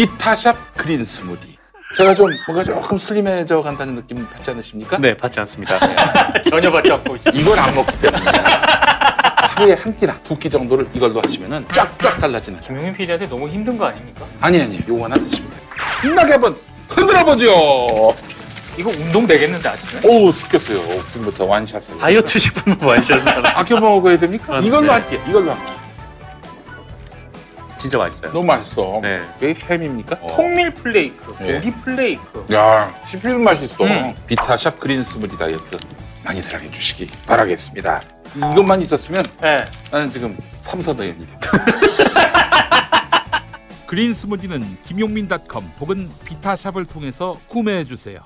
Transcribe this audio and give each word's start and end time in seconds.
비타샵 0.00 0.76
그린 0.76 1.02
스무디. 1.02 1.56
제가 1.96 2.14
좀 2.14 2.28
뭔가 2.46 2.62
조금 2.62 2.98
슬림해져 2.98 3.62
간다는 3.62 3.94
느낌 3.94 4.28
받지 4.28 4.50
않으십니까? 4.50 4.98
네, 4.98 5.16
받지 5.16 5.40
않습니다. 5.40 5.78
전혀 6.50 6.70
받지 6.70 6.92
않고 6.92 7.16
있습니다. 7.16 7.40
이걸 7.42 7.58
안 7.58 7.74
먹기 7.74 7.98
때문에 8.00 8.22
하루에 8.26 9.72
한 9.72 9.96
끼나 9.96 10.18
두 10.22 10.36
끼 10.38 10.50
정도를 10.50 10.86
이걸로 10.92 11.22
하시면은 11.22 11.64
쫙쫙 11.72 12.18
달라지는. 12.20 12.60
김용민 12.60 12.92
PD한테 12.94 13.26
너무 13.26 13.48
힘든 13.48 13.78
거 13.78 13.86
아닙니까? 13.86 14.26
아니 14.42 14.60
아니 14.60 14.78
요거 14.86 15.04
하나 15.04 15.14
드시면 15.14 15.50
돼요. 15.50 15.60
신나게 16.02 16.32
한번 16.32 16.54
흔들어 16.90 17.24
보죠. 17.24 18.14
이거 18.76 18.90
운동 18.90 19.26
되겠는데 19.26 19.66
아침에? 19.66 20.02
오 20.06 20.30
죽겠어요. 20.30 20.78
지금부터 21.10 21.46
완샷을. 21.46 21.96
다이어트 21.96 22.38
식품은 22.38 22.82
완샷이잖아. 22.82 23.52
아껴 23.58 23.80
먹어야 23.80 24.18
됩니까? 24.18 24.56
아, 24.56 24.58
이걸로 24.58 24.82
네. 24.88 24.92
할게요. 24.92 25.22
이걸로 25.26 25.52
할게요. 25.52 25.76
진짜 27.78 27.98
맛있어요. 27.98 28.32
너무 28.32 28.46
맛있어. 28.46 29.00
네. 29.02 29.20
왜 29.40 29.54
햄입니까? 29.54 30.18
통밀 30.28 30.72
플레이크, 30.72 31.34
네. 31.38 31.54
고기 31.54 31.70
플레이크. 31.72 32.46
야, 32.52 32.94
씹히는 33.10 33.42
맛있어. 33.42 33.84
음. 33.84 34.14
비타 34.26 34.56
샵 34.56 34.78
그린 34.80 35.02
스무디 35.02 35.36
다이어트 35.36 35.76
많이 36.24 36.40
사랑해 36.40 36.70
주시기 36.70 37.08
바라겠습니다. 37.26 38.00
이것만 38.36 38.82
있었으면 38.82 39.24
네. 39.40 39.64
나는 39.90 40.10
지금 40.10 40.36
삼선의원이 40.60 41.26
됐다. 41.26 41.50
그린 43.86 44.12
스무디는 44.14 44.78
김용민닷컴 44.82 45.70
혹은 45.80 46.10
비타샵을 46.24 46.86
통해서 46.86 47.38
구매해 47.46 47.84
주세요. 47.84 48.18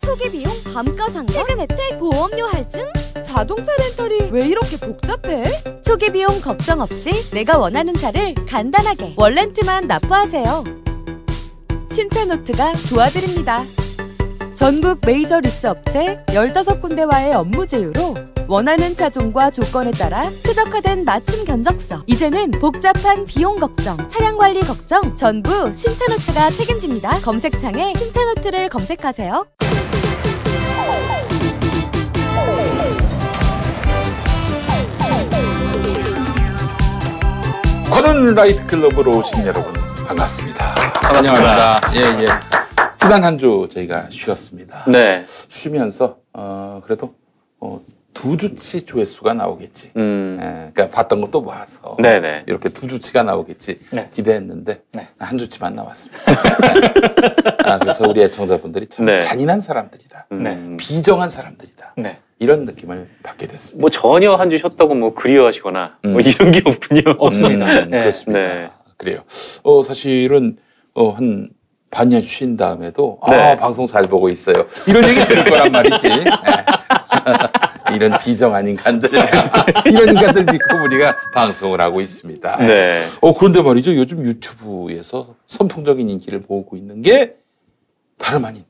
초기 0.00 0.30
비용 0.30 0.50
감가상각 0.72 1.32
세금 1.32 1.60
혜택 1.60 1.98
보험료 1.98 2.46
할증 2.46 2.90
자동차 3.22 3.72
렌탈이 3.76 4.30
왜 4.32 4.46
이렇게 4.48 4.76
복잡해? 4.76 5.82
초기 5.82 6.10
비용 6.10 6.40
걱정 6.40 6.80
없이 6.80 7.10
내가 7.30 7.58
원하는 7.58 7.94
차를 7.94 8.34
간단하게 8.48 9.14
월렌트만 9.16 9.86
납부하세요. 9.86 10.64
신차노트가 11.92 12.72
도와드립니다. 12.88 13.64
전국 14.54 15.00
메이저 15.06 15.40
리스 15.40 15.66
업체 15.66 16.24
15군데와의 16.28 17.32
업무 17.34 17.66
제휴로 17.66 18.14
원하는 18.48 18.96
차종과 18.96 19.50
조건에 19.52 19.90
따라 19.92 20.30
최적화된 20.42 21.04
맞춤 21.04 21.44
견적서. 21.44 22.02
이제는 22.06 22.50
복잡한 22.52 23.24
비용 23.24 23.56
걱정, 23.56 23.96
차량 24.08 24.36
관리 24.38 24.60
걱정 24.60 25.14
전부 25.16 25.72
신차노트가 25.72 26.50
책임집니다. 26.50 27.20
검색창에 27.20 27.94
신차노트를 27.96 28.68
검색하세요. 28.70 29.46
관훈 37.90 38.34
라이트 38.34 38.66
클럽으로 38.66 39.18
오신 39.18 39.44
여러분 39.46 39.72
반갑습니다. 40.06 40.74
반갑습니다. 40.92 41.76
안녕하십니까. 41.80 42.20
예, 42.20 42.24
예. 42.24 42.28
지난 42.96 43.24
한 43.24 43.38
주 43.38 43.68
저희가 43.70 44.08
쉬었습니다. 44.10 44.84
네. 44.88 45.24
쉬면서 45.48 46.18
어, 46.32 46.80
그래도 46.84 47.14
어, 47.60 47.80
두 48.20 48.36
주치 48.36 48.82
조회수가 48.82 49.32
나오겠지. 49.32 49.92
음. 49.96 50.36
예, 50.42 50.70
그러니까 50.74 50.94
봤던 50.94 51.22
것도 51.22 51.40
모아서 51.40 51.96
네네. 52.02 52.44
이렇게 52.48 52.68
두 52.68 52.86
주치가 52.86 53.22
나오겠지 53.22 53.78
네. 53.92 54.08
기대했는데 54.12 54.82
네. 54.92 55.08
한 55.18 55.38
주치만 55.38 55.74
나왔습니다. 55.74 56.22
아, 57.64 57.78
그래서 57.78 58.06
우리 58.06 58.20
애청자분들이 58.22 58.88
참 58.88 59.06
네. 59.06 59.18
잔인한 59.20 59.62
사람들이다. 59.62 60.26
음. 60.32 60.76
비정한 60.78 61.30
사람들이다. 61.30 61.94
네. 61.96 62.18
이런 62.38 62.66
느낌을 62.66 63.08
받게 63.22 63.46
됐습니다. 63.46 63.80
뭐 63.80 63.88
전혀 63.88 64.34
한 64.34 64.50
주 64.50 64.58
쉬었다고 64.58 64.94
뭐 64.96 65.14
그리워하시거나 65.14 65.98
뭐 66.02 66.12
음. 66.16 66.20
이런 66.20 66.50
게 66.50 66.60
없군요. 66.62 67.02
없습니다. 67.18 67.64
음, 67.84 67.88
네. 67.90 68.00
그렇습니다. 68.00 68.42
네. 68.42 68.70
그래요. 68.98 69.20
어, 69.62 69.82
사실은 69.82 70.58
어, 70.94 71.08
한 71.08 71.48
반년 71.90 72.20
쉰 72.20 72.58
다음에도 72.58 73.18
아, 73.22 73.30
네. 73.30 73.56
방송 73.56 73.86
잘 73.86 74.02
보고 74.04 74.28
있어요. 74.28 74.66
이런 74.86 75.08
얘기 75.08 75.24
들을 75.24 75.42
거란 75.46 75.72
말이지. 75.72 76.06
네. 77.90 77.96
이런 77.96 78.18
비정한 78.18 78.66
인간들, 78.68 79.10
이런 79.86 80.08
인간들 80.08 80.44
믿고 80.44 80.84
우리가 80.84 81.14
방송을 81.34 81.80
하고 81.80 82.00
있습니다. 82.00 82.56
네. 82.66 83.02
어, 83.20 83.34
그런데 83.34 83.62
말이죠. 83.62 83.94
요즘 83.96 84.24
유튜브에서 84.24 85.34
선풍적인 85.46 86.08
인기를 86.08 86.42
모으고 86.48 86.76
있는 86.76 87.02
게 87.02 87.34
다름 88.18 88.44
아닌 88.44 88.62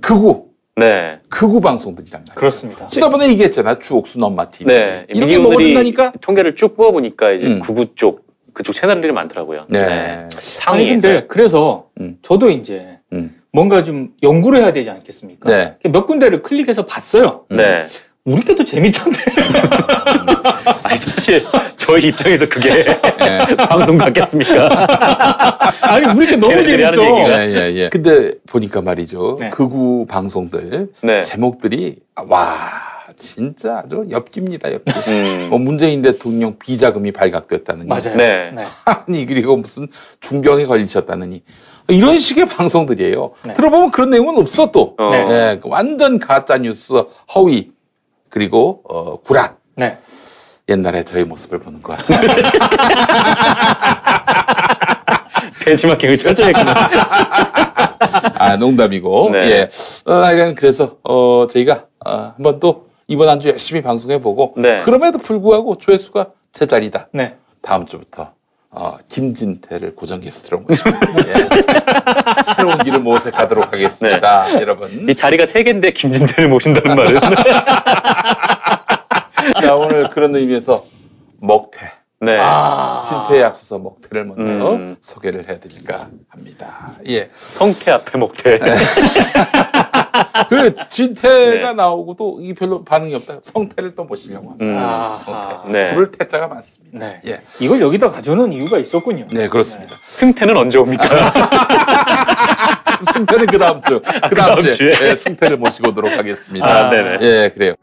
극우, 0.00 0.46
네. 0.76 1.20
극우 1.28 1.60
방송들이란 1.60 2.22
말이에요. 2.22 2.34
그렇습니다. 2.34 2.86
지난번에 2.86 3.28
얘기했잖아. 3.28 3.78
주옥순 3.78 4.22
엄마 4.22 4.48
TV. 4.48 4.74
네. 4.74 5.06
이런 5.08 5.28
게 5.28 5.36
미디어들이 5.38 5.42
먹어준다니까? 5.42 6.12
통계를 6.20 6.56
쭉 6.56 6.76
뽑아보니까 6.76 7.32
이제 7.32 7.46
음. 7.46 7.60
구구 7.60 7.94
쪽 7.94 8.24
그쪽 8.52 8.72
채널들이 8.72 9.12
많더라고요. 9.12 9.66
네. 9.68 9.84
아니 9.84 10.28
상위에서. 10.38 11.08
근데 11.08 11.26
그래서 11.26 11.88
음. 12.00 12.18
저도 12.22 12.50
이제 12.50 12.98
음. 13.12 13.40
뭔가 13.52 13.82
좀 13.84 14.12
연구를 14.22 14.60
해야 14.60 14.72
되지 14.72 14.90
않겠습니까? 14.90 15.50
네. 15.50 15.90
몇 15.90 16.06
군데를 16.06 16.42
클릭해서 16.42 16.86
봤어요. 16.86 17.44
네. 17.50 17.86
우리 18.26 18.40
게더 18.42 18.64
재밌던데. 18.64 19.18
아니 20.84 20.98
사실 20.98 21.44
저희 21.76 22.06
입장에서 22.06 22.48
그게 22.48 22.84
네. 22.84 23.56
방송 23.68 23.98
같겠습니까? 23.98 25.68
아니 25.82 26.06
우리 26.18 26.26
게 26.26 26.36
너무 26.36 26.54
걔네들이 26.54 26.82
하는 26.84 26.98
재밌어. 26.98 27.18
얘기가. 27.20 27.44
예, 27.44 27.50
예, 27.50 27.74
예. 27.74 27.88
근데 27.90 28.32
보니까 28.46 28.80
말이죠. 28.80 29.36
네. 29.40 29.50
극우 29.50 30.06
방송들 30.06 30.88
네. 31.02 31.20
제목들이 31.20 31.96
와 32.16 32.70
진짜 33.18 33.82
아주 33.84 34.06
엽깁니다. 34.10 34.72
엽기. 34.72 34.92
음. 35.06 35.46
뭐 35.50 35.58
문재인 35.58 36.00
대통령 36.00 36.58
비자금이 36.58 37.12
발각됐다느니. 37.12 37.86
맞아요. 37.88 38.16
네. 38.16 38.52
네. 38.54 38.64
아니 38.86 39.26
그리고 39.26 39.56
무슨 39.56 39.86
중병에 40.20 40.64
걸리셨다느니. 40.64 41.42
이런 41.88 42.16
식의 42.16 42.46
방송들이에요. 42.46 43.30
네. 43.44 43.52
들어보면 43.52 43.90
그런 43.90 44.08
내용은 44.08 44.38
없어 44.38 44.70
또. 44.70 44.94
어. 44.96 45.08
네. 45.10 45.26
예, 45.28 45.60
그 45.60 45.68
완전 45.68 46.18
가짜 46.18 46.56
뉴스, 46.56 46.94
허위 47.34 47.73
그리고 48.38 48.82
어, 48.88 49.20
구라. 49.20 49.54
네. 49.76 49.96
옛날에 50.68 51.04
저의 51.04 51.24
모습을 51.24 51.60
보는 51.60 51.80
것 51.82 51.96
같아요. 51.96 52.18
벤치마킹을 55.64 56.18
철저히 56.18 56.48
했구나. 56.48 56.74
아, 58.34 58.56
농담이고. 58.56 59.30
네. 59.30 59.38
예. 59.50 59.68
어, 60.10 60.14
하여간 60.14 60.56
그래서, 60.56 60.96
어, 61.04 61.46
저희가, 61.46 61.84
어, 62.04 62.32
한번 62.34 62.58
또, 62.58 62.88
이번 63.06 63.28
한 63.28 63.40
주 63.40 63.48
열심히 63.50 63.82
방송해보고, 63.82 64.54
네. 64.56 64.80
그럼에도 64.82 65.18
불구하고 65.18 65.78
조회수가 65.78 66.26
제 66.50 66.66
자리다. 66.66 67.10
네. 67.12 67.36
다음 67.62 67.86
주부터, 67.86 68.32
어, 68.76 68.98
김진태를 69.08 69.94
고정 69.94 70.20
게스트로 70.20 70.60
모시고, 70.60 70.90
예. 71.28 71.48
새로운 72.56 72.78
길을 72.78 72.98
모색하도록 73.00 73.72
하겠습니다. 73.72 74.60
여러분. 74.60 75.08
이 75.08 75.14
자리가 75.14 75.46
세 75.46 75.62
개인데 75.62 75.92
김진태를 75.92 76.48
모신다는 76.48 76.96
말은. 76.96 77.20
자, 79.60 79.76
오늘 79.76 80.08
그런 80.08 80.34
의미에서, 80.34 80.84
먹태. 81.40 81.92
네. 82.20 82.38
아. 82.40 83.00
진태에 83.00 83.44
앞서서 83.44 83.78
먹태를 83.78 84.24
먼저 84.24 84.72
음. 84.72 84.96
소개를 85.00 85.48
해드릴까 85.48 86.08
합니다. 86.28 86.92
예. 87.08 87.28
성태 87.34 87.92
앞에 87.92 88.18
먹태. 88.18 88.58
그 90.48 90.74
진태가 90.88 91.68
네. 91.68 91.72
나오고도 91.74 92.38
이 92.40 92.54
별로 92.54 92.84
반응이 92.84 93.14
없다. 93.16 93.40
성태를 93.42 93.94
또 93.94 94.04
모시려고 94.04 94.50
합니다. 94.50 94.64
음. 94.64 94.78
아. 94.78 95.16
성태. 95.16 95.72
네. 95.72 95.94
부를 95.94 96.10
태자가 96.10 96.48
많습니다. 96.48 96.98
네. 96.98 97.20
예. 97.26 97.40
이걸 97.60 97.80
여기다 97.80 98.10
가져오는 98.10 98.52
이유가 98.52 98.78
있었군요. 98.78 99.26
네, 99.32 99.48
그렇습니다. 99.48 99.94
승태는 100.06 100.56
언제 100.56 100.78
옵니까? 100.78 101.04
승태는 103.12 103.46
그 103.46 103.58
다음 103.58 103.82
주, 103.82 104.00
그 104.00 104.34
다음 104.34 104.56
다음 104.56 104.60
주에 104.60 104.70
주에. 104.70 104.92
예, 105.02 105.16
승태를 105.16 105.58
모시고 105.58 105.88
오도록 105.88 106.16
하겠습니다. 106.16 106.66
아, 106.66 106.90
네네. 106.90 107.18
예, 107.20 107.50
그래요. 107.52 107.74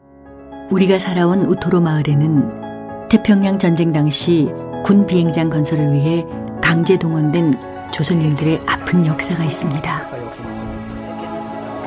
우리가 0.70 0.98
살아온 0.98 1.42
우토로 1.42 1.80
마을에는 1.80 3.08
태평양 3.08 3.58
전쟁 3.58 3.92
당시 3.92 4.48
군 4.84 5.06
비행장 5.06 5.50
건설을 5.50 5.92
위해 5.92 6.24
강제 6.62 6.96
동원된 6.96 7.90
조선인들의 7.92 8.60
아픈 8.66 9.06
역사가 9.06 9.44
있습니다. 9.44 10.31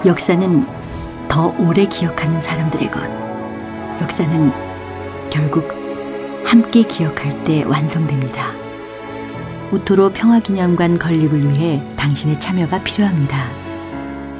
역사는 0.06 0.68
더 1.28 1.48
오래 1.58 1.88
기억하는 1.88 2.40
사람들의 2.40 2.92
것. 2.92 3.02
역사는 4.02 4.52
결국 5.32 5.68
함께 6.46 6.84
기억할 6.84 7.44
때 7.44 7.64
완성됩니다. 7.64 8.54
우토로 9.72 10.12
평화기념관 10.12 11.00
건립을 11.00 11.52
위해 11.52 11.82
당신의 11.98 12.40
참여가 12.40 12.84
필요합니다. 12.84 13.50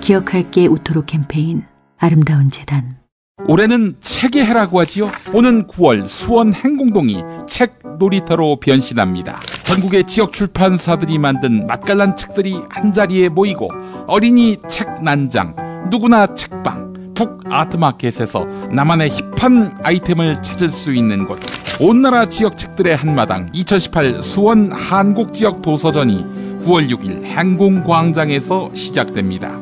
기억할게 0.02 0.68
우토로 0.68 1.06
캠페인 1.06 1.64
아름다운 1.98 2.52
재단 2.52 3.05
올해는 3.48 3.96
책의 4.00 4.46
해라고 4.46 4.80
하지요. 4.80 5.12
오는 5.34 5.68
9월 5.68 6.08
수원 6.08 6.54
행공동이 6.54 7.22
책 7.48 7.80
놀이터로 8.00 8.60
변신합니다. 8.60 9.40
전국의 9.64 10.06
지역 10.08 10.32
출판사들이 10.32 11.20
만든 11.20 11.68
맛깔난 11.68 12.16
책들이 12.16 12.56
한자리에 12.70 13.30
모이고 13.30 13.70
어린이 14.08 14.58
책 14.70 15.04
난장, 15.04 15.88
누구나 15.92 16.34
책방, 16.34 17.14
북 17.14 17.42
아트마켓에서 17.50 18.46
나만의 18.72 19.10
힙한 19.10 19.80
아이템을 19.84 20.42
찾을 20.42 20.72
수 20.72 20.94
있는 20.94 21.26
곳. 21.26 21.40
온 21.82 22.02
나라 22.02 22.28
지역 22.28 22.58
책들의 22.58 22.96
한마당 22.96 23.50
2018 23.52 24.24
수원 24.24 24.72
한국 24.72 25.34
지역 25.34 25.62
도서전이 25.62 26.64
9월 26.64 26.90
6일 26.90 27.26
행궁광장에서 27.26 28.72
시작됩니다. 28.74 29.62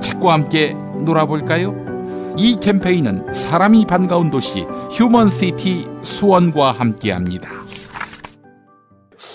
책과 0.00 0.32
함께 0.32 0.76
놀아볼까요? 1.04 1.93
이 2.36 2.56
캠페인은 2.60 3.32
사람이 3.32 3.86
반가운 3.86 4.30
도시 4.30 4.62
휴먼시티 4.92 5.86
수원과 6.02 6.72
함께합니다. 6.72 7.48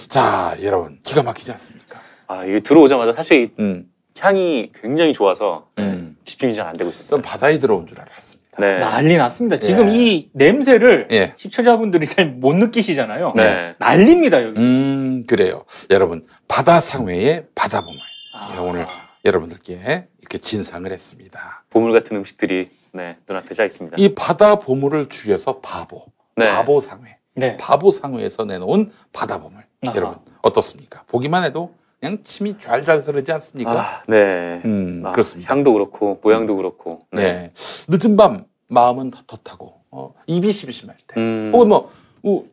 자, 0.09 0.55
여러분 0.63 0.97
기가 1.03 1.23
막히지 1.23 1.51
않습니까? 1.51 1.99
아, 2.27 2.43
이게 2.43 2.59
들어오자마자 2.59 3.13
사실 3.13 3.51
이 3.57 3.61
음, 3.61 3.85
향이 4.17 4.71
굉장히 4.81 5.13
좋아서 5.13 5.67
음. 5.79 6.17
집중이 6.25 6.55
잘 6.55 6.67
안 6.67 6.73
되고 6.75 6.89
있었어요. 6.89 7.09
전 7.09 7.21
바다에 7.21 7.57
들어온 7.57 7.87
줄 7.87 7.99
알았습니다. 8.01 8.39
네. 8.59 8.79
난리 8.79 9.15
났습니다. 9.15 9.57
지금 9.57 9.87
예. 9.89 9.93
이 9.95 10.29
냄새를 10.33 11.07
예. 11.11 11.33
시청자분들이 11.37 12.05
잘 12.05 12.25
못 12.25 12.55
느끼시잖아요. 12.57 13.33
네. 13.35 13.75
난립니다 13.77 14.43
여기. 14.43 14.59
음, 14.59 15.23
그래요. 15.25 15.63
여러분 15.89 16.21
바다 16.49 16.81
상회의 16.81 17.45
바다보물 17.55 17.97
아. 18.35 18.51
예, 18.55 18.59
오늘 18.59 18.85
여러분들께 19.23 20.07
이렇게 20.19 20.37
진상을 20.37 20.91
했습니다. 20.91 21.63
보물 21.69 21.93
같은 21.93 22.17
음식들이 22.17 22.69
네, 22.91 23.17
눈앞에 23.27 23.53
짜 23.53 23.65
있습니다. 23.65 23.97
이 23.99 24.15
바다 24.15 24.55
보물을 24.55 25.07
줄여서 25.09 25.59
바보, 25.59 26.03
네. 26.35 26.47
바보 26.51 26.79
상회, 26.79 27.17
네. 27.35 27.57
바보 27.57 27.91
상회에서 27.91 28.45
내놓은 28.45 28.91
바다 29.13 29.39
보물. 29.39 29.63
아하. 29.85 29.95
여러분 29.95 30.17
어떻습니까? 30.41 31.03
보기만 31.07 31.43
해도 31.43 31.73
그냥 31.99 32.19
침이 32.23 32.57
좔좔 32.57 33.07
흐르지 33.07 33.31
않습니까? 33.33 33.71
아, 33.71 34.01
네. 34.07 34.61
음, 34.65 35.03
아, 35.05 35.11
그렇습니다. 35.11 35.53
향도 35.53 35.73
그렇고 35.73 36.19
모양도 36.23 36.55
그렇고. 36.55 37.01
네. 37.11 37.51
늦은 37.87 38.17
밤 38.17 38.45
마음은 38.69 39.11
텁텁하고 39.27 39.73
어, 39.91 40.13
입이 40.27 40.51
심심할 40.51 40.95
때, 41.07 41.19
음. 41.19 41.51
혹은 41.53 41.67
뭐 41.69 41.91
우, 42.23 42.45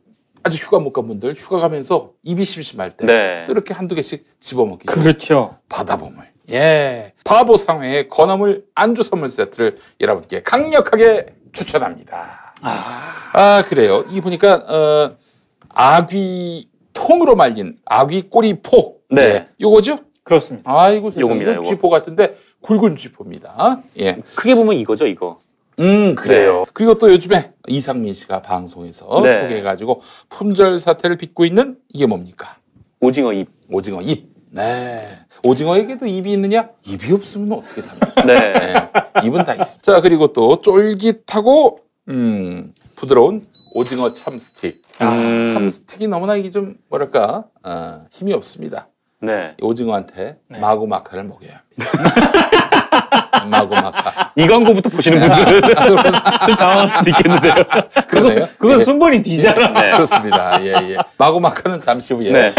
아직 0.43 0.61
휴가 0.63 0.79
못 0.79 0.91
간 0.93 1.07
분들 1.07 1.33
휴가 1.35 1.59
가면서 1.59 2.13
입이 2.23 2.43
심심할 2.45 2.95
때, 2.97 3.05
네. 3.05 3.43
또 3.45 3.51
이렇게 3.51 3.73
한두 3.73 3.93
개씩 3.95 4.25
집어먹기 4.39 4.85
그렇죠. 4.87 5.57
바다 5.69 5.97
보물. 5.97 6.25
예. 6.51 7.13
바보 7.23 7.57
상회의 7.57 8.09
건어물 8.09 8.65
안주 8.75 9.03
선물 9.03 9.29
세트를 9.29 9.77
여러분께 10.01 10.43
강력하게 10.43 11.27
추천합니다. 11.51 12.53
아, 12.61 13.29
아, 13.33 13.63
그래요. 13.67 14.05
이 14.09 14.21
보니까, 14.21 14.55
어, 14.55 15.17
아귀 15.75 16.69
통으로 16.93 17.35
말린 17.35 17.77
아귀 17.85 18.29
꼬리포. 18.29 18.97
네. 19.09 19.21
예, 19.21 19.47
요거죠? 19.61 19.97
그렇습니다. 20.23 20.69
아이고. 20.71 21.11
요겁니다, 21.17 21.51
이거. 21.53 21.61
쥐포 21.61 21.89
같은데 21.89 22.35
굵은 22.61 22.95
쥐포입니다. 22.95 23.81
예. 23.99 24.17
크게 24.35 24.55
보면 24.55 24.75
이거죠, 24.77 25.05
이거. 25.07 25.39
음, 25.79 26.15
그래요. 26.15 26.65
그리고 26.73 26.95
또 26.95 27.11
요즘에 27.11 27.53
이상민 27.67 28.13
씨가 28.13 28.41
방송에서 28.41 29.21
네. 29.21 29.35
소개해가지고 29.35 30.01
품절 30.29 30.79
사태를 30.79 31.17
빚고 31.17 31.45
있는 31.45 31.77
이게 31.89 32.07
뭡니까? 32.07 32.57
오징어 32.99 33.31
잎. 33.31 33.47
오징어 33.69 34.01
입. 34.01 34.36
네. 34.51 35.07
오징어에게도 35.43 36.05
입이 36.05 36.31
있느냐? 36.33 36.69
입이 36.85 37.11
없으면 37.13 37.57
어떻게 37.57 37.81
삽니까? 37.81 38.23
네. 38.23 38.53
네. 38.53 38.91
입은 39.25 39.43
다 39.43 39.53
있습니다. 39.53 39.81
자, 39.81 40.01
그리고 40.01 40.27
또 40.27 40.61
쫄깃하고, 40.61 41.79
음, 42.09 42.73
부드러운 42.95 43.41
오징어 43.75 44.11
참스틱. 44.11 44.81
음. 45.01 45.45
참스틱이 45.45 46.07
너무나 46.07 46.35
이게 46.35 46.49
좀, 46.49 46.77
뭐랄까, 46.89 47.45
어, 47.63 48.05
힘이 48.11 48.33
없습니다. 48.33 48.87
네. 49.21 49.55
이 49.59 49.63
오징어한테 49.65 50.39
네. 50.47 50.59
마구마카를 50.59 51.23
먹여야 51.23 51.51
합니다. 51.77 53.26
마구마카. 53.45 54.31
이 54.35 54.47
광고부터 54.47 54.89
보시는 54.89 55.19
분들은 55.19 55.61
좀 56.45 56.55
당황할 56.55 56.91
수도 56.91 57.09
있겠는데요. 57.09 57.53
그러네요. 58.07 58.47
그건 58.57 58.79
예. 58.79 58.83
순번이 58.83 59.21
뒤잖아. 59.23 59.67
네. 59.81 59.91
그렇습니다. 59.91 60.61
예, 60.63 60.73
예. 60.91 60.97
마구마카는 61.17 61.81
잠시 61.81 62.13
후에. 62.13 62.31
네. 62.31 62.53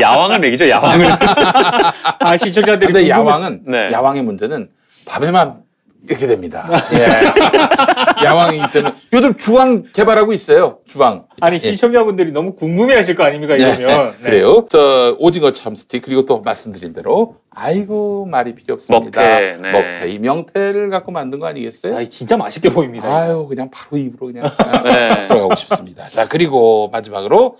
야왕을 0.00 0.40
먹이죠, 0.40 0.68
야왕을. 0.68 1.06
아 2.20 2.36
시청자들이 2.36 2.92
근데 2.92 3.00
궁금해- 3.04 3.08
야왕은, 3.10 3.60
네. 3.66 3.92
야왕의 3.92 4.22
문제는 4.22 4.68
밤에만 5.06 5.63
이렇게 6.08 6.26
됩니다. 6.26 6.68
예. 6.92 8.24
야왕이기 8.24 8.72
때문에 8.72 8.94
요즘 9.12 9.36
주황 9.36 9.84
개발하고 9.92 10.32
있어요. 10.32 10.78
주황. 10.84 11.26
아니 11.40 11.56
예. 11.56 11.58
시청자분들이 11.58 12.32
너무 12.32 12.54
궁금해하실 12.54 13.14
거 13.14 13.24
아닙니까 13.24 13.54
예, 13.54 13.74
이러면. 13.74 14.12
네. 14.18 14.24
그래요. 14.24 14.66
저 14.68 15.16
오징어 15.18 15.52
참스틱 15.52 16.02
그리고 16.02 16.24
또 16.24 16.40
말씀드린 16.40 16.92
대로 16.92 17.36
아이고 17.54 18.26
말이 18.26 18.54
필요 18.54 18.74
없습니다. 18.74 19.20
먹태, 19.20 19.56
네. 19.60 19.70
먹태 19.72 20.08
이 20.08 20.18
명태를 20.18 20.90
갖고 20.90 21.12
만든 21.12 21.40
거 21.40 21.46
아니겠어요? 21.46 21.96
아 21.96 22.04
진짜 22.04 22.36
맛있게 22.36 22.70
보입니다. 22.70 23.08
아유 23.08 23.46
그냥 23.48 23.70
바로 23.70 23.96
입으로 23.96 24.26
그냥 24.32 24.50
네. 24.84 25.22
들어가고 25.22 25.54
싶습니다. 25.54 26.08
자 26.08 26.28
그리고 26.28 26.88
마지막으로 26.92 27.56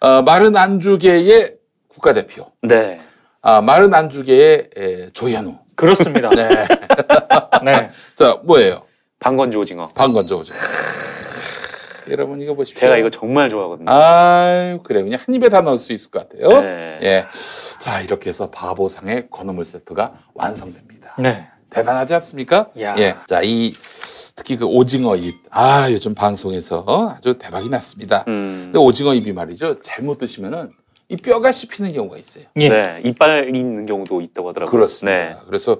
어, 0.00 0.22
마른 0.22 0.56
안주계의 0.56 1.54
국가대표, 1.88 2.44
네. 2.62 2.98
아, 3.42 3.60
마른 3.60 3.92
안주계의 3.94 4.70
에, 4.76 5.06
조현우. 5.12 5.56
그렇습니다. 5.78 6.28
네. 6.30 6.48
네. 7.64 7.90
자 8.16 8.38
뭐예요? 8.44 8.82
방건조 9.20 9.60
오징어. 9.60 9.86
방건조 9.94 10.38
오징어. 10.40 10.58
여러분 12.10 12.40
이거 12.40 12.54
보십시오. 12.54 12.80
제가 12.80 12.96
이거 12.96 13.10
정말 13.10 13.48
좋아하거든요. 13.48 13.90
아유 13.90 14.78
그래 14.82 15.02
그냥 15.02 15.18
한 15.24 15.34
입에 15.34 15.48
다 15.48 15.60
넣을 15.60 15.78
수 15.78 15.92
있을 15.92 16.10
것 16.10 16.28
같아요. 16.28 16.60
네. 16.62 16.98
예. 17.02 17.26
자, 17.78 18.00
이렇게 18.00 18.30
해서 18.30 18.50
바보상의 18.50 19.28
건어물 19.30 19.64
세트가 19.64 20.12
완성됩니다. 20.34 21.14
네. 21.18 21.46
대단하지 21.70 22.14
않습니까? 22.14 22.70
야. 22.80 22.96
예. 22.98 23.14
자, 23.28 23.40
이, 23.44 23.72
특히 24.34 24.56
그 24.56 24.64
오징어 24.64 25.14
입. 25.16 25.34
아, 25.50 25.88
요즘 25.90 26.14
방송에서 26.14 27.14
아주 27.16 27.34
대박이 27.38 27.68
났습니다. 27.68 28.24
음. 28.26 28.62
근데 28.66 28.78
오징어 28.78 29.14
입이 29.14 29.32
말이죠. 29.32 29.80
잘못 29.80 30.18
드시면은 30.18 30.72
이 31.10 31.16
뼈가 31.16 31.52
씹히는 31.52 31.92
경우가 31.92 32.18
있어요. 32.18 32.44
예. 32.56 32.68
네. 32.68 33.00
이빨 33.02 33.54
있는 33.54 33.86
경우도 33.86 34.20
있다고 34.20 34.50
하더라고요. 34.50 34.70
그렇습니다. 34.70 35.16
네. 35.16 35.36
그래서 35.46 35.78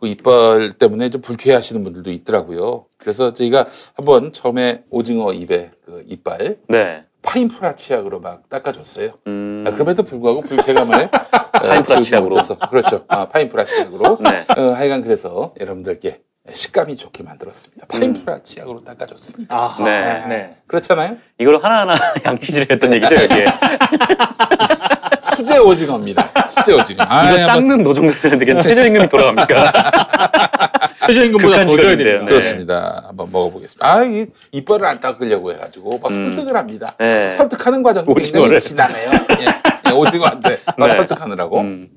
그 0.00 0.08
이빨 0.08 0.72
때문에 0.72 1.10
좀 1.10 1.20
불쾌하시는 1.20 1.84
분들도 1.84 2.10
있더라고요. 2.10 2.86
그래서 2.96 3.34
저희가 3.34 3.66
한번 3.94 4.32
처음에 4.32 4.84
오징어 4.88 5.34
입에 5.34 5.72
그 5.84 6.04
이빨 6.08 6.56
네. 6.68 7.04
파인프라 7.20 7.74
치약으로 7.74 8.20
막 8.20 8.48
닦아줬어요. 8.48 9.12
음. 9.26 9.62
아, 9.66 9.70
그럼에도 9.72 10.02
불구하고 10.02 10.40
불쾌감을 10.40 11.04
어, 11.04 11.58
파인프라 11.60 12.00
치약으로. 12.00 12.36
그렇죠. 12.70 13.04
아, 13.08 13.28
파인프라 13.28 13.66
치약으로. 13.66 14.18
네. 14.22 14.44
어, 14.56 14.72
하여간 14.72 15.02
그래서 15.02 15.54
여러분들께 15.60 16.20
식감이 16.52 16.96
좋게 16.96 17.22
만들었습니다. 17.22 17.86
파인프라 17.86 18.42
치약으로 18.42 18.80
닦아줬습니다. 18.80 19.56
아하. 19.56 19.84
네. 19.84 20.26
네. 20.26 20.56
그렇잖아요? 20.66 21.16
이걸 21.38 21.62
하나하나 21.62 21.94
양치질을 22.26 22.66
했던 22.70 22.92
얘기죠, 22.94 23.14
여기에. 23.14 23.46
수제 25.36 25.58
오징어입니다. 25.58 26.46
수제 26.48 26.72
오징어. 26.80 27.04
아, 27.04 27.30
이거 27.30 27.42
한번- 27.42 27.46
닦는 27.68 27.82
노동자들한테 27.84 28.58
최저임금이 28.60 29.08
돌아갑니까? 29.08 29.72
최저임금보다 31.06 31.62
더 31.64 31.68
줘야. 31.76 31.96
됩니다. 31.96 32.18
네. 32.18 32.24
그렇습니다. 32.26 33.02
한번 33.06 33.30
먹어보겠습니다. 33.30 33.86
아, 33.86 34.02
이 34.04 34.26
이빨을 34.50 34.84
안 34.84 34.98
닦으려고 34.98 35.52
해가지고 35.52 35.98
막 35.98 36.10
음. 36.10 36.26
설득을 36.26 36.56
합니다. 36.56 36.96
네. 36.98 37.34
설득하는 37.36 37.84
과정도 37.84 38.12
굉장히 38.14 38.30
오징어를. 38.46 38.58
지나네요. 38.58 39.10
예, 39.12 39.90
예, 39.90 39.92
오징어한테 39.92 40.60
막 40.76 40.88
네. 40.88 40.92
설득하느라고. 40.94 41.60
음. 41.60 41.88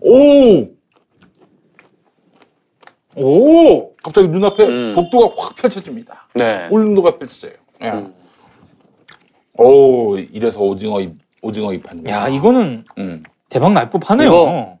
오! 0.00 0.68
오. 3.16 3.94
갑자기 4.02 4.28
눈앞에 4.28 4.64
음. 4.66 4.92
복도가 4.94 5.34
확 5.36 5.54
펼쳐집니다. 5.56 6.26
네. 6.34 6.68
울릉도가 6.70 7.18
펼쳐져요. 7.18 7.52
예. 7.82 7.88
음. 7.90 8.14
오, 9.58 10.16
이래서 10.16 10.60
오징어 10.60 11.00
입, 11.00 11.12
오징어 11.42 11.72
입 11.72 11.88
하는 11.88 12.06
야 12.08 12.28
이거는 12.28 12.84
음. 12.98 13.22
대박 13.48 13.72
날 13.72 13.90
법하네요. 13.90 14.28
이거- 14.28 14.78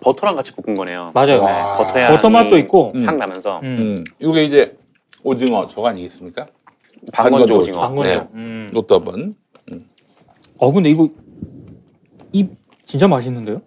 버터랑 0.00 0.34
같이 0.36 0.52
볶은 0.52 0.74
거네요. 0.74 1.10
맞아요. 1.14 1.40
와. 1.42 1.76
버터 1.76 1.98
향이 2.00 2.16
버터 2.16 2.30
맛도 2.30 2.58
있고. 2.58 2.92
싹 2.98 3.16
나면서 3.16 3.60
음. 3.62 3.76
음. 3.78 4.04
이게 4.18 4.44
이제 4.44 4.76
오징어 5.22 5.66
저거 5.66 5.88
아니겠습니까? 5.88 6.46
방건조 7.12 7.60
오징어. 7.60 7.80
방건조. 7.80 8.10
네. 8.10 8.28
음. 8.34 8.68
이것도 8.72 8.94
한번. 8.96 9.34
어 10.58 10.72
근데 10.72 10.90
이거 10.90 11.08
입 12.32 12.50
진짜 12.86 13.06
맛있는데요? 13.08 13.60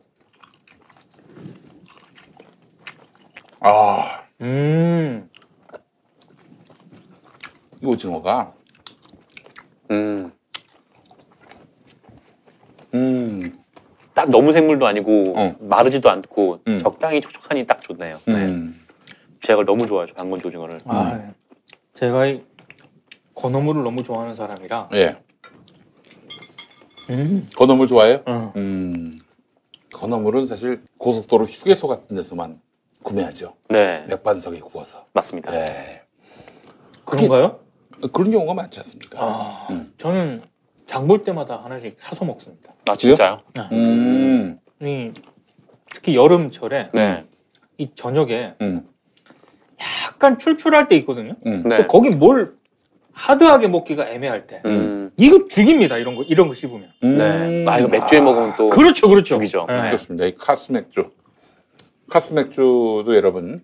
아, 3.68 4.22
음. 4.42 5.28
이 7.82 7.86
오징어가, 7.88 8.54
음. 9.90 10.32
음, 12.94 13.58
딱 14.14 14.30
너무 14.30 14.52
생물도 14.52 14.86
아니고 14.86 15.34
어. 15.36 15.56
마르지도 15.62 16.12
않고 16.12 16.60
음. 16.68 16.80
적당히 16.80 17.22
촉촉하니 17.22 17.66
딱 17.66 17.82
좋네요. 17.82 18.20
네. 18.28 18.34
음. 18.46 18.78
제가 19.42 19.54
이걸 19.54 19.66
너무 19.66 19.88
좋아해요. 19.88 20.14
방건조 20.14 20.50
오징어를. 20.50 20.82
아, 20.86 21.34
제가 21.96 22.28
이 22.28 22.44
건어물을 23.34 23.82
너무 23.84 24.04
좋아하는 24.04 24.36
사람이라. 24.36 24.90
예. 24.94 25.16
음. 27.10 27.48
건어물 27.56 27.88
좋아해요? 27.88 28.22
어. 28.28 28.54
음. 28.58 29.12
건어물은 29.92 30.46
사실 30.46 30.84
고속도로 31.00 31.46
휴게소 31.46 31.88
같은 31.88 32.16
데서만 32.16 32.60
구매하죠. 33.10 33.54
네, 33.70 34.04
맥반석에 34.10 34.60
구워서. 34.60 35.06
맞습니다. 35.14 35.54
예. 35.56 36.02
그런가요? 37.06 37.60
그런 38.12 38.32
경우가 38.32 38.54
많지 38.56 38.80
않습니까? 38.80 39.20
아, 39.22 39.68
음. 39.70 39.94
저는 39.98 40.42
장 40.88 41.08
볼 41.08 41.24
때마다 41.24 41.62
하나씩 41.64 41.96
사서 42.00 42.26
먹습니다. 42.26 42.74
아 42.88 42.96
진짜요? 42.96 43.42
음, 43.72 44.60
이 44.82 45.12
특히 45.94 46.16
여름철에 46.16 46.90
네. 46.94 47.26
이 47.78 47.90
저녁에 47.96 48.56
음, 48.62 48.86
약간 50.08 50.38
출출할 50.40 50.88
때 50.88 50.96
있거든요. 50.98 51.36
음. 51.46 51.64
네. 51.68 51.78
또 51.78 51.88
거기 51.88 52.10
뭘 52.10 52.56
하드하게 53.14 53.68
먹기가 53.68 54.10
애매할 54.10 54.46
때 54.48 54.62
음. 54.66 55.12
이거 55.18 55.48
죽입니다. 55.48 55.98
이런 55.98 56.16
거 56.16 56.24
이런 56.24 56.48
거 56.48 56.54
씹으면. 56.54 56.92
네. 57.02 57.66
아 57.68 57.80
이거 57.80 57.88
맥주에 57.88 58.20
먹으면 58.20 58.56
또 58.58 58.68
그렇죠, 58.70 59.08
그렇죠. 59.08 59.36
죽이죠. 59.36 59.66
네. 59.68 59.82
그렇습니다. 59.84 60.26
이 60.26 60.36
카스 60.36 60.72
맥주. 60.72 61.10
카스 62.10 62.34
맥주도 62.34 63.06
여러분 63.16 63.60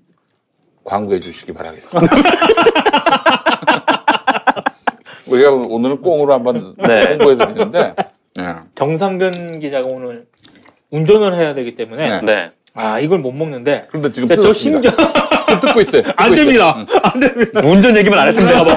광고해 0.83 1.19
주시기 1.19 1.53
바라겠습니다. 1.53 2.15
우리가 5.27 5.51
오늘은 5.51 6.01
꽁으로 6.01 6.33
한번 6.33 6.73
네. 6.77 7.09
홍보해 7.11 7.35
드리는데 7.37 7.95
예. 8.39 8.43
정상근 8.75 9.59
기자가 9.59 9.87
오늘 9.87 10.25
운전을 10.89 11.35
해야 11.39 11.53
되기 11.53 11.73
때문에 11.75 12.21
네. 12.21 12.25
네. 12.25 12.51
아 12.73 12.99
이걸 12.99 13.19
못 13.19 13.31
먹는데 13.31 13.85
그런데 13.89 14.09
지금 14.11 14.27
자, 14.27 14.35
저. 14.35 14.51
심지어 14.51 14.91
지금 15.47 15.59
듣고 15.61 15.81
있어요. 15.81 16.01
듣고 16.03 16.13
안 16.23 16.31
있어요. 16.31 16.45
됩니다. 16.45 16.75
응. 16.77 16.85
안 17.03 17.19
됩니다. 17.19 17.61
운전 17.63 17.97
얘기만 17.97 18.17
안 18.19 18.27
했으면 18.27 18.49
되나 18.49 18.63
봐. 18.63 18.75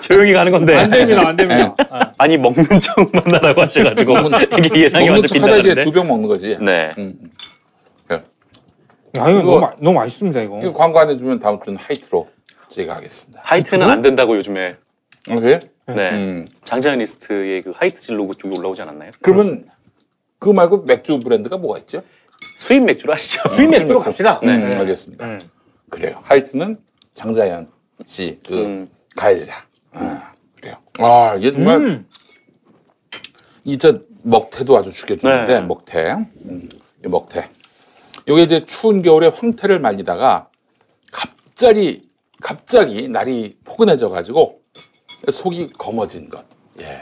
조용히 0.00 0.32
가는 0.32 0.50
건데. 0.52 0.76
안 0.76 0.90
됩니다. 0.90 1.28
안 1.28 1.36
됩니다. 1.36 1.74
네. 1.78 1.84
아, 1.90 2.10
아니 2.18 2.36
먹는 2.36 2.64
척만 2.80 3.22
하라고 3.34 3.62
하셔가지고 3.62 4.14
이게 4.58 4.80
예상이 4.82 5.06
먹는 5.06 5.20
완전 5.22 5.38
척 5.40 5.42
하다 5.48 5.56
이제. 5.58 5.74
두 5.84 5.92
병 5.92 6.08
먹는 6.08 6.28
거지. 6.28 6.58
네. 6.60 6.90
음. 6.98 7.16
음. 7.22 7.30
야, 9.16 9.28
이거 9.28 9.42
너무, 9.42 9.60
마- 9.60 9.72
너무 9.78 9.98
맛있습니다, 9.98 10.40
이거. 10.42 10.60
이거 10.62 10.72
광고 10.72 10.98
안 10.98 11.08
해주면 11.10 11.38
다음 11.38 11.60
주는 11.62 11.78
하이트로 11.78 12.28
제가 12.70 12.96
하겠습니다. 12.96 13.40
하이트는 13.44 13.88
안 13.88 14.00
된다고 14.02 14.36
요즘에. 14.36 14.76
오케이? 15.30 15.58
네. 15.86 16.10
음. 16.12 16.48
장자연 16.64 16.98
리스트의 17.00 17.62
그 17.62 17.72
하이트 17.76 18.10
로고 18.12 18.34
쪽이 18.34 18.56
올라오지 18.58 18.82
않았나요? 18.82 19.10
그러면 19.20 19.66
그거 20.38 20.52
말고 20.54 20.84
맥주 20.84 21.18
브랜드가 21.18 21.58
뭐가 21.58 21.78
있죠? 21.80 22.02
수입 22.56 22.84
맥주로 22.84 23.12
하시죠. 23.12 23.48
수입 23.50 23.70
맥주로 23.70 24.00
갑시다. 24.00 24.40
네. 24.42 24.56
음, 24.56 24.78
알겠습니다. 24.80 25.26
음. 25.26 25.38
그래요. 25.90 26.18
하이트는 26.22 26.74
장자연 27.12 27.70
씨, 28.06 28.40
그, 28.46 28.54
음. 28.64 28.88
가해자. 29.14 29.64
아, 29.92 30.32
그래요. 30.56 30.76
아, 30.98 31.34
이게 31.38 31.52
정말, 31.52 31.76
음. 31.76 32.06
이 33.64 33.76
저 33.76 34.00
먹태도 34.24 34.76
아주 34.76 34.90
죽여주는데, 34.90 35.60
네. 35.60 35.66
먹태. 35.66 36.12
음, 36.46 36.68
이 37.04 37.08
먹태. 37.08 37.48
요게 38.28 38.42
이제 38.42 38.64
추운 38.64 39.02
겨울에 39.02 39.28
황태를 39.28 39.80
말리다가 39.80 40.48
갑자기, 41.10 42.02
갑자기 42.40 43.08
날이 43.08 43.56
포근해져 43.64 44.08
가지고 44.08 44.60
속이 45.30 45.70
검어진 45.78 46.28
것. 46.28 46.44
예. 46.80 47.00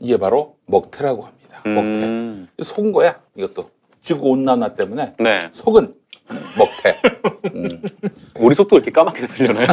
이게 0.00 0.16
바로 0.16 0.56
먹태라고 0.66 1.22
합니다. 1.24 1.62
먹태. 1.64 2.06
음. 2.08 2.48
속은 2.60 2.92
거야, 2.92 3.20
이것도. 3.36 3.70
지구 4.00 4.30
온난화 4.30 4.76
때문에 4.76 5.14
네. 5.18 5.48
속은 5.52 5.94
먹태. 6.56 7.00
음. 7.54 7.82
우리 8.36 8.54
속도 8.54 8.76
이렇게 8.76 8.90
까맣게 8.90 9.26
들려나요? 9.26 9.66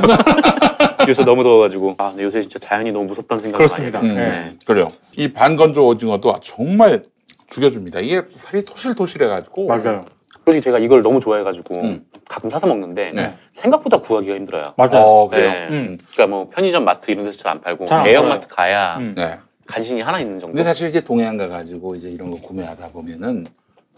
요새 1.07 1.23
너무 1.25 1.43
더워가지고. 1.43 1.95
아, 1.97 2.09
근데 2.09 2.23
요새 2.23 2.41
진짜 2.41 2.59
자연이 2.59 2.91
너무 2.91 3.05
무섭다는 3.05 3.41
생각을 3.41 3.65
그렇습니다. 3.67 4.01
많이 4.01 4.13
해요. 4.13 4.25
음, 4.25 4.31
네. 4.31 4.55
그래요. 4.65 4.89
이 5.15 5.31
반건조 5.31 5.85
오징어도 5.87 6.37
정말 6.41 7.03
죽여줍니다. 7.49 8.01
이게 8.01 8.23
살이 8.29 8.65
토실토실해가지고. 8.65 9.67
맞아요. 9.67 10.05
솔직히 10.47 10.63
제가 10.63 10.79
이걸 10.79 11.01
너무 11.01 11.19
좋아해가지고 11.19 11.75
음. 11.81 12.05
가끔 12.25 12.49
사서 12.49 12.67
먹는데 12.67 13.11
네. 13.13 13.37
생각보다 13.51 13.97
구하기가 13.99 14.33
힘들어요. 14.33 14.63
맞아요. 14.77 15.01
어, 15.03 15.27
그래요. 15.29 15.51
네. 15.51 15.67
음. 15.71 15.97
그러니까 16.13 16.27
뭐 16.27 16.49
편의점 16.49 16.85
마트 16.85 17.11
이런 17.11 17.25
데서 17.25 17.37
잘 17.37 17.51
안 17.51 17.59
팔고 17.61 17.85
잘 17.85 17.97
안 17.99 18.03
대형 18.05 18.23
팔아요. 18.23 18.35
마트 18.39 18.47
가야 18.47 18.97
음. 18.97 19.13
네. 19.17 19.37
간신히 19.65 19.99
하나 20.01 20.21
있는 20.21 20.39
정도. 20.39 20.53
근데 20.53 20.63
사실 20.63 20.87
이제 20.87 21.01
동해안 21.01 21.37
가가지고 21.37 21.95
이제 21.95 22.09
이런 22.09 22.31
거 22.31 22.37
구매하다 22.37 22.91
보면은 22.93 23.45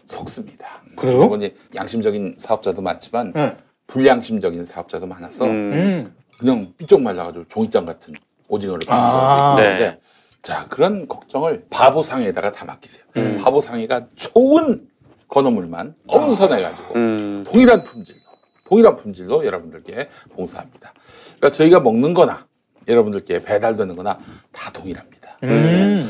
속습니다. 0.06 0.82
그래요? 0.96 1.20
그리고 1.20 1.36
이제 1.36 1.54
양심적인 1.76 2.36
사업자도 2.40 2.82
많지만 2.82 3.32
네. 3.34 3.56
불량심적인 3.86 4.66
사업자도 4.66 5.06
많아서 5.06 5.46
음. 5.46 5.52
음. 5.74 6.16
그냥 6.40 6.74
삐쩍 6.78 7.02
말라가지고 7.04 7.46
종이장 7.48 7.86
같은 7.86 8.16
오징어를 8.48 8.88
파는 8.88 9.04
아, 9.04 9.38
경우도 9.56 9.62
있는데 9.62 9.90
네. 9.92 9.98
자 10.42 10.66
그런 10.68 11.08
걱정을 11.08 11.66
바보상에다가 11.70 12.52
다 12.54 12.66
맡기세요. 12.66 13.04
음. 13.18 13.38
바보상에가 13.40 14.08
좋은 14.16 14.88
건어물만 15.30 15.96
엄선해가지고 16.08 16.96
음. 16.96 17.44
동일한 17.48 17.80
품질로 17.80 18.20
동일한 18.66 18.96
품질로 18.96 19.46
여러분들께 19.46 20.10
봉사합니다. 20.32 20.94
그러니까 21.38 21.50
저희가 21.52 21.80
먹는 21.80 22.14
거나 22.14 22.48
여러분들께 22.88 23.42
배달되는 23.42 23.96
거나 23.96 24.20
다 24.52 24.72
동일합니다. 24.72 25.38
음. 25.44 26.04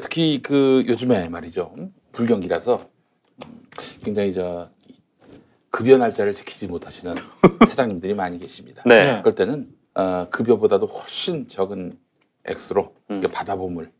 특히 0.00 0.40
그 0.42 0.84
요즘에 0.86 1.28
말이죠. 1.28 1.72
음, 1.78 1.92
불경기라서 2.12 2.88
음, 3.44 3.60
굉장히 4.04 4.32
저 4.32 4.68
급여 5.70 5.96
날짜를 5.98 6.34
지키지 6.34 6.66
못하시는 6.68 7.14
사장님들이 7.68 8.14
많이 8.14 8.38
계십니다. 8.38 8.82
네. 8.86 9.02
네. 9.02 9.20
그럴 9.20 9.34
때는 9.34 9.70
어, 9.94 10.28
급여보다도 10.30 10.86
훨씬 10.86 11.48
적은 11.48 11.98
액수로 12.44 12.94
음. 13.10 13.22
바다보물 13.32 13.90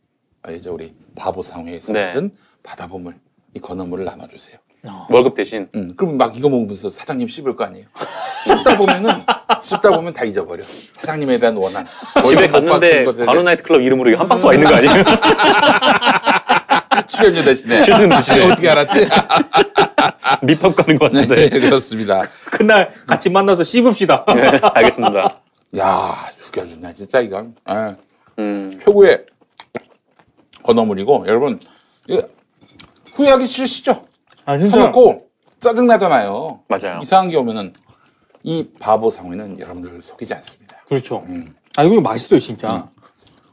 어, 0.47 0.51
이제 0.51 0.69
우리 0.69 0.95
바보 1.15 1.41
상회에서 1.41 1.93
네. 1.93 2.05
만든 2.05 2.31
바다보물 2.63 3.15
이 3.55 3.59
건어물을 3.59 4.05
나눠주세요. 4.05 4.57
어. 4.83 5.07
월급 5.09 5.35
대신. 5.35 5.67
음, 5.75 5.93
그럼 5.97 6.17
막 6.17 6.37
이거 6.37 6.49
먹으면서 6.49 6.89
사장님 6.89 7.27
씹을 7.27 7.55
거 7.55 7.65
아니에요. 7.65 7.85
씹다 8.45 8.77
보면은 8.77 9.09
씹다 9.61 9.91
보면 9.91 10.13
다 10.13 10.23
잊어버려. 10.23 10.63
사장님에 10.93 11.37
대한 11.39 11.57
원한. 11.57 11.85
집에 12.23 12.47
갔는데 12.47 13.03
받은 13.03 13.05
것에 13.05 13.25
관우 13.25 13.43
나이트 13.43 13.63
클럽 13.63 13.81
이름으로 13.81 14.17
한 14.17 14.27
박스 14.27 14.45
와 14.45 14.53
있는 14.53 14.69
거 14.69 14.75
아니에요? 14.75 14.93
출연료 17.07 17.43
대신에. 17.43 17.83
출연료 17.83 18.15
대신에. 18.15 18.45
어떻게 18.51 18.69
알았지? 18.69 19.09
밑밥 20.43 20.75
가는 20.75 20.97
것 20.99 21.11
네, 21.11 21.21
같은데. 21.27 21.59
그렇습니다. 21.59 22.23
그날 22.51 22.93
같이 23.07 23.29
만나서 23.29 23.63
씹읍시다. 23.63 24.25
네, 24.35 24.59
알겠습니다. 24.61 25.35
야 25.77 26.15
죽여주네 26.45 26.93
진짜 26.93 27.19
이건. 27.19 27.53
예, 27.69 27.93
음. 28.39 28.79
최고의 28.83 29.25
건어물이고 30.63 31.23
여러분 31.27 31.59
이거 32.07 32.23
후회하기 33.19 33.45
싫으시죠? 33.45 34.05
아, 34.45 34.53
사 34.53 34.59
진짜. 34.59 34.77
먹고 34.77 35.27
짜증 35.59 35.87
나잖아요. 35.87 36.61
맞아요. 36.69 36.99
이상한 37.03 37.29
게 37.29 37.35
오면은 37.35 37.73
이 38.43 38.69
바보 38.79 39.11
상회는 39.11 39.59
여러분들 39.59 40.01
속이지 40.01 40.33
않습니다. 40.35 40.77
그렇죠. 40.87 41.23
음. 41.27 41.53
아, 41.75 41.83
이거 41.83 41.99
맛있어요, 41.99 42.39
진짜. 42.39 42.87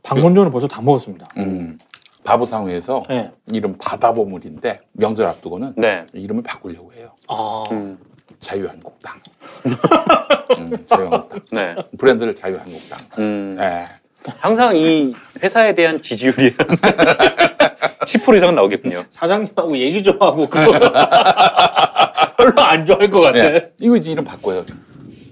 방건조는 0.05 0.53
벌써 0.53 0.69
다 0.69 0.81
먹었습니다. 0.81 1.29
음, 1.39 1.77
바보 2.23 2.45
상회에서 2.45 3.03
네. 3.09 3.33
이름 3.49 3.77
바다보물인데 3.77 4.79
명절 4.93 5.27
앞두고는 5.27 5.75
네. 5.77 6.05
이름을 6.13 6.45
바꾸려고 6.45 6.93
해요. 6.93 7.11
아. 7.27 7.65
음. 7.73 7.99
자유한국당. 8.39 9.21
음, 10.59 10.87
자유한국당. 10.87 11.41
네. 11.51 11.75
브랜드를 11.99 12.37
자유한국당. 12.37 12.99
음. 13.19 13.57
예. 13.59 13.87
항상 14.39 14.77
이 14.77 15.13
회사에 15.43 15.75
대한 15.75 16.01
지지율이 16.01 16.55
10% 17.81 18.37
이상은 18.37 18.55
나오겠군요. 18.55 19.05
사장님하고 19.09 19.77
얘기 19.79 20.03
좀 20.03 20.21
하고 20.21 20.49
그거 20.49 20.73
별로 22.37 22.63
안 22.63 22.87
좋아할 22.87 23.11
것 23.11 23.21
같아. 23.21 23.39
예. 23.39 23.73
이거 23.81 23.97
이제 23.97 24.13
이름 24.13 24.25
바꿔요. 24.25 24.65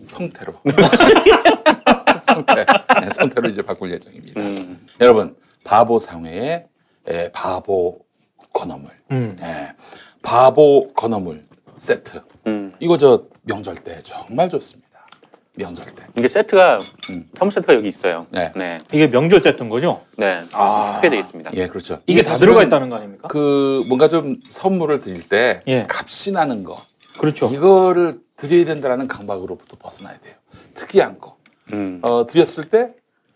성태로. 0.04 0.52
성태. 2.22 2.54
네, 2.54 3.08
성태로 3.14 3.48
이제 3.48 3.62
바꿀 3.62 3.90
예정입니다. 3.92 4.40
음. 4.40 4.86
여러분, 5.00 5.36
바보 5.64 5.98
상회의 5.98 6.64
예, 7.10 7.30
바보 7.32 8.00
건어물. 8.52 8.90
음. 9.10 9.36
예, 9.42 9.72
바보 10.22 10.92
건어물 10.94 11.42
세트. 11.76 12.20
음. 12.46 12.72
이거 12.80 12.96
저 12.96 13.24
명절 13.42 13.76
때 13.76 14.00
정말 14.02 14.48
좋습니다. 14.48 14.83
명절 15.56 15.86
때. 15.94 16.06
이게 16.18 16.26
세트가 16.28 16.78
음. 17.10 17.28
선물 17.34 17.52
세트가 17.52 17.74
여기 17.74 17.88
있어요. 17.88 18.26
네. 18.30 18.52
네. 18.56 18.80
이게 18.92 19.08
명절 19.08 19.40
세트인 19.40 19.68
거죠? 19.68 20.02
네. 20.16 20.42
아. 20.52 20.96
크게 20.96 21.10
돼 21.10 21.18
있습니다. 21.18 21.50
예, 21.54 21.68
그렇죠. 21.68 22.00
이게 22.06 22.22
다 22.22 22.30
사실은 22.30 22.48
들어가 22.48 22.64
있다는 22.64 22.90
거 22.90 22.96
아닙니까? 22.96 23.28
그 23.28 23.84
뭔가 23.88 24.08
좀 24.08 24.38
선물을 24.48 25.00
드릴 25.00 25.28
때 25.28 25.62
예. 25.68 25.86
값이 25.88 26.32
나는 26.32 26.64
거 26.64 26.76
그렇죠. 27.18 27.46
이거를 27.46 28.20
드려야 28.36 28.64
된다라는 28.64 29.06
강박으로부터 29.06 29.76
벗어나야 29.78 30.18
돼요. 30.18 30.34
특이한 30.74 31.18
거 31.20 31.36
음. 31.72 32.00
어, 32.02 32.24
드렸을 32.26 32.68
때 32.68 32.88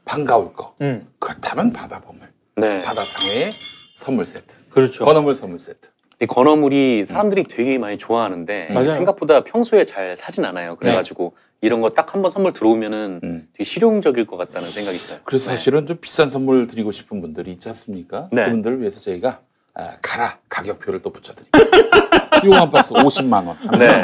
반가울 0.05 0.55
거 0.55 0.75
음. 0.81 1.07
그렇다면 1.21 1.73
바다보물 1.73 2.29
네. 2.57 2.83
바다상회의 2.83 3.51
선물 3.95 4.27
세트 4.27 4.57
그렇죠. 4.71 5.05
건어물 5.05 5.35
선물 5.37 5.61
세트 5.61 5.89
이 6.21 6.27
건어물이 6.27 7.05
사람들이 7.07 7.45
되게 7.45 7.79
많이 7.79 7.97
좋아하는데 7.97 8.67
음. 8.71 8.75
맞아요. 8.75 8.89
생각보다 8.91 9.45
평소에 9.45 9.85
잘 9.85 10.17
사진 10.17 10.45
않아요. 10.45 10.75
그래가지고 10.77 11.35
이런 11.61 11.81
거 11.81 11.91
딱 11.91 12.13
한 12.15 12.23
번 12.23 12.31
선물 12.33 12.53
들어오면은 12.53 13.21
음. 13.23 13.49
되게 13.53 13.65
실용적일 13.65 14.27
것 14.27 14.37
같다는 14.37 14.69
생각이 14.69 14.99
들어요. 14.99 15.21
그래서 15.25 15.51
네. 15.51 15.57
사실은 15.57 15.87
좀 15.87 15.99
비싼 16.01 16.29
선물 16.29 16.67
드리고 16.67 16.91
싶은 16.91 17.21
분들이 17.21 17.53
있지 17.53 17.69
않습니까? 17.69 18.29
네. 18.33 18.47
그분들을 18.47 18.81
위해서 18.81 19.01
저희가 19.01 19.41
아, 19.75 19.91
가라 20.03 20.39
가격표를 20.49 21.03
또 21.03 21.11
붙여드립니다. 21.11 22.41
이거 22.45 22.55
한 22.61 22.69
박스 22.71 22.95
50만 22.95 23.47
원 23.47 23.57
네. 23.79 24.01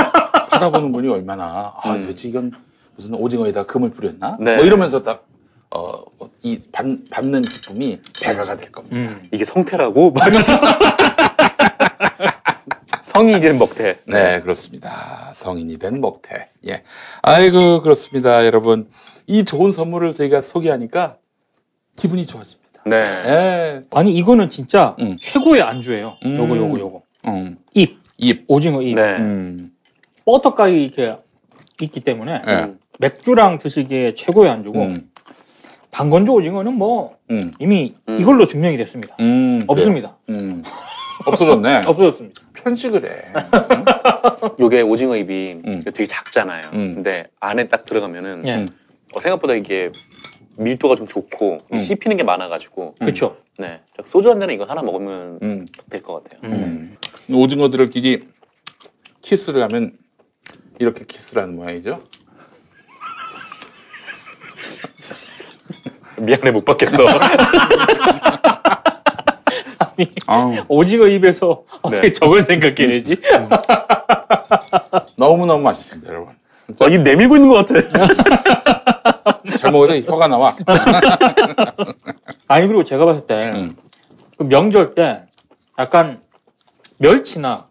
받아보는 0.50 0.92
분이 0.92 1.08
얼마나 1.08 1.74
아 1.76 1.94
음. 1.94 2.02
도대체 2.02 2.28
이건 2.28 2.52
무슨 2.94 3.14
오징어에다 3.14 3.64
금을 3.64 3.90
뿌렸나? 3.90 4.36
네. 4.38 4.54
뭐 4.54 4.64
이러면서 4.64 5.02
딱 5.02 5.26
어, 5.70 6.04
뭐이 6.18 6.60
받, 6.70 6.86
받는 7.10 7.42
기쁨이 7.42 7.98
배가가 8.22 8.56
될 8.56 8.70
겁니다. 8.70 8.94
음. 8.96 9.22
이게 9.32 9.44
성태라고? 9.44 10.12
말해서 10.12 10.52
성이 13.02 13.40
된 13.40 13.58
먹태. 13.58 13.98
네, 14.06 14.40
그렇습니다. 14.40 15.32
성인이 15.34 15.78
된 15.78 16.00
먹태. 16.00 16.48
예. 16.68 16.82
아이고, 17.22 17.82
그렇습니다. 17.82 18.44
여러분. 18.46 18.88
이 19.26 19.44
좋은 19.44 19.72
선물을 19.72 20.14
저희가 20.14 20.40
소개하니까 20.40 21.16
기분이 21.96 22.26
좋아집니다. 22.26 22.82
네. 22.86 22.96
예. 22.96 23.82
아니 23.90 24.14
이거는 24.14 24.50
진짜 24.50 24.96
음. 25.00 25.16
최고의 25.18 25.62
안주예요. 25.62 26.16
음. 26.24 26.36
요거 26.36 26.56
요거 26.56 26.78
요거. 26.78 27.02
음. 27.28 27.56
잎 27.72 27.98
입. 28.18 28.44
오징어 28.48 28.82
잎. 28.82 28.94
네. 28.94 29.16
음. 29.16 29.70
버터가이 30.26 30.84
이렇게 30.84 31.16
있기 31.80 32.00
때문에 32.00 32.42
예. 32.46 32.52
음. 32.52 32.78
맥주랑 32.98 33.58
드시기에 33.58 34.14
최고의 34.14 34.50
안주고 34.50 34.80
음. 34.80 35.10
방건조 35.90 36.34
오징어는 36.34 36.74
뭐 36.74 37.16
음. 37.30 37.52
이미 37.58 37.94
음. 38.08 38.20
이걸로 38.20 38.44
증명이 38.46 38.76
됐습니다. 38.76 39.16
음. 39.20 39.64
없습니다. 39.66 40.16
음. 40.28 40.62
없어졌네. 41.26 41.82
없어졌습니다. 41.86 42.42
편식을 42.54 43.04
해. 43.04 43.10
요게 44.60 44.82
오징어 44.82 45.16
잎이 45.16 45.60
음. 45.66 45.82
되게 45.84 46.06
작잖아요. 46.06 46.62
음. 46.72 46.94
근데 46.96 47.26
안에 47.40 47.68
딱 47.68 47.84
들어가면은 47.84 48.42
예. 48.46 48.56
음. 48.56 48.68
어, 49.12 49.20
생각보다 49.20 49.54
이게 49.54 49.90
밀도가 50.58 50.94
좀 50.94 51.06
좋고 51.06 51.58
음. 51.72 51.78
씹히는 51.78 52.16
게 52.16 52.22
많아가지고 52.22 52.94
그렇죠. 53.00 53.36
네딱 53.58 54.06
소주 54.06 54.30
한 54.30 54.40
잔에 54.40 54.54
이거 54.54 54.64
하나 54.64 54.82
먹으면 54.82 55.38
음. 55.42 55.64
될것 55.90 56.24
같아요. 56.24 56.40
음. 56.44 56.96
음. 57.30 57.34
오징어들을 57.34 57.90
끼기 57.90 58.24
키스를 59.22 59.62
하면 59.62 59.92
이렇게 60.78 61.04
키스를 61.04 61.42
하는 61.42 61.56
모양이죠. 61.56 62.02
미안해 66.20 66.50
못 66.52 66.64
받겠어. 66.64 67.04
아우, 70.26 70.54
오징어 70.68 71.06
입에서 71.06 71.64
어떻게 71.82 72.08
네. 72.08 72.12
저걸 72.12 72.40
생각해내지? 72.40 73.16
너무 75.16 75.46
너무 75.46 75.62
맛있습니다, 75.62 76.12
여러분. 76.12 76.34
아, 76.80 76.86
입 76.88 77.02
내밀고 77.02 77.36
있는 77.36 77.48
것 77.48 77.66
같아. 77.66 77.80
잘 79.58 79.70
먹어도 79.70 79.96
혀가 79.96 80.28
나와. 80.28 80.54
아니 82.48 82.66
그리고 82.66 82.84
제가 82.84 83.04
봤을 83.04 83.26
때 83.26 83.52
음. 83.54 83.76
그 84.38 84.44
명절 84.44 84.94
때 84.94 85.22
약간 85.78 86.20
멸치나 86.98 87.64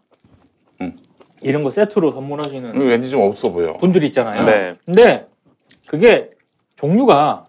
음. 0.80 0.96
이런 1.42 1.64
거 1.64 1.70
세트로 1.70 2.12
선물하시는 2.12 2.80
왠지 2.80 3.10
좀 3.10 3.20
없어 3.22 3.50
보여. 3.52 3.74
분들이 3.74 4.06
있잖아요. 4.06 4.44
네. 4.44 4.74
근데 4.84 5.26
그게 5.86 6.30
종류가 6.76 7.46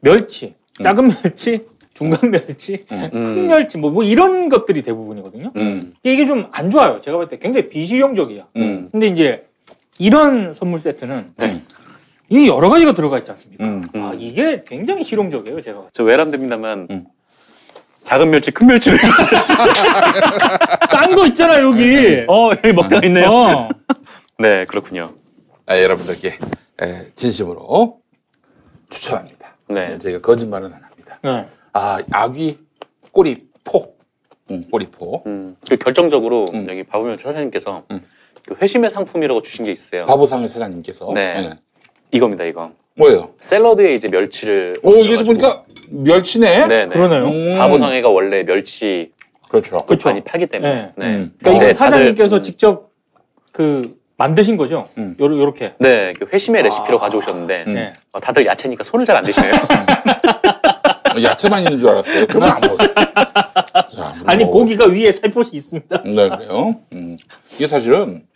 멸치, 0.00 0.54
작은 0.82 1.10
멸치, 1.22 1.64
중간 1.96 2.30
멸치, 2.30 2.84
음. 2.92 3.10
큰 3.10 3.48
멸치 3.48 3.78
뭐, 3.78 3.90
뭐 3.90 4.04
이런 4.04 4.48
것들이 4.50 4.82
대부분이거든요. 4.82 5.52
음. 5.56 5.94
이게 6.02 6.26
좀 6.26 6.48
안 6.52 6.70
좋아요. 6.70 7.00
제가 7.00 7.16
볼때 7.16 7.38
굉장히 7.38 7.68
비실용적이야. 7.70 8.46
음. 8.56 8.88
근데 8.92 9.06
이제 9.06 9.46
이런 9.98 10.52
선물 10.52 10.78
세트는 10.78 11.30
네. 11.38 11.62
이게 12.28 12.46
여러 12.48 12.68
가지가 12.68 12.92
들어가 12.92 13.16
있지 13.18 13.30
않습니까? 13.30 13.64
음. 13.64 13.82
아 13.94 14.12
이게 14.18 14.62
굉장히 14.66 15.04
실용적이에요. 15.04 15.62
제가 15.62 15.78
봤을 15.78 15.90
저 15.94 16.04
외람됩니다만 16.04 16.88
음. 16.90 17.06
작은 18.02 18.30
멸치, 18.30 18.50
큰 18.52 18.66
멸치를 18.68 18.98
딴 20.90 21.14
거 21.14 21.26
있잖아 21.26 21.60
여기. 21.62 22.24
어 22.28 22.50
여기 22.50 22.72
먹다가 22.72 23.06
있네요. 23.06 23.26
어. 23.30 23.68
네 24.38 24.64
그렇군요. 24.66 25.14
아, 25.66 25.80
여러분들께 25.80 26.28
에, 26.82 27.06
진심으로 27.14 28.00
추천합니다. 28.90 29.56
네. 29.68 29.88
예, 29.92 29.98
저희가 29.98 30.20
거짓말은 30.20 30.72
안 30.72 30.80
합니다. 30.84 31.18
네. 31.22 31.48
아, 31.76 31.98
아귀 32.10 32.58
꼬리포. 33.12 33.94
음, 34.50 34.64
꼬리 34.70 34.86
포. 34.86 35.22
음, 35.26 35.56
그리고 35.66 35.84
결정적으로 35.84 36.46
음. 36.54 36.66
여기 36.70 36.84
바보멸치 36.84 37.24
사장님께서 37.24 37.82
음. 37.90 38.00
그 38.46 38.56
회심의 38.62 38.88
상품이라고 38.90 39.42
주신 39.42 39.66
게 39.66 39.72
있어요. 39.72 40.06
바보상의 40.06 40.48
사장님께서. 40.48 41.10
네. 41.12 41.34
예. 41.36 41.50
이겁니다 42.12 42.44
이거. 42.44 42.70
뭐예요? 42.94 43.30
샐러드에 43.40 43.92
이제 43.92 44.08
멸치를. 44.10 44.78
오, 44.82 44.92
이게 44.92 45.16
얹어가지고. 45.16 45.24
보니까 45.24 45.64
멸치네? 45.90 46.66
네네. 46.66 46.86
그러네요. 46.86 47.24
음. 47.26 47.58
바보상회가 47.58 48.08
원래 48.08 48.42
멸치 48.44 49.12
그렇죠. 49.48 49.76
그쵸. 49.84 50.08
많이 50.08 50.22
팔기 50.22 50.46
때문에. 50.46 50.74
네. 50.74 50.92
네. 50.96 51.06
음. 51.06 51.34
그러니까 51.38 51.50
근데 51.50 51.64
이거 51.66 51.72
사장님께서 51.72 52.36
음, 52.36 52.42
직접 52.42 52.90
그 53.52 53.98
만드신 54.16 54.56
거죠. 54.56 54.88
음. 54.96 55.14
요렇게. 55.20 55.74
네, 55.78 56.14
그 56.18 56.26
회심의 56.32 56.62
레시피로 56.62 56.96
아. 56.98 57.00
가져오셨는데 57.00 57.64
음. 57.66 57.74
네. 57.74 57.92
어, 58.12 58.20
다들 58.20 58.46
야채니까 58.46 58.84
손을 58.84 59.04
잘안 59.04 59.24
대시네요. 59.24 59.52
야채만 61.22 61.62
있는 61.62 61.80
줄 61.80 61.88
알았어요. 61.90 62.26
그러면 62.26 62.50
안 62.50 62.60
먹어요. 62.60 62.94
자, 62.94 64.14
아니 64.26 64.44
먹어보세요. 64.44 64.50
고기가 64.50 64.86
위에 64.86 65.12
살포시 65.12 65.56
있습니다. 65.56 66.02
네, 66.02 66.28
그래요. 66.28 66.76
음. 66.94 67.16
이게 67.54 67.66
사실은 67.66 68.26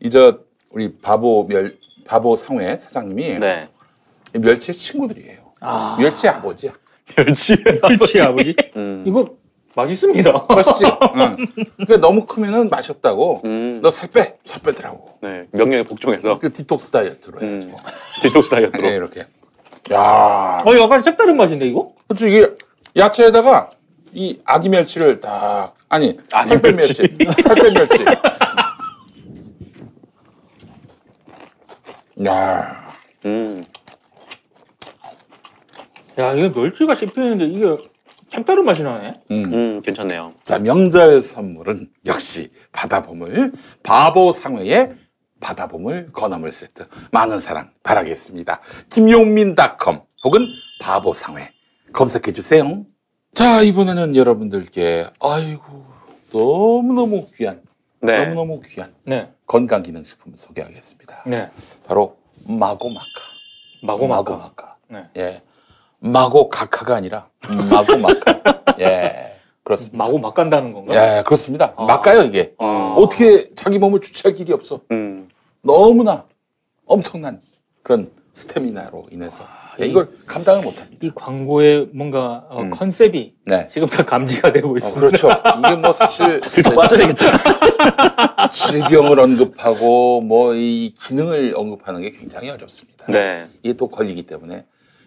이제 0.00 0.32
우리 0.70 0.96
바보 0.96 1.46
멸 1.46 1.76
바보 2.06 2.36
상회 2.36 2.76
사장님이 2.76 3.38
네. 3.38 3.68
이 4.34 4.38
멸치의 4.38 4.74
친구들이에요. 4.74 5.38
아. 5.60 5.96
멸치의 5.98 6.32
아버지야. 6.32 6.72
멸치. 7.16 7.56
그렇지 7.56 8.20
아버지. 8.20 8.54
음. 8.76 9.04
이거 9.06 9.36
맛있습니다. 9.74 10.46
맛있지? 10.48 10.84
응. 11.16 11.36
근데 11.76 11.96
너무 11.96 12.26
크면은 12.26 12.68
맛이 12.68 12.90
없다고. 12.92 13.40
음. 13.44 13.80
너살 13.82 14.08
빼, 14.10 14.36
살 14.44 14.60
빼더라고. 14.62 15.18
네, 15.22 15.46
명령에 15.52 15.84
복종해서 15.84 16.38
그 16.38 16.52
디톡스 16.52 16.90
다이어트로 16.90 17.40
해야지. 17.40 17.66
음. 17.66 17.74
디톡스 18.22 18.50
다이어트로. 18.50 18.82
네, 18.82 18.96
이렇게. 18.96 19.22
야, 19.92 20.58
어 20.64 20.78
약간 20.78 21.02
색다른 21.02 21.36
맛인데 21.36 21.66
이거? 21.66 21.92
그렇죠. 22.08 22.26
이게 22.26 22.54
야채에다가 22.96 23.68
이 24.12 24.38
아기 24.44 24.68
멸치를 24.68 25.20
딱 25.20 25.74
아니 25.88 26.16
아기 26.32 26.48
살뺀 26.50 26.76
멸치. 26.76 26.94
살뺀 27.42 27.74
멸치. 27.74 28.04
야, 32.26 32.92
음. 33.24 33.64
야 36.18 36.32
이거 36.34 36.60
멸치가 36.60 36.94
씹히는데 36.94 37.46
이게 37.46 37.76
색다른 38.28 38.64
맛이 38.64 38.82
나네. 38.82 39.20
음. 39.30 39.44
음, 39.52 39.82
괜찮네요. 39.82 40.32
자 40.44 40.58
명절 40.58 41.20
선물은 41.20 41.88
역시 42.06 42.50
바다보물 42.72 43.52
바보 43.82 44.32
상회의 44.32 44.90
바다보물 45.42 46.12
건어물 46.12 46.52
세트 46.52 46.86
많은 47.10 47.40
사랑 47.40 47.70
바라겠습니다. 47.82 48.60
김용민닷컴 48.90 50.00
혹은 50.24 50.46
바보 50.80 51.12
상회 51.12 51.50
검색해 51.92 52.32
주세요. 52.32 52.84
자 53.34 53.60
이번에는 53.60 54.16
여러분들께 54.16 55.06
아이고 55.20 55.84
너무 56.32 56.94
너무 56.94 57.26
귀한 57.36 57.60
네. 58.00 58.24
너무 58.24 58.34
너무 58.34 58.60
귀한 58.64 58.94
네. 59.04 59.30
건강기능식품을 59.46 60.38
소개하겠습니다. 60.38 61.24
네. 61.26 61.48
바로 61.86 62.16
마고마카. 62.46 63.06
마고마카. 63.82 64.22
마고마카. 64.32 64.76
네. 64.88 65.08
예. 65.18 65.42
마고카카가 65.98 66.96
아니라 66.96 67.28
마고마카. 67.70 68.74
예. 68.80 69.32
그렇습니다. 69.64 70.04
마고 70.04 70.18
막 70.18 70.34
간다는 70.34 70.72
건가? 70.72 70.94
예, 70.94 71.22
그렇습니다. 71.22 71.72
아. 71.76 71.84
막 71.84 72.02
가요, 72.02 72.22
이게. 72.22 72.54
어. 72.58 72.96
어떻게 72.98 73.48
자기 73.54 73.78
몸을 73.78 74.00
주체할 74.00 74.34
길이 74.34 74.52
없어. 74.52 74.80
음. 74.90 75.28
너무나 75.62 76.26
엄청난 76.86 77.40
그런 77.82 78.10
스태미나로 78.34 79.04
인해서. 79.10 79.46
예, 79.80 79.86
이- 79.86 79.90
이걸 79.90 80.08
감당을 80.26 80.62
못 80.62 80.78
합니다. 80.80 80.98
이 81.06 81.10
광고의 81.14 81.88
뭔가 81.94 82.44
어, 82.50 82.60
음. 82.62 82.70
컨셉이 82.70 83.34
네. 83.46 83.68
지금 83.68 83.88
다 83.88 84.04
감지가 84.04 84.52
되고 84.52 84.72
어, 84.72 84.76
있습니다. 84.76 85.00
그렇죠. 85.00 85.28
이게 85.58 85.76
뭐 85.76 85.92
사실. 85.92 86.40
슬쩍 86.48 86.74
빠져야겠다. 86.74 88.48
질병을 88.50 89.18
언급하고 89.20 90.20
뭐 90.20 90.54
이 90.54 90.92
기능을 90.94 91.54
언급하는 91.56 92.02
게 92.02 92.10
굉장히 92.10 92.50
어렵습니다. 92.50 93.06
네. 93.10 93.46
이게 93.62 93.72
또 93.74 93.88
걸리기 93.88 94.24
때문에 94.24 94.66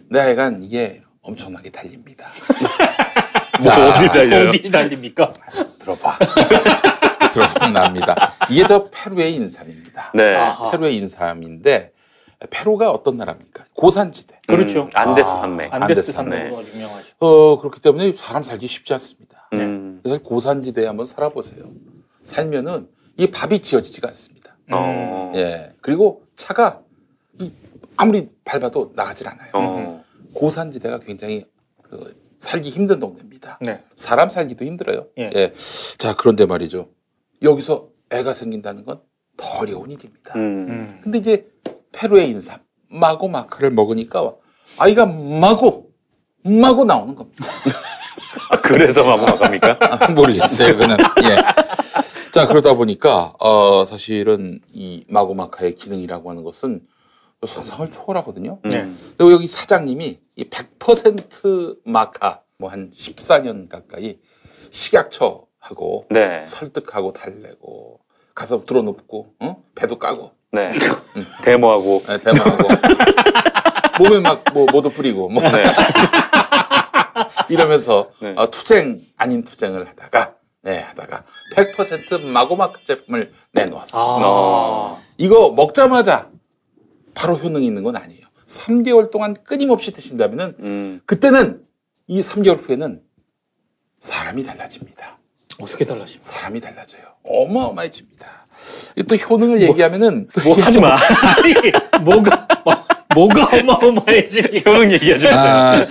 내간 0.10 0.63
이게 0.63 1.02
엄청나게 1.22 1.72
달립니다. 1.72 2.28
자, 3.62 3.94
어디 3.96 4.08
달려요? 4.08 4.50
어디 4.50 4.70
달립니까? 4.70 5.32
들어봐. 5.80 6.18
들어보면 7.36 7.74
납니다. 7.74 8.34
이게 8.50 8.65
저 8.65 8.89
페루의 8.89 9.36
인삼입니다. 9.36 10.12
네. 10.15 10.36
아하. 10.36 10.71
페루의 10.71 10.95
인삼인데 10.98 11.91
페루가 12.50 12.91
어떤 12.91 13.17
나라입니까? 13.17 13.65
고산지대. 13.74 14.41
그렇죠. 14.48 14.84
음, 14.84 14.89
안데스 14.93 15.30
아. 15.32 15.36
산맥. 15.36 15.74
안 15.74 15.84
안데스 15.84 16.12
산맥으로 16.12 16.63
유명하죠. 16.74 17.08
어 17.19 17.60
그렇기 17.60 17.82
때문에 17.82 18.13
사람 18.13 18.43
살기 18.43 18.67
쉽지 18.67 18.93
않습니다. 18.93 19.50
음. 19.54 20.00
그래서 20.04 20.21
고산지대에 20.21 20.86
한번 20.88 21.06
살아보세요. 21.06 21.63
살면은 22.24 22.88
이 23.17 23.28
밥이 23.32 23.60
지어지지가 23.60 24.08
않습니다. 24.10 24.56
어. 24.71 25.32
예. 25.36 25.74
그리고 25.82 26.24
차가 26.36 26.82
이 27.39 27.52
아무리 27.98 28.30
밟아도 28.43 28.91
나가질 28.95 29.28
않아요. 29.28 29.52
어. 29.54 30.04
고산지대가 30.34 31.00
굉장히 31.00 31.45
그 31.82 32.15
살기 32.38 32.69
힘든 32.69 33.00
동네입니다. 33.00 33.60
네. 33.62 33.82
사람 33.95 34.30
살기도 34.30 34.65
힘들어요. 34.65 35.08
예. 35.17 35.54
자, 35.98 36.13
그런데 36.15 36.45
말이죠. 36.45 36.89
여기서 37.46 37.88
애가 38.12 38.34
생긴다는 38.34 38.86
건 38.86 39.16
더 39.38 39.60
어려운 39.60 39.92
일입니다. 39.92 40.34
음. 40.36 40.42
음. 40.70 41.00
근데 41.04 41.18
이제 41.18 41.48
페루의 41.92 42.30
인삼, 42.30 42.60
마고 42.90 43.28
마카를 43.28 43.72
먹으니까 43.72 44.34
아이가 44.78 45.06
마고 45.06 45.92
마구 46.44 46.86
나오는 46.86 47.16
겁니다. 47.16 47.46
아, 48.50 48.58
그래서 48.62 49.04
마구마갑니까? 49.04 49.78
아, 49.82 50.12
모르겠어요, 50.12 50.78
그는. 50.78 50.96
예. 51.24 52.32
자, 52.32 52.48
그러다 52.48 52.74
보니까, 52.76 53.34
어, 53.40 53.84
사실은 53.86 54.60
이 54.74 55.04
마고 55.08 55.34
마카의 55.34 55.76
기능이라고 55.76 56.30
하는 56.30 56.44
것은 56.44 56.82
상상을 57.46 57.92
초월하거든요. 57.92 58.60
네. 58.64 58.90
그리고 59.18 59.32
여기 59.32 59.48
사장님이 59.48 60.20
이 60.36 60.44
100% 60.44 61.80
마카, 61.86 62.42
뭐 62.58 62.70
한 62.70 62.92
14년 62.92 63.68
가까이 63.70 64.20
식약처 64.70 65.46
하고 65.65 66.06
네. 66.12 66.43
설득하고 66.45 67.12
달래고, 67.12 67.99
가서 68.36 68.62
들어눕고, 68.62 69.34
어? 69.39 69.63
배도 69.73 69.97
까고, 69.97 70.32
네. 70.51 70.71
데모하고. 71.43 72.04
예, 72.10 72.17
대마하고, 72.19 72.69
몸에 73.97 74.19
막뭐 74.19 74.67
모두 74.71 74.91
뿌리고, 74.91 75.30
뭐. 75.30 75.41
네. 75.41 75.63
이러면서 77.49 78.12
네. 78.21 78.34
어, 78.38 78.49
투쟁 78.51 79.01
아닌 79.17 79.43
투쟁을 79.43 79.88
하다가 79.88 80.36
네 80.63 80.80
하다가 80.80 81.23
100% 81.56 82.25
마고마카 82.25 82.80
제품을 82.84 83.32
내놓았어요. 83.51 84.01
아. 84.04 85.01
이거 85.17 85.51
먹자마자 85.51 86.30
바로 87.13 87.36
효능이 87.36 87.65
있는 87.65 87.84
건 87.84 87.95
아니에요. 87.95 88.25
3개월 88.47 89.12
동안 89.12 89.36
끊임없이 89.43 89.91
드신다면은 89.91 90.56
음. 90.60 91.01
그때는 91.06 91.63
이 92.08 92.21
3개월 92.21 92.58
후에는 92.58 93.01
사람이 93.99 94.43
달라집니다. 94.43 95.19
어떻게 95.62 95.86
달라집니까? 95.86 96.24
사람이 96.32 96.60
달라져요. 96.60 97.02
어마어마해집니다. 97.24 98.26
이또 98.98 99.15
효능을 99.15 99.62
얘기하면은 99.62 100.28
또 100.34 100.41
뭐 100.44 100.56
하지 100.62 100.80
마. 100.80 100.96
아니 101.38 101.54
뭐가 102.04 102.48
뭐가 103.13 103.50
어마어마해지니? 103.58 104.63
효능 104.68 104.91
얘기하지 104.91 105.26
마세요. 105.26 105.54
아, 105.54 105.86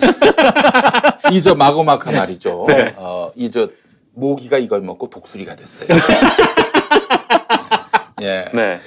이저 1.31 1.55
마고마카 1.55 2.11
말이죠. 2.13 2.65
네. 2.69 2.93
어, 2.97 3.31
이저 3.37 3.69
모기가 4.15 4.59
이걸 4.59 4.81
먹고 4.83 5.09
독수리가 5.11 5.57
됐어요. 5.57 5.89
예. 8.23 8.45
네. 8.53 8.79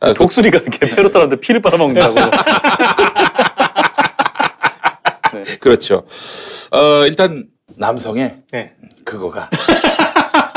아, 0.00 0.08
그- 0.08 0.14
독수리가 0.14 0.58
이렇게 0.58 0.78
페루 0.88 1.08
사람들 1.08 1.40
피를 1.40 1.62
빨아먹는다고. 1.62 2.16
그렇죠. 5.60 6.04
어, 6.70 7.06
일단 7.06 7.46
남성의 7.76 8.42
네. 8.52 8.74
그거가 9.04 9.48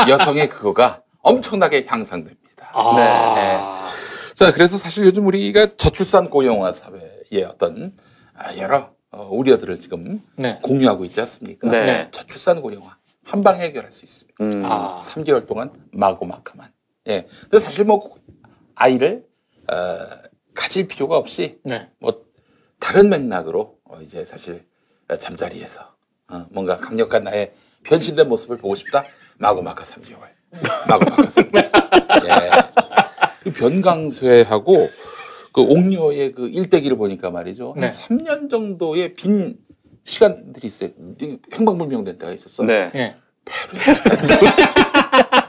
여성의 0.07 0.49
그거가 0.49 1.01
엄청나게 1.21 1.85
향상됩니다. 1.87 2.71
아. 2.73 3.89
자, 4.35 4.51
그래서 4.51 4.77
사실 4.77 5.05
요즘 5.05 5.25
우리가 5.27 5.75
저출산 5.77 6.29
고령화 6.29 6.71
사회의 6.71 7.43
어떤 7.47 7.95
아, 8.35 8.55
여러 8.57 8.91
어, 9.11 9.27
우려들을 9.31 9.79
지금 9.79 10.21
네. 10.35 10.59
공유하고 10.63 11.05
있지 11.05 11.19
않습니까? 11.21 11.69
네. 11.69 12.07
저출산 12.11 12.61
고령화 12.61 12.97
한 13.25 13.41
방 13.43 13.59
해결할 13.59 13.91
수 13.91 14.05
있습니다. 14.05 14.43
음. 14.43 14.63
아. 14.65 14.97
3개월 15.01 15.45
동안 15.47 15.71
마고마카만. 15.91 16.71
예. 17.07 17.25
근데 17.41 17.59
사실 17.59 17.83
뭐 17.85 18.15
아이를 18.75 19.25
어, 19.71 19.75
가질 20.53 20.87
필요가 20.87 21.17
없이 21.17 21.59
네. 21.63 21.89
뭐 21.99 22.21
다른 22.79 23.09
맥락으로 23.09 23.75
어, 23.85 23.99
이제 24.01 24.23
사실 24.23 24.65
잠자리에서 25.19 25.93
어, 26.29 26.45
뭔가 26.51 26.77
강력한 26.77 27.23
나의 27.23 27.53
변신된 27.83 28.29
모습을 28.29 28.57
보고 28.57 28.75
싶다. 28.75 29.03
마고마카 29.39 29.83
3개월. 29.83 30.19
마고마카 30.87 31.23
3개월. 31.23 31.71
예. 32.25 32.51
그 33.43 33.51
변강쇠하고 33.51 34.89
그 35.53 35.61
옥녀의 35.61 36.33
그 36.33 36.49
일대기를 36.49 36.97
보니까 36.97 37.31
말이죠. 37.31 37.73
한 37.73 37.81
네. 37.81 37.87
3년 37.87 38.49
정도의 38.49 39.13
빈 39.13 39.57
시간들이 40.03 40.67
있어요. 40.67 40.89
행방불명된 41.53 42.17
때가 42.17 42.31
있었어. 42.31 42.63
네. 42.63 42.89
예. 42.95 43.15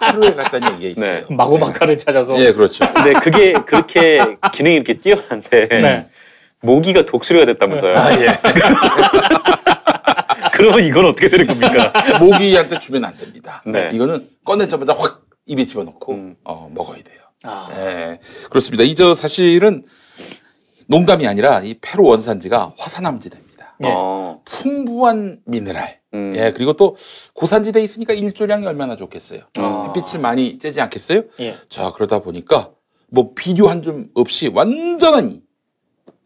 페루에 0.01 0.35
갔다는 0.35 0.75
얘기가 0.75 0.91
있어요. 1.07 1.27
네. 1.29 1.35
마고마카를 1.35 1.99
찾아서. 1.99 2.39
예, 2.41 2.53
그렇죠. 2.53 2.87
근데 2.93 3.13
그게 3.15 3.53
그렇게 3.53 4.21
기능이 4.53 4.77
이렇게 4.77 4.95
뛰어난데 4.95 5.69
네. 5.69 6.07
모기가 6.63 7.05
독수리가 7.05 7.47
됐다면서요. 7.47 7.97
아, 7.97 8.13
예. 8.21 8.27
그러면 10.59 10.85
이건 10.85 11.05
어떻게 11.07 11.29
되는 11.29 11.47
겁니까? 11.47 11.93
모기한테 12.19 12.81
주면 12.81 13.05
안 13.05 13.17
됩니다. 13.17 13.63
네. 13.65 13.91
이거는 13.93 14.29
꺼내자마자 14.45 14.93
확 14.93 15.25
입에 15.47 15.65
집어넣고 15.65 16.13
음. 16.15 16.37
어, 16.45 16.69
먹어야 16.75 17.01
돼요. 17.03 17.21
아. 17.45 17.69
예, 17.71 18.19
그렇습니다. 18.51 18.83
이 18.83 18.97
저 18.97 19.15
사실은 19.15 19.85
농담이 20.89 21.29
아니라 21.29 21.61
이 21.61 21.75
페루 21.81 22.03
원산지가 22.05 22.75
화산암지대입니다. 22.77 23.77
예. 23.85 23.87
어. 23.89 24.43
풍부한 24.45 25.43
미네랄. 25.47 26.01
음. 26.15 26.33
예, 26.37 26.53
그리고 26.53 26.73
또 26.73 26.97
고산지대에 27.35 27.81
있으니까 27.85 28.15
일조량이 28.15 28.67
얼마나 28.67 28.97
좋겠어요. 28.97 29.43
아. 29.59 29.85
햇빛을 29.87 30.19
많이 30.21 30.59
쬐지 30.59 30.81
않겠어요? 30.81 31.23
예. 31.39 31.55
자, 31.69 31.93
그러다 31.95 32.19
보니까 32.19 32.71
뭐 33.11 33.33
비료 33.37 33.69
한줌 33.69 34.11
없이 34.15 34.49
완전한 34.49 35.41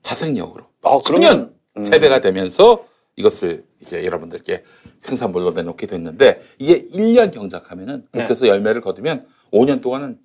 자생력으로 0.01 0.65
아, 0.85 0.99
그러면 1.05 1.55
음. 1.77 1.83
재배가 1.83 2.21
되면서 2.21 2.87
이것을 3.17 3.65
이제 3.83 4.05
여러분들께 4.05 4.63
생산물로 4.99 5.51
내놓게 5.51 5.87
됐는데 5.87 6.41
이게 6.59 6.83
1년 6.89 7.33
경작하면은 7.33 8.07
네. 8.13 8.25
그래서 8.25 8.47
열매를 8.47 8.81
거두면 8.81 9.27
5년 9.53 9.83
동안은 9.83 10.19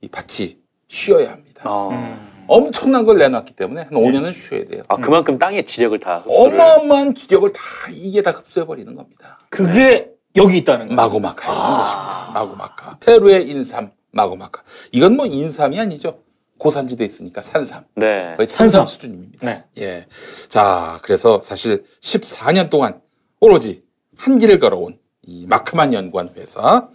이 0.00 0.08
밭이 0.08 0.58
쉬어야 0.88 1.32
합니다. 1.32 1.62
어. 1.66 1.90
음. 1.90 2.30
엄청난 2.46 3.04
걸 3.04 3.18
내놨기 3.18 3.54
때문에 3.54 3.82
한 3.82 3.90
5년은 3.90 4.32
쉬어야 4.32 4.64
돼요. 4.64 4.82
아, 4.88 4.96
그만큼 4.96 5.38
땅의 5.38 5.66
지력을 5.66 5.96
다 6.00 6.24
흡수를. 6.26 6.60
어마어마한 6.60 7.14
기력을 7.14 7.52
다 7.52 7.60
이게 7.92 8.22
다 8.22 8.30
흡수해 8.30 8.66
버리는 8.66 8.92
겁니다. 8.94 9.38
그게 9.50 10.10
여기 10.36 10.56
있다는 10.58 10.88
거. 10.88 10.94
마고마카에 10.94 11.52
있는 11.52 11.64
아. 11.64 11.76
것입니다. 11.78 12.30
마고마카. 12.34 12.98
페루의 13.00 13.48
인삼 13.48 13.90
마고마카. 14.12 14.62
이건 14.92 15.16
뭐 15.16 15.26
인삼이 15.26 15.78
아니죠. 15.78 16.22
고산지대에 16.60 17.04
있으니까 17.04 17.42
산삼. 17.42 17.84
네. 17.96 18.34
거의 18.36 18.46
산삼 18.46 18.70
산삼. 18.70 18.86
수준입니다. 18.86 19.46
네. 19.46 19.64
예. 19.78 20.06
자, 20.48 20.98
그래서 21.02 21.40
사실 21.40 21.84
14년 22.00 22.70
동안 22.70 23.00
오로지 23.40 23.82
한 24.16 24.38
길을 24.38 24.58
걸어온 24.60 24.96
이 25.26 25.46
마크만 25.48 25.92
연구원 25.94 26.30
회사, 26.36 26.88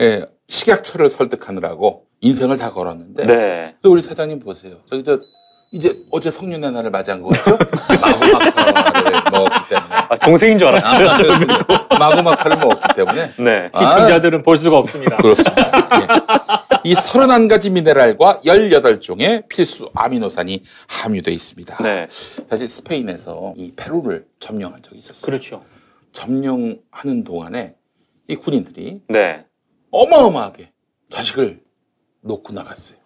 예, 0.00 0.24
식약처를 0.48 1.10
설득하느라고 1.10 2.06
인생을 2.20 2.56
다 2.56 2.72
걸었는데, 2.72 3.26
네. 3.26 3.74
또 3.82 3.92
우리 3.92 4.00
사장님 4.00 4.40
보세요. 4.40 4.76
저기 4.88 5.04
저, 5.04 5.18
이제 5.74 5.94
어제 6.10 6.30
성년의 6.30 6.72
날을 6.72 6.90
맞이한 6.90 7.20
것 7.20 7.30
같죠? 7.30 7.58
마고마카를 8.00 9.30
먹었기 9.30 9.68
때문에. 9.68 9.94
아, 10.08 10.16
동생인 10.16 10.58
줄 10.58 10.68
알았어요. 10.68 11.08
아. 11.88 11.98
마고마카를 11.98 12.56
먹었기 12.58 12.94
때문에. 12.94 13.32
네. 13.38 13.70
아. 13.72 13.90
시청자들은 13.90 14.42
볼 14.42 14.56
수가 14.56 14.78
없습니다. 14.78 15.16
그렇습니다. 15.18 15.88
예. 16.00 16.63
이 16.84 16.92
31가지 16.92 17.70
미네랄과 17.72 18.42
18종의 18.44 19.48
필수 19.48 19.90
아미노산이 19.94 20.62
함유되어 20.86 21.32
있습니다. 21.32 21.82
네. 21.82 22.06
사실 22.10 22.68
스페인에서 22.68 23.54
이 23.56 23.72
페루를 23.74 24.26
점령한 24.38 24.82
적이 24.82 24.98
있었어요. 24.98 25.24
그렇죠. 25.24 25.64
점령하는 26.12 27.24
동안에 27.24 27.74
이 28.28 28.36
군인들이 28.36 29.00
네. 29.08 29.46
어마어마하게 29.90 30.72
자식을 31.08 31.62
놓고 32.20 32.52
나갔어요. 32.52 32.98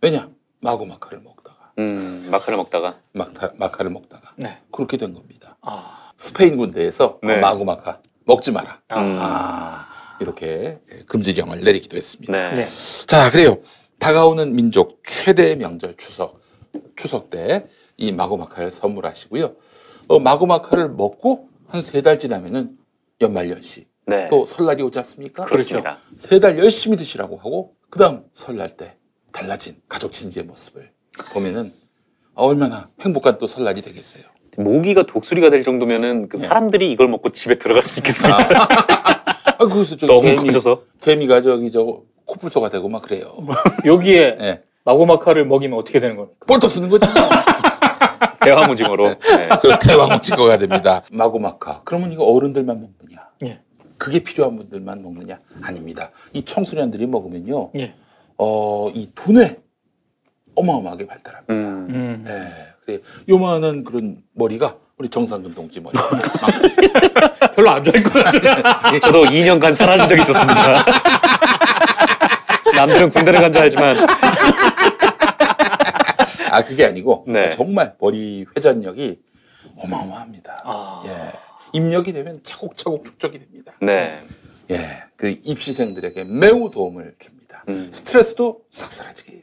왜냐? 0.00 0.30
마고마카를 0.62 1.22
먹다가 1.22 1.72
음, 1.78 2.28
마카를 2.30 2.56
먹다가. 2.56 2.98
마카, 3.12 3.52
마카를 3.56 3.90
먹다가 3.90 4.32
네. 4.36 4.58
그렇게 4.72 4.96
된 4.96 5.12
겁니다. 5.12 5.58
아. 5.60 6.12
스페인 6.16 6.56
군대에서 6.56 7.18
네. 7.22 7.40
마고마카 7.40 8.00
먹지 8.24 8.52
마라. 8.52 8.80
아. 8.88 9.00
음. 9.00 9.16
아, 9.18 9.88
이렇게 10.20 10.78
금지령을 11.06 11.60
내리기도 11.62 11.96
했습니다. 11.96 12.32
네. 12.32 12.56
네. 12.64 12.68
자, 13.06 13.30
그래요. 13.30 13.58
다가오는 13.98 14.54
민족 14.54 15.02
최대의 15.04 15.56
명절 15.56 15.96
추석. 15.96 16.40
추석 16.96 17.30
때 17.30 17.66
이 17.98 18.12
마고마카를 18.12 18.70
선물하시고요. 18.70 19.54
어, 20.08 20.18
마고마카를 20.18 20.90
먹고 20.90 21.48
한 21.66 21.80
세 21.80 22.02
달 22.02 22.18
지나면은 22.18 22.76
연말연시. 23.22 23.86
네. 24.06 24.28
또 24.28 24.44
설날이 24.44 24.82
오지 24.82 24.98
않습니까? 24.98 25.46
그렇습니다. 25.46 25.98
세달 26.14 26.58
열심히 26.58 26.98
드시라고 26.98 27.38
하고 27.38 27.74
그다음 27.88 28.24
설날 28.34 28.76
때 28.76 28.96
달라진 29.32 29.76
가족 29.88 30.12
친지의 30.12 30.44
모습을 30.44 30.90
보면은 31.32 31.72
얼마나 32.34 32.90
행복한 33.00 33.38
또 33.38 33.46
설날이 33.46 33.80
되겠어요. 33.80 34.24
모기가 34.58 35.04
독수리가 35.04 35.48
될 35.48 35.64
정도면은 35.64 36.28
그 36.28 36.36
네. 36.36 36.46
사람들이 36.46 36.92
이걸 36.92 37.08
먹고 37.08 37.30
집에 37.30 37.54
들어갈 37.58 37.82
수 37.82 37.98
있겠습니까? 38.00 38.38
아, 38.38 39.15
그래서 39.58 39.96
저 39.96 40.06
너무 40.06 40.22
개미, 40.22 40.46
커져서. 40.46 40.82
개미가 41.00 41.42
저기 41.42 41.70
저 41.70 42.02
코뿔소가 42.26 42.68
되고 42.70 42.88
막 42.88 43.02
그래요. 43.02 43.36
여기에 43.84 44.38
예. 44.40 44.62
마고마카를 44.84 45.44
먹이면 45.46 45.78
어떻게 45.78 46.00
되는 46.00 46.16
겁니까? 46.16 46.36
볼떡 46.46 46.70
쓰는 46.70 46.88
거지. 46.88 47.06
뭐. 47.06 47.14
대화무징어로. 48.42 49.08
네. 49.08 49.18
그 49.60 49.70
대왕 49.80 50.20
찍어가 50.20 50.58
됩니다. 50.58 51.02
마고마카. 51.12 51.82
그러면 51.84 52.12
이거 52.12 52.24
어른들만 52.24 52.80
먹느냐? 52.80 53.28
예. 53.44 53.60
그게 53.98 54.20
필요한 54.20 54.56
분들만 54.56 55.02
먹느냐? 55.02 55.38
아닙니다. 55.62 56.10
이 56.32 56.42
청소년들이 56.42 57.06
먹으면요, 57.06 57.70
예. 57.76 57.94
어, 58.38 58.88
이 58.94 59.10
두뇌 59.14 59.56
어마어마하게 60.54 61.06
발달합니다. 61.06 61.54
음. 61.54 61.86
음. 61.90 62.24
예. 62.28 62.32
그래, 62.84 62.98
요만한 63.28 63.84
그런 63.84 64.22
머리가 64.32 64.76
우리 64.98 65.08
정상근 65.10 65.54
동지 65.54 65.80
머리. 65.80 65.94
별로 67.54 67.70
안 67.70 67.84
좋아할 67.84 68.02
것 68.02 68.24
같아요. 68.24 68.98
저도 69.00 69.24
2년간 69.24 69.74
사라진 69.74 70.08
적이 70.08 70.22
있었습니다. 70.22 70.84
남들은 72.74 73.10
군대를 73.10 73.40
간 73.40 73.52
줄 73.52 73.62
알지만 73.62 73.96
아 76.50 76.62
그게 76.64 76.86
아니고 76.86 77.24
네. 77.28 77.50
정말 77.50 77.94
머리 78.00 78.46
회전력이 78.56 79.20
어마어마합니다. 79.78 80.62
아. 80.64 81.02
예. 81.06 81.32
입력이 81.78 82.12
되면 82.14 82.40
차곡차곡 82.42 83.04
축적이 83.04 83.38
됩니다. 83.40 83.72
네. 83.82 84.18
예. 84.70 84.78
그 85.16 85.28
입시생들에게 85.28 86.24
매우 86.40 86.70
도움을 86.70 87.14
줍니다. 87.18 87.64
음. 87.68 87.90
스트레스도 87.92 88.60
싹 88.70 88.90
사라지게 88.90 89.32
해요. 89.32 89.42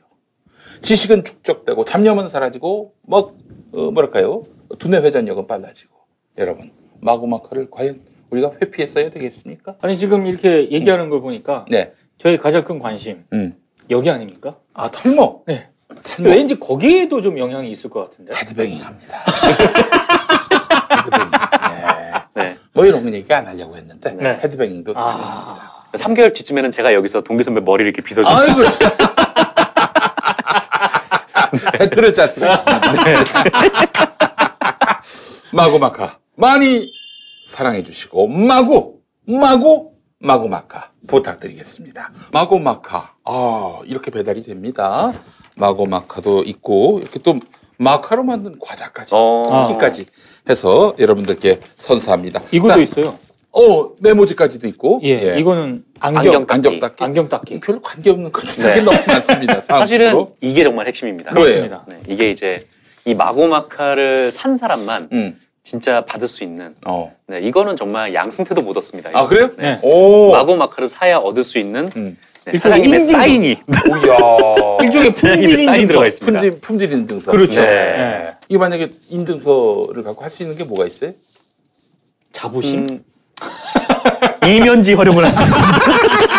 지식은 0.81 1.23
축적되고 1.23 1.85
잡념은 1.85 2.27
사라지고 2.27 2.93
뭐 3.03 3.35
어, 3.73 3.91
뭐랄까요? 3.91 4.43
두뇌 4.79 4.99
회전력은 5.01 5.47
빨라지고 5.47 5.93
여러분 6.37 6.71
마구마카를 7.01 7.67
과연 7.71 8.01
우리가 8.29 8.51
회피했어야 8.61 9.09
되겠습니까? 9.09 9.75
아니 9.81 9.97
지금 9.97 10.25
이렇게 10.25 10.71
얘기하는 10.71 11.09
걸 11.09 11.21
보니까 11.21 11.65
네. 11.69 11.93
저희 12.17 12.37
가장 12.37 12.63
큰 12.63 12.79
관심 12.79 13.25
음. 13.33 13.53
여기 13.89 14.09
아닙니까? 14.09 14.55
아 14.73 14.89
탈모. 14.89 15.43
네. 15.47 15.69
탈모. 16.03 16.29
왠지 16.31 16.59
거기에도 16.59 17.21
좀 17.21 17.37
영향이 17.37 17.69
있을 17.71 17.89
것 17.89 18.09
같은데. 18.09 18.33
헤드뱅잉 18.35 18.83
합니다. 18.83 19.17
헤드뱅잉. 20.97 21.27
예. 22.37 22.41
네. 22.41 22.57
뭐 22.73 22.85
이런 22.85 23.03
거 23.03 23.11
얘기 23.11 23.31
안 23.33 23.45
하려고 23.45 23.75
했는데 23.75 24.13
네. 24.13 24.39
헤드뱅잉도 24.43 24.93
가능합니다. 24.93 25.73
아, 25.91 25.97
3개월 25.97 26.33
뒤쯤에는 26.33 26.71
제가 26.71 26.93
여기서 26.95 27.21
동기 27.21 27.43
선배 27.43 27.61
머리를 27.61 27.87
이렇게 27.93 28.01
빗어주고 28.01 28.33
아이고 28.35 28.67
참. 28.69 28.91
배틀을 31.77 32.13
짤 32.13 32.29
수가 32.29 32.53
있습니다. 32.53 32.93
마구마카 35.53 36.19
많이 36.35 36.91
사랑해 37.47 37.83
주시고 37.83 38.27
마구 38.27 38.99
마구 39.27 39.91
마구마카 40.19 40.91
부탁드리겠습니다. 41.07 42.11
마구마카 42.31 43.13
아 43.25 43.79
이렇게 43.85 44.09
배달이 44.11 44.43
됩니다. 44.43 45.11
마구마카도 45.57 46.43
있고 46.43 46.99
이렇게 47.01 47.19
또 47.19 47.37
마카로 47.77 48.23
만든 48.23 48.57
과자까지 48.59 49.11
어. 49.13 49.43
쿠키까지 49.67 50.05
해서 50.49 50.95
여러분들께 50.97 51.59
선사합니다. 51.75 52.41
이것도 52.51 52.73
자, 52.73 52.79
있어요. 52.79 53.17
어 53.51 53.91
메모지까지도 54.01 54.67
있고 54.69 54.99
예, 55.03 55.37
이거는 55.37 55.83
안경 55.99 56.45
안경 56.47 56.79
닦기. 56.79 57.03
안경 57.03 57.29
닦기. 57.29 57.59
별로 57.59 57.81
관계 57.81 58.09
없는 58.09 58.31
것들이 58.31 58.63
네. 58.63 58.81
너무 58.81 58.97
많습니다. 59.05 59.61
사실은. 59.61 60.25
이게 60.41 60.63
정말 60.63 60.87
핵심입니다. 60.87 61.31
그렇습니다. 61.31 61.85
네, 61.87 61.99
이게 62.07 62.31
이제 62.31 62.61
이 63.05 63.13
마고마카를 63.15 64.31
산 64.31 64.57
사람만 64.57 65.09
음, 65.11 65.39
진짜 65.63 66.05
받을 66.05 66.27
수 66.27 66.43
있는 66.43 66.73
어. 66.85 67.13
네, 67.27 67.39
이거는 67.41 67.75
정말 67.75 68.13
양승태도 68.13 68.61
못 68.61 68.77
얻습니다. 68.77 69.09
아 69.13 69.27
그래요? 69.27 69.49
네. 69.57 69.79
오. 69.81 70.31
마고마카를 70.31 70.87
사야 70.87 71.17
얻을 71.17 71.43
수 71.43 71.57
있는 71.59 71.89
음. 71.95 72.17
네, 72.45 72.57
사장님의 72.57 72.99
인증서. 72.99 73.11
사인이 73.17 73.47
오야. 73.89 74.77
일종의 74.83 75.11
품질 75.11 75.65
사인 75.65 75.87
들어가 75.87 76.05
인증서. 76.05 76.07
있습니다. 76.07 76.25
품질 76.41 76.59
품질 76.59 76.93
인증서. 76.93 77.31
그렇죠. 77.31 77.61
네. 77.61 77.67
네. 77.67 78.31
이게 78.49 78.57
만약에 78.57 78.91
인증서를 79.09 80.03
갖고 80.03 80.23
할 80.23 80.29
수 80.29 80.43
있는 80.43 80.57
게 80.57 80.63
뭐가 80.65 80.85
있어요? 80.85 81.11
자부심. 82.33 82.79
음, 82.89 83.03
이면지 84.47 84.93
활용을 84.93 85.23
할 85.23 85.31
수 85.31 85.41
있습니다. 85.41 86.32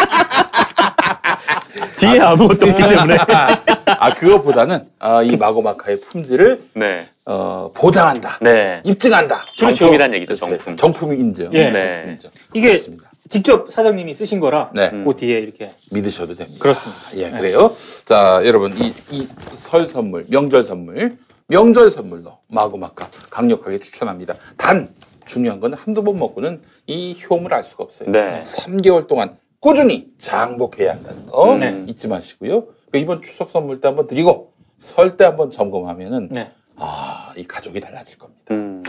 뒤에 2.04 2.20
아 2.20 2.34
무것도 2.34 2.66
없기 2.66 2.82
때문에. 2.86 3.16
아 3.86 4.14
그거보다는 4.14 4.80
아, 4.98 5.22
이 5.22 5.36
마고마카의 5.36 6.00
품질을 6.00 6.62
네. 6.74 7.06
어, 7.26 7.70
보장한다, 7.74 8.38
네. 8.42 8.82
입증한다. 8.84 9.44
정품이란 9.56 10.12
얘기죠, 10.14 10.34
정품. 10.34 10.76
정품 10.76 11.12
인증. 11.12 11.50
예. 11.54 11.70
네. 11.70 12.04
인증. 12.08 12.30
이게 12.52 12.68
그렇습니다. 12.68 13.10
직접 13.30 13.72
사장님이 13.72 14.14
쓰신 14.14 14.38
거라 14.38 14.70
네. 14.74 14.90
그 14.90 15.16
뒤에 15.16 15.38
이렇게 15.38 15.70
믿으셔도 15.90 16.34
됩니다. 16.34 16.60
그렇습니다. 16.60 17.02
예, 17.14 17.30
네. 17.30 17.38
그래요. 17.38 17.74
자, 18.04 18.42
여러분 18.44 18.72
이이설 19.10 19.86
선물, 19.86 20.26
명절 20.28 20.62
선물, 20.62 21.16
명절 21.48 21.90
선물로 21.90 22.38
마구마카 22.48 23.08
강력하게 23.30 23.78
추천합니다. 23.78 24.34
단 24.58 24.88
중요한 25.24 25.58
건 25.60 25.72
한두 25.72 26.04
번 26.04 26.18
먹고는 26.18 26.60
이 26.86 27.16
효험을 27.28 27.54
알 27.54 27.62
수가 27.62 27.84
없어요. 27.84 28.10
네. 28.10 28.40
3개월 28.40 29.08
동안 29.08 29.34
꾸준히 29.64 30.12
장복해야 30.18 30.90
한다는 30.92 31.24
거 31.24 31.56
네. 31.56 31.86
잊지 31.88 32.06
마시고요. 32.06 32.66
그 32.92 32.98
이번 32.98 33.22
추석 33.22 33.48
선물 33.48 33.80
때 33.80 33.88
한번 33.88 34.06
드리고 34.06 34.52
설 34.76 35.16
때 35.16 35.24
한번 35.24 35.50
점검하면은 35.50 36.28
네. 36.30 36.52
아, 36.76 37.32
이 37.34 37.46
가족이 37.46 37.80
달라질 37.80 38.18
겁니다. 38.18 38.42
음, 38.50 38.82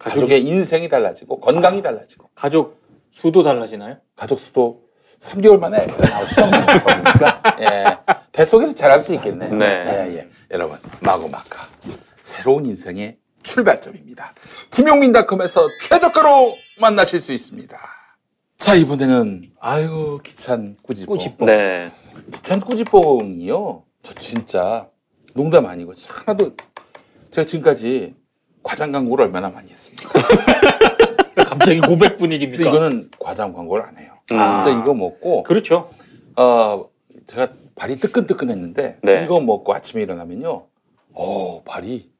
가족의 0.00 0.42
인생이 0.42 0.88
달라지고 0.88 1.38
건강이 1.38 1.80
달라지고 1.80 2.28
가족 2.34 2.82
수도 3.12 3.44
달라지나요? 3.44 3.98
가족 4.16 4.40
수도 4.40 4.82
3개월 5.20 5.60
만에 5.60 5.86
나올 5.86 6.26
수 6.26 6.42
없는 6.42 6.58
겁니까? 6.82 7.56
예. 7.60 7.84
뱃속에서 8.32 8.74
자랄 8.74 8.98
수 8.98 9.14
있겠네. 9.14 9.48
네. 9.50 9.66
예, 9.86 10.16
예. 10.16 10.28
여러분, 10.50 10.76
마구마카. 11.02 11.68
새로운 12.20 12.66
인생의 12.66 13.16
출발점입니다. 13.44 14.32
김용민닷컴에서 14.72 15.68
최저가로 15.82 16.52
만나실 16.80 17.20
수 17.20 17.32
있습니다. 17.32 17.78
자, 18.62 18.76
이번에는, 18.76 19.50
아유, 19.58 20.20
귀찬 20.24 20.76
꾸지뽕. 20.84 21.16
꾸지뽕. 21.16 21.46
네. 21.48 21.90
귀찬 22.32 22.60
꾸지뽕이요. 22.60 23.82
저 24.04 24.14
진짜 24.14 24.88
농담 25.34 25.66
아니고 25.66 25.94
하나도 26.08 26.52
제가 27.32 27.44
지금까지 27.44 28.14
과장 28.62 28.92
광고를 28.92 29.24
얼마나 29.24 29.48
많이 29.48 29.68
했습니까? 29.68 30.10
갑자기 31.44 31.80
고백 31.80 32.16
분위기입니까? 32.18 32.62
이거는 32.68 33.10
과장 33.18 33.52
광고를 33.52 33.84
안 33.84 33.98
해요. 33.98 34.12
아. 34.30 34.60
진짜 34.60 34.78
이거 34.80 34.94
먹고 34.94 35.42
그렇죠. 35.42 35.90
어, 36.36 36.88
제가 37.26 37.48
발이 37.74 37.96
뜨끈뜨끈했는데 37.96 38.98
네. 39.02 39.24
이거 39.24 39.40
먹고 39.40 39.74
아침에 39.74 40.02
일어나면요, 40.02 40.66
어 41.14 41.62
발이 41.64 42.12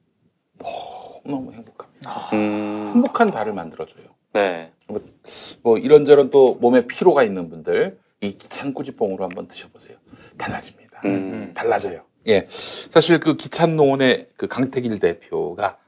너무 1.24 1.52
행복합니다. 1.52 2.30
음, 2.32 2.90
행복한 2.94 3.30
발을 3.30 3.52
만들어줘요. 3.52 4.06
네. 4.34 4.72
뭐 5.62 5.78
이런저런 5.78 6.30
또 6.30 6.56
몸에 6.60 6.86
피로가 6.86 7.22
있는 7.22 7.48
분들 7.48 7.98
이 8.20 8.36
기찬꾸지뽕으로 8.36 9.24
한번 9.24 9.48
드셔보세요. 9.48 9.96
달라집니다. 10.38 11.02
음, 11.04 11.52
달라져요. 11.54 12.04
예, 12.28 12.46
사실 12.48 13.18
그 13.18 13.36
기찬농원의 13.36 14.28
그 14.36 14.46
강태길 14.46 14.98
대표가 14.98 15.78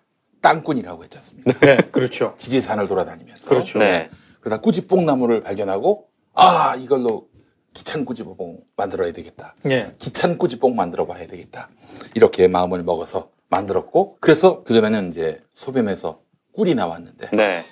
땅꾼이라고 0.41 1.05
했지 1.05 1.17
않습니까? 1.19 1.59
네, 1.61 1.77
그렇죠. 1.93 2.35
지리산을 2.37 2.89
돌아다니면서 2.89 3.49
그렇죠. 3.49 3.79
네. 3.79 4.09
그러다 4.41 4.61
꾸지뽕 4.61 5.07
나무를 5.07 5.43
발견하고 5.43 6.09
아 6.35 6.77
이걸로 6.77 7.29
기찬 7.75 8.05
꾸지뽕 8.05 8.61
만들어야 8.77 9.13
되겠다. 9.13 9.55
예. 9.67 9.93
기찬 9.99 10.39
꾸지뽕 10.39 10.77
만들어 10.77 11.07
봐야 11.07 11.27
되겠다. 11.27 11.69
이렇게 12.15 12.49
마음을 12.49 12.83
먹어서 12.83 13.31
만들었고, 13.49 14.19
그래서 14.21 14.63
그전에는 14.63 15.11
이제 15.11 15.43
소변에서 15.53 16.19
꿀이 16.53 16.75
나왔는데, 16.75 17.31
네. 17.33 17.65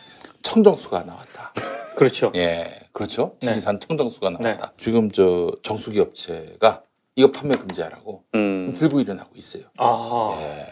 청정수가 0.42 1.04
나왔다. 1.04 1.52
그렇죠. 1.96 2.32
예, 2.36 2.66
그렇죠. 2.92 3.36
네. 3.40 3.48
지리산 3.48 3.80
청정수가 3.80 4.30
나왔다. 4.30 4.72
지금 4.78 5.10
저 5.10 5.52
정수기 5.62 6.00
업체가 6.00 6.82
이거 7.16 7.30
판매 7.30 7.54
금지하라고 7.54 8.24
음, 8.34 8.74
들고 8.76 9.00
일어나고 9.00 9.30
있어요. 9.36 9.64
아. 9.78 10.36
예. 10.40 10.66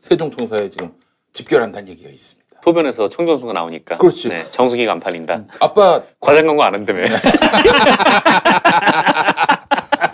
세종청사에 0.00 0.68
지금 0.70 0.94
집결한다는 1.32 1.88
얘기가 1.88 2.10
있습니다. 2.10 2.42
소변에서 2.64 3.08
청정수가 3.08 3.52
나오니까. 3.52 3.98
그렇지. 3.98 4.28
네, 4.28 4.48
정수기가 4.50 4.92
안 4.92 5.00
팔린다. 5.00 5.44
아빠 5.60 6.02
과장 6.20 6.46
광고 6.46 6.62
안 6.62 6.74
한다며. 6.74 7.06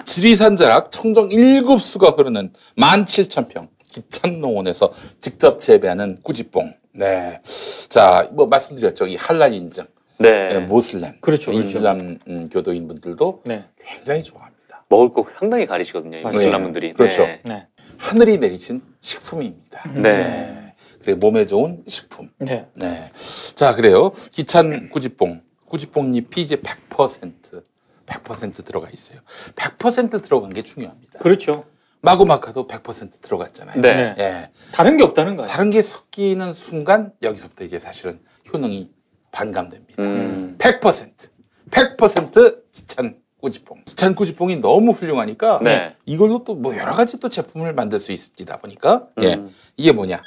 지리산 0.05 0.57
자락 0.57 0.91
청정 0.91 1.29
7수가 1.29 2.17
흐르는 2.19 2.53
17,000평 2.77 3.69
기찬농원에서 4.03 4.93
직접 5.19 5.59
재배하는 5.59 6.21
꾸지뽕. 6.23 6.75
네. 6.93 7.41
자, 7.89 8.29
뭐 8.33 8.47
말씀드렸죠. 8.47 9.07
이 9.07 9.17
할랄 9.17 9.53
인증. 9.53 9.85
네. 10.19 10.49
네, 10.49 10.59
모슬렘. 10.61 11.21
그렇죠, 11.21 11.53
이슬람 11.53 12.19
음, 12.27 12.49
교도인 12.49 12.89
분들도 12.89 13.43
네. 13.47 13.65
굉장히 13.79 14.23
좋아합니다. 14.23 14.85
먹을 14.89 15.13
거 15.13 15.25
상당히 15.39 15.67
가리시거든요. 15.67 16.19
이 16.19 16.23
맞아요. 16.23 16.37
무슬람 16.37 16.63
분들이. 16.65 16.93
그렇죠. 16.93 17.23
네. 17.23 17.41
네. 17.45 17.67
하늘이 17.99 18.39
내리친 18.39 18.83
식품입니다. 19.01 19.91
네. 19.95 20.75
그래 21.03 21.15
몸에 21.15 21.47
좋은 21.47 21.85
식품. 21.87 22.31
네. 22.39 22.67
네. 22.75 23.11
자, 23.55 23.75
그래요. 23.75 24.13
기찬 24.33 24.91
꾸지뽕. 24.91 25.41
꾸지뽕 25.67 26.15
잎이 26.15 26.43
이제 26.43 26.57
100% 26.57 27.63
100% 28.07 28.65
들어가 28.65 28.89
있어요. 28.93 29.21
100% 29.55 30.23
들어간 30.25 30.53
게 30.53 30.63
중요합니다. 30.63 31.19
그렇죠. 31.19 31.65
마구마카도 32.01 32.67
100% 32.67 33.21
들어갔잖아요. 33.21 33.81
네. 33.81 34.15
예. 34.19 34.51
다른 34.73 34.97
게 34.97 35.03
없다는 35.05 35.37
거예요. 35.37 35.49
다른 35.49 35.71
게 35.71 35.83
섞이는 35.83 36.53
순간 36.53 37.13
여기서부터 37.23 37.65
이제 37.65 37.79
사실은 37.79 38.21
효능이 38.53 38.91
반감됩니다. 39.33 40.03
음, 40.03 40.57
100% 40.59 41.29
100% 41.71 42.63
기찬 42.73 43.17
꾸지뽕. 43.41 43.79
기찬 43.85 44.15
꾸지뽕이 44.15 44.57
너무 44.57 44.93
훌륭하니까 44.93 45.61
네. 45.63 45.95
이걸로 46.07 46.43
또 46.45 46.55
뭐 46.55 46.77
여러 46.77 46.93
가지 46.93 47.19
또 47.21 47.29
제품을 47.29 47.75
만들 47.75 48.01
수 48.01 48.13
있다 48.13 48.57
보니까 48.59 49.07
예. 49.23 49.35
음. 49.35 49.53
이게 49.77 49.93
뭐냐? 49.93 50.21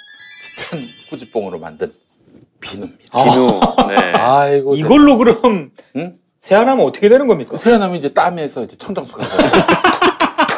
기찬 0.56 0.80
꾸지뽕으로 1.10 1.60
만든 1.60 1.92
비누입니다. 2.60 3.24
비누. 3.24 3.60
네. 3.90 3.96
아이고 4.14 4.76
이걸로 4.76 5.18
그럼 5.18 5.72
응? 5.96 6.18
세안하면 6.38 6.86
어떻게 6.86 7.10
되는 7.10 7.28
겁니까? 7.28 7.58
세안하면 7.58 7.98
이제 7.98 8.10
땀에서 8.14 8.64
이제 8.64 8.76
청정수가 8.78 9.24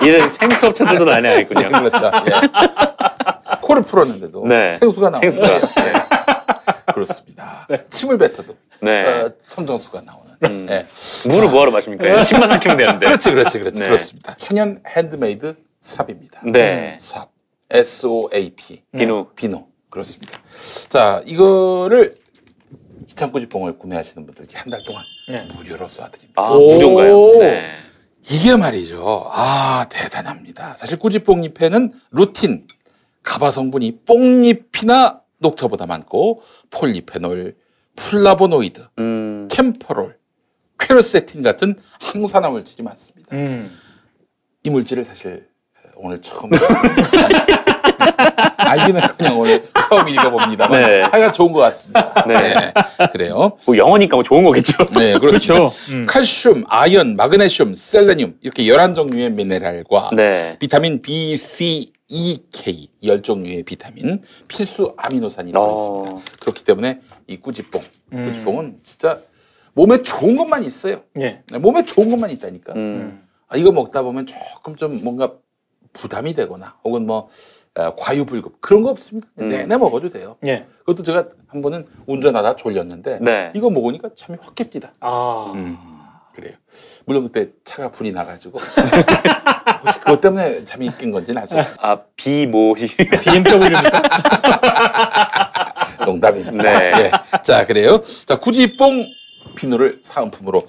이제 0.08 0.28
생수업체들도 0.28 1.06
난리 1.06 1.30
나겠군요. 1.30 1.68
그렇죠. 1.68 2.12
예. 2.28 3.58
코를 3.62 3.82
풀었는데도 3.84 4.46
네. 4.48 4.74
생수가 4.74 5.10
나오는 5.10 5.32
생수가. 5.32 5.48
예. 5.54 6.92
그렇습니다. 6.94 7.68
침을 7.90 8.18
뱉어도 8.18 8.56
네. 8.82 9.06
어, 9.06 9.32
청정수가 9.50 10.02
나오는. 10.02 10.24
음. 10.44 10.68
예. 10.70 10.84
물을 11.30 11.50
뭐하러 11.50 11.72
마십니까? 11.72 12.24
침만 12.24 12.48
삼키면 12.50 12.78
되는데. 12.78 13.06
그렇지, 13.06 13.32
그렇지, 13.32 13.60
그렇지. 13.60 13.80
네. 13.80 13.86
그렇습니다. 13.88 14.36
천연 14.36 14.82
handmade 14.88 15.56
soap입니다. 15.80 16.42
네. 16.46 16.98
soap. 17.00 17.32
S-O-A-P. 17.70 18.84
비누. 18.96 19.28
비누. 19.36 19.66
그렇습니다. 19.90 20.40
자, 20.90 21.22
이거를 21.26 22.14
기찬꾸지뽕을 23.08 23.78
구매하시는 23.80 24.26
분들께 24.26 24.58
한 24.58 24.70
달 24.70 24.80
동안 24.86 25.04
네. 25.30 25.48
무료로 25.56 25.88
쏴드립니다. 25.88 26.34
아, 26.36 26.52
오. 26.52 26.74
무료인가요? 26.74 27.40
네. 27.40 27.70
이게 28.30 28.56
말이죠. 28.56 29.30
아, 29.32 29.86
대단합니다. 29.90 30.76
사실 30.76 30.98
꾸지뽕잎에는 30.98 31.92
루틴, 32.12 32.68
가바 33.24 33.52
성분이 33.52 34.00
뽕잎이나 34.06 35.22
녹차보다 35.40 35.86
많고 35.86 36.42
폴리페놀, 36.72 37.56
플라보노이드, 37.96 38.88
음. 39.00 39.48
캠퍼롤, 39.52 40.18
퀘르세틴 40.80 41.44
같은 41.44 41.76
항산화 42.00 42.50
물질이 42.50 42.84
많습니다. 42.84 43.36
음. 43.36 43.70
이 44.64 44.70
물질을 44.70 45.04
사실 45.04 45.50
오늘 45.96 46.22
처음 46.22 46.50
알기는커녕 48.58 49.40
오늘 49.40 49.64
처음 49.90 50.08
읽어봅니다만 50.08 50.82
네. 50.82 51.02
하여간 51.02 51.32
좋은 51.32 51.52
것 51.52 51.60
같습니다. 51.60 52.26
네. 52.28 52.54
네. 52.56 52.74
그래요. 53.12 53.52
뭐 53.66 53.78
영어니까 53.78 54.16
뭐 54.16 54.24
좋은 54.24 54.44
거겠죠. 54.44 54.86
네, 54.98 55.14
그렇죠. 55.20 55.54
그렇죠. 55.54 55.72
음. 55.92 56.06
칼슘, 56.08 56.64
아연, 56.68 57.16
마그네슘, 57.16 57.74
셀레늄 57.74 58.38
이렇게 58.42 58.64
11종류의 58.64 59.32
미네랄과 59.34 60.12
네. 60.16 60.58
비타민 60.60 61.02
B, 61.02 61.38
C, 61.38 61.92
E, 62.10 62.40
K 62.52 62.90
10종류의 63.04 63.66
비타민, 63.66 64.22
필수 64.48 64.94
아미노산이 64.98 65.52
들어 65.52 65.72
있습니다. 65.72 66.12
어. 66.12 66.22
그렇기 66.42 66.64
때문에 66.64 67.00
이 67.28 67.38
꾸지뽕, 67.38 67.82
음. 68.14 68.26
꾸지뽕은 68.26 68.78
진짜 68.84 69.18
몸에 69.74 70.02
좋은 70.04 70.38
것만 70.38 70.64
있어요. 70.64 71.02
예. 71.20 71.42
네, 71.50 71.58
몸에 71.58 71.84
좋은 71.84 72.10
것만 72.10 72.30
있다니까. 72.30 72.74
음. 72.74 73.24
아, 73.48 73.58
이거 73.58 73.72
먹다 73.72 74.04
보면 74.04 74.28
조금 74.28 74.76
좀 74.76 75.04
뭔가 75.04 75.34
부담이 75.94 76.34
되거나 76.34 76.76
혹은 76.84 77.06
뭐 77.06 77.18
어, 77.18 77.30
과유불급 77.74 78.62
그런 78.62 78.84
거 78.84 78.90
없습니다. 78.90 79.28
음. 79.42 79.50
내내 79.50 79.78
먹어도 79.78 80.10
돼요. 80.10 80.36
예. 80.46 80.66
그것도 80.80 81.04
제가 81.04 81.26
한 81.48 81.62
번은 81.62 81.86
운전하다 82.06 82.56
졸렸는데 82.56 83.20
네. 83.22 83.52
이거 83.56 83.70
먹으니까 83.70 84.10
참이 84.16 84.38
확 84.42 84.54
깹니다. 84.54 84.90
아. 85.00 85.52
음, 85.56 85.78
그래요. 86.36 86.54
물론 87.06 87.24
그때 87.24 87.50
차가 87.64 87.90
불이 87.90 88.12
나가지고 88.12 88.60
혹시 89.84 90.00
그것 90.00 90.22
때문에 90.22 90.64
잠이 90.64 90.92
깬 90.98 91.12
건지는 91.12 91.42
없어요. 91.42 91.64
아, 91.80 92.00
비모시. 92.16 92.96
BMW입니까? 92.96 94.02
농담입니다. 96.06 96.64
네. 96.64 96.92
예. 96.98 97.12
자 97.42 97.66
그래요. 97.66 98.04
자 98.26 98.38
구지뽕 98.40 99.06
비누를 99.56 100.00
사은품으로 100.04 100.64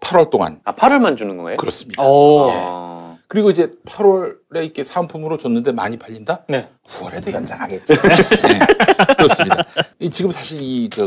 8월 0.00 0.30
동안 0.30 0.60
아, 0.64 0.74
8월만 0.74 1.16
주는 1.16 1.36
거예요? 1.36 1.56
그렇습니다. 1.56 2.02
오. 2.02 2.48
예. 2.50 2.97
어. 3.28 3.30
그리고 3.30 3.50
이제 3.50 3.70
8월에 3.86 4.62
이렇게 4.64 4.82
사은품으로 4.82 5.36
줬는데 5.36 5.72
많이 5.72 5.98
팔린다? 5.98 6.44
네. 6.48 6.66
9월에도 6.88 7.32
연장하겠지. 7.32 7.94
네, 7.94 7.98
그렇습니다. 9.16 9.64
이 10.00 10.08
지금 10.10 10.32
사실 10.32 10.58
이 10.60 10.88
저 10.88 11.06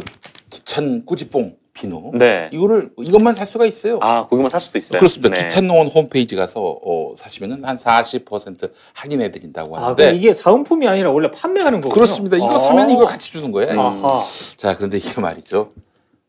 기찬 0.52 1.06
꾸지뽕 1.06 1.56
비누 1.74 2.12
네. 2.16 2.50
이거를 2.52 2.92
이것만 3.00 3.34
살 3.34 3.48
수가 3.48 3.66
있어요. 3.66 3.98
아, 4.02 4.28
고기만 4.28 4.50
살 4.52 4.60
수도 4.60 4.78
있어요. 4.78 5.00
그렇습니다. 5.00 5.34
네. 5.34 5.48
기찬농원 5.48 5.88
홈페이지 5.88 6.36
가서 6.36 6.78
어, 6.84 7.14
사시면은 7.16 7.64
한 7.66 7.78
40% 7.78 8.70
할인해 8.94 9.32
드린다고 9.32 9.78
아, 9.78 9.84
하는데 9.84 10.04
그럼 10.04 10.18
이게 10.18 10.34
사은품이 10.34 10.88
아니라 10.90 11.10
원래 11.12 11.32
판매하는 11.32 11.80
거군요. 11.80 11.94
그렇습니다. 11.96 12.36
이거 12.36 12.54
아. 12.54 12.58
사면 12.58 12.90
이거 12.90 13.06
같이 13.06 13.32
주는 13.32 13.52
거예요. 13.54 13.80
아하. 13.80 14.24
자, 14.58 14.76
그런데 14.76 14.98
이게 14.98 15.20
말이죠. 15.22 15.72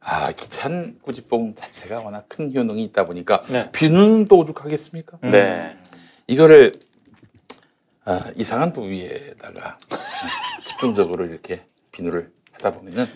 아, 0.00 0.30
기찬 0.32 0.96
꾸지뽕 1.02 1.54
자체가 1.56 2.02
워낙 2.02 2.24
큰 2.28 2.54
효능이 2.56 2.82
있다 2.84 3.04
보니까 3.06 3.42
네. 3.50 3.70
비누는 3.72 4.28
또 4.28 4.38
오죽하겠습니까? 4.38 5.18
음. 5.24 5.30
네. 5.30 5.76
이거를 6.26 6.70
아, 8.04 8.30
이상한 8.36 8.72
부위에다가 8.72 9.78
집중적으로 10.64 11.26
이렇게 11.26 11.64
비누를 11.92 12.32
하다 12.52 12.72
보면은 12.72 13.06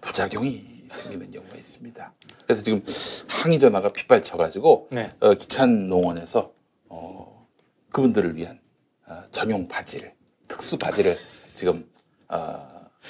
부작용이 0.00 0.64
생기는 0.88 1.30
경우가 1.30 1.56
있습니다. 1.56 2.12
그래서 2.44 2.62
지금 2.62 2.82
항의 3.28 3.58
전화가 3.58 3.88
빗발쳐가지고 3.88 4.88
네. 4.92 5.12
어, 5.20 5.34
기찬 5.34 5.88
농원에서 5.88 6.52
어, 6.88 7.48
그분들을 7.90 8.36
위한 8.36 8.60
어, 9.08 9.22
전용 9.32 9.66
바지를 9.66 10.12
특수 10.46 10.76
바지를 10.78 11.18
지금 11.54 11.90
어, 12.28 12.68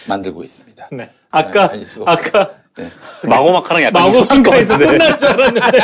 만들고 0.09 0.43
있습니다. 0.43 0.89
네. 0.93 1.11
아까 1.31 1.65
없어요. 1.67 2.05
아까 2.07 2.55
네. 2.77 2.91
마고마카랑 3.29 3.83
약간 3.83 4.03
마고 4.03 4.21
이상한 4.21 4.43
것 4.43 4.51
한가에서 4.53 4.73
같은데. 4.79 4.93
끝날 4.99 5.19
줄 5.19 5.29
알았는데. 5.29 5.79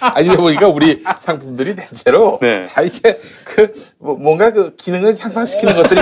아니 0.00 0.28
보니까 0.28 0.68
우리 0.68 1.02
상품들이 1.18 1.74
대체로 1.76 2.38
네. 2.40 2.64
다 2.66 2.82
이제 2.82 3.20
그 3.44 3.70
뭐, 3.98 4.16
뭔가 4.16 4.50
그 4.52 4.74
기능을 4.76 5.16
향상시키는 5.18 5.76
것들이 5.76 6.00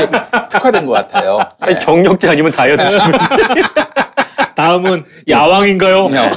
특화된 0.51 0.87
것 0.87 0.93
같아요. 0.93 1.41
아니, 1.59 1.75
예. 1.75 1.79
정력제 1.79 2.29
아니면 2.29 2.53
다이어트. 2.53 2.83
다음은 4.55 5.05
야왕인가요? 5.29 6.11
야, 6.15 6.31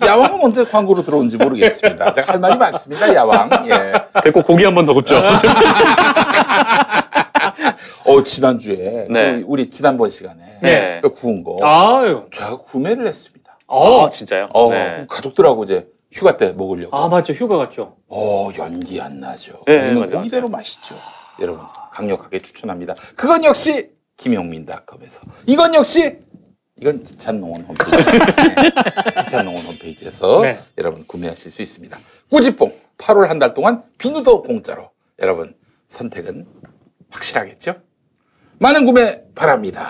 예. 0.00 0.06
야왕은 0.06 0.40
언제 0.44 0.64
광고로 0.64 1.02
들어온지 1.04 1.36
모르겠습니다. 1.36 2.12
제가 2.12 2.32
할 2.34 2.40
말이 2.40 2.56
많습니다. 2.56 3.14
야왕. 3.14 3.50
예. 3.68 4.20
됐고 4.22 4.42
고기 4.42 4.64
한 4.64 4.74
번 4.74 4.84
더 4.86 4.94
굽죠. 4.94 5.16
어 8.04 8.22
지난주에 8.22 9.06
네. 9.10 9.30
우리, 9.32 9.44
우리 9.46 9.68
지난번 9.70 10.10
시간에 10.10 10.40
네. 10.62 11.00
그 11.02 11.10
구운 11.12 11.42
거 11.42 11.56
아유. 11.62 12.24
제가 12.34 12.58
구매를 12.58 13.06
했습니다. 13.06 13.58
어. 13.66 14.06
아, 14.06 14.10
진짜요? 14.10 14.46
어, 14.52 14.70
네. 14.70 15.06
가족들하고 15.08 15.64
이제 15.64 15.86
휴가 16.16 16.36
때 16.36 16.52
먹으려고. 16.52 16.96
아 16.96 17.08
맞죠 17.08 17.32
휴가 17.32 17.58
갔죠. 17.58 17.96
어 18.08 18.48
연기 18.58 19.00
안 19.00 19.20
나죠. 19.20 19.62
네, 19.66 19.80
고기는 19.80 20.00
맞아요, 20.00 20.16
고기대로 20.18 20.48
맛있죠. 20.48 20.96
여러분 21.40 21.62
강력하게 21.92 22.38
추천합니다. 22.40 22.94
그건 23.16 23.44
역시 23.44 23.90
김용민닷컴에서 24.16 25.22
이건 25.46 25.74
역시 25.74 26.18
이건 26.80 27.02
기찬농원 27.02 27.62
홈페이지 27.62 28.04
네. 28.04 29.22
기찬농원 29.24 29.64
홈페이지에서 29.64 30.40
네. 30.42 30.58
여러분 30.78 31.04
구매하실 31.06 31.50
수 31.50 31.62
있습니다. 31.62 31.98
꾸지뽕 32.30 32.72
8월 32.98 33.26
한 33.28 33.38
달 33.38 33.52
동안 33.54 33.82
비누도 33.98 34.42
공짜로 34.42 34.90
여러분 35.20 35.54
선택은 35.88 36.46
확실하겠죠? 37.10 37.76
많은 38.58 38.86
구매 38.86 39.22
바랍니다. 39.34 39.86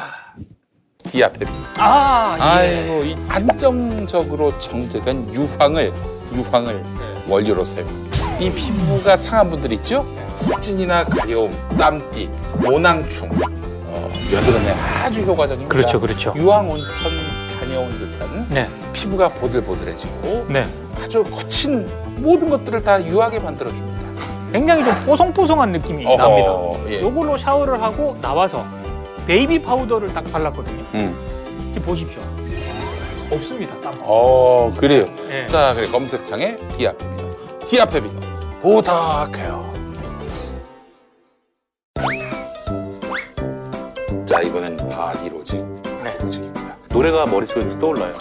디아페비. 1.04 1.46
아, 1.78 2.36
아이고 2.40 3.04
이 3.04 3.14
안정적으로 3.28 4.58
정제된 4.58 5.32
유황을 5.32 5.92
유황을 6.36 6.82
네. 6.82 7.22
원료로 7.26 7.64
사용합니다. 7.64 8.38
이 8.38 8.52
피부가 8.52 9.16
상한 9.16 9.50
분들 9.50 9.72
있죠? 9.72 10.06
습진이나 10.34 11.04
가려움, 11.04 11.56
땀띠, 11.78 12.28
모낭충, 12.58 13.30
어, 13.86 14.12
여드름에 14.32 14.70
아주 15.02 15.22
효과적입니다. 15.22 15.74
그렇죠, 15.74 16.00
그렇죠. 16.00 16.34
유황 16.36 16.68
온천 16.70 17.12
다녀온 17.58 17.96
듯한 17.98 18.46
네, 18.50 18.68
피부가 18.92 19.28
보들보들해지고 19.28 20.46
네. 20.50 20.66
아주 21.02 21.22
거친 21.24 21.88
모든 22.16 22.50
것들을 22.50 22.82
다 22.82 23.02
유하게 23.04 23.38
만들어줍니다. 23.38 23.96
굉장히 24.52 24.84
좀 24.84 24.94
뽀송뽀송한 25.06 25.72
느낌이 25.72 26.06
어허, 26.06 26.16
납니다. 26.16 26.52
예. 26.90 27.00
요걸로 27.00 27.36
샤워를 27.36 27.82
하고 27.82 28.16
나와서 28.20 28.64
베이비 29.26 29.62
파우더를 29.62 30.12
딱 30.12 30.24
발랐거든요. 30.30 30.84
음. 30.94 31.68
이제 31.70 31.80
보십시오. 31.80 32.20
없습니다, 33.30 33.78
땀. 33.80 33.92
어 34.02 34.72
그래요. 34.76 35.06
예. 35.30 35.46
자, 35.48 35.74
그래 35.74 35.86
검색창에 35.86 36.56
디아페비노, 36.76 37.30
디아페비노 37.66 38.20
부탁해요. 38.62 39.66
자, 44.26 44.40
이번엔 44.42 44.76
바디로직, 44.88 45.64
바디로직입니다. 46.02 46.76
노래가 46.90 47.26
머릿속에 47.26 47.64
계속 47.64 47.78
떠올라요. 47.78 48.12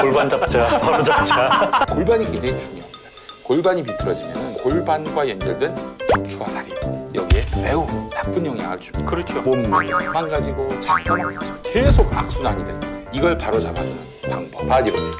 골반 0.00 0.28
잡자, 0.28 0.66
바로 0.78 1.02
잡자. 1.02 1.86
골반이 1.90 2.24
굉장히 2.26 2.58
중요합니다. 2.58 2.98
골반이 3.44 3.82
비틀어지면 3.82 4.54
골반과 4.58 5.28
연결된 5.28 5.74
척추와 6.14 6.46
다리 6.48 6.70
여기에 7.14 7.44
매우 7.62 7.86
나쁜 8.10 8.46
영향을 8.46 8.78
줍니다. 8.78 9.10
그렇죠. 9.10 9.40
몸이 9.42 9.66
망가지고 9.66 10.80
자세가 10.80 11.16
망가지고 11.16 11.62
계속 11.64 12.16
악순환이 12.16 12.64
됩니다. 12.64 12.99
이걸 13.12 13.36
바로 13.36 13.58
잡아주는 13.60 13.96
방법 14.30 14.66
바디로직. 14.68 15.12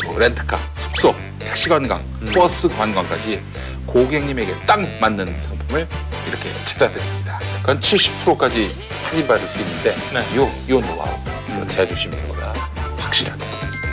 그리고 0.00 0.18
렌트카 0.18 0.58
숙소 0.76 1.14
택시 1.38 1.68
관광 1.68 2.02
버스 2.34 2.68
관광까지 2.68 3.40
고객님에게 3.86 4.54
딱 4.66 4.80
맞는 5.00 5.38
상품을 5.38 5.86
이렇게 6.28 6.50
찾아드립니다. 6.64 7.38
그건 7.60 7.80
70%까지 7.80 8.74
할인받을 9.04 9.46
수 9.46 9.58
있는데 9.60 9.94
네. 10.12 10.36
요, 10.36 10.42
요 10.68 10.80
노하우. 10.80 11.08
요 11.08 11.66
제주 11.68 11.94
쉼투어가 11.94 12.52
확실하게 12.98 13.47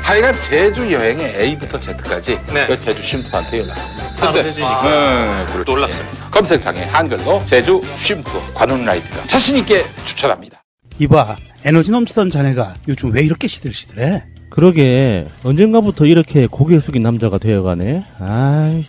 하여간 0.06 0.40
제주 0.40 0.92
여행의 0.92 1.34
A부터 1.42 1.80
Z까지 1.80 2.40
네. 2.54 2.68
요 2.70 2.80
제주 2.80 3.02
쉼투어한테 3.02 3.60
연락 3.62 3.76
바로 4.18 4.34
근데- 4.34 4.44
되시니까. 4.44 4.82
네, 4.84 5.52
그렇죠. 5.52 5.72
놀랍습니다. 5.72 6.30
검색창에 6.30 6.82
한글로 6.84 7.42
제주 7.44 7.82
쉼투어 7.98 8.42
관훈 8.54 8.86
라이드가 8.86 9.24
자신있게 9.26 9.84
추천합니다 10.04 10.64
이봐 11.00 11.36
에너지 11.64 11.92
넘치던 11.92 12.30
자네가 12.30 12.76
요즘 12.88 13.12
왜 13.14 13.24
이렇게 13.24 13.48
시들시들해? 13.48 14.24
그러게 14.52 15.26
언젠가부터 15.44 16.06
이렇게 16.06 16.46
고개 16.48 16.80
숙인 16.80 17.02
남자가 17.04 17.40
되어가네. 17.40 18.04
아이 18.20 18.86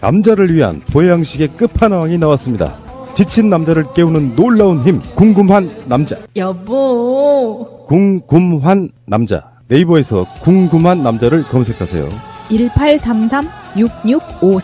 남자를 0.00 0.54
위한 0.54 0.80
보양식의 0.80 1.48
끝판왕이 1.58 2.16
나왔습니다. 2.18 2.78
지친 3.20 3.50
남자를 3.50 3.84
깨우는 3.92 4.34
놀라운 4.34 4.82
힘, 4.82 4.98
궁금한 5.14 5.70
남자. 5.84 6.16
여보, 6.36 7.84
궁금한 7.86 8.88
남자. 9.04 9.50
네이버에서 9.68 10.24
궁금한 10.40 11.02
남자를 11.02 11.42
검색하세요. 11.42 12.08
1833-6654. 12.48 14.62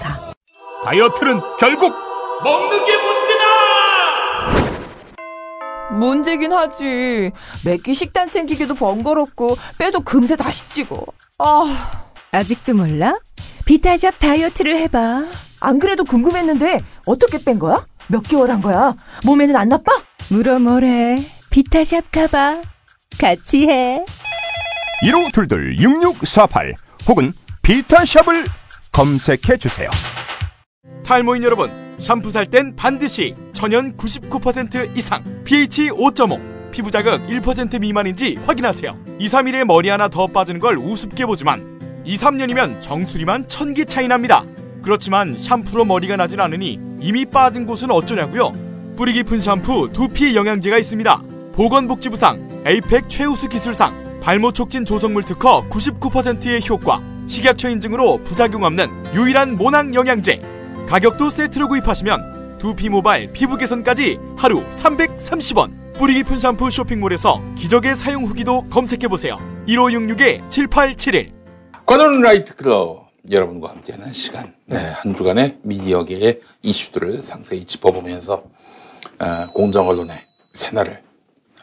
다이어트는 0.85 1.39
결국 1.61 1.93
먹는 2.43 2.71
게 2.87 2.93
문제긴 5.91 6.55
하지. 6.55 7.33
매끼 7.63 7.93
식단 7.93 8.31
챙기기도 8.31 8.75
번거롭고 8.75 9.59
빼도 9.77 10.01
금세 10.01 10.35
다시 10.35 10.67
찌고. 10.71 11.05
아, 11.39 12.07
아직도 12.33 12.73
몰라? 12.73 13.19
비타샵 13.67 14.19
다이어트를 14.19 14.79
해봐. 14.79 15.25
안 15.61 15.79
그래도 15.79 16.05
궁금했는데 16.05 16.81
어떻게 17.05 17.45
뺀 17.45 17.59
거야? 17.59 17.85
몇 18.09 18.23
개월 18.23 18.51
한 18.51 18.61
거야? 18.61 18.95
몸에는 19.25 19.57
안 19.57 19.69
나빠? 19.69 19.93
물어 20.29 20.59
뭐래. 20.59 21.25
비타샵 21.51 22.11
가봐. 22.13 22.63
같이 23.19 23.67
해. 23.69 24.05
1522-6648 25.05 26.75
혹은 27.09 27.33
비타샵을 27.63 28.45
검색해 28.93 29.57
주세요. 29.59 29.91
탈모인 31.05 31.45
여러분, 31.45 31.71
샴푸 31.99 32.31
살 32.31 32.47
땐 32.47 32.75
반드시 32.77 33.35
천연 33.53 33.97
99% 33.97 34.97
이상, 34.97 35.23
pH 35.45 35.91
5.5, 35.91 36.71
피부 36.73 36.91
자극 36.91 37.27
1% 37.27 37.81
미만인지 37.81 38.39
확인하세요. 38.47 38.97
2, 39.19 39.27
3일에 39.27 39.65
머리 39.65 39.89
하나 39.89 40.09
더 40.09 40.27
빠지는 40.27 40.61
걸 40.61 40.77
우습게 40.77 41.27
보지만 41.27 42.03
2, 42.05 42.17
3년이면 42.17 42.81
정수리만 42.81 43.49
천개 43.49 43.85
차이 43.85 44.09
납니다. 44.09 44.43
그렇지만 44.83 45.37
샴푸로 45.37 45.85
머리가 45.85 46.17
나진 46.17 46.41
않으니 46.41 46.79
이미 47.01 47.25
빠진 47.25 47.67
곳은 47.67 47.91
어쩌냐고요? 47.91 48.53
뿌리 48.97 49.13
깊은 49.13 49.41
샴푸 49.41 49.91
두피 49.93 50.35
영양제가 50.35 50.79
있습니다. 50.79 51.23
보건복지부상, 51.55 52.63
에이펙 52.67 53.09
최우수 53.09 53.49
기술상, 53.49 54.21
발모 54.21 54.53
촉진 54.53 54.85
조성물 54.85 55.23
특허 55.25 55.69
99%의 55.69 56.61
효과, 56.69 57.01
식약처 57.29 57.71
인증으로 57.71 58.19
부작용 58.25 58.65
없는 58.65 58.89
유일한 59.15 59.57
모낭 59.57 59.95
영양제. 59.95 60.41
가격도 60.89 61.31
세트로 61.31 61.69
구입하시면 61.69 62.59
두피 62.59 62.89
모발 62.89 63.31
피부 63.33 63.57
개선까지 63.57 64.19
하루 64.37 64.63
330원. 64.73 65.87
뿌리 65.95 66.15
깊은 66.15 66.39
샴푸 66.41 66.71
쇼핑몰에서 66.71 67.41
기적의 67.57 67.97
사용 67.97 68.25
후기도 68.25 68.67
검색해 68.69 69.09
보세요. 69.09 69.39
1566-7871. 69.69 71.33
관훈 71.87 72.21
라이트 72.21 72.55
클럽 72.55 73.06
여러분과 73.31 73.71
함께하는 73.71 74.13
시간. 74.13 74.55
네, 74.67 74.77
한 74.77 75.15
주간의 75.15 75.59
미디어계의 75.63 76.41
이슈들을 76.63 77.21
상세히 77.21 77.65
짚어보면서 77.65 78.35
어, 78.35 79.25
공정 79.55 79.89
언론의 79.89 80.15
새날을 80.55 81.03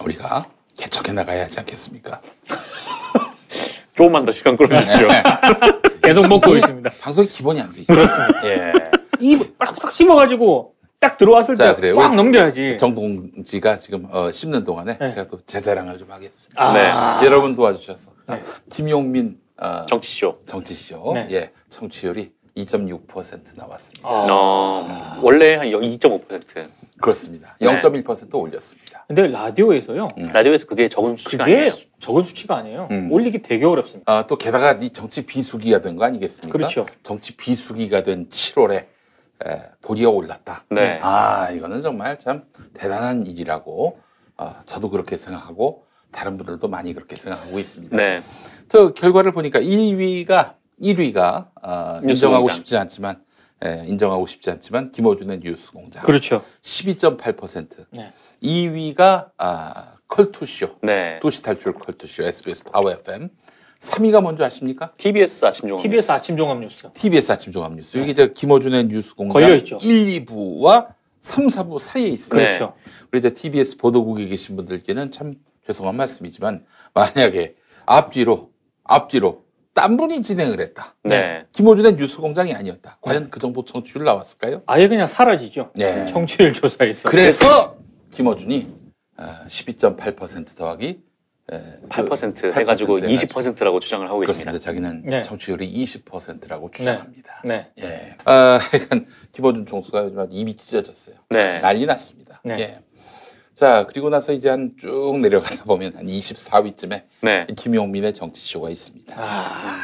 우리가 0.02 0.48
개척해 0.78 1.12
나가야 1.14 1.44
하지 1.44 1.60
않겠습니까? 1.60 2.22
조금만 3.96 4.26
더 4.26 4.32
시간 4.32 4.58
끌어주시죠. 4.58 5.08
계속 6.02 6.28
먹고 6.28 6.56
있습니다. 6.56 6.90
방송이 7.02 7.28
기본이 7.28 7.62
안 7.62 7.72
돼 7.72 7.82
있어요. 7.82 7.96
그렇습니다. 7.98 8.48
예. 8.48 8.74
이딱딱 9.20 9.92
씹어가지고 9.92 10.74
딱 11.00 11.18
들어왔을 11.18 11.56
자, 11.56 11.70
때 11.74 11.76
그래요. 11.80 11.96
꽉 11.96 12.16
넘겨야지. 12.16 12.78
정동지가 12.80 13.78
지금 13.78 14.08
어, 14.12 14.32
씹는 14.32 14.64
동안에 14.64 14.98
네. 14.98 15.12
제가 15.12 15.28
또 15.28 15.40
제 15.46 15.62
자랑을 15.62 15.98
좀 15.98 16.10
하겠습니다. 16.12 16.62
아. 16.62 17.20
네. 17.20 17.26
여러분 17.28 17.56
도와주셔서 17.56 18.12
네. 18.30 18.42
김용민 18.72 19.38
어, 19.64 19.86
정치쇼. 19.86 20.40
정치쇼 20.46 21.14
네. 21.16 21.28
예 21.32 21.52
청취율이 21.70 22.32
2.6% 22.58 23.58
나왔습니다. 23.58 24.08
어, 24.08 25.20
원래 25.24 25.56
한 25.56 25.68
2.5%. 25.68 26.68
그렇습니다. 27.02 27.56
네. 27.60 27.68
0.1% 27.80 28.36
올렸습니다. 28.36 29.06
근데 29.08 29.28
라디오에서요. 29.28 30.10
라디오에서 30.32 30.68
그게 30.68 30.88
적은 30.90 31.18
수치가 31.18 31.46
그게 31.46 31.56
아니에요. 31.58 31.74
적은 32.00 32.24
수치가 32.24 32.58
아니에요. 32.58 32.88
음. 32.92 33.12
올리기 33.12 33.42
되게 33.42 33.66
어렵습니다. 33.66 34.12
아, 34.12 34.26
또 34.28 34.36
게다가 34.38 34.74
이 34.74 34.90
정치 34.92 35.26
비수기가 35.26 35.82
된 35.82 35.96
거 35.98 36.04
아니겠습니까? 36.06 36.56
그렇죠. 36.56 36.86
정치 37.02 37.36
비수기가 37.36 38.04
된 38.04 38.30
7월에 38.30 38.74
에, 38.76 39.62
도리어 39.82 40.10
올랐다. 40.12 40.66
네. 40.70 41.00
아, 41.02 41.50
이거는 41.52 41.82
정말 41.82 42.20
참 42.20 42.44
대단한 42.76 43.26
일이라고 43.26 43.98
아, 44.38 44.62
저도 44.66 44.90
그렇게 44.92 45.18
생각하고 45.18 45.86
다른 46.14 46.38
분들도 46.38 46.66
많이 46.70 46.94
그렇게 46.94 47.18
생각하고 47.18 47.60
있습니다. 47.60 47.98
네. 47.98 48.22
저 48.70 48.94
결과를 48.94 49.34
보니까 49.34 49.60
1위가 49.60 50.54
1위가 50.82 51.50
아, 51.62 52.00
뉴스 52.04 52.26
인정하고 52.26 52.44
공장. 52.44 52.56
싶지 52.56 52.78
않지만 52.78 53.22
예, 53.66 53.84
인정하고 53.88 54.26
싶지 54.26 54.50
않지만 54.52 54.92
김어준의 54.92 55.40
뉴스공장 55.44 56.04
그렇죠. 56.04 56.44
12.8%. 56.62 57.86
네. 57.92 58.12
2위가 58.42 59.32
아, 59.38 59.94
컬투쇼 60.08 60.80
네. 60.82 61.20
도시 61.22 61.42
탈출 61.42 61.74
컬투쇼 61.74 62.24
SBS 62.24 62.64
파워 62.64 62.92
FM. 62.92 63.30
3위가 63.80 64.22
뭔지 64.22 64.44
아십니까? 64.44 64.94
TBS 64.98 65.44
아침 65.46 65.68
종합 65.68 65.84
TBS 65.84 66.04
뉴스. 66.04 66.12
아침 66.12 66.38
종합 66.38 66.60
뉴스. 66.60 66.88
TBS 66.94 67.32
아침 67.34 67.52
종합 67.52 67.74
뉴스. 67.74 67.98
여기 67.98 68.14
저 68.16 68.28
김어준의 68.28 68.86
뉴스 68.86 69.14
공장 69.14 69.34
걸려 69.34 69.56
있죠. 69.58 69.78
1, 69.82 70.26
2부와 70.26 70.88
3, 71.20 71.48
4부 71.48 71.80
사이에 71.80 72.08
있습니다. 72.08 72.50
네. 72.50 72.58
그렇죠. 72.58 72.76
우리 73.12 73.20
이제 73.20 73.32
TBS 73.32 73.78
보도국에 73.78 74.28
계신 74.28 74.56
분들께는 74.56 75.12
참 75.12 75.34
죄송한 75.66 75.96
말씀이지만 75.96 76.64
만약에 76.94 77.56
앞뒤로 77.86 78.52
앞뒤로 78.84 79.44
딴 79.74 79.98
분이 79.98 80.22
진행을 80.22 80.60
했다. 80.60 80.96
네. 81.04 81.46
김어준의 81.54 81.96
뉴스 81.96 82.18
공장이 82.18 82.54
아니었다. 82.54 82.98
과연 83.02 83.30
그 83.32 83.40
정도 83.40 83.64
청취율 83.66 84.06
나왔을까요? 84.06 84.62
아예 84.68 84.88
그냥 84.88 85.08
사라지죠. 85.08 85.72
네. 85.76 86.06
청취율 86.12 86.54
조사에서. 86.54 87.10
그래서 87.10 87.78
김어준이 88.12 88.68
아, 89.18 89.46
12.8% 89.48 90.56
더하기 90.56 91.02
에, 91.52 91.58
그8% 91.90 92.54
해가지고 92.54 93.00
8% 93.00 93.12
20%라고 93.28 93.80
주장을 93.80 94.08
하고 94.08 94.20
그렇습니다. 94.20 94.52
계십니다. 94.52 94.60
자기는 94.66 95.04
네. 95.06 95.22
청취율이 95.24 95.70
20%라고 95.72 96.72
주장합니다. 96.72 97.42
네. 97.44 97.72
예. 97.82 98.16
아, 98.26 98.60
하여간 98.72 99.06
김어준 99.34 99.66
총수가 99.66 100.06
요즘 100.06 100.28
입이 100.32 100.56
찢어졌어요. 100.56 101.16
네. 101.30 101.60
난리 101.60 101.86
났습니다. 101.86 102.42
네. 102.46 102.58
예. 102.60 102.80
자, 103.64 103.86
그리고 103.88 104.10
나서 104.10 104.34
이제 104.34 104.50
한 104.50 104.76
쭉 104.78 105.20
내려가다 105.22 105.64
보면 105.64 105.96
한 105.96 106.06
24위쯤에 106.06 107.04
네. 107.22 107.48
김용민의 107.56 108.14
정치쇼가 108.14 108.70
있습니다. 108.70 109.16
아, 109.18 109.80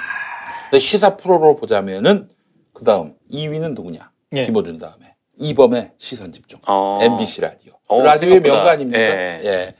시사 0.78 1.16
프로로 1.16 1.56
보자면은 1.56 2.28
그 2.74 2.84
다음 2.84 3.14
2위는 3.32 3.76
누구냐? 3.76 4.12
예. 4.34 4.44
김어준 4.44 4.80
다음에 4.80 5.16
이범의 5.38 5.92
시선 5.98 6.34
집중. 6.34 6.60
어. 6.68 7.00
MBC 7.02 7.40
라디오. 7.40 7.72
어, 7.88 8.04
라디오의 8.04 8.34
생각보다. 8.42 8.54
명가 8.58 8.72
아닙니까? 8.72 9.00
예. 9.00 9.42
예. 9.46 9.76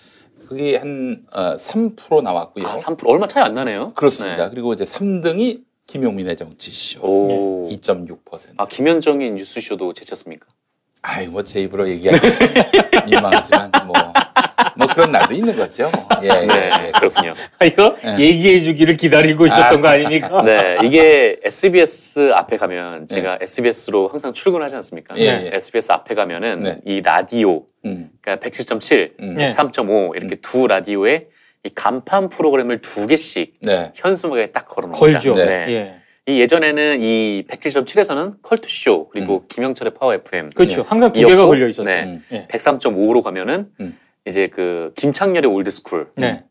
그게 0.48 0.78
한 0.78 1.22
어, 1.34 1.56
3% 1.56 2.24
나왔고요. 2.24 2.68
아, 2.70 2.76
3% 2.78 3.06
얼마 3.06 3.28
차이 3.28 3.44
안 3.44 3.52
나네요. 3.52 3.88
그렇습니다. 3.96 4.46
네. 4.46 4.50
그리고 4.50 4.72
이제 4.72 4.86
3등이 4.86 5.64
김용민의 5.88 6.38
정치쇼 6.38 7.02
오. 7.06 7.70
2.6%. 7.70 8.54
아 8.56 8.66
김현정의 8.66 9.32
뉴스쇼도 9.32 9.92
제쳤습니까? 9.92 10.48
아이 11.02 11.28
뭐 11.28 11.42
제 11.44 11.62
입으로 11.62 11.88
얘기하기 11.88 12.34
좀 12.34 12.48
민망하지만 13.08 13.72
뭐, 13.86 13.96
뭐 14.76 14.88
그런 14.88 15.12
날도 15.12 15.34
있는 15.34 15.56
거죠. 15.56 15.90
뭐. 15.92 16.08
예, 16.24 16.28
예, 16.28 16.46
네, 16.46 16.72
예. 16.88 16.92
그렇군요. 16.92 17.34
아, 17.60 17.66
이거 17.66 17.96
얘기해 18.20 18.62
주기를 18.64 18.98
기다리고 18.98 19.48
있었던 19.48 19.82
거 19.82 19.88
아닙니까? 19.88 20.42
네, 20.44 20.78
이게 20.84 21.40
SBS 21.44 22.32
앞에 22.34 22.58
가면 22.58 23.08
제가 23.08 23.40
SBS로 23.42 24.10
항상 24.10 24.34
출근하지 24.34 24.76
않습니까? 24.76 25.16
예, 25.18 25.24
예. 25.24 25.50
SBS 25.54 25.92
앞에 25.92 26.16
가면은 26.16 26.60
네. 26.60 26.78
이 26.86 27.02
라디오, 27.02 27.64
음. 27.86 28.10
그러니까 28.22 28.48
107.7, 28.50 29.12
음. 29.22 29.36
네. 29.36 29.54
3.5 29.54 30.16
이렇게 30.18 30.36
두 30.36 30.68
라디오에 30.68 31.26
이 31.64 31.70
간판 31.74 32.30
프로그램을 32.30 32.82
두 32.82 33.08
개씩 33.08 33.56
네. 33.62 33.92
현수막에 33.96 34.48
딱 34.48 34.68
걸어놓습니다. 34.68 35.20
걸죠. 35.20 35.34
네. 35.34 35.99
예. 36.30 36.34
이 36.34 36.40
예전에는 36.40 37.02
이 37.02 37.44
107.7에서는 37.48 38.42
컬투쇼 38.42 39.10
그리고 39.10 39.46
김영철의 39.48 39.94
파워 39.94 40.14
FM 40.14 40.52
그렇죠. 40.52 40.82
예. 40.82 40.86
항상 40.88 41.12
두 41.12 41.26
개가 41.26 41.46
걸려 41.46 41.68
있었죠. 41.68 41.84
네. 41.84 42.04
음. 42.04 42.24
예. 42.32 42.48
103.5로 42.48 43.22
가면은 43.22 43.72
음. 43.80 43.98
이제 44.28 44.48
그 44.48 44.94
김창렬의 44.96 45.50
올드스쿨 45.50 46.12
네. 46.16 46.44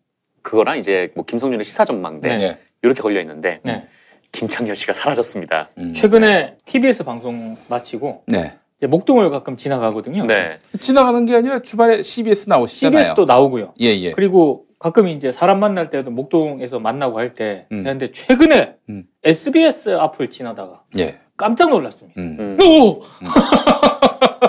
그거랑 0.43 0.79
이제 0.79 1.11
뭐 1.15 1.25
김성준의 1.25 1.65
시사전망대 1.65 2.37
네. 2.39 2.59
이렇게 2.83 3.03
걸려 3.03 3.21
있는데 3.21 3.61
네. 3.63 3.87
김창렬 4.33 4.77
씨가 4.77 4.93
사라졌습니다. 4.93 5.69
음. 5.79 5.95
최근에 5.95 6.57
TBS 6.65 7.05
방송 7.05 7.57
마치고 7.69 8.25
네. 8.27 8.55
이제 8.79 8.87
목동을 8.87 9.31
가끔 9.31 9.57
지나가거든요. 9.57 10.27
네. 10.27 10.59
지나가는 10.81 11.25
게 11.27 11.35
아니라 11.35 11.59
주말에 11.59 12.03
CBS 12.03 12.49
나오시잖아요. 12.49 13.05
CBS도 13.05 13.25
나오고요. 13.25 13.75
예, 13.81 13.87
예. 13.87 14.13
그리고 14.13 14.68
가끔 14.79 15.09
이제 15.09 15.33
사람 15.33 15.61
만날 15.61 15.91
때도 15.91 16.11
목동에서 16.11 16.79
만나고 16.79 17.19
할 17.19 17.35
때 17.35 17.67
음. 17.73 17.85
근데 17.85 18.13
최근에 18.13 18.77
음. 18.89 19.05
SBS 19.25 19.91
앞을 19.99 20.31
지나다가 20.31 20.83
예. 20.99 21.19
깜짝 21.37 21.71
놀랐습니다. 21.71 22.21
음. 22.21 22.37
음. 22.39 22.59
오! 22.61 23.01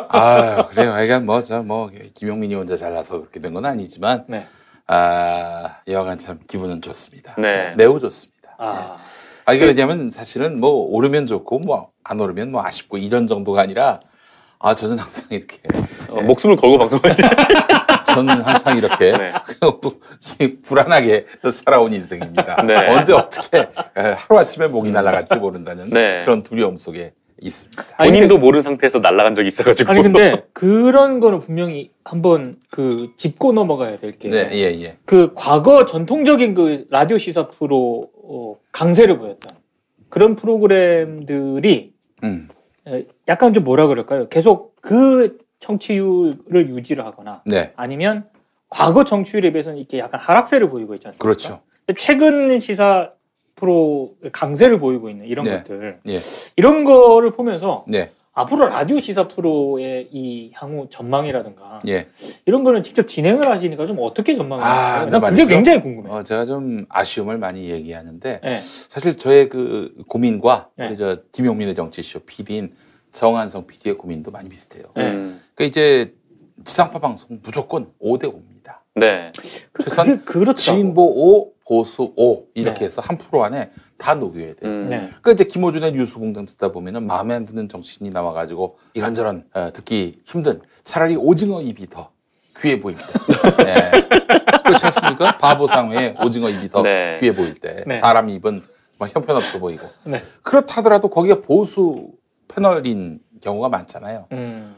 아, 0.09 0.67
그래요. 0.69 0.91
그러니까 0.91 1.19
뭐, 1.19 1.41
저, 1.43 1.61
뭐, 1.63 1.89
김용민이 2.13 2.55
혼자 2.55 2.75
잘나서 2.77 3.19
그렇게 3.19 3.39
된 3.39 3.53
건 3.53 3.65
아니지만, 3.65 4.25
네. 4.27 4.43
아, 4.87 5.77
여하간 5.87 6.17
참 6.17 6.39
기분은 6.47 6.81
좋습니다. 6.81 7.35
네. 7.37 7.73
매우 7.77 7.99
좋습니다. 7.99 8.55
아, 8.57 8.97
아, 9.45 9.53
이게 9.53 9.65
왜냐면 9.65 10.09
사실은 10.09 10.59
뭐, 10.59 10.71
오르면 10.71 11.27
좋고, 11.27 11.59
뭐, 11.59 11.91
안 12.03 12.19
오르면 12.19 12.51
뭐 12.51 12.63
아쉽고, 12.65 12.97
이런 12.97 13.27
정도가 13.27 13.61
아니라, 13.61 13.99
아, 14.57 14.73
저는 14.73 14.97
항상 14.97 15.27
이렇게, 15.29 15.57
어, 16.19 16.21
목숨을 16.23 16.55
걸고 16.55 16.77
방송하죠. 16.77 17.23
저는 18.13 18.41
항상 18.41 18.77
이렇게, 18.77 19.11
네. 19.17 19.31
불안하게 20.63 21.25
살아온 21.51 21.93
인생입니다. 21.93 22.63
네. 22.63 22.87
언제 22.89 23.13
어떻게 23.13 23.67
하루아침에 23.93 24.67
목이 24.67 24.91
날아갈지 24.91 25.35
모른다는 25.35 25.89
네. 25.89 26.21
그런 26.23 26.41
두려움 26.41 26.77
속에 26.77 27.13
있습니다. 27.41 27.83
아니, 27.97 28.09
본인도 28.11 28.35
근데- 28.35 28.45
모르는 28.45 28.61
상태에서 28.63 28.99
날아간 28.99 29.35
적이 29.35 29.47
있어가지고. 29.47 29.91
아니 29.91 30.01
근데 30.01 30.43
그런 30.53 31.19
거는 31.19 31.39
분명히 31.39 31.91
한번 32.03 32.55
그 32.69 33.11
짚고 33.15 33.53
넘어가야 33.53 33.95
될 33.97 34.11
게 34.11 34.29
네, 34.29 34.49
예, 34.53 34.81
예. 34.83 34.97
그 35.05 35.31
과거 35.35 35.85
전통적인 35.85 36.53
그 36.53 36.85
라디오 36.89 37.17
시사 37.17 37.47
프로 37.47 38.09
어, 38.23 38.55
강세를 38.71 39.19
보였던 39.19 39.51
그런 40.09 40.35
프로그램들이 40.35 41.93
음, 42.23 42.49
에, 42.87 43.05
약간 43.27 43.53
좀 43.53 43.63
뭐라 43.63 43.87
그럴까요? 43.87 44.27
계속 44.27 44.75
그 44.81 45.37
청취율을 45.59 46.69
유지를 46.69 47.05
하거나 47.05 47.41
네. 47.45 47.73
아니면 47.75 48.27
과거 48.69 49.03
청취율에 49.03 49.51
비해서는 49.51 49.77
이렇게 49.77 49.99
약간 49.99 50.19
하락세를 50.19 50.67
보이고 50.67 50.93
있지 50.95 51.07
않습니까? 51.07 51.23
그렇죠. 51.23 51.61
최근 51.97 52.59
시사 52.59 53.11
프로 53.55 54.15
강세를 54.31 54.79
보이고 54.79 55.09
있는 55.09 55.25
이런 55.25 55.43
네. 55.45 55.57
것들 55.57 55.99
예, 56.07 56.19
이런 56.55 56.85
거를 56.85 57.31
보면서 57.31 57.83
네, 57.87 58.11
앞으로 58.31 58.69
라디오 58.69 59.01
시사 59.01 59.27
프로의 59.27 60.07
이 60.11 60.51
향후 60.53 60.87
전망이라든가 60.89 61.79
예. 61.87 62.07
이런 62.45 62.63
거는 62.63 62.83
직접 62.83 63.07
진행을 63.07 63.49
하시니까 63.49 63.85
좀 63.85 63.97
어떻게 63.99 64.37
전망을 64.37 64.63
아, 64.63 65.01
하세요? 65.01 65.19
그게. 65.19 65.45
굉장히 65.45 65.81
궁금해요. 65.81 66.13
어, 66.13 66.23
제가 66.23 66.45
좀 66.45 66.85
아쉬움을 66.87 67.37
많이 67.37 67.69
얘기하는데, 67.69 68.39
네. 68.41 68.61
사실 68.87 69.17
저의 69.17 69.49
그 69.49 69.93
고민과 70.07 70.69
네. 70.77 70.87
우리 70.87 70.95
저 70.95 71.17
김용민의 71.33 71.75
정치쇼 71.75 72.21
PD인 72.21 72.73
정한성 73.11 73.67
PD의 73.67 73.97
고민도 73.97 74.31
많이 74.31 74.47
비슷해요. 74.47 74.85
네. 74.95 75.11
음. 75.11 75.41
그러니까 75.59 75.65
이제 75.65 76.15
지상파 76.63 76.99
방송 76.99 77.39
무조건 77.43 77.91
5대 78.01 78.23
5입니다. 78.23 78.79
네. 78.95 79.31
그, 79.73 79.83
최소한. 79.83 80.23
진보 80.55 81.03
5, 81.35 81.51
보수 81.67 82.13
5 82.15 82.45
이렇게 82.53 82.79
네. 82.79 82.85
해서 82.85 83.01
한 83.01 83.17
프로 83.17 83.43
안에 83.43 83.69
다 83.97 84.15
녹여야 84.15 84.53
돼요. 84.53 84.71
음. 84.71 84.85
네. 84.89 84.97
그러니까 84.99 85.31
이제 85.33 85.43
김호준의 85.43 85.91
뉴스공장 85.91 86.45
듣다 86.45 86.71
보면은 86.71 87.05
마음에 87.05 87.35
안 87.35 87.45
드는 87.45 87.67
정신이 87.67 88.09
나와가지고 88.09 88.77
이런저런 88.93 89.43
어, 89.53 89.71
듣기 89.73 90.21
힘든 90.25 90.61
차라리 90.83 91.17
오징어 91.17 91.61
입이 91.61 91.87
더 91.87 92.11
귀해 92.61 92.79
보일 92.79 92.95
때. 92.95 93.03
네. 93.63 94.07
그렇지 94.63 94.85
않습니까? 94.85 95.37
바보상회에 95.37 96.15
오징어 96.23 96.49
입이 96.49 96.69
더 96.69 96.81
네. 96.83 97.17
귀해 97.19 97.35
보일 97.35 97.53
때. 97.53 97.83
네. 97.85 97.97
사람 97.97 98.29
입은 98.29 98.63
막 98.97 99.13
형편없어 99.13 99.59
보이고. 99.59 99.85
네. 100.05 100.21
그렇다더라도 100.41 101.09
거기가 101.09 101.41
보수 101.41 102.11
패널인 102.47 103.19
경우가 103.41 103.67
많잖아요. 103.69 104.27
음. 104.31 104.75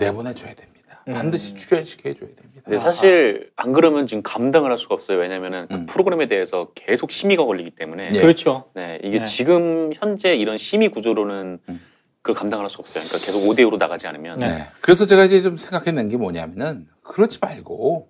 내보내줘야 0.00 0.54
됩니다. 0.54 1.02
음. 1.08 1.14
반드시 1.14 1.54
출연시켜줘야 1.54 2.28
됩니다. 2.28 2.62
근데 2.64 2.78
사실 2.78 3.50
안 3.56 3.72
그러면 3.72 4.06
지금 4.06 4.22
감당을 4.22 4.70
할 4.70 4.78
수가 4.78 4.94
없어요. 4.94 5.18
왜냐면은 5.18 5.66
그 5.68 5.74
음. 5.74 5.86
프로그램에 5.86 6.26
대해서 6.26 6.68
계속 6.74 7.10
심의가 7.10 7.44
걸리기 7.44 7.70
때문에. 7.70 8.10
예. 8.14 8.20
그렇죠. 8.20 8.64
네. 8.74 8.98
이게 9.02 9.20
네. 9.20 9.24
지금 9.24 9.92
현재 9.94 10.34
이런 10.34 10.58
심의 10.58 10.90
구조로는 10.90 11.58
음. 11.68 11.80
그걸 12.22 12.34
감당을 12.34 12.64
할수 12.64 12.78
없어요. 12.80 13.02
그러니까 13.04 13.26
계속 13.26 13.40
5대 13.48 13.60
5로 13.60 13.78
나가지 13.78 14.06
않으면. 14.06 14.38
네. 14.40 14.48
네. 14.48 14.64
그래서 14.82 15.06
제가 15.06 15.24
이제 15.24 15.40
좀 15.40 15.56
생각해낸 15.56 16.08
게 16.08 16.16
뭐냐면은 16.18 16.86
그러지 17.02 17.38
말고 17.40 18.08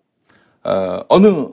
어, 0.65 1.01
어느 1.09 1.49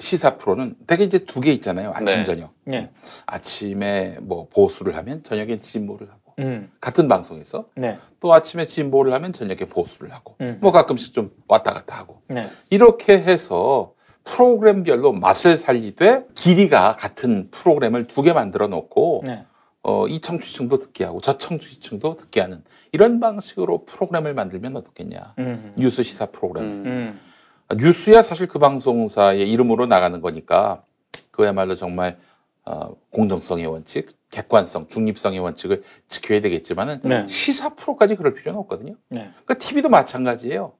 시사 0.00 0.38
프로는 0.38 0.74
되게 0.86 1.04
이제 1.04 1.18
두 1.18 1.40
개 1.40 1.52
있잖아요. 1.52 1.92
아침 1.94 2.18
네. 2.20 2.24
저녁. 2.24 2.52
네. 2.64 2.90
아침에 3.26 4.16
뭐 4.22 4.48
보수를 4.48 4.96
하면 4.96 5.22
저녁엔 5.22 5.60
진보를 5.60 6.08
하고 6.08 6.23
음. 6.38 6.70
같은 6.80 7.08
방송에서 7.08 7.66
네. 7.76 7.98
또 8.20 8.32
아침에 8.32 8.66
진보를 8.66 9.12
하면 9.12 9.32
저녁에 9.32 9.60
보수를 9.68 10.12
하고 10.12 10.36
음. 10.40 10.58
뭐 10.60 10.72
가끔씩 10.72 11.12
좀 11.14 11.30
왔다 11.48 11.72
갔다 11.72 11.96
하고 11.96 12.20
네. 12.28 12.46
이렇게 12.70 13.14
해서 13.18 13.92
프로그램별로 14.24 15.12
맛을 15.12 15.56
살리되 15.56 16.26
길이가 16.34 16.92
같은 16.94 17.48
프로그램을 17.50 18.06
두 18.06 18.22
개 18.22 18.32
만들어 18.32 18.66
놓고 18.68 19.22
네. 19.26 19.44
어, 19.82 20.06
이 20.08 20.18
청취층도 20.20 20.78
듣게 20.78 21.04
하고 21.04 21.20
저 21.20 21.36
청취층도 21.36 22.16
듣게 22.16 22.40
하는 22.40 22.64
이런 22.92 23.20
방식으로 23.20 23.84
프로그램을 23.84 24.32
만들면 24.32 24.76
어떻겠냐. 24.76 25.34
음. 25.38 25.72
뉴스 25.76 26.02
시사 26.02 26.26
프로그램. 26.26 26.64
음. 26.64 26.82
음. 26.86 27.20
아, 27.68 27.74
뉴스야 27.74 28.22
사실 28.22 28.46
그 28.46 28.58
방송사의 28.58 29.50
이름으로 29.50 29.84
나가는 29.86 30.18
거니까 30.22 30.82
그야말로 31.30 31.76
정말 31.76 32.16
어, 32.64 32.94
공정성의 33.10 33.66
원칙, 33.66 34.16
객관성, 34.34 34.88
중립성의 34.88 35.38
원칙을 35.38 35.82
지켜야 36.08 36.40
되겠지만은 36.40 37.00
네. 37.04 37.24
시사 37.28 37.70
프로까지 37.70 38.16
그럴 38.16 38.34
필요는 38.34 38.58
없거든요. 38.60 38.96
네. 39.08 39.30
그러니까 39.30 39.54
TV도 39.54 39.88
마찬가지예요. 39.88 40.72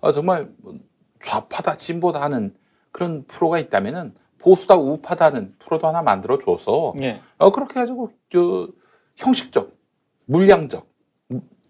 어, 0.00 0.12
정말 0.12 0.48
뭐 0.58 0.74
좌파다 1.22 1.76
진보다 1.76 2.22
하는 2.22 2.54
그런 2.92 3.24
프로가 3.26 3.58
있다면은 3.58 4.14
보수다 4.38 4.76
우파다 4.76 5.26
하는 5.26 5.54
프로도 5.58 5.86
하나 5.86 6.02
만들어 6.02 6.38
줘서 6.38 6.94
네. 6.96 7.20
어, 7.36 7.50
그렇게 7.52 7.74
가지고 7.74 8.10
저 8.30 8.68
형식적, 9.16 9.76
물량적 10.26 10.88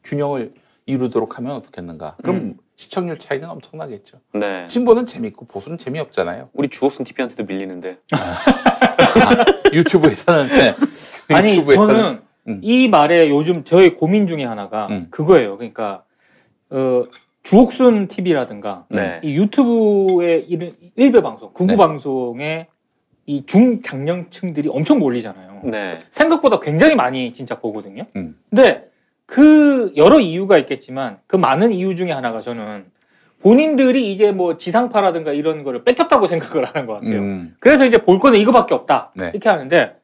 균형을 0.04 0.54
이루도록 0.86 1.38
하면 1.38 1.52
어떻겠는가? 1.52 2.16
그럼 2.22 2.36
음. 2.36 2.56
시청률 2.76 3.18
차이는 3.18 3.48
엄청나겠죠. 3.48 4.20
네. 4.34 4.66
진보는 4.66 5.06
재밌고 5.06 5.46
보수는 5.46 5.78
재미없잖아요. 5.78 6.50
우리 6.52 6.68
주옥순 6.68 7.04
TV한테도 7.04 7.44
밀리는데. 7.44 7.96
유튜브에서는 9.72 10.48
네. 10.48 10.74
아니 11.30 11.54
유튜브에서는 11.56 11.94
저는 11.94 12.20
음. 12.48 12.60
이 12.62 12.88
말에 12.88 13.28
요즘 13.30 13.64
저의 13.64 13.94
고민 13.94 14.26
중에 14.26 14.44
하나가 14.44 14.86
음. 14.90 15.06
그거예요. 15.10 15.56
그러니까 15.56 16.04
어, 16.70 17.04
주옥순 17.42 18.08
TV라든가 18.08 18.86
네. 18.88 19.20
이 19.22 19.36
유튜브의 19.36 20.46
이런 20.48 20.74
일베 20.96 21.22
방송, 21.22 21.52
극우 21.52 21.68
네. 21.68 21.76
방송에 21.76 22.66
이 23.26 23.46
중장년층들이 23.46 24.68
엄청 24.70 24.98
몰리잖아요. 24.98 25.62
네. 25.64 25.92
생각보다 26.10 26.60
굉장히 26.60 26.94
많이 26.94 27.32
진짜 27.32 27.58
보거든요. 27.58 28.06
음. 28.16 28.36
근데 28.50 28.88
그 29.26 29.92
여러 29.96 30.20
이유가 30.20 30.58
있겠지만 30.58 31.18
그 31.26 31.36
많은 31.36 31.72
이유 31.72 31.96
중에 31.96 32.12
하나가 32.12 32.40
저는 32.40 32.84
본인들이 33.42 34.12
이제 34.12 34.32
뭐 34.32 34.56
지상파라든가 34.56 35.32
이런 35.32 35.64
거를 35.64 35.84
뺏겼다고 35.84 36.26
생각을 36.28 36.64
하는 36.66 36.86
것 36.86 36.94
같아요. 36.94 37.20
음, 37.20 37.54
그래서 37.60 37.84
이제 37.84 38.02
볼 38.02 38.18
거는 38.18 38.38
이거밖에 38.38 38.74
없다. 38.74 39.12
네. 39.14 39.30
이렇게 39.32 39.48
하는데 39.48 39.96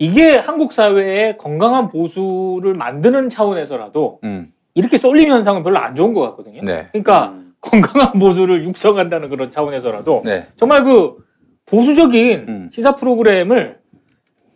이게 0.00 0.36
한국 0.36 0.72
사회의 0.72 1.36
건강한 1.36 1.88
보수를 1.88 2.72
만드는 2.76 3.30
차원에서라도 3.30 4.18
음, 4.24 4.46
이렇게 4.74 4.98
쏠림 4.98 5.30
현상은 5.30 5.62
별로 5.62 5.78
안 5.78 5.94
좋은 5.94 6.12
것 6.14 6.22
같거든요. 6.22 6.62
네, 6.62 6.88
그러니까 6.90 7.28
음. 7.28 7.54
건강한 7.60 8.18
보수를 8.18 8.64
육성한다는 8.66 9.28
그런 9.28 9.50
차원에서라도 9.50 10.22
네, 10.24 10.46
정말 10.56 10.82
그 10.84 11.16
보수적인 11.66 12.44
음. 12.48 12.70
시사 12.72 12.96
프로그램을 12.96 13.78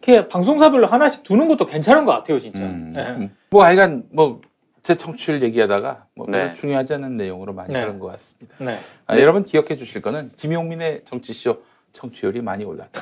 이렇게 0.03 0.27
방송사별로 0.29 0.87
하나씩 0.87 1.23
두는 1.23 1.47
것도 1.49 1.67
괜찮은 1.67 2.05
것 2.05 2.13
같아요, 2.13 2.41
진짜. 2.41 2.63
음. 2.63 2.93
네. 2.97 3.03
음. 3.03 3.31
뭐 3.51 3.63
하여간 3.65 4.05
뭐 4.13 4.41
제 4.85 4.95
청취율 4.95 5.43
얘기하다가 5.43 6.09
뭐 6.15 6.27
네. 6.29 6.41
별로 6.41 6.53
중요하지 6.53 6.95
않은 6.95 7.17
내용으로 7.17 7.55
많이 7.55 7.73
네. 7.73 7.81
하는 7.81 7.99
것 7.99 8.09
같습니다. 8.09 8.55
네. 8.61 8.77
아, 9.07 9.19
여러분 9.19 9.43
기억해 9.43 9.77
주실 9.77 10.03
거는 10.03 10.31
김용민의 10.37 11.05
정치쇼 11.05 11.63
청취율이 11.95 12.43
많이 12.43 12.65
올랐다. 12.65 13.01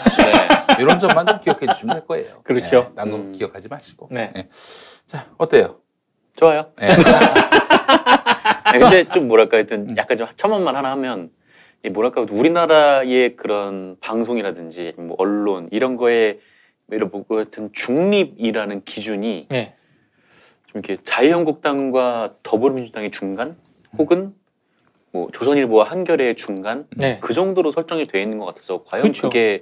네. 0.77 0.83
이런 0.83 0.99
점만 0.99 1.27
좀 1.27 1.41
기억해 1.41 1.67
주시면 1.73 1.97
될 1.97 2.07
거예요. 2.07 2.41
그렇죠. 2.45 2.81
네, 2.81 2.95
딴거 2.95 3.17
음. 3.17 3.33
기억하지 3.33 3.69
마시고. 3.69 4.09
네. 4.11 4.33
자 5.07 5.27
어때요? 5.39 5.81
좋아요. 6.37 6.73
네. 6.79 6.89
아니, 8.65 8.79
근데 8.79 9.05
좀 9.05 9.29
뭐랄까 9.29 9.57
하여튼 9.59 9.97
약간 9.97 10.17
좀 10.17 10.27
첨언만 10.37 10.77
하나 10.77 10.91
하면 10.93 11.31
이 11.85 11.91
뭐랄까 11.91 12.25
우리나라의 12.31 13.37
그런 13.37 13.97
방송이라든지 14.01 14.95
뭐 14.97 15.17
언론 15.19 15.69
이런 15.73 15.97
거에 15.97 16.39
이런 16.91 17.11
뭐 17.11 17.25
같은 17.25 17.71
중립이라는 17.73 18.81
기준이 18.81 19.47
네. 19.51 19.75
좀 20.67 20.83
이렇게 20.83 20.97
자유한국당과 21.03 22.35
더불어민주당의 22.43 23.11
중간 23.11 23.57
혹은 23.99 24.35
뭐 25.11 25.29
조선일보와 25.33 25.85
한겨레의 25.85 26.37
중간 26.37 26.87
네. 26.97 27.19
그 27.21 27.35
정도로 27.35 27.71
설정이 27.71 28.07
돼 28.07 28.23
있는 28.23 28.39
것 28.39 28.47
같아서 28.47 28.83
과연 28.85 29.03
그렇죠. 29.03 29.29
그게 29.29 29.61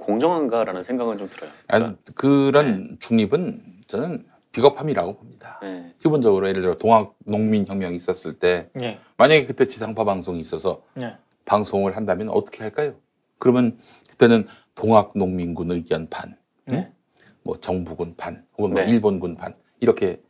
공정한가라는 0.00 0.82
생각은 0.82 1.18
좀 1.18 1.28
들어요. 1.28 1.50
아니, 1.68 1.94
그런 2.14 2.96
중립은 3.00 3.62
저는 3.86 4.24
비겁함이라고 4.52 5.16
봅니다. 5.16 5.60
네. 5.62 5.92
기본적으로 6.00 6.48
예를 6.48 6.62
들어 6.62 6.74
동학 6.74 7.14
농민 7.24 7.66
혁명이 7.66 7.94
있었을 7.94 8.38
때 8.38 8.68
네. 8.74 8.98
만약에 9.16 9.46
그때 9.46 9.66
지상파 9.66 10.04
방송이 10.04 10.40
있어서 10.40 10.82
네. 10.94 11.16
방송을 11.44 11.96
한다면 11.96 12.28
어떻게 12.30 12.62
할까요? 12.62 12.94
그러면 13.38 13.78
그때는 14.08 14.46
동학 14.74 15.12
농민군 15.14 15.70
의견 15.70 16.08
반, 16.08 16.36
네. 16.64 16.92
뭐 17.42 17.56
정부군 17.56 18.14
반, 18.16 18.44
혹은 18.58 18.72
뭐 18.72 18.82
네. 18.82 18.90
일본군 18.90 19.36
반 19.36 19.54
이렇게 19.78 20.20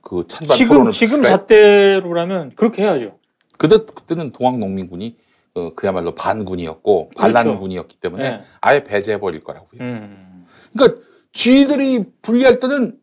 그 0.00 0.26
찬반 0.26 0.56
지금, 0.56 0.74
토론을 0.76 0.92
지금? 0.92 1.22
잣대로라면 1.22 2.54
그렇게 2.54 2.82
해야죠. 2.82 3.10
그때 3.58 3.78
그때는 3.78 4.32
동학 4.32 4.58
농민군이 4.58 5.16
어, 5.54 5.72
그야말로 5.74 6.14
반군이었고 6.14 7.10
반란군이었기 7.16 7.96
때문에 8.00 8.22
네. 8.22 8.40
아예 8.60 8.82
배제해 8.82 9.18
버릴 9.20 9.44
거라고 9.44 9.66
요. 9.66 9.80
음. 9.80 10.44
그러니까 10.72 11.00
쥐들이 11.32 12.04
분리할 12.22 12.58
때는 12.58 12.98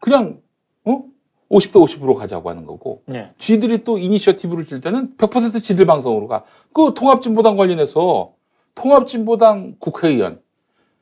그냥 0.00 0.40
어? 0.84 1.02
50대 1.50 1.72
50으로 1.72 2.14
가자고 2.14 2.50
하는 2.50 2.66
거고 2.66 3.02
네. 3.06 3.32
쥐들이 3.38 3.84
또 3.84 3.96
이니셔티브를 3.98 4.66
줄 4.66 4.80
때는 4.80 5.16
100% 5.16 5.62
쥐들 5.62 5.86
방송으로 5.86 6.28
가. 6.28 6.44
그 6.74 6.92
통합진보당 6.94 7.56
관련해서 7.56 8.32
통합진보당 8.74 9.76
국회의원 9.78 10.40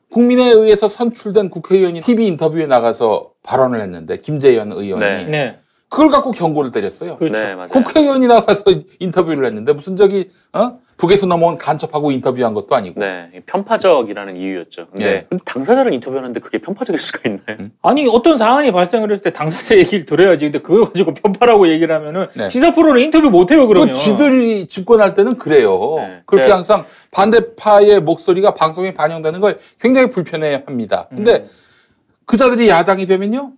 국민에 0.09 0.51
의해서 0.51 0.87
선출된 0.87 1.49
국회의원이 1.49 2.01
TV 2.01 2.27
인터뷰에 2.27 2.67
나가서 2.67 3.31
발언을 3.41 3.81
했는데 3.81 4.17
김재현 4.19 4.71
의원이 4.71 5.03
네. 5.03 5.25
네. 5.25 5.59
그걸 5.89 6.09
갖고 6.09 6.31
경고를 6.31 6.71
때렸어요. 6.71 7.17
그렇죠. 7.17 7.33
네, 7.33 7.55
맞아요. 7.55 7.69
국회의원이 7.69 8.27
나가서 8.27 8.63
인터뷰를 8.99 9.45
했는데 9.45 9.73
무슨 9.73 9.95
저기 9.95 10.29
어? 10.53 10.79
북에서 10.97 11.25
넘어온 11.25 11.57
간첩하고 11.57 12.11
인터뷰한 12.11 12.53
것도 12.53 12.75
아니고 12.75 12.99
네, 12.99 13.29
편파적이라는 13.45 14.37
이유였죠. 14.37 14.87
근데, 14.91 15.05
예. 15.05 15.25
근데 15.27 15.43
당사자를 15.45 15.93
인터뷰하는데 15.93 16.39
그게 16.39 16.59
편파적일 16.59 16.99
수가 16.99 17.19
있나요? 17.29 17.57
음. 17.59 17.69
아니 17.81 18.07
어떤 18.07 18.37
사안이 18.37 18.71
발생을 18.71 19.11
했을 19.11 19.21
때 19.21 19.31
당사자 19.33 19.75
얘기를 19.77 20.05
들어야지. 20.05 20.45
근데 20.45 20.59
그걸 20.59 20.85
가지고 20.85 21.13
편파라고 21.13 21.67
얘기를 21.69 21.93
하면은 21.95 22.27
네. 22.35 22.49
시사 22.49 22.73
프로는 22.73 23.01
인터뷰 23.01 23.29
못 23.29 23.51
해요 23.51 23.67
그러면. 23.67 23.93
그 23.93 23.99
쥐들이 23.99 24.67
집권할 24.67 25.15
때는 25.15 25.35
그래요. 25.35 25.95
네. 25.97 26.21
그렇게 26.25 26.47
제가- 26.47 26.55
항상 26.55 26.85
반대파의 27.11 28.01
목소리가 28.01 28.53
방송에 28.53 28.93
반영되는 28.93 29.39
걸 29.39 29.57
굉장히 29.81 30.09
불편해 30.09 30.63
합니다. 30.65 31.07
근데 31.09 31.37
음. 31.37 31.49
그 32.25 32.37
자들이 32.37 32.69
야당이 32.69 33.05
되면요. 33.05 33.51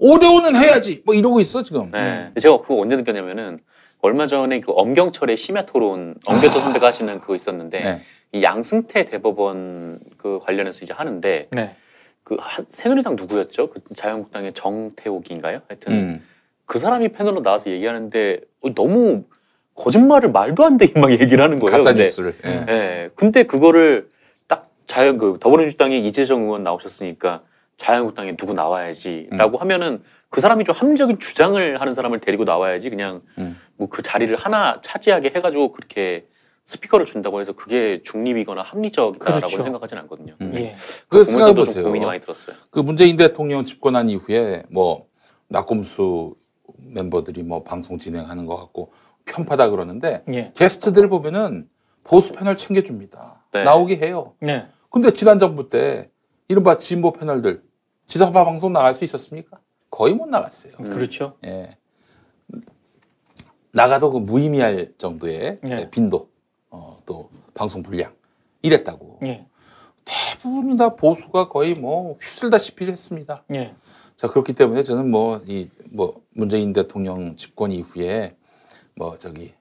5대5는 0.00 0.56
해야지. 0.56 1.02
뭐 1.06 1.14
이러고 1.14 1.40
있어, 1.40 1.62
지금. 1.62 1.90
네. 1.92 2.30
제가 2.40 2.60
그거 2.60 2.76
언제 2.80 2.96
느꼈냐면은 2.96 3.60
얼마 4.02 4.26
전에 4.26 4.60
그 4.60 4.72
엄경철의 4.72 5.36
심야 5.36 5.64
토론 5.64 6.16
엄경철 6.26 6.60
선배가 6.60 6.88
하시는 6.88 7.20
그거 7.20 7.36
있었는데 7.36 7.80
네. 7.80 8.02
이 8.32 8.42
양승태 8.42 9.04
대법원 9.04 10.00
그 10.16 10.40
관련해서 10.42 10.84
이제 10.84 10.92
하는데 10.92 11.48
네. 11.52 11.76
그 12.24 12.36
한- 12.40 12.66
새누리당 12.68 13.14
누구였죠? 13.14 13.70
그 13.70 13.80
자유한국당의 13.94 14.54
정태옥인가요? 14.54 15.62
하여튼 15.68 15.92
음. 15.92 16.26
그 16.66 16.78
사람이 16.80 17.10
패널로 17.10 17.42
나와서 17.42 17.70
얘기하는데 17.70 18.40
어, 18.62 18.74
너무 18.74 19.24
거짓말을 19.76 20.32
말도 20.32 20.64
안 20.64 20.76
되게 20.78 20.98
막 21.00 21.12
얘기를 21.12 21.42
하는 21.42 21.58
거예요. 21.60 21.70
가짜 21.76 21.92
뉴스를. 21.92 22.34
예. 22.44 22.66
예. 22.68 23.10
근데 23.14 23.44
그거를 23.44 24.08
딱 24.48 24.68
자유 24.88 25.16
그 25.16 25.38
더불어민주당의 25.40 26.04
이재정 26.06 26.42
의원 26.42 26.62
나오셨으니까 26.64 27.42
자유한국당에 27.76 28.36
누구 28.36 28.52
나와야지라고 28.52 29.58
하면은 29.58 30.02
그 30.28 30.40
사람이 30.40 30.64
좀 30.64 30.74
합리적인 30.74 31.18
주장을 31.18 31.80
하는 31.80 31.94
사람을 31.94 32.20
데리고 32.20 32.44
나와야지 32.44 32.90
그냥 32.90 33.20
음. 33.38 33.58
뭐 33.76 33.88
그 33.88 34.02
자리를 34.02 34.34
하나 34.36 34.80
차지하게 34.82 35.32
해가지고 35.34 35.72
그렇게 35.72 36.26
스피커를 36.64 37.06
준다고 37.06 37.40
해서 37.40 37.52
그게 37.52 38.02
중립이거나 38.04 38.62
합리적이다라고 38.62 39.46
그렇죠. 39.46 39.62
생각하진 39.62 39.98
않거든요. 39.98 40.36
음. 40.40 40.54
예. 40.58 40.74
그 41.08 41.24
보면서도 41.24 41.24
생각해 41.24 41.54
좀 41.54 41.64
보세요. 41.64 41.84
고민이 41.84 42.06
많이 42.06 42.20
들었어요. 42.20 42.56
그 42.70 42.78
문재인 42.80 43.16
대통령 43.16 43.64
집권한 43.64 44.08
이후에 44.08 44.62
뭐 44.70 45.06
낙곰수 45.48 46.36
멤버들이 46.94 47.42
뭐 47.42 47.62
방송 47.64 47.98
진행하는 47.98 48.46
것 48.46 48.56
같고 48.56 48.92
편파다 49.24 49.70
그러는데 49.70 50.22
예. 50.32 50.52
게스트들 50.56 51.08
보면은 51.08 51.68
보수 52.04 52.32
패널 52.32 52.56
챙겨줍니다. 52.56 53.44
네. 53.52 53.64
나오게 53.64 53.96
해요. 53.96 54.34
네. 54.40 54.66
근데 54.90 55.10
지난 55.10 55.38
정부 55.38 55.68
때 55.68 56.10
이른바 56.48 56.76
진보 56.76 57.12
패널들 57.12 57.62
지상파 58.06 58.44
방송 58.44 58.72
나갈 58.72 58.94
수 58.94 59.04
있었습니까? 59.04 59.58
거의 59.90 60.14
못 60.14 60.28
나갔어요. 60.28 60.74
음. 60.80 60.90
그렇죠. 60.90 61.36
예. 61.44 61.68
나가도 63.72 64.10
그 64.10 64.18
무의미할 64.18 64.92
정도의 64.98 65.58
네. 65.62 65.90
빈도, 65.90 66.28
어, 66.70 66.98
또 67.06 67.30
방송 67.54 67.82
분량 67.82 68.12
이랬다고. 68.62 69.18
예. 69.24 69.46
대부분 70.04 70.76
다 70.76 70.94
보수가 70.94 71.48
거의 71.48 71.74
뭐 71.74 72.18
휩쓸다시피 72.20 72.84
했습니다. 72.84 73.44
예. 73.54 73.74
자 74.16 74.28
그렇기 74.28 74.52
때문에 74.52 74.82
저는 74.82 75.10
뭐이뭐 75.10 76.22
문재인 76.30 76.72
대통령 76.72 77.36
집권 77.36 77.72
이후에 77.72 78.36
뭐 78.94 79.16
저기 79.18 79.54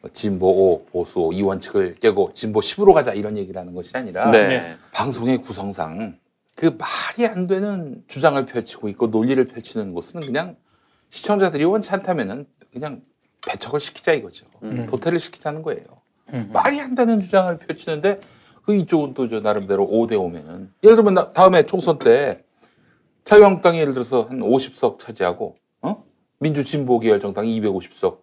뭐 0.00 0.10
진보 0.10 0.74
5, 0.74 0.84
보수 0.86 1.20
5, 1.20 1.32
이 1.32 1.42
원칙을 1.42 1.94
깨고 1.94 2.32
진보 2.34 2.60
10으로 2.60 2.92
가자 2.92 3.12
이런 3.14 3.36
얘기를 3.36 3.60
하는 3.60 3.74
것이 3.74 3.96
아니라 3.96 4.30
네. 4.30 4.48
네. 4.48 4.74
방송의 4.92 5.38
구성상 5.38 6.18
그 6.54 6.76
말이 6.78 7.26
안 7.26 7.46
되는 7.46 8.04
주장을 8.06 8.44
펼치고 8.46 8.88
있고 8.90 9.08
논리를 9.08 9.44
펼치는 9.44 9.92
곳은 9.92 10.20
그냥 10.20 10.56
시청자들이 11.08 11.64
원치 11.64 11.90
않다면은 11.90 12.46
그냥 12.72 13.02
배척을 13.46 13.80
시키자 13.80 14.12
이거죠. 14.12 14.46
음. 14.62 14.86
도태를 14.86 15.18
시키자는 15.18 15.62
거예요. 15.62 15.84
음. 16.32 16.50
말이 16.52 16.80
안 16.80 16.94
되는 16.94 17.20
주장을 17.20 17.56
펼치는데 17.58 18.20
그 18.64 18.74
이쪽은 18.74 19.14
또 19.14 19.28
저 19.28 19.40
나름대로 19.40 19.86
5대 19.86 20.12
5면은 20.12 20.68
예를 20.82 20.96
들면 20.96 21.14
나- 21.14 21.30
다음에 21.30 21.62
총선 21.64 21.98
때 21.98 22.42
자유한국당이 23.24 23.78
예를 23.78 23.92
들어서 23.94 24.22
한 24.24 24.40
50석 24.40 24.98
차지하고 24.98 25.54
어? 25.82 26.04
민주진보계열 26.40 27.20
정당이 27.20 27.60
250석 27.60 28.18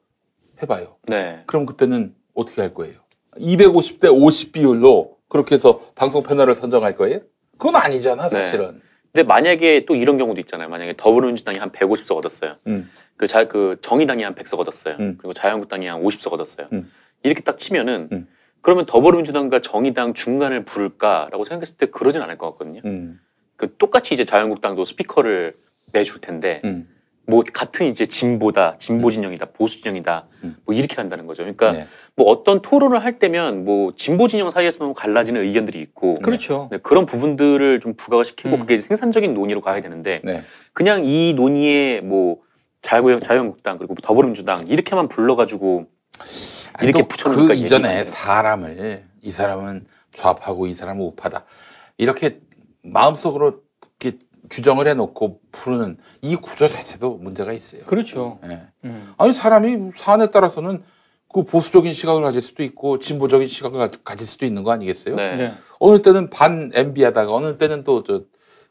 해봐요. 0.64 0.96
네. 1.08 1.44
그럼 1.48 1.66
그때는 1.66 2.16
어떻게 2.34 2.62
할 2.62 2.74
거예요? 2.74 2.96
250대 3.38 4.12
50 4.12 4.52
비율로 4.52 5.18
그렇게 5.30 5.56
해서 5.56 5.80
방송 5.96 6.24
패널을 6.24 6.54
선정할 6.56 6.96
거예요? 6.98 7.20
그건 7.58 7.76
아니잖아 7.78 8.28
사실은. 8.30 8.82
근데 9.14 9.24
만약에 9.24 9.86
또 9.86 9.95
이런 9.95 10.18
경우도 10.18 10.39
있잖아요. 10.41 10.70
만약에 10.70 10.95
더불어민주당이 10.97 11.57
한 11.57 11.72
150석 11.72 12.16
얻었어요. 12.18 12.55
음. 12.68 12.89
그, 13.18 13.28
자, 13.28 13.47
그 13.47 13.78
정의당이 13.82 14.24
한 14.24 14.36
100석 14.36 14.59
얻었어요. 14.59 14.95
음. 14.99 15.16
그리고 15.18 15.34
자유한국당이 15.34 15.88
한 15.88 16.01
50석 16.01 16.32
얻었어요. 16.34 16.68
음. 16.74 16.89
이렇게 17.24 17.41
딱 17.41 17.57
치면은 17.57 18.09
음. 18.12 18.28
그러면 18.62 18.86
더불어민주당과 18.86 19.59
정의당 19.62 20.14
중간을 20.14 20.64
부를까라고 20.64 21.43
생각했을 21.43 21.78
때 21.78 21.86
그러진 21.88 22.22
않을 22.22 22.38
것 22.38 22.51
같거든요. 22.51 22.82
음. 22.86 23.20
그 23.57 23.76
똑같이 23.78 24.14
이제 24.14 24.24
자유한국당도 24.24 24.86
스피커를 24.86 25.55
내줄 25.93 26.22
텐데 26.22 26.62
음. 26.64 26.88
뭐 27.28 27.44
같은 27.54 27.86
이제 27.88 28.06
진보다 28.06 28.76
진보 28.78 29.12
진영이다 29.12 29.48
보수 29.48 29.82
진영이다 29.82 30.28
음. 30.44 30.58
뭐 30.66 30.76
이렇게 30.76 30.96
한다는 30.96 31.28
거죠. 31.28 31.44
그러니까 31.44 31.72
네. 31.72 31.88
뭐 32.16 32.28
어떤 32.28 32.62
토론을 32.62 33.04
할 33.04 33.20
때면 33.20 33.64
뭐 33.64 33.92
진보 33.96 34.28
진영 34.28 34.50
사이에서는 34.50 34.94
갈라지는 34.94 35.42
의견들이 35.42 35.80
있고 35.80 36.16
그렇죠. 36.16 36.68
네, 36.72 36.80
그런 36.80 37.06
부분들을 37.06 37.80
좀 37.80 37.94
부각시키고 37.94 38.56
음. 38.56 38.60
그게 38.62 38.78
생산적인 38.78 39.34
논의로 39.34 39.62
가야 39.62 39.82
되는데 39.82 40.20
네. 40.24 40.42
그냥 40.74 41.06
이 41.06 41.34
논의에 41.36 42.02
뭐 42.02 42.40
자유 42.82 43.20
자유한국당 43.22 43.78
그리고 43.78 43.94
더불어민주당 43.96 44.68
이렇게만 44.68 45.08
불러가지고 45.08 45.86
아니, 46.74 46.90
이렇게 46.90 47.04
또 47.04 47.08
붙여놓을까 47.08 47.48
그 47.48 47.54
이게 47.54 47.66
이전에. 47.66 48.04
사람을 48.04 49.04
이 49.22 49.30
사람은 49.30 49.86
좌파고 50.14 50.66
이 50.66 50.74
사람은 50.74 51.06
우파다 51.06 51.46
이렇게 51.98 52.40
마음속으로 52.82 53.62
이렇게 54.00 54.18
규정을 54.52 54.88
해놓고 54.88 55.39
부르는 55.52 55.97
이 56.22 56.36
구조 56.36 56.68
자체도 56.68 57.16
문제가 57.16 57.54
있어요. 57.54 57.82
그렇죠. 57.86 58.38
예. 58.45 58.62
음. 58.86 59.14
아니 59.18 59.32
사람이 59.32 59.91
사안에 59.95 60.28
따라서는 60.28 60.84
그 61.34 61.43
보수적인 61.43 61.93
시각을 61.93 62.22
가질 62.22 62.41
수도 62.41 62.62
있고 62.64 62.99
진보적인 62.99 63.47
시각을 63.47 63.80
가- 63.80 63.97
가질 64.04 64.28
수도 64.28 64.45
있는 64.45 64.64
거 64.64 64.72
아니겠어요? 64.72 65.16
네. 65.16 65.36
네. 65.38 65.52
어느 65.80 66.02
때는 66.02 66.30
반 66.30 66.70
MB 66.74 67.04
하다가 67.06 67.34
어느 67.34 67.58
때는 67.58 67.84
또 67.84 68.04
저 68.04 68.26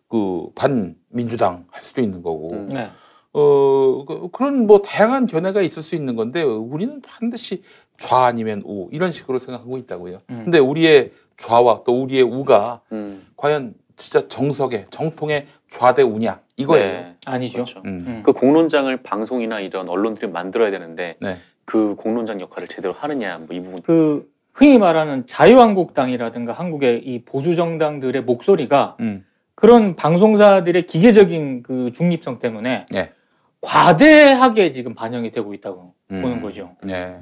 그 0.08 0.50
반 0.56 0.96
민주당 1.10 1.66
할 1.70 1.80
수도 1.82 2.00
있는 2.02 2.20
거고. 2.22 2.48
음. 2.52 2.68
네. 2.68 2.90
어 3.32 4.04
그- 4.04 4.28
그런 4.32 4.66
뭐 4.66 4.82
다양한 4.82 5.26
견해가 5.26 5.62
있을 5.62 5.82
수 5.84 5.94
있는 5.94 6.16
건데 6.16 6.42
우리는 6.42 7.00
반드시 7.00 7.62
좌 7.96 8.24
아니면 8.24 8.60
우 8.66 8.88
이런 8.90 9.12
식으로 9.12 9.38
생각하고 9.38 9.78
있다고요. 9.78 10.18
음. 10.30 10.40
근데 10.44 10.58
우리의 10.58 11.12
좌와 11.36 11.84
또 11.86 12.02
우리의 12.02 12.22
우가 12.24 12.80
음. 12.92 13.24
과연 13.36 13.74
진짜 14.00 14.26
정석의 14.28 14.86
정통의 14.88 15.46
좌대 15.68 16.02
우냐 16.02 16.40
이거예요. 16.56 16.86
네. 16.86 17.14
아니죠. 17.26 17.52
그렇죠. 17.64 17.82
음. 17.84 18.04
음. 18.06 18.22
그 18.24 18.32
공론장을 18.32 18.94
방송이나 19.02 19.60
이런 19.60 19.88
언론들이 19.88 20.30
만들어야 20.30 20.70
되는데 20.70 21.14
네. 21.20 21.36
그 21.66 21.94
공론장 21.96 22.40
역할을 22.40 22.66
제대로 22.66 22.94
하느냐 22.94 23.38
뭐 23.38 23.48
이 23.52 23.60
부분. 23.62 23.82
그 23.82 24.30
흔히 24.54 24.78
말하는 24.78 25.26
자유한국당이라든가 25.26 26.52
한국의 26.54 27.04
이 27.04 27.22
보수 27.24 27.54
정당들의 27.54 28.22
목소리가 28.22 28.96
음. 29.00 29.24
그런 29.54 29.94
방송사들의 29.96 30.82
기계적인 30.82 31.62
그 31.62 31.92
중립성 31.92 32.38
때문에 32.38 32.86
네. 32.90 33.12
과대하게 33.60 34.70
지금 34.70 34.94
반영이 34.94 35.30
되고 35.30 35.52
있다고 35.52 35.92
음. 36.12 36.22
보는 36.22 36.40
거죠. 36.40 36.74
네. 36.84 37.18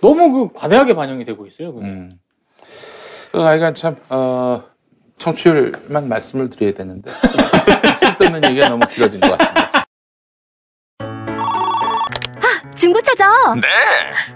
너무 0.00 0.32
그 0.32 0.52
과대하게 0.54 0.94
반영이 0.94 1.24
되고 1.24 1.44
있어요. 1.46 1.74
그게. 1.74 1.86
음. 1.86 2.10
어, 3.34 3.40
하여간 3.40 3.74
참 3.74 3.96
어, 4.08 4.62
청취율만 5.18 6.08
말씀을 6.08 6.48
드려야 6.50 6.72
되는데 6.72 7.10
쓸데없는 7.96 8.44
얘기가 8.50 8.68
너무 8.68 8.86
길어진 8.86 9.20
것 9.20 9.36
같습니다. 9.38 9.84
중고차죠? 12.76 13.54
네. 13.54 13.68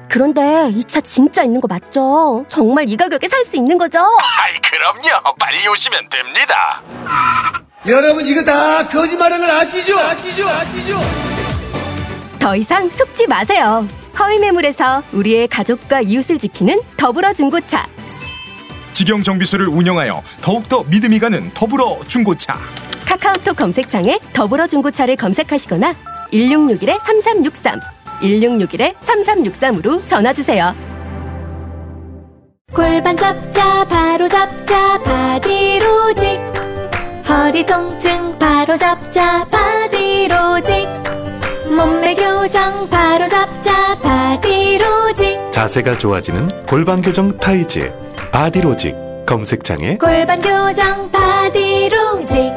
그런데 0.08 0.70
이 0.74 0.82
차 0.84 1.00
진짜 1.02 1.42
있는 1.42 1.60
거 1.60 1.68
맞죠? 1.68 2.44
정말 2.48 2.88
이 2.88 2.96
가격에 2.96 3.28
살 3.28 3.44
수 3.44 3.56
있는 3.56 3.76
거죠? 3.76 3.98
아이 4.00 4.54
그럼요. 4.62 5.34
빨리 5.38 5.68
오시면 5.68 6.08
됩니다. 6.08 6.82
여러분 7.86 8.26
이거 8.26 8.42
다 8.42 8.86
거짓말하는 8.88 9.46
걸 9.46 9.56
아시죠? 9.56 9.98
아시죠? 9.98 10.48
아시죠? 10.48 10.98
더 12.38 12.56
이상 12.56 12.88
속지 12.88 13.26
마세요. 13.26 13.86
허위 14.18 14.38
매물에서 14.38 15.02
우리의 15.12 15.46
가족과 15.48 16.00
이웃을 16.00 16.38
지키는 16.38 16.80
더불어 16.96 17.32
중고차. 17.34 17.86
직영 18.92 19.22
정비소를 19.22 19.68
운영하여 19.68 20.22
더욱더 20.40 20.82
믿음이 20.84 21.18
가는 21.18 21.50
더불어 21.54 21.98
중고차. 22.06 22.58
카카오톡 23.06 23.56
검색창에 23.56 24.18
더불어 24.32 24.66
중고차를 24.66 25.16
검색하시거나 25.16 25.94
1661-3363, 26.32 27.80
1661-3363으로 28.22 30.06
전화주세요. 30.06 30.74
골반 32.72 33.16
잡자 33.16 33.84
바로 33.84 34.28
잡자 34.28 35.02
바디로직 35.02 36.38
허리 37.28 37.66
통증 37.66 38.38
바로 38.38 38.76
잡자 38.76 39.44
바디로직 39.46 40.86
몸매 41.76 42.14
교정 42.14 42.88
바로 42.88 43.26
잡자 43.28 43.96
바디로직 43.96 45.50
자세가 45.50 45.98
좋아지는 45.98 46.46
골반 46.66 47.02
교정 47.02 47.36
타이즈 47.38 47.92
바디로직 48.32 48.94
검색창에 49.26 49.96
골반 49.98 50.40
교정 50.40 51.10
바디로직 51.10 52.52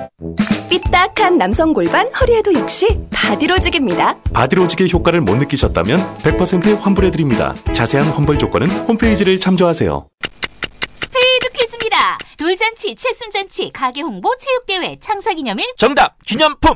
삐딱한 0.70 1.38
남성 1.38 1.74
골반 1.74 2.08
허리에도 2.14 2.54
역시 2.54 2.88
바디로직입니다. 3.12 4.18
바디로직의 4.34 4.92
효과를 4.92 5.22
못 5.22 5.36
느끼셨다면 5.36 6.00
100% 6.20 6.80
환불해드립니다. 6.80 7.54
자세한 7.74 8.08
환불 8.10 8.38
조건은 8.38 8.70
홈페이지를 8.70 9.40
참조하세요. 9.40 10.08
스페이드 10.96 11.50
퀴즈입니다. 11.54 12.18
돌잔치, 12.38 12.96
칠순잔치, 12.96 13.72
가게 13.74 14.02
홍보, 14.02 14.34
체육대회, 14.38 14.98
창사기념일. 15.00 15.66
정답 15.78 16.16
기념품. 16.26 16.76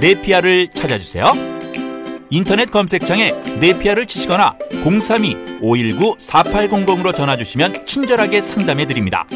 네피아를 0.00 0.68
찾아주세요. 0.68 1.32
인터넷 2.30 2.70
검색창에 2.70 3.32
네피아를 3.60 4.06
치시거나 4.06 4.56
032-519-4800으로 4.82 7.14
전화 7.14 7.36
주시면 7.36 7.84
친절하게 7.86 8.40
상담해 8.40 8.86
드립니다. 8.86 9.26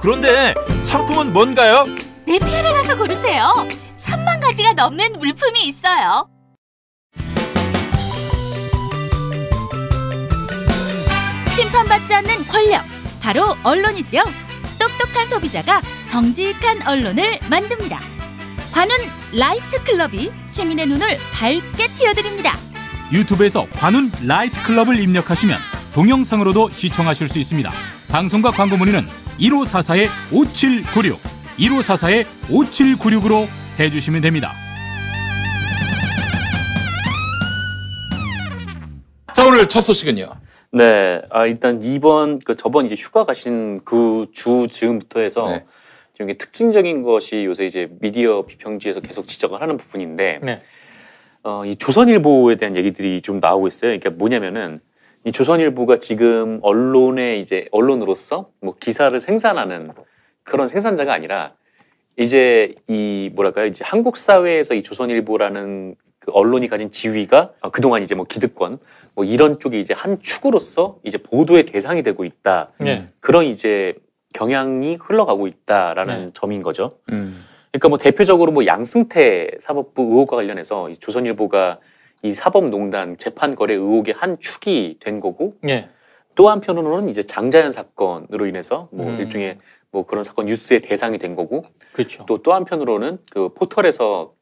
그런데 0.00 0.54
상품은 0.80 1.32
뭔가요? 1.32 1.84
네피아를 2.26 2.72
가서 2.72 2.96
고르세요. 2.96 3.66
3만 3.98 4.40
가지가 4.40 4.74
넘는 4.74 5.14
물품이 5.18 5.66
있어요. 5.66 6.28
심판받지 11.54 12.14
않는 12.14 12.46
권력, 12.46 12.84
바로 13.20 13.56
언론이죠. 13.62 14.22
똑똑한 14.78 15.28
소비자가 15.28 15.80
정직한 16.10 16.86
언론을 16.86 17.38
만듭니다. 17.48 18.13
관훈 18.74 18.90
라이트 19.38 19.82
클럽이 19.84 20.30
시민의 20.48 20.86
눈을 20.88 21.06
밝게 21.32 21.86
띄워드립니다. 21.96 22.58
유튜브에서 23.12 23.68
관훈 23.70 24.10
라이트 24.26 24.60
클럽을 24.64 24.98
입력하시면 24.98 25.56
동영상으로도 25.94 26.70
시청하실 26.70 27.28
수 27.28 27.38
있습니다. 27.38 27.70
방송과 28.10 28.50
광고 28.50 28.76
문의는 28.76 29.02
1544-5796, 29.38 31.18
1544-5796으로 32.48 33.46
해주시면 33.78 34.22
됩니다. 34.22 34.52
자 39.32 39.46
오늘 39.46 39.68
첫 39.68 39.82
소식은요. 39.82 40.26
네, 40.72 41.22
아, 41.30 41.46
일단 41.46 41.80
이번 41.80 42.40
그 42.40 42.56
저번 42.56 42.86
이제 42.86 42.96
휴가 42.96 43.24
가신 43.24 43.84
그주 43.84 44.66
즈음부터 44.68 45.20
해서 45.20 45.46
네. 45.48 45.64
좀 46.14 46.30
이게 46.30 46.38
특징적인 46.38 47.02
것이 47.02 47.44
요새 47.44 47.66
이제 47.66 47.88
미디어 48.00 48.42
비평지에서 48.42 49.00
계속 49.00 49.26
지적을 49.26 49.60
하는 49.60 49.76
부분인데 49.76 50.40
네. 50.42 50.60
어, 51.42 51.64
이 51.66 51.76
조선일보에 51.76 52.54
대한 52.54 52.76
얘기들이 52.76 53.20
좀 53.20 53.40
나오고 53.40 53.66
있어요. 53.66 53.98
그러니까 53.98 54.10
뭐냐면은 54.10 54.80
이 55.24 55.32
조선일보가 55.32 55.98
지금 55.98 56.60
언론의 56.62 57.40
이제 57.40 57.66
언론으로서 57.72 58.50
뭐 58.60 58.74
기사를 58.78 59.18
생산하는 59.18 59.90
그런 60.44 60.68
생산자가 60.68 61.12
아니라 61.12 61.54
이제 62.16 62.74
이 62.86 63.30
뭐랄까요 63.34 63.66
이제 63.66 63.82
한국 63.84 64.16
사회에서 64.16 64.74
이 64.74 64.82
조선일보라는 64.82 65.96
그 66.20 66.30
언론이 66.32 66.68
가진 66.68 66.90
지위가 66.92 67.52
어, 67.60 67.70
그동안 67.70 68.02
이제 68.02 68.14
뭐 68.14 68.24
기득권 68.24 68.78
뭐 69.16 69.24
이런 69.24 69.58
쪽이 69.58 69.80
이제 69.80 69.92
한 69.94 70.20
축으로서 70.20 70.98
이제 71.02 71.18
보도의 71.18 71.64
대상이 71.64 72.02
되고 72.04 72.24
있다 72.24 72.70
네. 72.78 73.08
그런 73.20 73.44
이제 73.44 73.94
경향이 74.34 74.98
흘러가고 75.00 75.46
있다라는 75.46 76.26
네. 76.26 76.32
점인 76.34 76.62
거죠. 76.62 76.92
음. 77.12 77.42
그러니까 77.70 77.88
뭐 77.88 77.98
대표적으로 77.98 78.52
뭐 78.52 78.66
양승태 78.66 79.52
사법부 79.60 80.02
의혹과 80.02 80.36
관련해서 80.36 80.90
이 80.90 80.96
조선일보가 80.96 81.78
이 82.22 82.32
사법농단 82.32 83.16
재판 83.16 83.54
거래 83.54 83.74
의혹의 83.74 84.14
한 84.14 84.38
축이 84.38 84.98
된 85.00 85.20
거고 85.20 85.56
예. 85.68 85.88
또 86.34 86.48
한편으로는 86.48 87.08
이제 87.08 87.22
장자연 87.22 87.70
사건으로 87.70 88.46
인해서 88.46 88.88
뭐 88.92 89.06
음. 89.06 89.18
일종의 89.18 89.58
뭐 89.90 90.04
그런 90.04 90.24
사건 90.24 90.46
뉴스의 90.46 90.80
대상이 90.80 91.18
된 91.18 91.36
거고 91.36 91.64
그렇죠. 91.92 92.26
또또 92.26 92.52
한편으로는 92.52 93.18
그 93.30 93.50
포털에서 93.54 94.34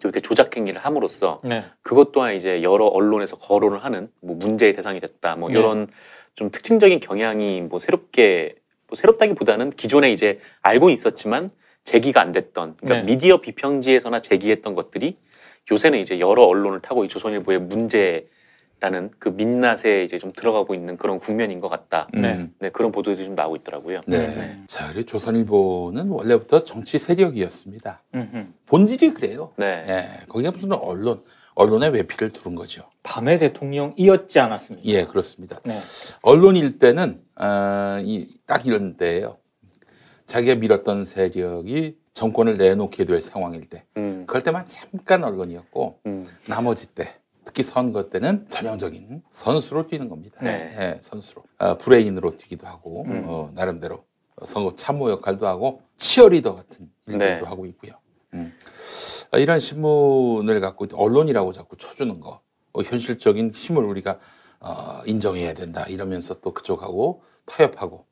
이렇게 0.00 0.20
조작 0.20 0.56
행위를 0.56 0.80
함으로써 0.80 1.40
네. 1.44 1.64
그것 1.80 2.12
또한 2.12 2.34
이제 2.34 2.62
여러 2.62 2.86
언론에서 2.86 3.38
거론을 3.38 3.84
하는 3.84 4.10
뭐 4.20 4.36
문제의 4.36 4.72
대상이 4.74 5.00
됐다 5.00 5.36
뭐 5.36 5.48
네. 5.48 5.58
이런 5.58 5.88
좀 6.34 6.50
특징적인 6.50 7.00
경향이 7.00 7.62
뭐 7.62 7.78
새롭게 7.78 8.54
뭐 8.92 8.96
새롭다기보다는 8.96 9.70
기존에 9.70 10.12
이제 10.12 10.38
알고 10.60 10.90
있었지만 10.90 11.50
제기가 11.84 12.20
안 12.20 12.30
됐던 12.30 12.74
그러니까 12.74 13.00
네. 13.00 13.02
미디어 13.02 13.38
비평지에서나 13.38 14.20
제기했던 14.20 14.74
것들이 14.74 15.16
요새는 15.70 15.98
이제 15.98 16.20
여러 16.20 16.42
언론을 16.42 16.80
타고 16.80 17.02
이 17.04 17.08
조선일보의 17.08 17.60
문제라는 17.60 19.10
그 19.18 19.30
민낯에 19.30 20.04
이제 20.04 20.18
좀 20.18 20.30
들어가고 20.30 20.74
있는 20.74 20.98
그런 20.98 21.18
국면인 21.18 21.60
것 21.60 21.70
같다. 21.70 22.08
네. 22.12 22.50
네, 22.58 22.68
그런 22.68 22.92
보도들이 22.92 23.24
좀 23.24 23.34
나오고 23.34 23.56
있더라고요. 23.56 24.02
네. 24.06 24.58
자, 24.66 24.92
그리고 24.92 25.06
조선일보는 25.06 26.10
원래부터 26.10 26.64
정치 26.64 26.98
세력이었습니다. 26.98 28.02
음흠. 28.14 28.46
본질이 28.66 29.14
그래요. 29.14 29.52
네. 29.56 29.84
예, 29.88 30.26
거기가 30.28 30.50
무슨 30.50 30.72
언론, 30.72 31.22
언론의 31.54 31.90
외피를 31.90 32.30
두른 32.30 32.54
거죠. 32.54 32.88
밤의 33.02 33.38
대통령이었지 33.38 34.38
않았습니까? 34.40 34.88
예, 34.88 35.04
그렇습니다. 35.04 35.60
네. 35.64 35.78
언론일 36.22 36.78
때는 36.78 37.22
아, 37.34 38.00
이, 38.02 38.28
딱 38.46 38.66
이런 38.66 38.96
때예요. 38.96 39.38
자기가 40.26 40.56
밀었던 40.56 41.04
세력이 41.04 41.98
정권을 42.14 42.56
내놓게 42.56 43.04
될 43.04 43.20
상황일 43.20 43.62
때, 43.66 43.84
음. 43.96 44.24
그럴 44.26 44.42
때만 44.42 44.66
잠깐 44.66 45.24
언론이었고 45.24 46.00
나머지 46.46 46.86
때, 46.86 47.14
특히 47.44 47.62
선거 47.62 48.08
때는 48.08 48.46
전형적인 48.48 49.22
선수로 49.30 49.86
뛰는 49.86 50.08
겁니다. 50.08 50.38
네. 50.42 50.70
예, 50.78 50.96
선수로 51.00 51.42
아, 51.58 51.74
브레인으로 51.74 52.30
뛰기도 52.30 52.66
하고 52.66 53.04
음. 53.06 53.24
어, 53.26 53.50
나름대로 53.54 54.04
선거 54.44 54.74
참모 54.74 55.10
역할도 55.10 55.46
하고 55.46 55.82
치어리더 55.98 56.54
같은 56.54 56.90
일들도 57.06 57.24
네. 57.24 57.40
하고 57.44 57.66
있고요. 57.66 57.92
음. 58.34 58.52
아, 59.32 59.38
이런 59.38 59.58
신문을 59.58 60.60
갖고 60.60 60.86
언론이라고 60.92 61.52
자꾸 61.52 61.76
쳐주는 61.76 62.20
거, 62.20 62.40
어, 62.72 62.82
현실적인 62.82 63.50
힘을 63.50 63.82
우리가 63.84 64.18
어, 64.60 64.68
인정해야 65.06 65.54
된다 65.54 65.84
이러면서 65.88 66.34
또 66.40 66.52
그쪽하고 66.52 67.22
타협하고 67.46 68.06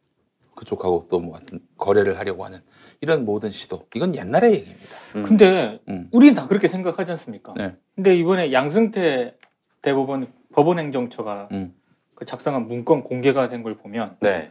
그쪽하고 0.57 1.05
또 1.09 1.21
뭐 1.21 1.39
거래를 1.77 2.18
하려고 2.18 2.45
하는 2.45 2.59
이런 3.01 3.25
모든 3.25 3.51
시도 3.51 3.83
이건 3.95 4.14
옛날의 4.16 4.53
얘기입니다. 4.55 4.97
근데 5.25 5.81
음. 5.89 6.09
우리는 6.11 6.35
다 6.35 6.49
그렇게 6.49 6.66
생각하지 6.68 7.12
않습니까? 7.12 7.55
네. 7.57 7.73
근데 7.95 8.16
이번에 8.16 8.53
양승태 8.53 9.37
대법원 9.83 10.27
법원행정처가 10.53 11.49
음. 11.53 11.75
그 12.14 12.25
작성한 12.27 12.66
문건 12.66 13.05
공개가 13.05 13.49
된 13.49 13.62
걸 13.62 13.77
보면 13.77 14.16
네. 14.21 14.51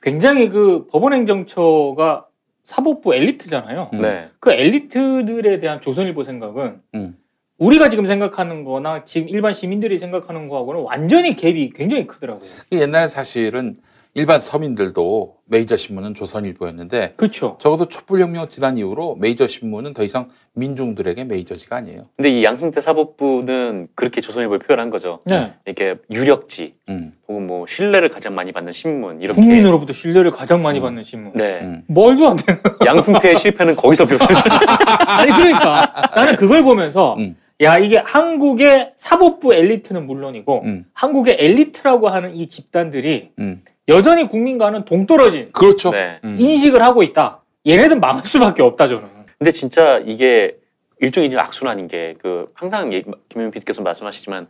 굉장히 0.00 0.48
그 0.48 0.86
법원행정처가 0.88 2.26
사법부 2.64 3.14
엘리트잖아요. 3.14 3.90
네. 3.92 4.30
그 4.40 4.50
엘리트들에 4.50 5.58
대한 5.58 5.80
조선일보 5.80 6.24
생각은 6.24 6.80
음. 6.94 7.16
우리가 7.58 7.88
지금 7.88 8.06
생각하는 8.06 8.64
거나 8.64 9.04
지금 9.04 9.28
일반 9.28 9.54
시민들이 9.54 9.98
생각하는 9.98 10.48
거하고는 10.48 10.80
완전히 10.82 11.36
갭이 11.36 11.74
굉장히 11.76 12.06
크더라고요. 12.06 12.48
옛날에 12.72 13.06
사실은 13.06 13.76
일반 14.16 14.40
서민들도 14.40 15.34
메이저 15.46 15.76
신문은 15.76 16.14
조선일보였는데 16.14 17.14
그렇죠. 17.16 17.58
적어도 17.60 17.86
촛불혁명 17.86 18.48
지난 18.48 18.76
이후로 18.76 19.16
메이저 19.16 19.48
신문은 19.48 19.92
더 19.92 20.04
이상 20.04 20.28
민중들에게 20.54 21.24
메이저지가 21.24 21.76
아니에요. 21.76 22.04
근데 22.16 22.30
이 22.30 22.44
양승태 22.44 22.80
사법부는 22.80 23.88
그렇게 23.96 24.20
조선일보를 24.20 24.60
표현한 24.60 24.90
거죠. 24.90 25.18
네. 25.24 25.54
이렇게 25.64 25.96
유력지 26.12 26.74
음. 26.88 27.12
혹은 27.26 27.48
뭐 27.48 27.66
신뢰를 27.66 28.08
가장 28.08 28.36
많이 28.36 28.52
받는 28.52 28.70
신문 28.70 29.20
이렇게. 29.20 29.40
국민으로부터 29.40 29.92
신뢰를 29.92 30.30
가장 30.30 30.62
많이 30.62 30.80
받는 30.80 31.02
신문. 31.02 31.32
네. 31.34 31.82
말도 31.88 32.28
안 32.28 32.36
되는. 32.36 32.60
양승태의 32.86 33.34
실패는 33.34 33.74
거기서 33.74 34.06
비롯된 34.06 34.28
아니 35.08 35.32
그러니까 35.32 35.92
나는 36.14 36.36
그걸 36.36 36.62
보면서 36.62 37.16
음. 37.18 37.34
야 37.60 37.78
이게 37.78 37.98
한국의 37.98 38.92
사법부 38.96 39.54
엘리트는 39.54 40.06
물론이고 40.06 40.62
음. 40.64 40.84
한국의 40.92 41.36
엘리트라고 41.40 42.08
하는 42.08 42.34
이 42.34 42.46
집단들이 42.46 43.30
음. 43.40 43.62
여전히 43.88 44.28
국민과는 44.28 44.84
동떨어진 44.84 45.52
그렇죠. 45.52 45.90
네. 45.90 46.20
인식을 46.24 46.82
하고 46.82 47.02
있다. 47.02 47.42
얘네들 47.66 47.98
망할 48.00 48.24
수밖에 48.24 48.62
없다 48.62 48.88
저는. 48.88 49.04
근데 49.38 49.50
진짜 49.50 49.98
이게 50.06 50.56
일종의 51.00 51.26
이제 51.28 51.38
악순환인 51.38 51.88
게 51.88 52.14
그 52.20 52.46
항상 52.54 52.88
김현민 52.90 53.50
PD께서 53.50 53.82
말씀하시지만 53.82 54.46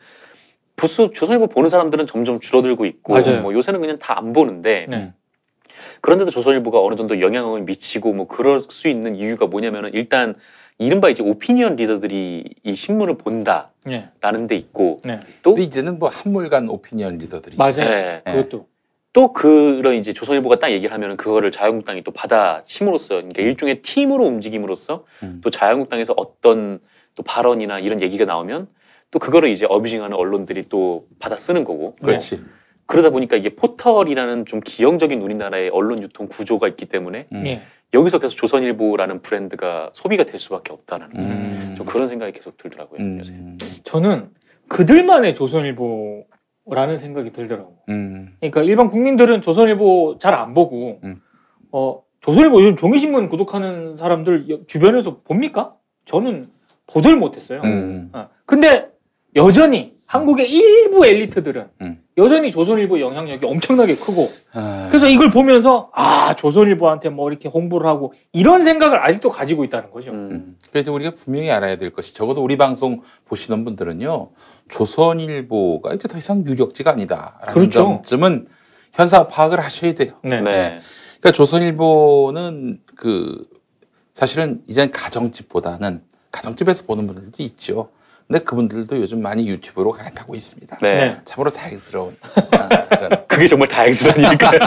부수 0.76 1.10
조선일보 1.12 1.48
보는 1.48 1.68
사람들은 1.70 2.06
점점 2.06 2.38
줄어들고 2.40 2.84
있고 2.86 3.14
맞아요. 3.14 3.40
뭐 3.42 3.52
요새는 3.54 3.80
그냥 3.80 3.98
다 3.98 4.16
안 4.18 4.32
보는데 4.32 4.86
네. 4.88 5.12
그런데도 6.00 6.30
조선일보가 6.30 6.80
어느 6.80 6.94
정도 6.96 7.20
영향을 7.20 7.62
미치고 7.62 8.12
뭐 8.12 8.26
그럴 8.28 8.60
수 8.60 8.88
있는 8.88 9.16
이유가 9.16 9.46
뭐냐면은 9.46 9.90
일단 9.94 10.34
이른바 10.78 11.08
이제 11.08 11.22
오피니언 11.22 11.76
리더들이 11.76 12.44
이 12.62 12.74
신문을 12.74 13.16
본다라는 13.18 13.70
네. 13.84 14.46
데 14.48 14.56
있고 14.56 15.00
네. 15.04 15.16
또 15.42 15.56
이제는 15.58 15.98
뭐 15.98 16.08
한물간 16.08 16.68
오피니언 16.68 17.18
리더들이 17.18 17.56
맞아요. 17.56 17.74
네. 17.76 18.22
그것도 18.24 18.66
또 19.14 19.32
그런 19.32 19.94
이제 19.94 20.12
조선일보가 20.12 20.58
딱 20.58 20.72
얘기를 20.72 20.92
하면은 20.92 21.16
그거를 21.16 21.52
자유한국당이 21.52 22.02
또 22.02 22.10
받아침으로써 22.10 23.14
그러니까 23.14 23.42
일종의 23.42 23.80
팀으로 23.80 24.24
움직임으로써 24.24 25.04
음. 25.22 25.40
또 25.42 25.50
자유한국당에서 25.50 26.14
어떤 26.16 26.80
또 27.14 27.22
발언이나 27.22 27.78
이런 27.78 28.02
얘기가 28.02 28.24
나오면 28.24 28.66
또 29.12 29.20
그거를 29.20 29.50
이제 29.50 29.66
어뷰징하는 29.68 30.16
언론들이 30.16 30.64
또 30.68 31.04
받아 31.20 31.36
쓰는 31.36 31.62
거고 31.62 31.94
그렇지. 32.02 32.42
그러다 32.86 33.10
보니까 33.10 33.36
이게 33.36 33.50
포털이라는 33.50 34.46
좀 34.46 34.58
기형적인 34.58 35.22
우리나라의 35.22 35.70
언론 35.70 36.02
유통 36.02 36.26
구조가 36.26 36.66
있기 36.66 36.86
때문에 36.86 37.28
음. 37.32 37.46
예. 37.46 37.62
여기서 37.94 38.18
계속 38.18 38.36
조선일보라는 38.36 39.22
브랜드가 39.22 39.90
소비가 39.92 40.24
될 40.24 40.40
수밖에 40.40 40.72
없다는 40.72 41.06
음. 41.16 41.74
좀 41.76 41.86
그런 41.86 42.08
생각이 42.08 42.32
계속 42.32 42.56
들더라고요 42.56 43.18
요새. 43.20 43.32
저는 43.84 44.30
그들만의 44.66 45.36
조선일보 45.36 46.26
라는 46.66 46.98
생각이 46.98 47.32
들더라고. 47.32 47.76
음. 47.90 48.30
그러니까 48.40 48.62
일반 48.62 48.88
국민들은 48.88 49.42
조선일보 49.42 50.16
잘 50.18 50.34
안 50.34 50.54
보고 50.54 51.00
음. 51.04 51.20
어 51.72 52.02
조선일보 52.20 52.60
요즘 52.62 52.76
종이신문 52.76 53.28
구독하는 53.28 53.96
사람들 53.96 54.48
여- 54.50 54.58
주변에서 54.66 55.18
봅니까? 55.24 55.74
저는 56.06 56.46
보들 56.86 57.16
못했어요. 57.16 57.60
음. 57.64 58.10
어. 58.14 58.28
근데 58.46 58.88
여전히 59.36 59.92
한국의 60.06 60.50
일부 60.50 61.04
엘리트들은 61.04 61.66
음. 61.82 62.00
여전히 62.16 62.50
조선일보 62.52 63.00
영향력이 63.00 63.44
엄청나게 63.44 63.94
크고 63.94 64.26
아, 64.54 64.86
그래서 64.88 65.08
이걸 65.08 65.30
보면서 65.30 65.90
아 65.92 66.34
조선일보한테 66.36 67.08
뭐 67.10 67.28
이렇게 67.28 67.48
홍보를 67.48 67.86
하고 67.88 68.12
이런 68.32 68.64
생각을 68.64 69.02
아직도 69.04 69.28
가지고 69.30 69.64
있다는 69.64 69.90
거죠. 69.90 70.12
음. 70.12 70.56
그래서 70.70 70.92
우리가 70.92 71.10
분명히 71.16 71.50
알아야 71.50 71.76
될 71.76 71.90
것이 71.90 72.14
적어도 72.14 72.42
우리 72.42 72.56
방송 72.56 73.00
보시는 73.24 73.64
분들은요 73.64 74.28
조선일보가 74.70 75.94
이제 75.94 76.08
더 76.08 76.18
이상 76.18 76.44
유력지가 76.44 76.92
아니다라는 76.92 77.52
그렇죠. 77.52 77.70
점쯤은 77.70 78.46
현상 78.92 79.28
파악을 79.28 79.60
하셔야 79.60 79.94
돼요. 79.94 80.12
네. 80.22 80.40
네. 80.40 80.80
그러니까 81.20 81.32
조선일보는 81.32 82.80
그 82.96 83.46
사실은 84.12 84.62
이젠 84.68 84.90
가정집보다는 84.90 86.02
가정집에서 86.30 86.84
보는 86.84 87.06
분들도 87.06 87.42
있죠. 87.42 87.90
근데 88.26 88.42
그분들도 88.42 88.96
요즘 88.98 89.20
많이 89.20 89.46
유튜브로 89.48 89.92
갈아타고 89.92 90.34
있습니다. 90.34 90.78
네. 90.80 91.16
참으로 91.24 91.50
다행스러운 91.50 92.16
아, 92.52 92.88
그런 92.88 93.26
그게 93.28 93.46
정말 93.46 93.68
다행스러운 93.68 94.16
일일까요? 94.24 94.60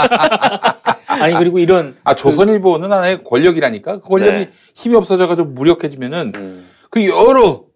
아니 1.08 1.34
그리고 1.36 1.58
이런 1.58 1.96
아 2.04 2.14
조선일보는 2.14 2.92
하나의 2.92 3.24
권력이라니까 3.24 4.02
그 4.02 4.08
권력이 4.08 4.38
네. 4.38 4.52
힘이 4.76 4.96
없어져가지고 4.96 5.50
무력해지면은 5.50 6.34
음. 6.36 6.70
그 6.92 7.06
여러 7.08 7.67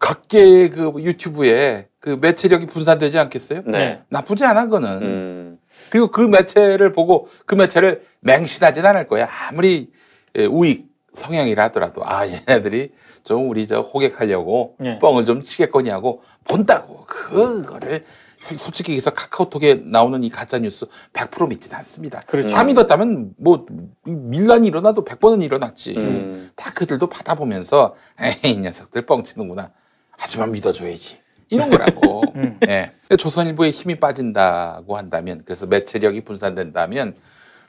각계의 0.00 0.70
그 0.70 0.92
유튜브에 0.98 1.88
그 2.00 2.18
매체력이 2.20 2.66
분산되지 2.66 3.18
않겠어요? 3.18 3.62
네. 3.66 4.02
나쁘지 4.08 4.44
않아 4.44 4.64
그거는. 4.64 4.88
음. 5.02 5.58
그리고 5.90 6.08
그 6.08 6.22
매체를 6.22 6.92
보고 6.92 7.28
그 7.46 7.54
매체를 7.54 8.02
맹신하진 8.20 8.84
않을 8.84 9.06
거야. 9.06 9.28
아무리 9.48 9.90
예, 10.36 10.46
우익 10.46 10.88
성향이라 11.12 11.64
하더라도 11.64 12.02
아 12.04 12.26
얘네들이 12.26 12.92
좀 13.24 13.50
우리 13.50 13.66
저 13.66 13.80
호객하려고 13.80 14.76
네. 14.78 14.98
뻥을 14.98 15.24
좀 15.24 15.42
치겠거니 15.42 15.90
하고 15.90 16.22
본다고 16.44 17.04
그거를 17.04 18.04
솔직히 18.38 18.92
얘기해서 18.92 19.10
카카오톡에 19.10 19.82
나오는 19.84 20.22
이 20.24 20.30
가짜 20.30 20.58
뉴스 20.58 20.86
100% 21.12 21.48
믿지는 21.48 21.76
않습니다. 21.76 22.22
그렇죠. 22.26 22.50
다 22.50 22.64
믿었다면 22.64 23.34
뭐 23.36 23.66
밀란이 24.04 24.66
일어나도 24.66 25.04
100번은 25.04 25.42
일어났지. 25.42 25.94
음. 25.98 26.50
다 26.56 26.70
그들도 26.72 27.08
받아보면서 27.08 27.94
에이 28.18 28.52
이 28.52 28.56
녀석들 28.56 29.04
뻥치는구나. 29.04 29.72
하지만 30.20 30.52
믿어줘야지. 30.52 31.18
이런 31.48 31.70
거라고. 31.70 32.22
음. 32.36 32.60
예. 32.68 32.92
조선일보에 33.16 33.70
힘이 33.70 33.96
빠진다고 33.96 34.96
한다면, 34.96 35.40
그래서 35.44 35.66
매체력이 35.66 36.20
분산된다면, 36.20 37.16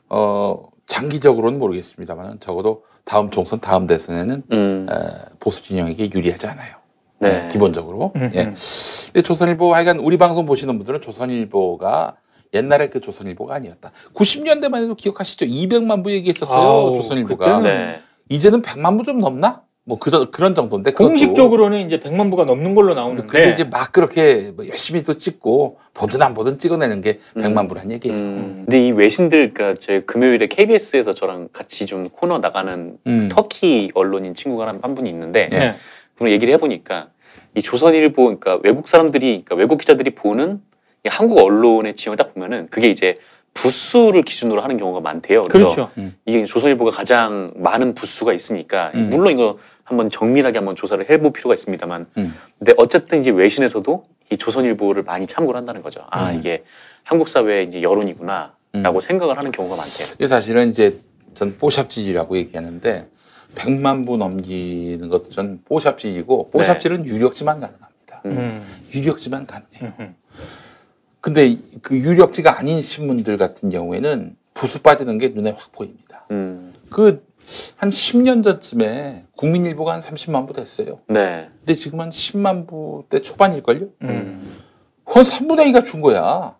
어, 0.09 0.67
장기적으로는 0.85 1.57
모르겠습니다만, 1.57 2.41
적어도 2.41 2.83
다음 3.05 3.31
총선, 3.31 3.59
다음 3.61 3.87
대선에는 3.87 4.43
음. 4.51 4.87
어, 4.91 4.95
보수 5.39 5.63
진영에게 5.63 6.09
유리하지 6.13 6.45
않아요. 6.47 6.75
네. 7.19 7.43
예, 7.45 7.47
기본적으로. 7.47 8.11
음, 8.17 8.31
예. 8.35 8.41
음. 8.43 8.55
근데 9.05 9.21
조선일보, 9.21 9.73
하여간 9.73 9.99
우리 9.99 10.17
방송 10.17 10.45
보시는 10.45 10.77
분들은 10.77 11.01
조선일보가 11.01 12.17
옛날에 12.53 12.89
그 12.89 12.99
조선일보가 12.99 13.55
아니었다. 13.55 13.91
90년대만 14.13 14.83
해도 14.83 14.93
기억하시죠? 14.95 15.45
200만 15.45 16.03
부 16.03 16.11
얘기했었어요. 16.11 16.59
아우, 16.59 16.95
조선일보가. 16.95 17.45
그때는 17.45 17.63
네. 17.63 18.01
이제는 18.29 18.61
100만 18.61 18.97
부 18.97 19.03
좀 19.05 19.19
넘나? 19.19 19.63
뭐 19.91 19.99
그, 19.99 20.29
그런 20.31 20.55
정도인데. 20.55 20.91
그것도. 20.91 21.09
공식적으로는 21.09 21.85
이제 21.85 21.99
100만 21.99 22.31
부가 22.31 22.45
넘는 22.45 22.75
걸로 22.75 22.93
나오는데 22.93 23.27
근데 23.27 23.51
이제 23.51 23.65
막 23.65 23.91
그렇게 23.91 24.53
뭐 24.55 24.65
열심히 24.65 25.03
또 25.03 25.17
찍고 25.17 25.79
보든 25.93 26.21
안 26.21 26.33
보든 26.33 26.57
찍어내는 26.57 27.01
게 27.01 27.17
100만 27.35 27.67
부란 27.67 27.91
얘기예요. 27.91 28.17
음. 28.17 28.63
근데 28.65 28.87
이 28.87 28.91
외신들, 28.91 29.53
그러니까 29.53 29.81
제 29.81 29.99
금요일에 30.01 30.47
KBS에서 30.47 31.11
저랑 31.11 31.49
같이 31.51 31.85
좀 31.85 32.07
코너 32.09 32.37
나가는 32.39 32.97
음. 33.05 33.29
터키 33.29 33.91
언론인 33.93 34.33
친구가 34.33 34.65
한, 34.65 34.79
한 34.81 34.95
분이 34.95 35.09
있는데 35.09 35.49
네. 35.51 35.75
그런 36.15 36.31
얘기를 36.31 36.53
해보니까 36.53 37.09
이 37.55 37.61
조선일보, 37.61 38.23
그러니까 38.23 38.59
외국 38.63 38.87
사람들이, 38.87 39.43
그러니까 39.43 39.55
외국 39.55 39.77
기자들이 39.77 40.11
보는 40.11 40.61
이 41.05 41.09
한국 41.09 41.37
언론의 41.39 41.97
지형을 41.97 42.15
딱 42.15 42.33
보면은 42.33 42.67
그게 42.69 42.89
이제 42.89 43.17
부수를 43.53 44.23
기준으로 44.23 44.61
하는 44.61 44.77
경우가 44.77 45.01
많대요. 45.01 45.43
그래서 45.43 45.75
그렇죠. 45.75 45.91
음. 45.97 46.15
이게 46.25 46.45
조선일보가 46.45 46.91
가장 46.91 47.51
많은 47.55 47.95
부수가 47.95 48.33
있으니까 48.33 48.91
음. 48.95 49.09
물론 49.09 49.33
이거 49.33 49.57
한번 49.91 50.09
정밀하게 50.09 50.59
한번 50.59 50.75
조사를 50.75 51.09
해볼 51.09 51.33
필요가 51.33 51.53
있습니다만 51.53 52.07
음. 52.17 52.33
근데 52.57 52.73
어쨌든 52.77 53.19
이제 53.19 53.29
외신에서도 53.29 54.05
이 54.31 54.37
조선일보를 54.37 55.03
많이 55.03 55.27
참고를 55.27 55.57
한다는 55.57 55.81
거죠. 55.83 56.05
아 56.09 56.31
음. 56.31 56.39
이게 56.39 56.63
한국 57.03 57.27
사회의 57.27 57.67
이제 57.67 57.81
여론이구나라고 57.81 58.55
음. 58.75 59.01
생각을 59.01 59.37
하는 59.37 59.51
경우가 59.51 59.75
많대요. 59.75 60.07
이게 60.15 60.27
사실은 60.27 60.69
이제 60.69 60.97
전 61.33 61.57
뽀샵지지라고 61.57 62.37
얘기하는데 62.37 63.07
100만 63.55 64.05
부 64.07 64.15
넘기는 64.15 65.09
것도 65.09 65.29
전 65.29 65.61
뽀샵지지고 65.65 66.51
뽀샵지는 66.51 67.05
유력지만 67.05 67.59
가능합니다. 67.59 68.21
음. 68.27 68.63
유력지만 68.93 69.45
가능해요. 69.45 70.13
근데 71.19 71.47
이- 71.47 71.61
그 71.81 71.97
유력지가 71.97 72.57
아닌 72.57 72.81
신문들 72.81 73.35
같은 73.35 73.69
경우에는 73.69 74.35
부수 74.53 74.79
빠지는 74.81 75.17
게 75.17 75.29
눈에 75.29 75.49
확 75.51 75.71
보입니다. 75.73 76.25
음. 76.31 76.73
그 76.89 77.25
한 77.77 77.89
10년 77.89 78.43
전쯤에 78.43 79.25
국민일보가 79.35 79.93
한 79.93 79.99
30만 79.99 80.47
부 80.47 80.53
됐어요. 80.53 80.99
네. 81.07 81.49
근데 81.59 81.75
지금 81.75 81.99
한 81.99 82.09
10만 82.09 82.67
부대 82.67 83.21
초반일걸요? 83.21 83.87
음. 84.03 84.61
그건 85.05 85.23
3분의 85.23 85.71
2가 85.71 85.83
준 85.83 86.01
거야. 86.01 86.55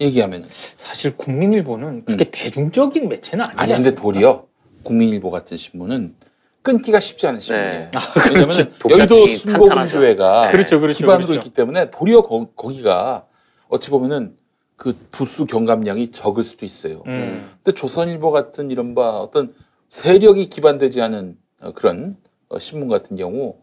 얘기하면 0.00 0.44
은. 0.44 0.48
사실 0.76 1.16
국민일보는 1.16 2.04
그렇게 2.04 2.30
대중적인 2.30 3.08
매체는 3.08 3.44
아니지 3.44 3.60
아니, 3.60 3.72
근데 3.72 3.94
도리어 3.94 4.46
국민일보 4.84 5.30
같은 5.30 5.56
신문은 5.56 6.14
끊기가 6.62 7.00
쉽지 7.00 7.26
않은 7.26 7.40
신문이에요. 7.40 7.90
아, 7.94 8.00
왜냐면 8.28 8.48
그렇죠. 8.48 8.70
여의도 8.90 9.26
순복음교회가. 9.26 10.50
그렇죠, 10.50 10.80
그렇죠, 10.80 10.98
기반으로 10.98 11.28
그렇죠. 11.28 11.34
있기 11.34 11.50
때문에 11.50 11.90
도리어 11.90 12.22
거, 12.22 12.46
거기가 12.54 13.24
어찌 13.68 13.90
보면은 13.90 14.36
그 14.76 14.96
부수 15.10 15.46
경감량이 15.46 16.12
적을 16.12 16.44
수도 16.44 16.64
있어요. 16.64 17.02
음. 17.06 17.50
근데 17.62 17.74
조선일보 17.74 18.30
같은 18.30 18.70
이런 18.70 18.94
바 18.94 19.18
어떤 19.18 19.52
세력이 19.88 20.48
기반되지 20.48 21.00
않은 21.02 21.36
어, 21.62 21.72
그런 21.72 22.16
어, 22.48 22.58
신문 22.58 22.88
같은 22.88 23.16
경우 23.16 23.56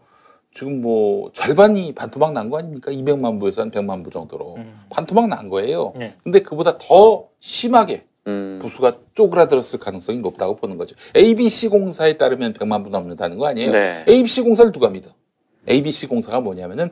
지금 0.54 0.82
뭐 0.82 1.32
절반이 1.34 1.94
반토막 1.94 2.32
난 2.34 2.50
거 2.50 2.58
아닙니까? 2.58 2.92
200만 2.92 3.40
부에서 3.40 3.62
한 3.62 3.72
100만 3.72 4.04
부 4.04 4.10
정도로 4.10 4.58
반토막 4.90 5.28
난 5.28 5.50
거예요. 5.50 5.94
네. 5.98 6.16
근데 6.24 6.40
그보다 6.40 6.78
더 6.78 7.28
심하게 7.40 8.06
음. 8.28 8.60
부수가 8.62 9.00
쪼그라들었을 9.16 9.80
가능성이 9.80 10.20
높다고 10.20 10.56
보는 10.56 10.78
거죠. 10.78 10.96
ABC 11.16 11.68
공사에 11.68 12.14
따르면 12.14 12.54
100만 12.54 12.84
부 12.86 12.90
넘는다는 12.90 13.38
거 13.38 13.48
아니에요? 13.48 13.72
네. 13.72 14.06
ABC 14.08 14.42
공사를 14.44 14.72
누가 14.72 14.90
믿어? 14.90 15.10
ABC 15.70 16.08
공사가 16.08 16.40
뭐냐면은 16.40 16.90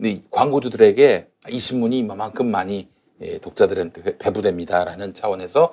이 0.00 0.22
광고주들에게 0.30 1.28
이 1.50 1.58
신문이 1.58 1.98
이만큼 1.98 2.50
많이 2.50 2.88
예, 3.20 3.38
독자들한테 3.38 4.18
배부됩니다라는 4.18 5.14
차원에서 5.14 5.72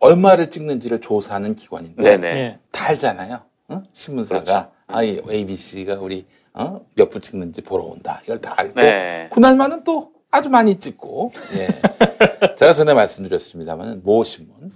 얼마를 0.00 0.50
찍는지를 0.50 1.00
조사하는 1.00 1.54
기관인데 1.54 2.02
네네. 2.02 2.32
네. 2.32 2.58
다 2.70 2.88
알잖아요. 2.90 3.40
응? 3.70 3.82
신문사가 3.92 4.70
아, 4.86 5.02
이 5.02 5.20
ABC가 5.28 5.94
우리 6.00 6.24
어? 6.54 6.84
몇 6.94 7.10
부 7.10 7.20
찍는지 7.20 7.60
보러 7.62 7.84
온다. 7.84 8.20
이걸 8.24 8.40
다 8.40 8.54
알고 8.56 8.80
네. 8.80 9.28
그날만은 9.32 9.84
또 9.84 10.12
아주 10.30 10.48
많이 10.50 10.76
찍고 10.76 11.32
예. 11.54 11.68
제가 12.56 12.72
전에 12.72 12.94
말씀드렸습니다만 12.94 14.02
모 14.04 14.24
신문 14.24 14.72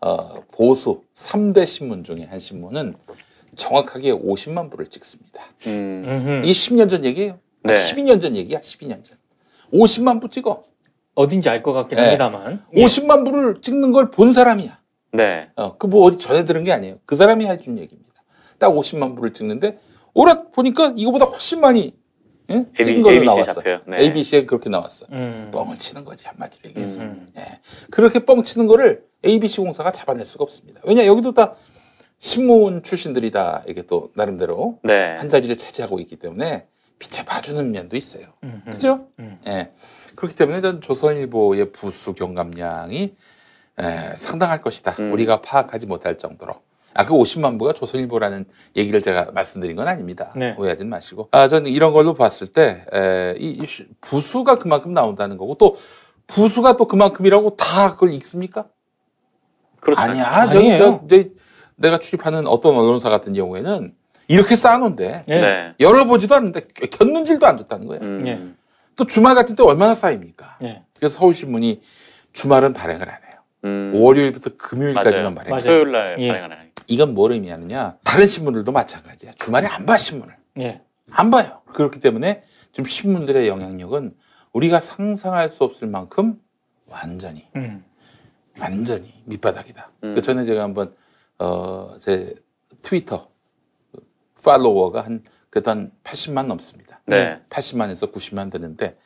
어, 0.00 0.42
보수 0.52 1.02
3대 1.14 1.66
신문 1.66 2.04
중에 2.04 2.24
한 2.24 2.38
신문은 2.38 2.94
정확하게 3.54 4.12
50만 4.12 4.70
부를 4.70 4.86
찍습니다. 4.88 5.42
음. 5.66 6.42
이게 6.44 6.52
10년 6.52 6.90
전 6.90 7.04
얘기예요. 7.04 7.38
네. 7.62 7.74
12년 7.74 8.20
전 8.20 8.36
얘기야. 8.36 8.60
12년 8.60 9.02
전. 9.02 9.16
50만 9.72 10.20
부 10.20 10.28
찍어. 10.28 10.62
어딘지 11.16 11.48
알 11.48 11.62
것 11.62 11.72
같긴 11.72 11.96
네. 11.96 12.02
합니다만. 12.04 12.62
50만 12.74 13.24
부를 13.24 13.56
찍는 13.60 13.90
걸 13.92 14.10
본 14.10 14.32
사람이야. 14.32 14.78
네. 15.12 15.42
어, 15.56 15.76
그 15.78 15.86
뭐 15.88 16.04
어디 16.04 16.18
전해 16.18 16.44
들은 16.44 16.62
게 16.62 16.72
아니에요. 16.72 16.98
그 17.06 17.16
사람이 17.16 17.46
해준 17.46 17.78
얘기입니다. 17.78 18.12
딱 18.58 18.70
50만 18.70 19.16
부를 19.16 19.32
찍는데 19.32 19.78
오라 20.14 20.48
보니까 20.52 20.92
이거보다 20.94 21.24
훨씬 21.24 21.60
많이 21.60 21.94
예? 22.50 22.64
찍은 22.76 22.88
AB 22.88 23.02
걸로 23.02 23.14
ABC 23.16 23.24
에 23.24 23.34
나왔어. 23.34 23.52
잡혀요. 23.54 23.80
네. 23.88 23.96
ABC에 24.02 24.46
그렇게 24.46 24.68
나왔어. 24.70 25.06
음. 25.10 25.48
뻥을 25.52 25.78
치는 25.78 26.04
거지 26.04 26.26
한마디로 26.26 26.68
얘기해서. 26.70 27.00
음. 27.02 27.26
예. 27.36 27.42
그렇게 27.90 28.20
뻥 28.20 28.42
치는 28.42 28.66
거를 28.66 29.04
ABC 29.24 29.62
공사가 29.62 29.90
잡아낼 29.90 30.24
수가 30.26 30.44
없습니다. 30.44 30.80
왜냐 30.84 31.06
여기도 31.06 31.32
다 31.32 31.54
신문 32.18 32.82
출신들이 32.82 33.30
다 33.30 33.62
이게 33.66 33.82
또 33.82 34.10
나름대로 34.14 34.78
네. 34.84 35.16
한 35.16 35.28
자리를 35.28 35.54
차지하고 35.56 35.98
있기 36.00 36.16
때문에 36.16 36.66
빛에 36.98 37.24
봐주는 37.24 37.72
면도 37.72 37.96
있어요. 37.96 38.24
음. 38.44 38.62
그죠? 38.66 39.08
예. 39.48 39.68
그렇기 40.16 40.34
때문에 40.36 40.60
전 40.60 40.80
조선일보의 40.80 41.72
부수 41.72 42.14
경감량이 42.14 43.14
에, 43.78 43.84
상당할 44.16 44.62
것이다. 44.62 44.92
음. 45.00 45.12
우리가 45.12 45.40
파악하지 45.42 45.86
못할 45.86 46.16
정도로. 46.16 46.54
아, 46.94 47.04
그 47.04 47.12
50만 47.12 47.58
부가 47.58 47.74
조선일보라는 47.74 48.46
얘기를 48.74 49.02
제가 49.02 49.30
말씀드린 49.34 49.76
건 49.76 49.86
아닙니다. 49.86 50.32
네. 50.34 50.54
오해하지 50.58 50.86
마시고. 50.86 51.28
아, 51.30 51.46
저는 51.46 51.70
이런 51.70 51.92
걸로 51.92 52.14
봤을 52.14 52.46
때, 52.46 52.84
에, 52.92 53.34
이, 53.38 53.50
이 53.50 53.66
시- 53.66 53.86
부수가 54.00 54.56
그만큼 54.56 54.94
나온다는 54.94 55.36
거고, 55.36 55.54
또 55.56 55.76
부수가 56.26 56.76
또 56.78 56.86
그만큼이라고 56.86 57.56
다 57.56 57.92
그걸 57.92 58.12
읽습니까? 58.14 58.66
그렇죠. 59.80 60.00
아니야. 60.00 60.48
저기, 60.48 60.70
저, 60.78 61.06
저, 61.06 61.24
내가 61.76 61.98
출입하는 61.98 62.46
어떤 62.46 62.74
언론사 62.76 63.10
같은 63.10 63.34
경우에는 63.34 63.94
이렇게 64.28 64.56
쌓아놓은데, 64.56 65.24
네. 65.28 65.74
열어보지도 65.78 66.34
않는데, 66.34 66.62
곁눈질도 66.90 67.46
안 67.46 67.58
줬다는 67.58 67.86
거예요. 67.86 68.02
음. 68.02 68.26
예. 68.26 68.55
또 68.96 69.04
주말 69.06 69.34
같은 69.34 69.54
때 69.54 69.62
얼마나 69.62 69.94
쌓입니까? 69.94 70.58
예. 70.64 70.82
그래서 70.98 71.18
서울신문이 71.18 71.82
주말은 72.32 72.72
발행을 72.72 73.08
안 73.08 73.22
해요. 73.22 73.32
음. 73.64 73.92
월요일부터 73.94 74.56
금요일까지만 74.56 75.34
맞아요. 75.34 75.48
발행해요. 75.50 75.62
토요일 75.62 75.92
날 75.92 76.16
예. 76.20 76.28
발행하는. 76.28 76.56
이건 76.88 77.14
뭘 77.14 77.32
의미하느냐? 77.32 77.98
다른 78.04 78.26
신문들도 78.26 78.70
마찬가지야. 78.72 79.32
주말에 79.32 79.66
안 79.66 79.86
봐 79.86 79.96
신문을. 79.96 80.34
예. 80.60 80.80
안 81.10 81.30
봐요. 81.30 81.60
그렇기 81.74 82.00
때문에 82.00 82.42
지금 82.72 82.84
신문들의 82.88 83.46
영향력은 83.48 84.12
우리가 84.52 84.80
상상할 84.80 85.50
수 85.50 85.64
없을 85.64 85.88
만큼 85.88 86.40
완전히 86.86 87.46
음. 87.56 87.84
완전히 88.58 89.12
밑바닥이다. 89.26 89.90
음. 90.04 90.14
그 90.14 90.22
전에 90.22 90.44
제가 90.44 90.62
한번 90.62 90.94
어, 91.38 91.94
제 92.00 92.34
트위터 92.82 93.28
팔로워가 94.42 95.02
한 95.02 95.22
그래도 95.50 95.70
한 95.70 95.90
80만 96.04 96.46
넘습니다. 96.46 96.85
네. 97.06 97.40
80만에서 97.50 98.12
90만 98.12 98.50
되는데 98.50 98.96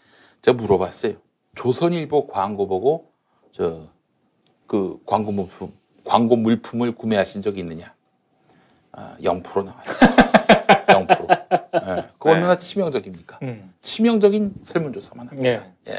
제가 0.42 0.56
물어봤어요. 0.56 1.14
조선일보 1.54 2.26
광고 2.28 2.66
보고 2.66 3.12
저 3.52 4.00
그 4.70 5.00
광고 5.04 5.32
물품 5.32 5.72
광고 6.04 6.36
물품을 6.36 6.92
구매하신 6.92 7.42
적이 7.42 7.58
있느냐? 7.60 7.92
아, 8.92 9.16
0% 9.20 9.64
나왔어요. 9.64 10.10
0%. 10.86 11.98
예. 11.98 12.08
그 12.16 12.28
얼마나 12.28 12.56
치명적입니까? 12.56 13.40
음. 13.42 13.72
치명적인 13.80 14.54
설문조사만 14.62 15.26
합니다. 15.26 15.48
예. 15.48 15.92
예. 15.92 15.98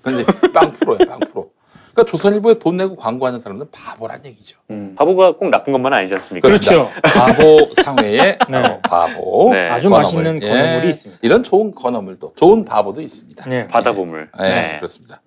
그런데 0.00 0.24
빵 0.50 0.70
프로예요, 0.72 1.06
빵 1.06 1.20
프로. 1.20 1.52
그러니까 1.96 2.10
조선일보에 2.10 2.58
돈 2.58 2.76
내고 2.76 2.94
광고하는 2.94 3.40
사람들은 3.40 3.70
바보란 3.72 4.22
얘기죠. 4.26 4.58
음. 4.68 4.94
바보가 4.98 5.36
꼭 5.36 5.48
나쁜 5.48 5.72
것만 5.72 5.94
아니지 5.94 6.12
않습니까? 6.14 6.46
그렇죠. 6.46 6.90
바보 7.02 7.70
상회에 7.82 8.36
네. 8.50 8.58
어, 8.58 8.80
바보. 8.82 9.48
네. 9.50 9.70
아주 9.70 9.88
건어물. 9.88 10.04
맛있는 10.04 10.42
예. 10.42 10.46
건어물이 10.46 10.90
있습니다. 10.90 11.20
이런 11.22 11.42
좋은 11.42 11.74
건어물도, 11.74 12.34
좋은 12.36 12.66
바보도 12.66 13.00
있습니다. 13.00 13.48
네. 13.48 13.66
바다보물. 13.68 14.30
예, 14.40 14.42
네. 14.42 14.76
그렇습니다. 14.76 15.22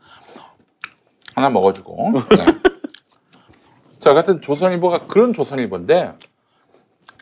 하나 1.33 1.49
먹어주고. 1.49 2.11
네. 2.37 2.45
자, 3.99 4.13
같은 4.13 4.39
조선일보가 4.39 5.07
그런 5.07 5.33
조선일보인데, 5.33 6.13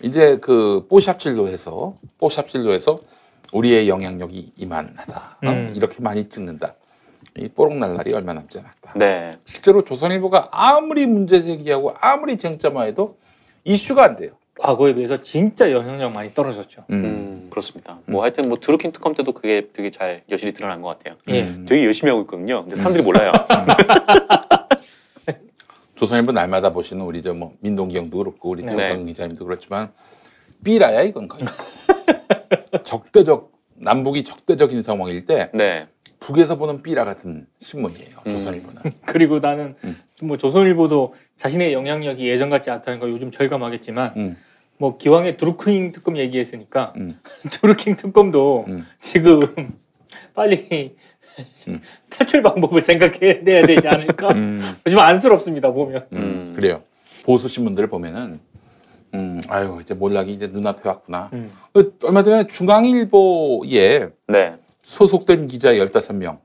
이제 0.03 0.39
그 0.41 0.85
뽀샵질로 0.89 1.47
해서, 1.47 1.95
뽀샵질로 2.17 2.73
해서 2.73 2.99
우리의 3.53 3.87
영향력이 3.87 4.51
이만하다. 4.57 5.37
어? 5.45 5.49
음. 5.49 5.73
이렇게 5.73 5.95
많이 6.01 6.27
찍는다. 6.27 6.75
이 7.37 7.47
뽀록날 7.49 7.95
날이 7.95 8.13
얼마 8.13 8.33
남지 8.33 8.59
않았다. 8.59 8.93
네. 8.95 9.35
실제로 9.45 9.83
조선일보가 9.83 10.49
아무리 10.51 11.05
문제 11.05 11.41
제기하고 11.41 11.93
아무리 12.01 12.37
쟁점화해도 12.37 13.17
이슈가 13.63 14.03
안 14.03 14.15
돼요. 14.15 14.31
과거에 14.59 14.95
비해서 14.95 15.21
진짜 15.21 15.71
영향력 15.71 16.11
많이 16.13 16.33
떨어졌죠. 16.33 16.85
음, 16.89 17.47
그렇습니다. 17.51 17.99
뭐 18.07 18.23
하여튼 18.23 18.49
뭐 18.49 18.57
드루킹 18.59 18.91
특검 18.91 19.13
때도 19.13 19.33
그게 19.33 19.67
되게 19.71 19.91
잘 19.91 20.23
여실히 20.31 20.51
드러난 20.53 20.81
것 20.81 20.97
같아요. 20.97 21.15
예. 21.27 21.63
되게 21.67 21.85
열심히 21.85 22.09
하고 22.09 22.21
있거든요. 22.23 22.63
근데 22.63 22.75
사람들이 22.75 23.03
몰라요. 23.03 23.31
조선일보 25.95 26.31
날마다 26.31 26.71
보시는 26.71 27.05
우리 27.05 27.21
저 27.21 27.33
뭐 27.33 27.53
민동기 27.61 27.97
형도 27.97 28.17
그렇고 28.19 28.49
우리 28.49 28.63
네. 28.63 28.71
조성 28.71 29.05
기자님도 29.05 29.45
그렇지만 29.45 29.91
삐라야 30.63 31.01
이건 31.03 31.27
거의 31.27 31.45
적대적 32.83 33.51
남북이 33.75 34.23
적대적인 34.23 34.81
상황일 34.81 35.25
때 35.25 35.51
네. 35.53 35.87
북에서 36.19 36.57
보는 36.57 36.81
삐라 36.81 37.05
같은 37.05 37.47
신문이에요 37.59 38.17
음. 38.25 38.31
조선일보는 38.31 38.81
그리고 39.05 39.39
나는 39.39 39.75
음. 39.83 39.97
뭐 40.21 40.37
조선일보도 40.37 41.13
자신의 41.35 41.73
영향력이 41.73 42.27
예전 42.27 42.49
같지 42.49 42.69
않다는 42.71 42.99
걸 42.99 43.11
요즘 43.11 43.31
절감하겠지만 43.31 44.13
음. 44.17 44.37
뭐 44.77 44.97
기왕에 44.97 45.37
드루킹 45.37 45.91
특검 45.91 46.17
얘기했으니까 46.17 46.93
음. 46.97 47.17
드루킹 47.51 47.95
특검도 47.95 48.65
음. 48.67 48.85
지금 49.01 49.41
빨리 50.33 50.95
음. 51.67 51.81
탈출 52.09 52.41
방법을 52.41 52.81
생각해내야 52.81 53.67
되지 53.67 53.87
않을까? 53.87 54.31
음. 54.33 54.75
좀 54.89 54.99
안쓰럽습니다 54.99 55.71
보면. 55.71 56.05
음, 56.13 56.53
그래요 56.55 56.81
보수 57.25 57.47
신문들을 57.47 57.89
보면은 57.89 58.39
음, 59.13 59.39
아유 59.47 59.77
이제 59.81 59.93
몰락이 59.93 60.31
이제 60.31 60.47
눈앞에 60.47 60.87
왔구나. 60.87 61.29
음. 61.33 61.51
그 61.73 61.97
얼마 62.03 62.23
전에 62.23 62.47
중앙일보에 62.47 64.09
네. 64.27 64.55
소속된 64.87 65.47
기자 65.47 65.73
15명 65.73 66.39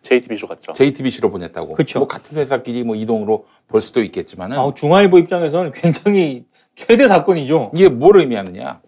JTBC로 0.00 0.48
갔죠. 0.48 0.72
JTBC로 0.72 1.30
보냈다고. 1.30 1.74
그쵸. 1.74 2.00
뭐 2.00 2.08
같은 2.08 2.38
회사끼리 2.38 2.82
뭐 2.82 2.96
이동으로 2.96 3.44
볼 3.68 3.80
수도 3.80 4.02
있겠지만은 4.02 4.58
아, 4.58 4.72
중앙일보 4.74 5.18
입장에서는 5.18 5.70
굉장히 5.72 6.44
최대 6.74 7.06
사건이죠. 7.06 7.70
이게 7.74 7.88
뭘 7.88 8.16
의미하느냐? 8.16 8.80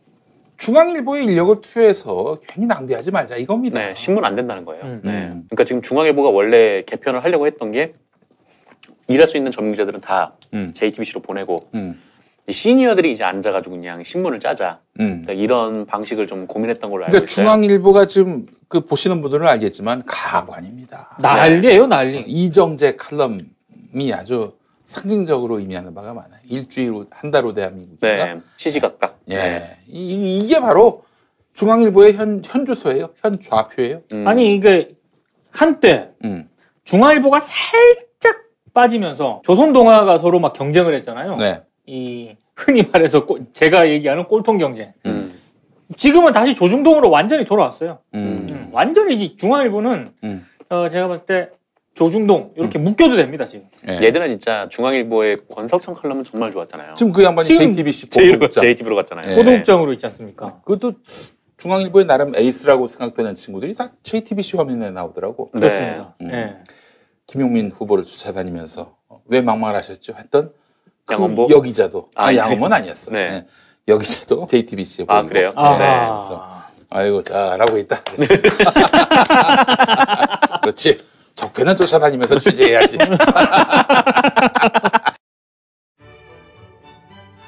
중앙일보의 0.57 1.27
인력을 1.27 1.61
투여해서 1.61 2.39
괜히 2.49 2.67
낭비하지 2.67 3.11
말자 3.11 3.37
이겁니다. 3.37 3.79
네, 3.79 3.95
신문 3.95 4.25
안 4.25 4.35
된다는 4.35 4.65
거예요. 4.65 4.83
음. 4.83 5.01
네. 5.05 5.11
음. 5.11 5.45
그러니까 5.49 5.65
지금 5.65 5.83
중앙일보가 5.83 6.31
원래 6.31 6.83
개편을 6.83 7.23
하려고 7.23 7.47
했던 7.47 7.71
게 7.71 7.93
일할 9.07 9.27
수 9.27 9.37
있는 9.37 9.53
전문 9.53 9.75
기자들은 9.75 10.01
다 10.01 10.35
음. 10.55 10.73
JTBC로 10.75 11.21
보내고 11.21 11.69
음. 11.75 12.01
이 12.49 12.53
시니어들이 12.53 13.13
이제 13.13 13.23
앉아가지고 13.25 13.77
그냥 13.77 14.03
신문을 14.03 14.41
짜자. 14.41 14.81
음. 15.01 15.23
그러니까 15.23 15.33
이런 15.35 15.87
방식을 15.87 16.27
좀 16.27 16.47
고민했던 16.47 16.91
걸로 16.91 17.05
알고 17.05 17.13
그러니까 17.13 17.31
있어요. 17.31 17.45
중앙일보가 17.45 18.07
지금 18.07 18.47
그 18.69 18.81
보시는 18.85 19.21
분들은 19.23 19.47
알겠지만 19.47 20.03
가관입니다. 20.07 21.17
난리예요, 21.21 21.87
난리. 21.87 22.21
이정재 22.27 22.97
칼럼이 22.97 24.13
아주 24.13 24.55
상징적으로 24.85 25.59
의미하는 25.61 25.95
바가 25.95 26.13
많아요. 26.13 26.41
일주일 26.49 26.91
후, 26.91 27.07
한달후 27.11 27.55
대한민국인가? 27.55 28.07
네, 28.35 28.41
시시각각. 28.57 29.19
예, 29.31 29.63
이, 29.87 30.39
이게 30.39 30.61
바로 30.61 31.03
중앙일보의 31.55 32.15
현, 32.15 32.43
현 32.45 32.67
주소예요. 32.67 33.11
현 33.23 33.41
좌표예요. 33.41 34.03
음. 34.13 34.27
아니 34.29 34.55
이게 34.55 34.91
한때 35.51 36.11
음. 36.25 36.49
중앙일보가 36.85 37.41
살짝 37.41 38.37
빠지면서 38.75 39.41
조선동아가 39.45 40.19
서로 40.19 40.41
막 40.41 40.53
경쟁을 40.53 40.95
했잖아요. 40.97 41.37
네. 41.37 41.63
이 41.87 42.35
흔히 42.57 42.83
말해서 42.83 43.25
꼴- 43.25 43.47
제가 43.53 43.89
얘기하는 43.89 44.27
꼴통 44.27 44.59
경쟁. 44.59 44.93
음. 45.07 45.24
지금은 45.97 46.33
다시 46.33 46.55
조중동으로 46.55 47.11
완전히 47.11 47.45
돌아왔어요. 47.45 47.99
음. 48.15 48.47
음, 48.51 48.71
완전히 48.73 49.15
이 49.17 49.37
중앙일보는 49.37 50.13
음. 50.25 50.47
어, 50.71 50.89
제가 50.89 51.09
봤을 51.09 51.27
때 51.27 51.51
조중동 51.95 52.55
이렇게 52.57 52.79
묶여도 52.79 53.17
됩니다 53.17 53.47
지금. 53.47 53.67
예. 53.89 54.01
예전에 54.03 54.29
진짜 54.29 54.69
중앙일보의 54.71 55.43
권석천 55.49 55.95
칼럼은 55.95 56.25
정말 56.25 56.51
좋았잖아요. 56.51 56.97
지금 56.97 57.13
그 57.13 57.23
양반이 57.23 57.47
지금 57.47 57.73
JTBC 57.73 58.11
보도국장. 58.11 58.63
JTBC로 58.63 58.97
갔잖아요. 58.97 59.31
예. 59.31 59.37
보도국장으로 59.37 59.93
있지 59.93 60.07
않습니까? 60.07 60.61
그것도 60.65 60.95
중앙일보의 61.59 62.07
나름 62.07 62.35
에이스라고 62.35 62.87
생각되는 62.89 63.35
친구들이 63.37 63.75
다 63.75 63.93
JTBC 64.03 64.57
화면에 64.57 64.91
나오더라고. 64.91 65.51
네. 65.55 65.61
그렇습니다. 65.61 66.15
음. 66.23 66.31
예. 66.33 66.57
김용민 67.27 67.71
후보를 67.71 68.05
쫓아다니면서 68.05 68.97
어, 69.09 69.21
왜 69.27 69.41
막말하셨죠? 69.41 70.15
했던 70.19 70.53
그 71.07 71.15
양원보? 71.15 71.49
여기자도 71.51 72.09
아, 72.17 72.27
아, 72.27 72.31
네. 72.31 72.39
양원은 72.39 72.73
아니었어. 72.73 73.13
네. 73.13 73.19
예. 73.19 73.47
여기자도 73.89 74.47
JTBC에 74.47 75.05
아, 75.09 75.17
보이고. 75.21 75.29
그래요? 75.29 75.49
예, 75.49 75.53
아. 75.57 76.19
그래서 76.19 76.55
아이고 76.91 77.23
잘하고 77.23 77.79
있다. 77.79 78.03
그렇지. 80.63 80.99
적폐는 81.35 81.75
쫓아다니면서 81.75 82.39
취재해야지. 82.39 82.97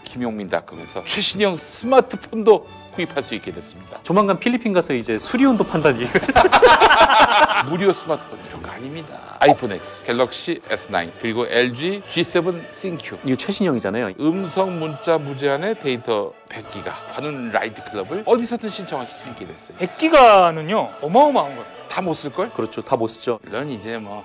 김용민 0.04 0.48
닷컴에서 0.50 1.04
최신형 1.04 1.56
스마트폰도 1.56 2.66
구입할 2.96 3.22
수 3.22 3.34
있게 3.34 3.52
됐습니다. 3.52 4.00
조만간 4.02 4.38
필리핀 4.40 4.72
가서 4.72 4.94
이제 4.94 5.18
수리온도 5.18 5.64
판단이. 5.64 6.06
무료 7.68 7.92
스마트폰 7.92 8.38
이런 8.48 8.62
거 8.62 8.70
아닙니다. 8.70 9.36
아이폰 9.40 9.72
X, 9.72 10.04
갤럭시 10.04 10.60
S9, 10.68 11.10
그리고 11.20 11.46
LG 11.46 12.02
G7 12.06 12.72
싱큐. 12.72 13.18
이거 13.24 13.36
최신형이잖아요. 13.36 14.12
음성 14.20 14.78
문자 14.78 15.18
무제한의 15.18 15.78
데이터 15.78 16.32
100기가 16.48 16.92
관훈 17.12 17.50
라이트 17.50 17.82
클럽을 17.84 18.22
어디서든 18.26 18.70
신청하실 18.70 19.16
수 19.18 19.28
있게 19.30 19.46
됐어요. 19.46 19.78
100기가는요 19.78 21.02
어마어마한 21.02 21.56
거예요. 21.56 21.76
다 21.88 22.02
못 22.02 22.14
쓸 22.14 22.32
걸? 22.32 22.50
그렇죠. 22.52 22.82
다 22.82 22.96
못 22.96 23.06
쓰죠. 23.08 23.38
이런 23.46 23.70
이제 23.70 23.98
뭐 23.98 24.24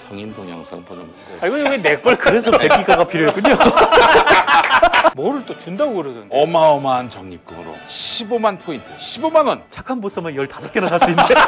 성인 0.00 0.32
동영상 0.32 0.82
보는 0.84 1.06
거. 1.06 1.12
아 1.42 1.46
이거 1.46 1.56
왜 1.56 1.76
내 1.78 2.00
걸 2.00 2.16
그래서 2.16 2.50
100기가가 2.50 3.06
필요했군요. 3.08 3.54
뭐를 5.14 5.44
또 5.44 5.58
준다고 5.58 5.94
그러던데. 5.94 6.28
어마어마한 6.30 7.10
적립금으로 7.10 7.74
15만 7.86 8.58
포인트, 8.62 8.84
15만 8.96 9.46
원. 9.46 9.62
착한 9.68 10.00
보스만 10.00 10.34
15개나 10.34 10.88
살 10.88 10.98
수 10.98 11.10
있는데. 11.10 11.34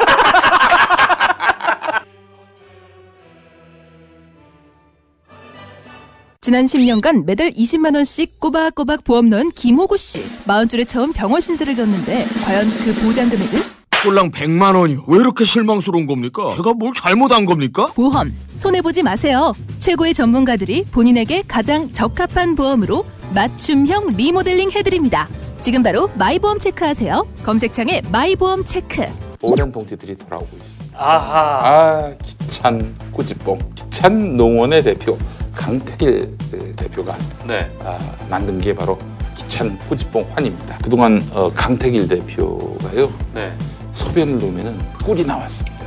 지난 6.41 6.65
10년간 6.65 7.23
매달 7.23 7.51
20만 7.51 7.95
원씩 7.95 8.39
꼬박꼬박 8.41 9.05
보험 9.05 9.29
넣은 9.29 9.51
김호구 9.51 9.97
씨. 9.97 10.25
마흔 10.45 10.67
줄에 10.67 10.83
처음 10.83 11.13
병원 11.13 11.39
신세를 11.39 11.73
졌는데 11.73 12.25
과연 12.43 12.69
그 12.83 12.93
보장 12.95 13.29
금액은? 13.29 13.61
꼴랑 14.03 14.31
100만 14.31 14.75
원이요. 14.75 15.05
왜 15.07 15.19
이렇게 15.19 15.45
실망스러운 15.45 16.05
겁니까? 16.05 16.49
제가 16.57 16.73
뭘 16.73 16.93
잘못한 16.93 17.45
겁니까? 17.45 17.87
보험 17.95 18.33
손해 18.55 18.81
보지 18.81 19.01
마세요. 19.01 19.53
최고의 19.79 20.13
전문가들이 20.13 20.85
본인에게 20.91 21.43
가장 21.47 21.91
적합한 21.93 22.55
보험으로 22.55 23.05
맞춤형 23.33 24.17
리모델링 24.17 24.71
해드립니다. 24.71 25.29
지금 25.61 25.81
바로 25.83 26.09
마이보험 26.15 26.59
체크하세요. 26.59 27.25
검색창에 27.43 28.01
마이보험 28.11 28.65
체크. 28.65 29.05
오랜 29.41 29.71
동지들이 29.71 30.17
돌아오고 30.17 30.49
있습니다. 30.53 30.97
아하. 30.99 31.67
아 31.67 32.13
기찬 32.21 32.93
꾸지뽕, 33.11 33.59
기찬 33.73 34.35
농원의 34.35 34.83
대표 34.83 35.17
강태길 35.55 36.37
그 36.51 36.73
대표가 36.75 37.15
네. 37.47 37.71
아, 37.83 37.97
만든 38.29 38.59
게 38.59 38.73
바로 38.75 38.97
기찬 39.35 39.77
꾸지뽕 39.87 40.25
환입니다. 40.33 40.77
그동안 40.79 41.21
어, 41.31 41.49
강태길 41.53 42.07
대표가요 42.09 43.09
네. 43.33 43.53
소변을 43.93 44.39
놓으면 44.39 44.93
꿀이 45.05 45.25
나왔습니다. 45.25 45.83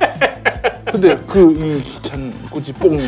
근데 0.90 1.16
그이 1.26 1.80
기찬 1.82 2.32
꾸지뽕 2.50 2.98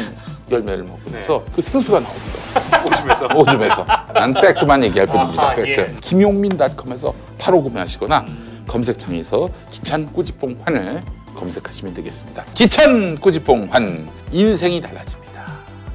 열매를 0.51 0.85
먹으면서 0.85 1.45
그 1.55 1.63
생수가 1.63 2.01
나옵니다. 2.01 2.85
오줌에서. 2.87 3.27
오줌에서. 3.35 3.87
난 4.13 4.35
팩트만 4.35 4.85
얘기할 4.85 5.07
뿐입니다. 5.07 5.43
아하, 5.43 5.55
팩트. 5.55 5.81
예. 5.81 5.97
김용민닷컴에서 6.01 7.15
바로 7.39 7.63
구매하시거나 7.63 8.25
검색창에서 8.67 9.49
기찬 9.69 10.07
꾸지뽕 10.13 10.57
환을 10.65 11.03
검색하시면 11.35 11.95
되겠습니다. 11.95 12.45
기찬 12.55 13.17
꾸지뽕 13.19 13.69
환 13.71 14.09
인생이 14.33 14.81
달라집니다. 14.81 15.47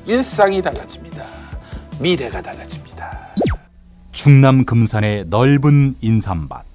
일상이 0.07 0.61
달라집니다. 0.61 1.25
미래가 1.99 2.41
달라집니다. 2.41 3.19
충남 4.11 4.65
금산의 4.65 5.25
넓은 5.27 5.95
인삼밭. 6.01 6.74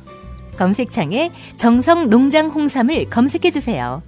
검색창에 0.61 1.31
정성 1.57 2.11
농장 2.11 2.49
홍삼을 2.49 3.09
검색해 3.09 3.49
주세요. 3.49 4.03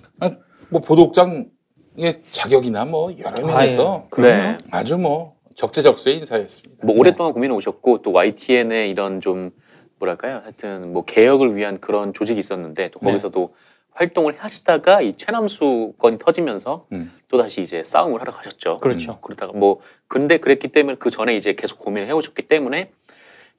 뭐 0.70 0.80
보도국장의 0.80 2.22
자격이나 2.30 2.86
뭐 2.86 3.12
여러 3.18 3.46
면에서 3.46 4.06
네. 4.16 4.56
아주 4.70 4.96
뭐 4.96 5.35
적재적소의 5.56 6.18
인사였습니다. 6.18 6.86
뭐 6.86 6.94
오랫동안 6.98 7.32
고민해 7.32 7.54
오셨고 7.54 8.02
또 8.02 8.12
YTN의 8.12 8.90
이런 8.90 9.20
좀 9.20 9.50
뭐랄까요 9.98 10.40
하여튼 10.44 10.92
뭐 10.92 11.04
개혁을 11.04 11.56
위한 11.56 11.80
그런 11.80 12.12
조직이 12.12 12.38
있었는데 12.38 12.90
또 12.90 13.00
네. 13.00 13.08
거기서도 13.08 13.50
활동을 13.92 14.36
하시다가 14.38 15.00
이 15.00 15.16
최남수 15.16 15.94
건이 15.98 16.18
터지면서 16.18 16.86
음. 16.92 17.10
또 17.28 17.38
다시 17.38 17.62
이제 17.62 17.82
싸움을 17.82 18.20
하러 18.20 18.30
가셨죠. 18.30 18.78
그렇죠. 18.78 19.18
그러다가 19.22 19.54
뭐 19.54 19.80
근데 20.06 20.36
그랬기 20.36 20.68
때문에 20.68 20.96
그 20.98 21.08
전에 21.08 21.34
이제 21.34 21.54
계속 21.54 21.78
고민을 21.78 22.06
해오셨기 22.08 22.42
때문에 22.42 22.90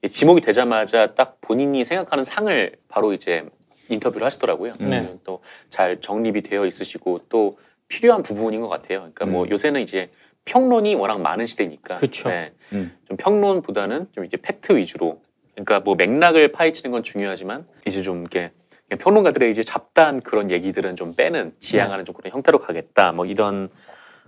이 0.02 0.08
지목이 0.08 0.40
되자마자 0.40 1.08
딱 1.08 1.40
본인이 1.40 1.84
생각하는 1.84 2.22
상을 2.22 2.76
바로 2.86 3.12
이제 3.12 3.44
인터뷰를 3.90 4.24
하시더라고요. 4.24 4.74
네. 4.78 5.12
또잘 5.24 6.00
정립이 6.00 6.42
되어 6.42 6.66
있으시고 6.66 7.22
또 7.28 7.58
필요한 7.88 8.22
부분인 8.22 8.60
것 8.60 8.68
같아요. 8.68 8.98
그러니까 9.00 9.26
뭐 9.26 9.44
음. 9.44 9.50
요새는 9.50 9.80
이제 9.80 10.08
평론이 10.48 10.94
워낙 10.94 11.20
많은 11.20 11.46
시대니까. 11.46 11.96
그쵸. 11.96 12.30
네. 12.30 12.46
음. 12.72 12.92
좀 13.06 13.16
평론보다는 13.18 14.08
좀 14.12 14.24
이제 14.24 14.36
팩트 14.38 14.76
위주로. 14.76 15.20
그러니까 15.52 15.80
뭐 15.80 15.94
맥락을 15.94 16.52
파헤치는 16.52 16.90
건 16.90 17.02
중요하지만 17.02 17.66
이제 17.86 18.02
좀 18.02 18.20
이렇게 18.20 18.50
평론가들의 18.98 19.50
이제 19.50 19.62
잡다한 19.62 20.20
그런 20.20 20.50
얘기들은 20.50 20.96
좀 20.96 21.14
빼는 21.14 21.52
지향하는 21.60 22.04
좀 22.06 22.14
그런 22.14 22.32
형태로 22.32 22.60
가겠다. 22.60 23.12
뭐 23.12 23.26
이런 23.26 23.68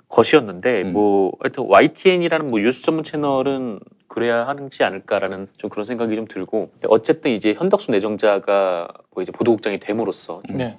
것이었는데 0.08 0.82
음. 0.82 0.92
뭐 0.92 1.32
하여튼 1.40 1.64
YTN이라는 1.68 2.48
뭐 2.48 2.58
뉴스 2.58 2.82
전문 2.82 3.04
채널은 3.04 3.80
그래야 4.08 4.46
하지 4.46 4.82
않을까라는 4.82 5.46
좀 5.56 5.70
그런 5.70 5.84
생각이 5.84 6.16
좀 6.16 6.26
들고 6.26 6.72
어쨌든 6.88 7.30
이제 7.30 7.54
현덕수 7.54 7.92
내정자가 7.92 8.88
뭐 9.12 9.22
이제 9.22 9.32
보도국장이 9.32 9.78
됨으로써 9.78 10.42
좀 10.48 10.56
네. 10.56 10.76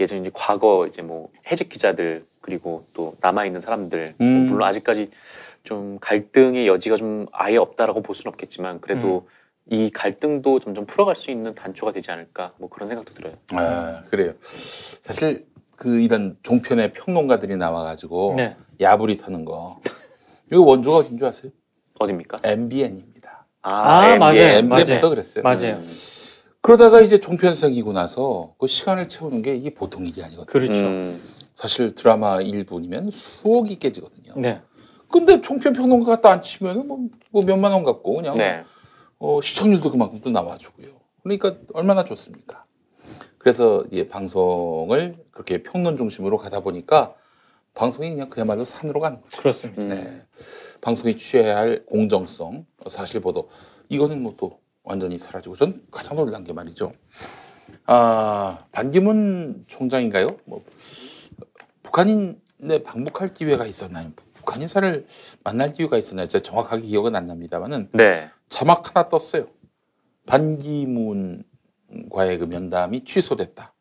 예전 0.00 0.20
이제 0.20 0.30
과거 0.34 0.86
이제 0.88 1.00
뭐 1.00 1.30
해직 1.50 1.68
기자들 1.68 2.24
그리고 2.44 2.84
또 2.94 3.14
남아 3.22 3.46
있는 3.46 3.58
사람들 3.58 4.16
음. 4.20 4.38
뭐 4.40 4.50
물론 4.50 4.68
아직까지 4.68 5.10
좀 5.62 5.98
갈등의 5.98 6.68
여지가 6.68 6.96
좀 6.96 7.24
아예 7.32 7.56
없다라고 7.56 8.02
볼 8.02 8.14
수는 8.14 8.28
없겠지만 8.34 8.82
그래도 8.82 9.26
이 9.70 9.88
갈등도 9.88 10.58
점점 10.58 10.84
풀어갈 10.84 11.16
수 11.16 11.30
있는 11.30 11.54
단초가 11.54 11.92
되지 11.92 12.10
않을까 12.10 12.52
뭐 12.58 12.68
그런 12.68 12.86
생각도 12.86 13.14
들어요. 13.14 13.32
아, 13.52 14.02
그래요. 14.10 14.34
사실 15.00 15.46
그 15.76 16.02
이런 16.02 16.36
종편의 16.42 16.92
평론가들이 16.92 17.56
나와가지고 17.56 18.34
네. 18.36 18.56
야부리 18.78 19.16
터는 19.16 19.46
거. 19.46 19.80
이거 20.52 20.60
원조가 20.60 20.98
어딘 20.98 21.16
줄 21.16 21.26
아세요? 21.26 21.50
어딥니까? 21.98 22.40
MBN입니다. 22.44 23.46
아, 23.62 24.08
MBN. 24.08 24.18
맞아요. 24.18 24.58
MBN부터. 24.58 25.08
그랬어요. 25.08 25.42
맞아요. 25.42 25.76
음. 25.76 25.92
그러다가 26.60 27.00
이제 27.00 27.16
종편 27.18 27.54
생기고 27.54 27.94
나서 27.94 28.54
그 28.58 28.66
시간을 28.66 29.08
채우는 29.08 29.40
게 29.40 29.54
이게 29.56 29.72
보통 29.72 30.06
일이 30.06 30.22
아니거든요. 30.22 30.46
그렇죠. 30.46 30.80
음. 30.80 31.20
사실 31.54 31.94
드라마 31.94 32.38
1분이면 32.38 33.10
수억이 33.10 33.78
깨지거든요. 33.78 34.34
네. 34.36 34.60
근데 35.10 35.40
종편 35.40 35.72
평론가 35.72 36.06
갖다 36.06 36.30
안 36.30 36.42
치면 36.42 36.86
뭐, 36.86 37.08
뭐 37.30 37.44
몇만 37.44 37.72
원 37.72 37.84
갖고 37.84 38.16
그냥 38.16 38.36
네. 38.36 38.64
어, 39.18 39.40
시청률도 39.40 39.90
그만큼 39.90 40.20
또 40.22 40.30
나와주고요. 40.30 40.88
그러니까 41.22 41.56
얼마나 41.72 42.04
좋습니까? 42.04 42.64
그래서 43.38 43.84
이제 43.92 44.06
방송을 44.06 45.16
그렇게 45.30 45.62
평론 45.62 45.96
중심으로 45.96 46.36
가다 46.38 46.60
보니까 46.60 47.14
방송이 47.74 48.10
그냥 48.10 48.30
그야말로 48.30 48.64
산으로 48.64 49.00
가는 49.00 49.20
거죠. 49.20 49.40
그렇습니다. 49.40 49.82
음. 49.82 49.88
네. 49.88 50.22
방송이 50.80 51.16
취해야 51.16 51.56
할 51.56 51.82
공정성, 51.86 52.66
사실 52.88 53.20
보도 53.20 53.48
이거는 53.88 54.22
뭐 54.22 54.34
또 54.36 54.64
완전히 54.84 55.16
사라지고 55.18 55.56
전 55.56 55.82
가장 55.90 56.16
놀란 56.16 56.44
게 56.44 56.52
말이죠. 56.52 56.92
아 57.86 58.58
반기문 58.70 59.64
총장인가요? 59.66 60.28
뭐 60.44 60.62
북한인에 61.84 62.82
방북할 62.84 63.28
기회가 63.28 63.64
있었나요? 63.66 64.10
북한 64.34 64.60
인사를 64.60 65.06
만날 65.44 65.70
기회가 65.72 65.96
있었나요? 65.96 66.26
제가 66.26 66.42
정확하게 66.42 66.82
기억은 66.82 67.14
안 67.14 67.26
납니다만은 67.26 67.90
네. 67.92 68.28
자막 68.48 68.94
하나 68.94 69.08
떴어요. 69.08 69.46
반기문과의 70.26 71.44
그 72.38 72.44
면담이 72.46 73.04
취소됐다. 73.04 73.72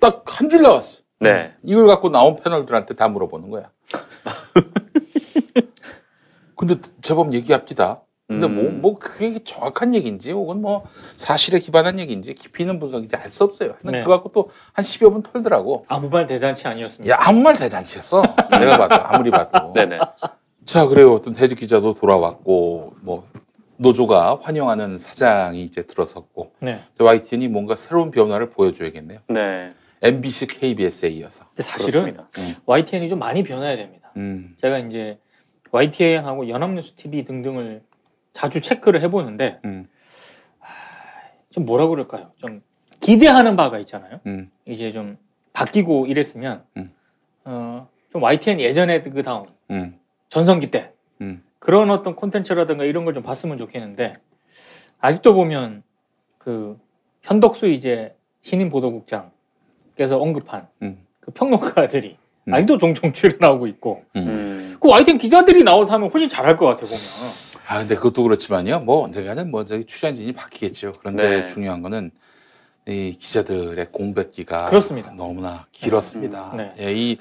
딱 0.00 0.24
한 0.26 0.48
줄 0.50 0.62
나왔어. 0.62 1.02
네. 1.20 1.54
이걸 1.64 1.86
갖고 1.86 2.10
나온 2.10 2.36
패널들한테 2.36 2.94
다 2.94 3.08
물어보는 3.08 3.50
거야. 3.50 3.70
근데 6.56 6.76
제법 7.02 7.32
얘기합디다. 7.32 8.02
근데 8.28 8.48
뭐, 8.48 8.64
음. 8.64 8.80
뭐, 8.82 8.98
그게 8.98 9.38
정확한 9.38 9.94
얘기인지, 9.94 10.32
혹은 10.32 10.60
뭐, 10.60 10.82
사실에 11.14 11.60
기반한 11.60 12.00
얘기인지, 12.00 12.34
깊이 12.34 12.64
있는 12.64 12.80
분석인지 12.80 13.14
알 13.14 13.28
수 13.30 13.44
없어요. 13.44 13.74
근데 13.80 13.98
네. 13.98 14.02
그거 14.02 14.14
갖고 14.14 14.30
또 14.30 14.48
한 14.72 14.84
10여 14.84 15.12
분 15.12 15.22
털더라고. 15.22 15.84
아무 15.88 16.08
말 16.08 16.26
대잔치 16.26 16.66
아니었습니다. 16.66 17.12
야, 17.14 17.18
아무 17.20 17.40
말 17.42 17.54
대잔치였어. 17.56 18.22
내가 18.50 18.78
봐도, 18.78 18.94
아무리 18.96 19.30
봐도. 19.30 19.72
네네. 19.74 19.98
자, 20.64 20.86
그래요. 20.88 21.12
어떤 21.14 21.36
해직 21.36 21.58
기자도 21.58 21.94
돌아왔고, 21.94 22.94
뭐, 23.02 23.28
노조가 23.76 24.38
환영하는 24.42 24.98
사장이 24.98 25.62
이제 25.62 25.82
들어섰고, 25.82 26.52
네. 26.60 26.80
YTN이 26.98 27.46
뭔가 27.48 27.76
새로운 27.76 28.10
변화를 28.10 28.50
보여줘야겠네요. 28.50 29.20
네. 29.28 29.68
MBC, 30.02 30.48
KBS에 30.48 31.10
이어서. 31.10 31.44
사실은 31.58 31.86
그렇습니다. 31.86 32.28
YTN이 32.66 33.08
좀 33.08 33.18
많이 33.20 33.42
변해야 33.44 33.76
됩니다. 33.76 34.10
음, 34.16 34.54
제가 34.60 34.78
이제 34.78 35.18
YTN하고 35.70 36.48
연합뉴스 36.48 36.94
TV 36.94 37.24
등등을 37.24 37.82
자주 38.36 38.60
체크를 38.60 39.00
해보는데 39.00 39.60
음, 39.64 39.88
좀 41.50 41.64
뭐라 41.64 41.86
그럴까요? 41.86 42.30
좀 42.36 42.60
기대하는 43.00 43.56
바가 43.56 43.78
있잖아요. 43.78 44.20
음, 44.26 44.50
이제 44.66 44.92
좀 44.92 45.16
바뀌고 45.54 46.04
이랬으면 46.06 46.64
음. 46.76 46.92
어, 47.46 47.88
좀 48.12 48.22
YTN 48.22 48.60
예전에 48.60 49.00
그 49.02 49.22
다음 49.22 49.42
음, 49.70 49.98
전성기 50.28 50.70
때 50.70 50.92
음. 51.22 51.42
그런 51.58 51.90
어떤 51.90 52.14
콘텐츠라든가 52.14 52.84
이런 52.84 53.06
걸 53.06 53.14
좀 53.14 53.22
봤으면 53.22 53.56
좋겠는데 53.56 54.12
아직도 55.00 55.32
보면 55.32 55.82
그 56.36 56.78
현덕수 57.22 57.68
이제 57.68 58.14
신임 58.42 58.68
보도국장께서 58.68 60.18
언급한 60.20 60.68
음. 60.82 60.98
그 61.20 61.30
평론가들이 61.30 62.18
음. 62.48 62.54
아직도 62.54 62.76
종종 62.76 63.12
출연하고 63.14 63.66
있고 63.68 64.04
음. 64.16 64.76
그 64.78 64.90
YTN 64.90 65.16
기자들이 65.16 65.64
나와서 65.64 65.94
하면 65.94 66.10
훨씬 66.12 66.28
잘할 66.28 66.58
것 66.58 66.66
같아 66.66 66.80
보면 66.80 67.45
아, 67.68 67.78
근데 67.80 67.96
그것도 67.96 68.22
그렇지만요. 68.22 68.80
뭐 68.80 69.02
언젠가는 69.04 69.50
뭐 69.50 69.64
저기 69.64 69.84
출연진이 69.84 70.32
바뀌겠죠. 70.32 70.94
그런데 71.00 71.28
네. 71.40 71.44
중요한 71.44 71.82
거는 71.82 72.10
이 72.88 73.16
기자들의 73.18 73.86
공백기가 73.90 74.66
그렇습니다. 74.66 75.10
너무나 75.10 75.66
길었습니다. 75.72 76.54
네. 76.56 76.72
예, 76.78 76.92
이 76.92 77.16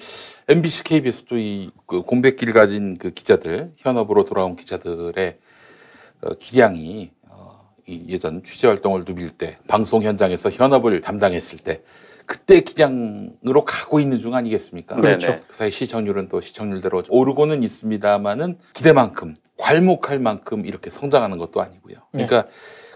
MBC, 0.48 0.84
KBS도 0.84 1.38
이 1.40 1.72
그 1.88 2.02
공백기를 2.02 2.54
가진 2.54 2.98
그 2.98 3.12
기자들, 3.12 3.72
현업으로 3.78 4.26
돌아온 4.26 4.56
기자들의 4.56 5.38
어, 6.22 6.34
기량이 6.40 7.12
어, 7.30 7.74
이 7.88 8.06
예전 8.10 8.44
취재 8.44 8.68
활동을 8.68 9.04
누빌 9.08 9.30
때, 9.32 9.58
방송 9.68 10.02
현장에서 10.04 10.50
현업을 10.50 11.02
담당했을 11.02 11.60
때, 11.60 11.84
그때 12.26 12.62
기량으로 12.62 13.66
가고 13.66 14.00
있는 14.00 14.20
중 14.20 14.34
아니겠습니까? 14.36 14.96
그렇죠. 14.96 15.28
네네. 15.28 15.40
그 15.48 15.56
사이 15.56 15.72
시청률은 15.72 16.28
또 16.28 16.42
시청률대로 16.42 17.04
오르고는 17.10 17.64
있습니다만은 17.64 18.58
기대만큼 18.74 19.36
괄목할 19.58 20.20
만큼 20.20 20.66
이렇게 20.66 20.90
성장하는 20.90 21.38
것도 21.38 21.62
아니고요. 21.62 21.96
그러니까 22.12 22.48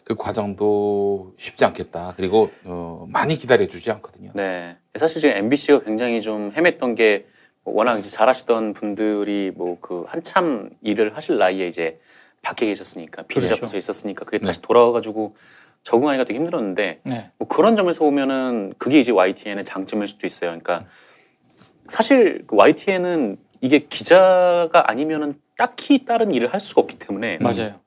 그 0.03 0.15
과정도 0.15 1.33
쉽지 1.37 1.65
않겠다. 1.65 2.13
그리고 2.17 2.49
어, 2.65 3.05
많이 3.09 3.37
기다려주지 3.37 3.91
않거든요. 3.91 4.31
네. 4.33 4.77
사실 4.97 5.21
지금 5.21 5.37
MBC가 5.37 5.79
굉장히 5.81 6.21
좀 6.21 6.51
헤맸던 6.53 6.97
게뭐 6.97 7.75
워낙 7.75 7.97
이제 7.99 8.09
잘하시던 8.09 8.73
분들이 8.73 9.51
뭐 9.55 9.77
그 9.81 10.05
한참 10.07 10.69
일을 10.81 11.15
하실 11.15 11.37
나이에 11.37 11.67
이제 11.67 11.99
밖에 12.41 12.65
계셨으니까 12.67 13.23
피지 13.23 13.41
그렇죠. 13.41 13.55
잡혀서 13.61 13.77
있었으니까 13.77 14.25
그게 14.25 14.39
네. 14.39 14.47
다시 14.47 14.61
돌아와가지고 14.61 15.35
적응하기가 15.83 16.25
되게 16.25 16.39
힘들었는데 16.39 16.99
네. 17.03 17.31
뭐 17.37 17.47
그런 17.47 17.75
점에서 17.75 18.03
보면은 18.03 18.73
그게 18.77 18.99
이제 18.99 19.11
YTN의 19.11 19.65
장점일 19.65 20.07
수도 20.07 20.27
있어요. 20.27 20.49
그러니까 20.49 20.85
사실 21.87 22.43
그 22.47 22.55
YTN은 22.55 23.37
이게 23.61 23.79
기자가 23.79 24.89
아니면은 24.89 25.33
딱히 25.57 26.05
다른 26.05 26.33
일을 26.33 26.53
할 26.53 26.59
수가 26.59 26.81
없기 26.81 26.99
때문에 26.99 27.39
맞아요. 27.41 27.79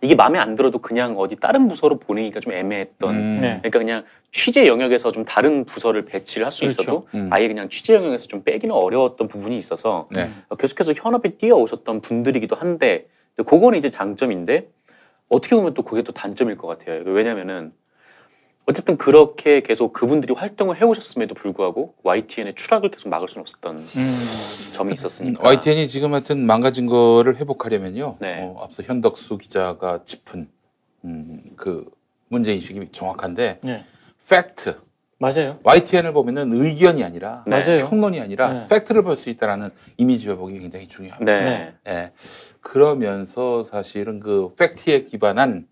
이게 0.00 0.14
마음에 0.14 0.38
안 0.38 0.54
들어도 0.54 0.78
그냥 0.78 1.16
어디 1.18 1.36
다른 1.36 1.68
부서로 1.68 1.98
보내기가 1.98 2.40
좀 2.40 2.52
애매했던 2.52 3.14
음. 3.14 3.38
네. 3.40 3.58
그러니까 3.58 3.78
그냥 3.78 4.04
취재 4.32 4.66
영역에서 4.66 5.10
좀 5.10 5.24
다른 5.24 5.64
부서를 5.64 6.04
배치를 6.04 6.44
할수 6.44 6.60
그렇죠. 6.60 6.82
있어도 6.82 7.08
음. 7.14 7.28
아예 7.32 7.46
그냥 7.48 7.68
취재 7.68 7.94
영역에서 7.94 8.26
좀 8.26 8.42
빼기는 8.42 8.74
어려웠던 8.74 9.28
부분이 9.28 9.56
있어서 9.56 10.06
네. 10.10 10.28
어, 10.48 10.56
계속해서 10.56 10.92
현업에 10.96 11.36
뛰어오셨던 11.36 12.00
분들이기도 12.00 12.56
한데 12.56 13.06
그거는 13.36 13.78
이제 13.78 13.90
장점인데 13.90 14.68
어떻게 15.28 15.56
보면 15.56 15.74
또 15.74 15.82
그게 15.82 16.02
또 16.02 16.12
단점일 16.12 16.56
것 16.56 16.66
같아요. 16.66 17.02
왜냐면은 17.06 17.72
어쨌든 18.66 18.96
그렇게 18.96 19.60
계속 19.60 19.92
그분들이 19.92 20.32
활동을 20.32 20.80
해오셨음에도 20.80 21.34
불구하고 21.34 21.94
YTN의 22.02 22.54
추락을 22.54 22.90
계속 22.90 23.08
막을 23.10 23.28
수는 23.28 23.42
없었던 23.42 23.86
점이 24.72 24.92
있었으니까. 24.94 25.46
YTN이 25.46 25.86
지금 25.86 26.14
하여튼 26.14 26.46
망가진 26.46 26.86
거를 26.86 27.36
회복하려면요. 27.36 28.16
네. 28.20 28.38
어, 28.42 28.56
앞서 28.62 28.82
현덕수 28.82 29.36
기자가 29.38 30.04
짚은 30.04 30.48
음, 31.04 31.44
그 31.56 31.84
문제 32.28 32.54
인식이 32.54 32.88
정확한데 32.90 33.60
네. 33.62 33.84
팩트. 34.30 34.80
맞아요. 35.18 35.58
YTN을 35.62 36.12
보면은 36.12 36.52
의견이 36.52 37.04
아니라 37.04 37.44
네. 37.46 37.50
맞아요. 37.60 37.86
평론이 37.88 38.18
아니라 38.20 38.52
네. 38.52 38.66
팩트를 38.70 39.02
볼 39.02 39.14
수 39.16 39.28
있다라는 39.30 39.70
이미지 39.98 40.28
회복이 40.30 40.58
굉장히 40.58 40.88
중요합니다. 40.88 41.74
네. 41.84 42.12
예. 42.64 42.70
그러면서 42.70 43.62
사실은 43.62 44.20
그 44.20 44.54
팩트에 44.58 45.04
기반한 45.04 45.66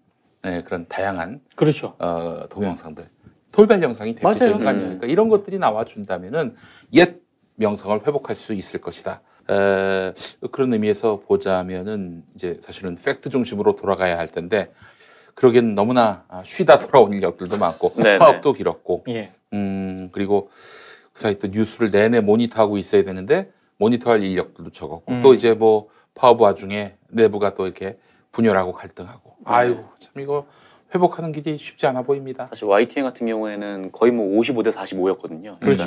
예, 0.45 0.63
그런 0.65 0.87
다양한 0.89 1.41
그렇죠. 1.55 1.95
어, 1.99 2.47
동영상들 2.51 3.05
돌발 3.53 3.83
영상이 3.83 4.15
대표적인 4.15 4.53
맞아요. 4.53 4.65
거 4.65 4.69
아닙니까? 4.69 5.07
이런 5.07 5.29
것들이 5.29 5.59
나와준다면은 5.59 6.55
옛 6.95 7.21
명성을 7.57 8.01
회복할 8.07 8.35
수 8.35 8.55
있을 8.55 8.81
것이다. 8.81 9.21
에, 9.51 10.13
그런 10.51 10.73
의미에서 10.73 11.21
보자면은 11.21 12.25
이제 12.35 12.59
사실은 12.61 12.97
팩트 12.97 13.29
중심으로 13.29 13.75
돌아가야 13.75 14.19
할 14.19 14.29
텐데 14.29 14.73
그러기엔 15.35 15.75
너무나 15.75 16.25
아, 16.29 16.43
쉬다 16.45 16.79
돌아온 16.79 17.13
인력들도 17.13 17.59
많고 17.59 17.95
네, 17.97 18.19
파업도 18.19 18.53
길었고 18.53 19.05
예. 19.09 19.33
음 19.53 20.09
그리고 20.13 20.49
그 21.13 21.21
사이 21.21 21.37
또 21.37 21.49
뉴스를 21.49 21.91
내내 21.91 22.21
모니터하고 22.21 22.79
있어야 22.79 23.03
되는데 23.03 23.51
모니터할 23.79 24.23
인력들도 24.23 24.71
적었고 24.71 25.13
음. 25.13 25.21
또 25.23 25.35
이제 25.35 25.55
뭐 25.55 25.89
파업 26.15 26.41
와중에 26.41 26.95
내부가 27.09 27.55
또 27.55 27.65
이렇게 27.65 27.99
분열하고 28.33 28.73
갈등하고 28.73 29.37
네. 29.39 29.45
아이고 29.45 29.85
참 29.99 30.23
이거 30.23 30.47
회복하는 30.95 31.33
길이 31.33 31.57
쉽지 31.57 31.87
않아 31.87 32.03
보입니다. 32.03 32.47
사실 32.47 32.67
YTN 32.67 33.05
같은 33.05 33.27
경우에는 33.27 33.93
거의 33.93 34.13
뭐 34.13 34.41
55대 34.41 34.73
45였거든요. 34.73 35.59
그렇죠. 35.61 35.87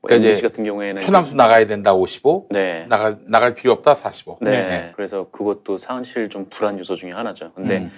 뭐 0.00 0.08
그러니까 0.08 0.28
MBC 0.28 0.38
이제 0.38 0.48
같은 0.48 0.64
경우에는 0.64 1.00
초남수 1.00 1.36
나가야 1.36 1.66
된다 1.66 1.94
55, 1.94 2.48
네. 2.50 2.86
나가 2.88 3.16
나갈 3.26 3.54
필요 3.54 3.72
없다 3.72 3.94
45. 3.94 4.38
네. 4.42 4.92
그래서 4.94 5.30
그것도 5.30 5.78
사실 5.78 6.28
좀 6.28 6.46
불안 6.50 6.78
요소 6.78 6.94
중에 6.94 7.12
하나죠. 7.12 7.52
근데 7.54 7.78
음. 7.78 7.92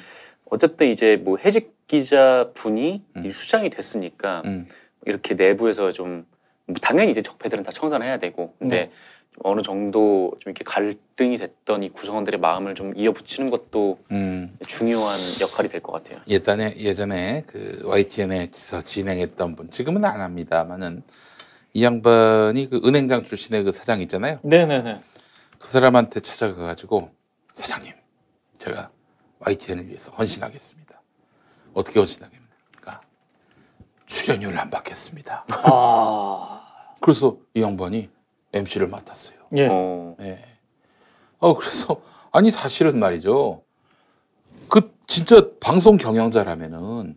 어쨌든 0.46 0.88
이제 0.88 1.16
뭐 1.16 1.36
해직 1.38 1.76
기자 1.88 2.50
분이 2.54 3.04
음. 3.16 3.26
이 3.26 3.32
수장이 3.32 3.70
됐으니까 3.70 4.42
이렇게 5.06 5.34
내부에서 5.34 5.90
좀뭐 5.90 6.24
당연히 6.80 7.10
이제 7.10 7.20
적폐들은 7.20 7.64
다 7.64 7.72
청산해야 7.72 8.18
되고 8.18 8.54
근데 8.58 8.76
네. 8.76 8.90
어느 9.44 9.62
정도 9.62 10.32
좀 10.40 10.50
이렇게 10.50 10.64
갈등이 10.64 11.36
됐던 11.38 11.82
이 11.82 11.88
구성원들의 11.90 12.40
마음을 12.40 12.74
좀 12.74 12.92
이어붙이는 12.96 13.50
것도 13.50 13.98
음. 14.10 14.50
중요한 14.66 15.18
역할이 15.40 15.68
될 15.68 15.80
것 15.80 15.92
같아요. 15.92 16.18
예전에 16.28 16.74
예전에 16.76 17.44
그 17.46 17.80
YTN에서 17.84 18.82
진행했던 18.82 19.56
분 19.56 19.70
지금은 19.70 20.04
안 20.04 20.20
합니다만은 20.20 21.02
이 21.74 21.84
양반이 21.84 22.68
그 22.70 22.80
은행장 22.84 23.24
출신의 23.24 23.64
그 23.64 23.72
사장 23.72 24.00
있잖아요. 24.00 24.38
네네네. 24.42 25.00
그 25.58 25.68
사람한테 25.68 26.20
찾아가 26.20 26.64
가지고 26.64 27.10
사장님 27.52 27.92
제가 28.58 28.90
YTN을 29.40 29.86
위해서 29.88 30.10
헌신하겠습니다. 30.12 31.00
어떻게 31.74 31.98
헌신하겠습니까? 32.00 33.00
출연료를 34.06 34.58
안 34.58 34.70
받겠습니다. 34.70 35.44
아. 35.64 36.62
그래서 37.00 37.36
이 37.54 37.62
양반이 37.62 38.08
MC를 38.52 38.88
맡았어요. 38.88 39.38
예. 39.56 39.68
예. 40.20 40.38
어 41.38 41.54
그래서 41.56 42.00
아니 42.32 42.50
사실은 42.50 42.98
말이죠. 42.98 43.62
그 44.68 44.92
진짜 45.06 45.48
방송 45.60 45.96
경영자라면은 45.96 47.16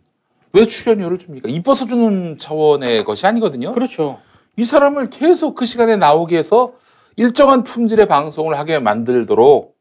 왜 0.54 0.66
출연료를 0.66 1.18
줍니까? 1.18 1.48
이뻐서 1.48 1.86
주는 1.86 2.36
차원의 2.36 3.04
것이 3.04 3.26
아니거든요. 3.26 3.72
그렇죠. 3.72 4.20
이 4.56 4.64
사람을 4.64 5.10
계속 5.10 5.54
그 5.54 5.64
시간에 5.64 5.96
나오게 5.96 6.36
해서 6.36 6.74
일정한 7.16 7.62
품질의 7.62 8.06
방송을 8.06 8.58
하게 8.58 8.78
만들도록 8.78 9.76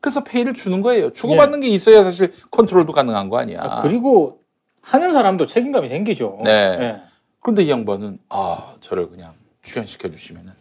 그래서 0.00 0.24
페이를 0.24 0.54
주는 0.54 0.80
거예요. 0.80 1.12
주고받는 1.12 1.60
게 1.60 1.68
있어야 1.68 2.02
사실 2.02 2.32
컨트롤도 2.50 2.92
가능한 2.92 3.28
거 3.28 3.38
아니야. 3.38 3.60
아, 3.62 3.82
그리고 3.82 4.40
하는 4.80 5.12
사람도 5.12 5.46
책임감이 5.46 5.88
생기죠. 5.88 6.38
네. 6.44 6.50
예. 6.50 7.00
그런데 7.40 7.62
이 7.62 7.70
양반은 7.70 8.18
아 8.28 8.74
저를 8.80 9.08
그냥 9.10 9.32
출연시켜 9.62 10.10
주시면은 10.10 10.50
어, 10.50 10.54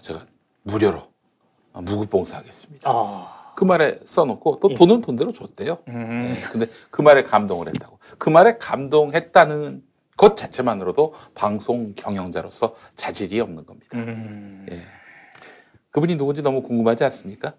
제가 0.00 0.20
무료로 0.62 1.02
어, 1.72 1.80
무급봉사 1.82 2.38
하겠습니다. 2.38 2.90
아. 2.90 3.52
그 3.56 3.64
말에 3.64 3.98
써놓고 4.04 4.58
또 4.60 4.68
돈은 4.74 5.00
돈대로 5.00 5.32
줬대요. 5.32 5.78
음. 5.88 6.34
네, 6.34 6.40
근데 6.50 6.66
그 6.90 7.00
말에 7.02 7.22
감동을 7.22 7.68
했다고. 7.68 7.98
그 8.18 8.28
말에 8.28 8.58
감동했다는 8.58 9.82
것 10.16 10.36
자체만으로도 10.36 11.14
방송 11.34 11.94
경영자로서 11.94 12.74
자질이 12.94 13.40
없는 13.40 13.64
겁니다. 13.66 13.86
음. 13.94 14.66
예. 14.70 14.80
그분이 15.90 16.16
누군지 16.16 16.42
너무 16.42 16.62
궁금하지 16.62 17.04
않습니까? 17.04 17.54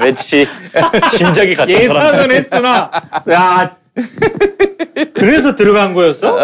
매치 0.00 0.46
진작에 1.16 1.54
갔던 1.54 1.70
예상은. 1.70 2.30
했으나 2.32 2.90
야 3.30 3.76
그래서 5.14 5.54
들어간 5.54 5.94
거였어? 5.94 6.38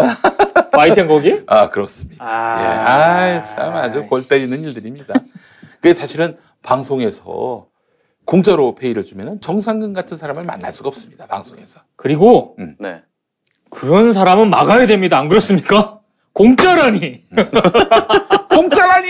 YTN 0.71 1.07
거기? 1.07 1.41
아 1.47 1.69
그렇습니다. 1.69 2.23
아, 2.25 2.61
예, 2.61 3.35
아이, 3.37 3.43
참 3.43 3.73
아주 3.75 4.05
골 4.07 4.27
때리는 4.27 4.61
일들입니다. 4.61 5.13
그게 5.75 5.93
사실은 5.93 6.37
방송에서 6.61 7.67
공짜로 8.25 8.75
페이를 8.75 9.03
주면은 9.05 9.41
정상근 9.41 9.93
같은 9.93 10.17
사람을 10.17 10.43
만날 10.43 10.71
수가 10.71 10.89
없습니다. 10.89 11.25
방송에서. 11.27 11.81
그리고 11.95 12.55
음. 12.59 12.75
네. 12.79 13.01
그런 13.69 14.13
사람은 14.13 14.49
막아야 14.49 14.85
됩니다. 14.87 15.17
안 15.19 15.29
그렇습니까? 15.29 15.99
공짜라니. 16.33 17.23
공짜라니. 18.49 19.09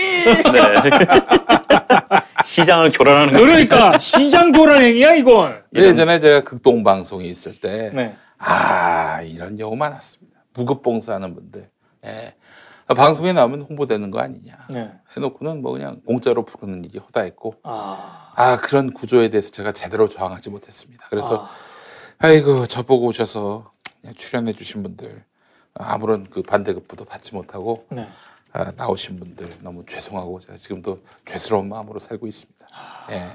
시장을 2.44 2.90
교란하는 2.92 3.32
거. 3.32 3.38
그러니까 3.40 3.98
시장 3.98 4.52
교란행위야 4.52 5.14
이건. 5.14 5.62
예전에 5.74 6.18
제가 6.18 6.40
극동 6.42 6.82
방송에 6.82 7.24
있을 7.26 7.54
때, 7.60 7.90
네. 7.94 8.14
아 8.38 9.22
이런 9.22 9.56
경우 9.56 9.76
많았습니다. 9.76 10.29
무급봉사하는 10.60 11.34
분들. 11.34 11.70
예. 12.06 12.34
방송에 12.94 13.32
나오면 13.32 13.62
홍보되는 13.62 14.10
거 14.10 14.18
아니냐. 14.18 14.58
네. 14.68 14.92
해놓고는 15.16 15.62
뭐 15.62 15.72
그냥 15.72 16.00
공짜로 16.04 16.44
부르는 16.44 16.84
일이 16.84 16.98
허다했고, 16.98 17.54
아. 17.62 18.32
아 18.34 18.56
그런 18.60 18.92
구조에 18.92 19.28
대해서 19.28 19.50
제가 19.50 19.72
제대로 19.72 20.08
저항하지 20.08 20.50
못했습니다. 20.50 21.06
그래서 21.08 21.46
아 22.18 22.30
이고 22.30 22.66
저보고 22.66 23.06
오셔서 23.06 23.64
출연해 24.16 24.52
주신 24.52 24.82
분들 24.82 25.24
아무런 25.74 26.28
그 26.28 26.42
반대급부도 26.42 27.04
받지 27.04 27.34
못하고 27.34 27.86
네. 27.90 28.08
아, 28.52 28.72
나오신 28.76 29.20
분들 29.20 29.58
너무 29.60 29.84
죄송하고 29.86 30.40
제가 30.40 30.58
지금도 30.58 31.00
죄스러운 31.26 31.68
마음으로 31.68 32.00
살고 32.00 32.26
있습니다. 32.26 32.66
예. 33.12 33.26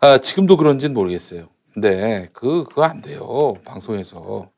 아, 0.00 0.18
지금도 0.18 0.56
그런지는 0.56 0.94
모르겠어요. 0.94 1.46
근데 1.72 2.28
그 2.32 2.64
그거 2.64 2.82
안 2.82 3.00
돼요 3.00 3.54
방송에서 3.64 4.50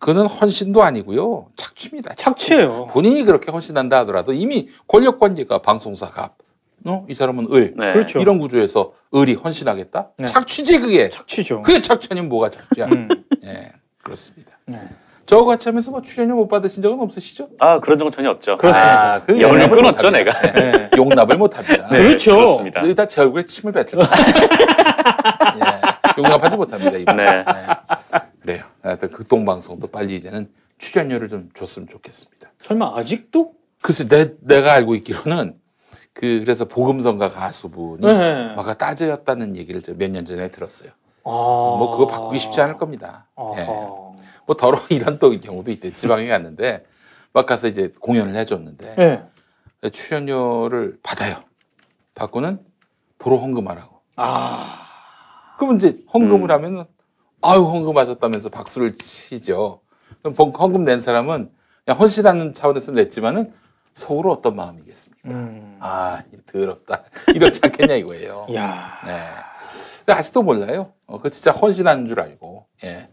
그는 0.00 0.26
헌신도 0.26 0.82
아니고요 0.82 1.46
착취입니다. 1.56 2.14
착취 2.14 2.54
예요. 2.54 2.88
본인이 2.90 3.22
그렇게 3.22 3.52
헌신한다 3.52 3.98
하더라도 4.00 4.32
이미 4.32 4.68
권력 4.88 5.20
관계가 5.20 5.58
방송사가 5.58 6.30
어? 6.86 7.06
이 7.08 7.14
사람은 7.14 7.48
을 7.52 7.74
네. 7.76 7.92
그렇죠. 7.92 8.18
이런 8.18 8.38
구조에서 8.38 8.92
을이 9.14 9.34
헌신하겠다? 9.34 10.08
네. 10.16 10.24
착취지 10.24 10.80
그게. 10.80 11.10
착취죠. 11.10 11.60
그게 11.62 11.82
착취 11.82 12.08
아니면 12.10 12.30
뭐가 12.30 12.48
착취야? 12.48 12.86
음. 12.86 13.06
예, 13.44 13.70
그렇습니다. 14.02 14.52
네. 14.64 14.82
저거 15.26 15.44
같이 15.44 15.68
하면서 15.68 15.90
뭐 15.90 16.00
출연료 16.00 16.34
못 16.34 16.48
받으신 16.48 16.82
적은 16.82 16.98
없으시죠? 17.00 17.50
아 17.60 17.78
그런 17.78 17.98
적은 17.98 18.10
전혀 18.10 18.30
없죠. 18.30 18.56
그렇습니다. 18.56 19.14
아, 19.14 19.22
그 19.22 19.38
용납을 19.38 19.76
끊었죠. 19.76 20.08
내가. 20.10 20.32
네. 20.52 20.90
용납을 20.96 21.36
못합니다. 21.36 21.88
네, 21.90 21.98
그렇죠. 21.98 22.34
그렇습니다. 22.36 22.80
일단 22.80 23.06
제 23.06 23.20
얼굴에 23.20 23.42
침을 23.42 23.72
뱉습니다. 23.74 24.10
예, 26.16 26.22
용납하지 26.22 26.56
못합니다. 26.56 26.96
이번. 26.96 27.16
네. 27.16 27.44
그래요. 28.40 28.64
하여튼 28.82 29.10
극동방송도 29.10 29.88
빨리 29.88 30.16
이제는 30.16 30.50
출연료를 30.78 31.28
좀 31.28 31.50
줬으면 31.54 31.88
좋겠습니다. 31.88 32.52
설마 32.58 32.96
아직도? 32.96 33.54
글쎄, 33.82 34.06
내, 34.08 34.32
내가 34.40 34.72
알고 34.72 34.94
있기로는 34.96 35.58
그 36.12 36.40
그래서 36.40 36.64
복음성가 36.66 37.28
가수분이 37.28 38.00
네. 38.06 38.54
막아 38.54 38.74
따져였다는 38.74 39.56
얘기를 39.56 39.80
몇 39.96 40.10
년 40.10 40.24
전에 40.24 40.48
들었어요. 40.48 40.90
아. 41.24 41.28
뭐 41.30 41.90
그거 41.92 42.06
바꾸기 42.06 42.38
쉽지 42.38 42.60
않을 42.60 42.74
겁니다. 42.74 43.28
예. 43.56 43.64
뭐 44.46 44.56
더러 44.58 44.78
이런 44.90 45.18
또 45.18 45.30
경우도 45.30 45.70
있대. 45.70 45.90
지방에 45.90 46.26
갔는데 46.28 46.82
막 47.32 47.46
가서 47.46 47.68
이제 47.68 47.92
공연을 48.00 48.34
해줬는데 48.36 48.94
네. 49.82 49.90
출연료를 49.90 50.98
받아요. 51.02 51.36
받고는 52.14 52.58
도로 53.18 53.36
헌금하라고. 53.38 54.00
아. 54.16 54.86
그러면 55.58 55.76
이제 55.76 55.88
음. 55.88 56.06
헌금을 56.12 56.50
하면은 56.50 56.84
아유 57.42 57.62
헌금하셨다면서 57.62 58.50
박수를 58.50 58.96
치죠. 58.96 59.80
그럼 60.22 60.34
헌- 60.38 60.52
헌금 60.54 60.84
낸 60.84 61.00
사람은 61.00 61.50
그냥 61.84 61.98
헌신하는 62.00 62.52
차원에서 62.52 62.92
냈지만은 62.92 63.52
속으로 63.92 64.30
어떤 64.32 64.54
마음이겠습니까? 64.56 65.28
음. 65.30 65.76
아, 65.80 66.22
이 66.32 66.36
더럽다. 66.46 67.02
이렇지 67.34 67.60
않겠냐 67.62 67.94
이거예요. 67.94 68.46
야. 68.54 69.00
네. 69.04 69.18
근데 69.98 70.12
아직도 70.12 70.42
몰라요. 70.42 70.92
어, 71.06 71.20
그 71.20 71.30
진짜 71.30 71.50
헌신하는 71.50 72.06
줄 72.06 72.20
알고. 72.20 72.66
예. 72.84 73.08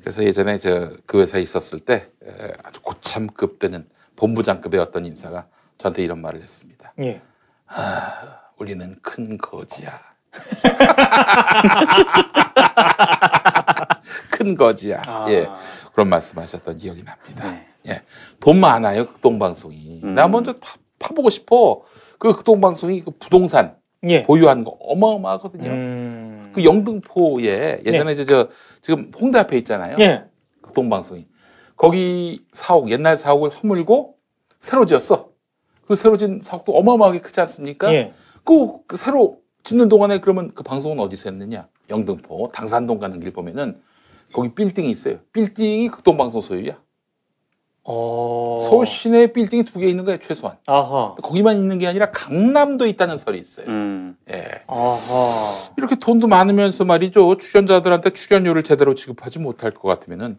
그래서 0.00 0.24
예전에 0.24 0.58
저 0.58 0.96
그 1.06 1.20
회사에 1.20 1.40
있었을 1.42 1.78
때 1.80 2.08
에, 2.24 2.52
아주 2.64 2.80
고참급 2.82 3.58
되는 3.58 3.88
본부장급의 4.16 4.80
어떤 4.80 5.06
인사가 5.06 5.46
저한테 5.78 6.02
이런 6.02 6.20
말을 6.20 6.40
했습니다. 6.42 6.92
예. 7.02 7.20
아, 7.66 8.40
우리는 8.58 8.96
큰 9.02 9.38
거지야. 9.38 9.92
큰 14.30 14.54
거지야. 14.54 15.02
아. 15.06 15.26
예. 15.28 15.48
그런 15.92 16.08
말씀하셨던 16.08 16.76
기억이 16.76 17.04
납니다. 17.04 17.54
예. 17.88 18.00
돈 18.40 18.60
많아요, 18.60 19.06
극동방송이. 19.06 20.00
나 20.02 20.28
먼저 20.28 20.54
파, 20.54 20.76
파보고 20.98 21.30
싶어. 21.30 21.82
그 22.18 22.32
극동방송이 22.32 23.02
그 23.02 23.10
부동산 23.10 23.76
예. 24.04 24.22
보유한 24.22 24.64
거 24.64 24.76
어마어마하거든요. 24.80 25.70
음. 25.70 26.52
그 26.54 26.64
영등포에 26.64 27.82
예전에 27.84 28.14
저, 28.14 28.24
저 28.24 28.48
지금 28.80 29.10
홍대 29.20 29.38
앞에 29.38 29.56
있잖아요. 29.58 29.96
예. 30.00 30.24
극동방송이. 30.62 31.26
거기 31.76 32.44
사옥, 32.52 32.90
옛날 32.90 33.16
사옥을 33.16 33.50
허물고 33.50 34.16
새로 34.58 34.86
지었어. 34.86 35.30
그 35.86 35.96
새로 35.96 36.16
지은 36.16 36.40
사옥도 36.40 36.72
어마어마하게 36.72 37.20
크지 37.20 37.40
않습니까? 37.40 37.92
예. 37.92 38.12
그, 38.44 38.78
그 38.86 38.96
새로 38.96 39.41
짓는 39.64 39.88
동안에 39.88 40.18
그러면 40.18 40.50
그 40.54 40.62
방송은 40.62 40.98
어디서 41.00 41.30
했느냐? 41.30 41.68
영등포, 41.90 42.50
당산동 42.52 42.98
가는 42.98 43.20
길 43.20 43.32
보면은 43.32 43.80
거기 44.32 44.54
빌딩이 44.54 44.90
있어요. 44.90 45.18
빌딩이 45.32 45.88
극동방송 45.88 46.40
소유야. 46.40 46.80
어. 47.84 48.58
서울 48.60 48.86
시내에 48.86 49.32
빌딩이 49.32 49.64
두 49.64 49.80
개 49.80 49.88
있는 49.88 50.04
거예요, 50.04 50.18
최소한. 50.18 50.56
아하. 50.66 51.16
거기만 51.20 51.56
있는 51.56 51.78
게 51.78 51.88
아니라 51.88 52.12
강남도 52.12 52.86
있다는 52.86 53.18
설이 53.18 53.38
있어요. 53.38 53.66
음. 53.66 54.16
예. 54.30 54.44
아하. 54.68 55.72
이렇게 55.76 55.96
돈도 55.96 56.28
많으면서 56.28 56.84
말이죠. 56.84 57.36
출연자들한테 57.38 58.10
출연료를 58.10 58.62
제대로 58.62 58.94
지급하지 58.94 59.40
못할 59.40 59.72
것 59.72 59.88
같으면은 59.88 60.38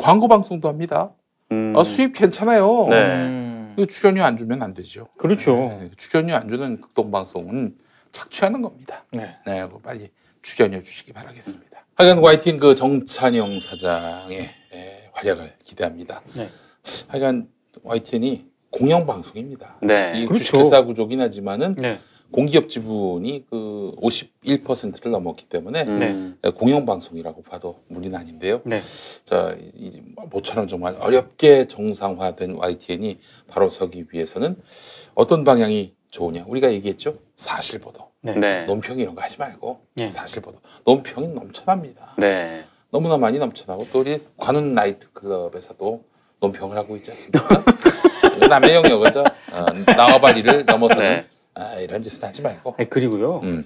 광고 0.00 0.26
방송도 0.28 0.68
합니다. 0.68 1.10
음. 1.52 1.74
아, 1.76 1.84
수입 1.84 2.14
괜찮아요. 2.14 2.86
네. 2.88 2.96
음. 3.14 3.76
출연료 3.88 4.24
안 4.24 4.38
주면 4.38 4.62
안 4.62 4.72
되죠. 4.72 5.06
그렇죠. 5.18 5.54
네, 5.54 5.90
출연료 5.98 6.34
안 6.34 6.48
주는 6.48 6.80
극동 6.80 7.10
방송은 7.10 7.76
착취하는 8.16 8.62
겁니다. 8.62 9.04
네. 9.12 9.36
네, 9.46 9.66
그거 9.66 9.78
빨리 9.78 10.08
출연료 10.42 10.80
주시기 10.80 11.12
바라겠습니다. 11.12 11.84
하여간 11.96 12.18
YTN 12.18 12.58
그 12.58 12.74
정찬영 12.74 13.60
사장의 13.60 14.48
예, 14.72 15.10
활약을 15.12 15.52
기대합니다. 15.62 16.22
네. 16.34 16.48
하여간 17.08 17.48
YTN이 17.82 18.46
공영방송입니다. 18.70 19.78
네. 19.82 20.12
이 20.16 20.26
그렇죠. 20.26 20.44
주식회사 20.44 20.84
구조긴 20.84 21.20
하지만은 21.20 21.74
네. 21.74 21.98
공기업 22.30 22.68
지분이 22.68 23.46
그 23.48 23.92
51%를 24.00 25.12
넘었기 25.12 25.44
때문에 25.44 25.84
음. 25.84 26.38
공영방송이라고 26.56 27.42
봐도 27.42 27.82
무리는 27.88 28.18
아닌데요. 28.18 28.62
네. 28.64 28.82
자, 29.24 29.56
이 29.74 30.00
모처럼 30.30 30.68
정말 30.68 30.96
어렵게 30.98 31.66
정상화된 31.66 32.56
YTN이 32.56 33.18
바로 33.46 33.68
서기 33.68 34.06
위해서는 34.10 34.56
어떤 35.14 35.44
방향이 35.44 35.94
좋으냐. 36.10 36.44
우리가 36.48 36.72
얘기했죠. 36.72 37.14
사실 37.36 37.78
보도. 37.78 38.10
네. 38.22 38.34
네. 38.34 38.64
논평 38.64 38.98
이런 38.98 39.14
거 39.14 39.22
하지 39.22 39.38
말고 39.38 39.80
네. 39.94 40.08
사실 40.08 40.40
보도. 40.42 40.58
논평이 40.84 41.28
넘쳐납니다. 41.28 42.14
네. 42.18 42.64
너무나 42.90 43.18
많이 43.18 43.38
넘쳐나고 43.38 43.86
또 43.92 44.00
우리 44.00 44.20
관훈 44.38 44.74
나이트 44.74 45.12
클럽에서도 45.12 46.04
논평을 46.40 46.76
하고 46.76 46.96
있지 46.96 47.10
않습니까? 47.10 47.46
남의 48.48 48.74
영역이죠. 48.74 49.20
어, 49.52 49.66
나와바리를 49.96 50.64
넘어서는 50.64 51.02
네. 51.02 51.26
아, 51.54 51.74
이런 51.76 52.02
짓은 52.02 52.26
하지 52.26 52.42
말고. 52.42 52.74
아니, 52.78 52.88
그리고요. 52.88 53.40
음. 53.42 53.62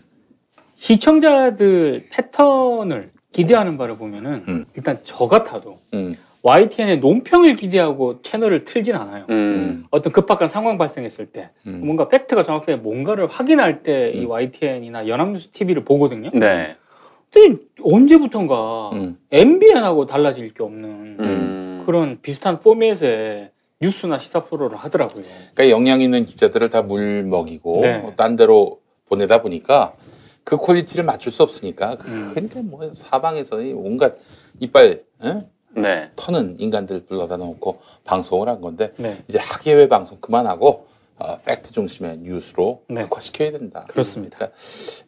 시청자들 0.76 2.09
패턴을 2.10 3.10
기대하는 3.32 3.78
바를 3.78 3.97
보면은 3.97 4.44
음. 4.48 4.66
일단 4.74 4.98
저 5.05 5.28
같아도 5.28 5.76
음. 5.94 6.16
YTN의 6.42 6.98
논평을 7.00 7.56
기대하고 7.56 8.22
채널을 8.22 8.64
틀진 8.64 8.94
않아요. 8.96 9.26
음. 9.30 9.84
어떤 9.90 10.12
급박한 10.12 10.48
상황 10.48 10.78
발생했을 10.78 11.26
때 11.26 11.50
음. 11.66 11.82
뭔가 11.84 12.08
팩트가 12.08 12.44
정확하게 12.44 12.76
뭔가를 12.76 13.26
확인할 13.26 13.82
때이 13.82 14.24
음. 14.24 14.30
YTN이나 14.30 15.06
연합뉴스 15.08 15.48
TV를 15.48 15.84
보거든요. 15.84 16.30
네. 16.32 16.76
근데 17.32 17.62
언제부턴가 17.82 18.90
음. 18.94 19.18
MBN하고 19.30 20.06
달라질 20.06 20.52
게 20.52 20.62
없는 20.62 21.16
음. 21.20 21.82
그런 21.86 22.20
비슷한 22.22 22.58
포맷의 22.60 23.50
뉴스나 23.80 24.18
시사 24.18 24.40
프로를 24.40 24.76
하더라고요. 24.76 25.22
그러니까 25.54 25.70
역량 25.70 26.00
있는 26.00 26.24
기자들을 26.24 26.68
다 26.70 26.82
물 26.82 27.22
먹이고 27.24 27.80
네. 27.82 27.98
뭐딴 27.98 28.36
데로 28.36 28.80
보내다 29.08 29.42
보니까 29.42 29.94
그 30.44 30.56
quality를 30.56 31.05
맞출 31.04 31.30
수 31.32 31.42
없으니까 31.42 31.96
음. 32.06 32.30
그러니까 32.34 32.60
뭐 32.62 32.90
사방에서 32.92 33.60
이 33.62 33.72
온갖 33.72 34.14
이빨 34.58 35.02
예? 35.24 35.46
네. 35.76 36.10
터는 36.16 36.59
인간들 36.59 37.05
불러다 37.05 37.36
놓고 37.36 37.80
방송을 38.05 38.48
한 38.48 38.60
건데 38.60 38.92
네. 38.97 39.22
이제 39.28 39.38
학예회 39.38 39.88
방송 39.88 40.18
그만하고 40.20 40.86
어, 41.16 41.36
팩트 41.44 41.72
중심의 41.72 42.18
뉴스로 42.18 42.82
네. 42.88 43.02
특화시켜야 43.02 43.52
된다. 43.52 43.84
그렇습니다. 43.88 44.38
그러니까 44.38 44.59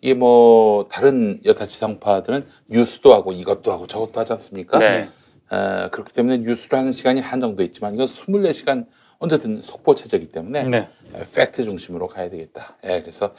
이게 0.03 0.15
뭐 0.15 0.87
다른 0.91 1.41
여타 1.45 1.65
지상파들은 1.65 2.47
뉴스도 2.69 3.15
하고 3.15 3.33
이것도 3.33 3.73
하고 3.73 3.87
저것도 3.87 4.21
하지 4.21 4.33
않습니까? 4.33 4.79
네. 4.79 5.09
어, 5.51 5.89
그렇기 5.91 6.13
때문에 6.13 6.39
뉴스를 6.39 6.79
하는 6.79 6.93
시간이 6.93 7.21
한정돼 7.21 7.65
있지만 7.65 7.95
이건 7.95 8.07
24시간 8.07 8.87
언제든 9.19 9.61
속보 9.61 9.95
체제이기 9.95 10.33
때문에 10.33 10.65
네. 10.65 10.89
에, 11.15 11.25
팩트 11.35 11.63
중심으로 11.63 12.09
가야 12.09 12.29
되겠다. 12.29 12.77
예, 12.85 13.01
그래서 13.01 13.33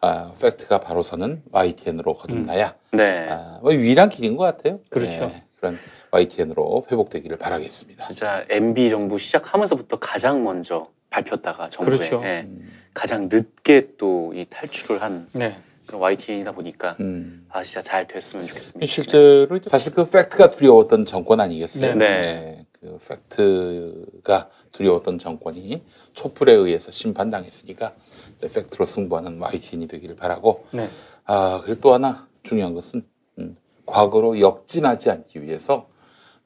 아, 0.00 0.32
팩트가 0.40 0.80
바로 0.80 1.02
서는 1.02 1.42
YTN으로 1.52 2.14
거듭나야 2.14 2.74
네. 2.92 3.28
아, 3.30 3.60
뭐 3.62 3.72
유일한 3.72 4.08
길인 4.08 4.36
것 4.36 4.44
같아요. 4.44 4.80
그렇죠. 4.90 5.30
예, 5.32 5.44
그런 5.60 5.76
YTN으로 6.10 6.86
회복되기를 6.90 7.36
바라겠습니다. 7.36 8.06
진짜 8.08 8.44
MB 8.48 8.90
정부 8.90 9.18
시작하면서부터 9.18 9.98
가장 9.98 10.44
먼저 10.44 10.88
밟혔다가 11.10 11.68
정부에 11.68 11.96
그렇죠. 11.96 12.22
예, 12.24 12.42
음, 12.46 12.70
가장 12.94 13.28
늦게 13.30 13.96
또 13.96 14.32
이 14.34 14.44
탈출을 14.48 15.02
한 15.02 15.26
네. 15.32 15.56
그런 15.86 16.00
YTN이다 16.02 16.52
보니까 16.52 16.96
음. 17.00 17.46
아 17.48 17.62
진짜 17.62 17.80
잘 17.80 18.06
됐으면 18.06 18.46
좋겠습니다. 18.46 18.86
실제로 18.86 19.58
사실 19.66 19.92
그 19.94 20.04
팩트가 20.08 20.52
두려웠던 20.52 21.04
정권 21.06 21.40
아니겠어요? 21.40 21.94
네. 21.94 22.06
네. 22.20 22.66
그 22.80 22.98
팩트가 23.08 24.48
두려웠던 24.72 25.18
정권이 25.18 25.82
촛불에 26.12 26.52
의해서 26.52 26.90
심판당했으니까 26.92 27.92
팩트로 28.40 28.84
승부하는 28.84 29.40
YTN이 29.40 29.88
되기를 29.88 30.14
바라고 30.14 30.66
네. 30.70 30.86
아 31.24 31.60
그리고 31.64 31.80
또 31.80 31.94
하나 31.94 32.28
중요한 32.44 32.74
것은 32.74 33.02
음, 33.38 33.56
과거로 33.88 34.40
역진하지 34.40 35.10
않기 35.10 35.42
위해서 35.42 35.88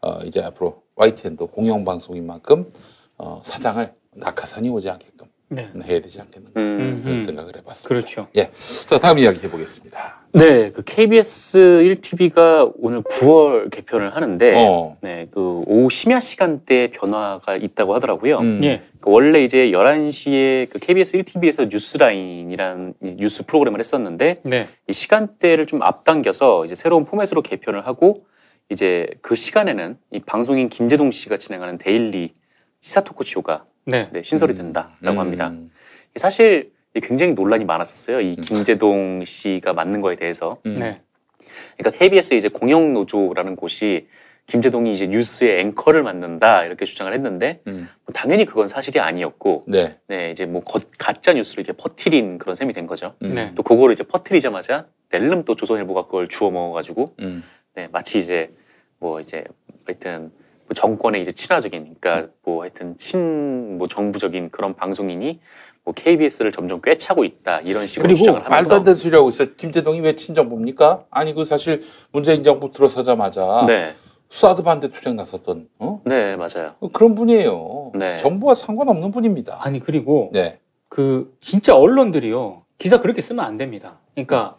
어, 0.01 0.21
이제 0.25 0.41
앞으로 0.41 0.83
YTN도 0.95 1.49
공영방송인 1.49 2.27
만큼 2.27 2.73
어, 3.19 3.41
사장을 3.43 3.93
낙하산이 4.15 4.69
오지 4.69 4.91
않게끔 4.91 5.27
네. 5.49 5.71
해야 5.85 6.01
되지 6.01 6.21
않겠는가 6.21 6.61
음. 6.61 7.03
그런 7.03 7.17
음. 7.19 7.25
생각을 7.25 7.57
해봤습니다. 7.59 7.89
그렇죠. 7.89 8.29
예, 8.37 8.51
자 8.87 8.99
다음 8.99 9.19
이야기 9.19 9.41
해보겠습니다. 9.41 10.22
네, 10.35 10.71
그 10.71 10.83
KBS 10.83 11.59
1TV가 11.59 12.73
오늘 12.79 13.03
9월 13.03 13.71
개편을 13.71 14.17
하는데, 14.17 14.55
어. 14.57 14.97
네, 15.03 15.29
그 15.31 15.63
오후 15.67 15.91
심야 15.91 16.21
시간대 16.21 16.89
변화가 16.91 17.57
있다고 17.57 17.95
하더라고요. 17.95 18.39
음. 18.39 18.61
예. 18.65 18.81
그 19.03 19.11
원래 19.11 19.45
이제 19.45 19.71
11시에 19.71 20.71
그 20.71 20.79
KBS 20.79 21.19
1TV에서 21.19 21.71
뉴스라인이라는 21.71 22.95
이 23.03 23.17
뉴스 23.19 23.45
프로그램을 23.45 23.79
했었는데, 23.79 24.41
네. 24.45 24.69
이 24.89 24.93
시간대를 24.95 25.67
좀 25.67 25.83
앞당겨서 25.83 26.65
이제 26.65 26.75
새로운 26.75 27.05
포맷으로 27.05 27.43
개편을 27.43 27.87
하고, 27.87 28.25
이제 28.71 29.09
그 29.21 29.35
시간에는 29.35 29.99
이 30.13 30.21
방송인 30.21 30.71
김제동 30.71 31.11
씨가 31.11 31.37
진행하는 31.37 31.77
daily 31.77 32.31
시사 32.81 33.03
토크쇼가 33.03 33.67
네. 33.85 34.09
네, 34.13 34.23
신설이 34.23 34.55
된다라고 34.55 35.11
음. 35.11 35.19
합니다. 35.19 35.53
사실 36.17 36.73
굉장히 37.01 37.33
논란이 37.35 37.65
많았었어요. 37.65 38.21
이 38.21 38.37
김재동 38.37 39.25
씨가 39.25 39.73
맞는 39.73 40.01
거에 40.01 40.17
대해서. 40.17 40.59
음. 40.67 40.75
네. 40.75 41.01
그러니까 41.79 41.99
KBS 41.99 42.35
이제 42.35 42.49
공영 42.49 42.93
노조라는 42.93 43.57
곳이 43.57 44.07
김재동이 44.47 44.93
이제 44.93 45.07
뉴스의 45.07 45.61
앵커를 45.61 46.03
맡는다 46.03 46.65
이렇게 46.65 46.85
주장을 46.85 47.13
했는데 47.13 47.61
음. 47.69 47.89
뭐 48.05 48.13
당연히 48.13 48.45
그건 48.45 48.69
사실이 48.69 48.99
아니었고 49.01 49.65
네. 49.69 49.97
네 50.09 50.31
이제 50.31 50.47
뭐 50.47 50.63
거- 50.63 50.81
가짜 50.99 51.33
뉴스를 51.33 51.65
이렇게 51.65 51.77
퍼뜨린 51.81 52.39
그런 52.39 52.55
셈이 52.55 52.73
된 52.73 52.87
거죠. 52.87 53.15
음. 53.23 53.35
네. 53.35 53.53
또 53.55 53.63
그거를 53.63 53.93
이제 53.93 54.03
퍼뜨리자마자 54.03 54.87
낼름 55.13 55.45
또 55.45 55.55
조선일보가 55.55 56.07
그걸 56.07 56.27
주워 56.29 56.51
먹어가지고 56.51 57.15
음. 57.21 57.43
네 57.75 57.89
마치 57.93 58.19
이제 58.19 58.51
뭐 58.99 59.21
이제 59.21 59.45
하여튼 59.87 60.33
뭐 60.67 60.75
정권에 60.75 61.21
이제 61.21 61.31
친화적인 61.33 61.95
그러니까 62.01 62.33
뭐 62.43 62.63
하여튼 62.63 62.97
친 62.99 63.63
뭐 63.79 63.87
정부적인 63.89 64.51
그런 64.51 64.75
방송인이 64.75 65.41
뭐 65.85 65.95
KBS를 65.95 66.53
점점 66.53 66.81
꿰차고 66.81 67.25
있다 67.25 67.61
이런 67.63 67.87
식으로 67.87 68.03
그리고 68.05 68.19
주장을 68.19 68.39
하면서 68.45 68.55
말도 68.55 68.75
안 68.77 68.85
되는 68.85 68.95
소리 68.95 69.15
하고 69.17 69.29
있어요. 69.29 69.49
김재동이 69.57 70.01
왜 70.01 70.15
친정부입니까? 70.15 71.05
아니 71.11 71.35
그 71.35 71.45
사실 71.45 71.81
문재인 72.13 72.45
정부 72.45 72.73
들어서자마자 72.73 73.65
네. 73.67 73.95
사드 74.31 74.63
반대 74.63 74.89
투쟁 74.89 75.17
나섰던 75.17 75.69
어? 75.81 76.01
네, 76.05 76.37
맞아요. 76.37 76.75
그런 76.93 77.15
분이에요. 77.15 77.93
네. 77.95 78.17
정부와 78.19 78.55
상관없는 78.55 79.11
분입니다. 79.11 79.59
아니 79.61 79.81
그리고 79.81 80.31
네. 80.33 80.59
그 80.89 81.35
진짜 81.41 81.77
언론들이요 81.77 82.63
기사 82.79 83.01
그렇게 83.01 83.21
쓰면 83.21 83.45
안 83.45 83.57
됩니다. 83.57 83.99
그러니까 84.15 84.57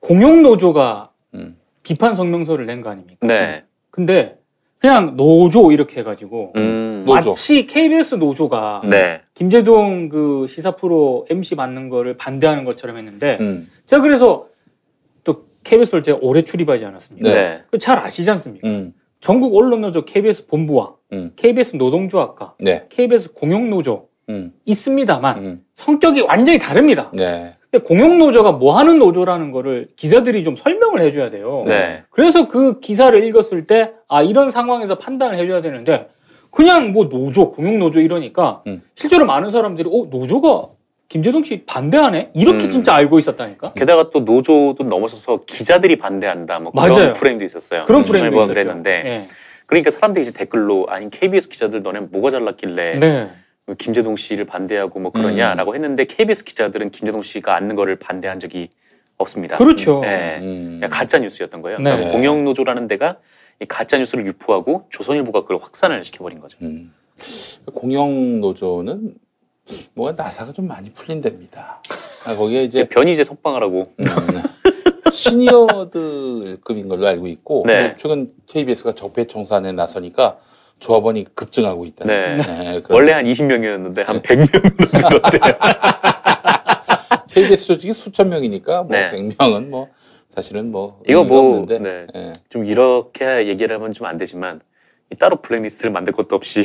공영 0.00 0.42
노조가 0.42 1.10
음. 1.34 1.56
비판 1.82 2.14
성명서를 2.14 2.66
낸 2.66 2.80
거 2.80 2.90
아닙니까? 2.90 3.26
네. 3.26 3.64
근데 3.90 4.38
그냥 4.78 5.16
노조 5.16 5.72
이렇게 5.72 6.00
해가지고 6.00 6.52
음. 6.56 6.60
마치 7.06 7.66
KBS 7.66 8.16
노조가 8.16 8.82
네. 8.84 9.20
김재동 9.34 10.08
그 10.08 10.46
시사 10.48 10.72
프로 10.72 11.26
MC 11.30 11.54
받는 11.54 11.88
거를 11.88 12.16
반대하는 12.16 12.64
것처럼 12.64 12.96
했는데 12.98 13.38
음. 13.40 13.68
제가 13.86 14.02
그래서 14.02 14.46
또 15.24 15.44
KBS를 15.64 16.02
제가 16.02 16.18
오래 16.20 16.42
출입하지 16.42 16.84
않았습니까? 16.84 17.28
네. 17.28 17.62
그잘 17.70 17.98
아시지 17.98 18.30
않습니까? 18.30 18.68
음. 18.68 18.92
전국 19.20 19.56
언론 19.56 19.80
노조 19.80 20.04
KBS 20.04 20.46
본부와 20.46 20.94
음. 21.12 21.32
KBS 21.36 21.76
노동조합과 21.76 22.54
네. 22.60 22.86
KBS 22.88 23.32
공영노조 23.32 24.08
음. 24.28 24.52
있습니다만 24.64 25.62
성격이 25.74 26.22
완전히 26.22 26.58
다릅니다. 26.58 27.10
네. 27.12 27.54
근데 27.70 27.84
공영노조가 27.84 28.52
뭐 28.52 28.78
하는 28.78 28.98
노조라는 28.98 29.50
거를 29.50 29.88
기자들이 29.96 30.44
좀 30.44 30.56
설명을 30.56 31.00
해줘야 31.00 31.30
돼요. 31.30 31.62
네. 31.66 32.04
그래서 32.10 32.48
그 32.48 32.80
기사를 32.80 33.22
읽었을 33.24 33.66
때, 33.66 33.92
아, 34.08 34.22
이런 34.22 34.50
상황에서 34.50 34.96
판단을 34.96 35.36
해줘야 35.36 35.60
되는데, 35.60 36.08
그냥 36.56 36.92
뭐 36.92 37.10
노조, 37.10 37.50
공영노조 37.50 38.00
이러니까, 38.00 38.62
음. 38.66 38.80
실제로 38.94 39.26
많은 39.26 39.50
사람들이, 39.50 39.90
어, 39.92 40.06
노조가 40.08 40.68
김재동 41.06 41.42
씨 41.42 41.64
반대하네? 41.66 42.30
이렇게 42.34 42.64
음. 42.64 42.70
진짜 42.70 42.94
알고 42.94 43.18
있었다니까? 43.18 43.74
게다가 43.74 44.08
또 44.08 44.20
노조도 44.20 44.82
넘어서서 44.82 45.40
기자들이 45.46 45.96
반대한다. 45.98 46.60
뭐 46.60 46.72
그런 46.72 46.88
맞아요. 46.88 47.12
프레임도 47.12 47.44
있었어요. 47.44 47.84
그런 47.84 48.04
프레임도 48.04 48.34
있었죠. 48.34 48.48
그랬는데 48.48 48.90
예. 49.04 49.28
그러니까 49.66 49.90
사람들이 49.90 50.22
이제 50.22 50.32
댓글로 50.32 50.86
아니 50.88 51.10
KBS 51.10 51.50
기자들 51.50 51.82
너네 51.82 52.00
뭐가 52.10 52.30
잘났길래 52.30 52.98
네. 52.98 53.30
뭐 53.66 53.76
김재동 53.78 54.16
씨를 54.16 54.46
반대하고 54.46 54.98
뭐 54.98 55.12
그러냐라고 55.12 55.74
했는데 55.74 56.06
KBS 56.06 56.44
기자들은 56.44 56.90
김재동 56.90 57.22
씨가 57.22 57.54
앉는 57.54 57.76
거를 57.76 57.96
반대한 57.96 58.40
적이 58.40 58.70
없습니다. 59.18 59.58
그렇죠. 59.58 60.00
네. 60.00 60.38
음. 60.40 60.80
가짜 60.90 61.18
뉴스였던 61.18 61.62
거예요. 61.62 61.78
네. 61.78 61.92
그러니까 61.92 62.12
공영 62.12 62.44
노조라는 62.44 62.88
데가 62.88 63.18
이 63.18 63.45
가짜 63.68 63.96
뉴스를 63.98 64.26
유포하고 64.26 64.86
조선일보가 64.90 65.42
그걸 65.42 65.58
확산을 65.58 66.04
시켜버린 66.04 66.40
거죠. 66.40 66.58
음. 66.62 66.92
공영 67.74 68.40
노조는 68.40 69.14
뭐가 69.94 70.12
나사가 70.12 70.52
좀 70.52 70.68
많이 70.68 70.90
풀린 70.92 71.20
데입니다. 71.22 71.82
아, 72.24 72.36
거기에 72.36 72.64
이제 72.64 72.84
변희재 72.88 73.24
석방하라고. 73.24 73.92
음, 73.98 74.04
시니어들급인 75.10 76.88
걸로 76.88 77.06
알고 77.06 77.26
있고 77.28 77.64
네. 77.66 77.94
최근 77.96 78.32
KBS가 78.46 78.92
적폐 78.94 79.24
청산에 79.26 79.72
나서니까 79.72 80.36
조합원이 80.78 81.24
급증하고 81.34 81.86
있다. 81.86 82.04
네. 82.04 82.36
그런- 82.82 82.84
원래 82.90 83.12
한 83.12 83.24
20명이었는데 83.24 84.04
한 84.04 84.20
100명 84.20 84.52
넘는 84.52 85.10
것 85.10 85.22
같아요. 85.22 85.54
KBS 87.30 87.66
조직이 87.66 87.92
수천 87.94 88.28
명이니까 88.28 88.82
뭐 88.82 88.90
네. 88.96 89.10
100명은 89.12 89.68
뭐 89.68 89.88
사실은 90.36 90.70
뭐 90.70 91.00
이거 91.08 91.24
뭐 91.24 91.40
없는데 91.40 91.78
네. 91.78 92.06
예. 92.14 92.32
좀 92.50 92.66
이렇게 92.66 93.48
얘기를 93.48 93.74
하면 93.74 93.92
좀 93.92 94.06
안 94.06 94.18
되지만 94.18 94.60
이 95.10 95.16
따로 95.16 95.36
블랙리스트를 95.36 95.90
만들 95.90 96.12
것도 96.12 96.36
없이 96.36 96.64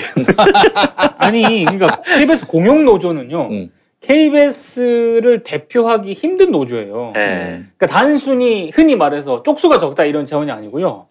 아니, 1.18 1.64
그러니까 1.64 2.02
KBS 2.02 2.48
공영노조는요, 2.48 3.48
음. 3.50 3.70
KBS를 4.02 5.44
대표하기 5.44 6.12
힘든 6.14 6.52
노조예요. 6.52 7.12
네. 7.16 7.64
그러니까 7.78 7.88
단순히 7.88 8.72
흔히 8.74 8.96
말해서 8.96 9.44
쪽수가 9.44 9.78
적다 9.78 10.04
이런 10.06 10.26
차원이 10.26 10.52
아니고요. 10.52 11.08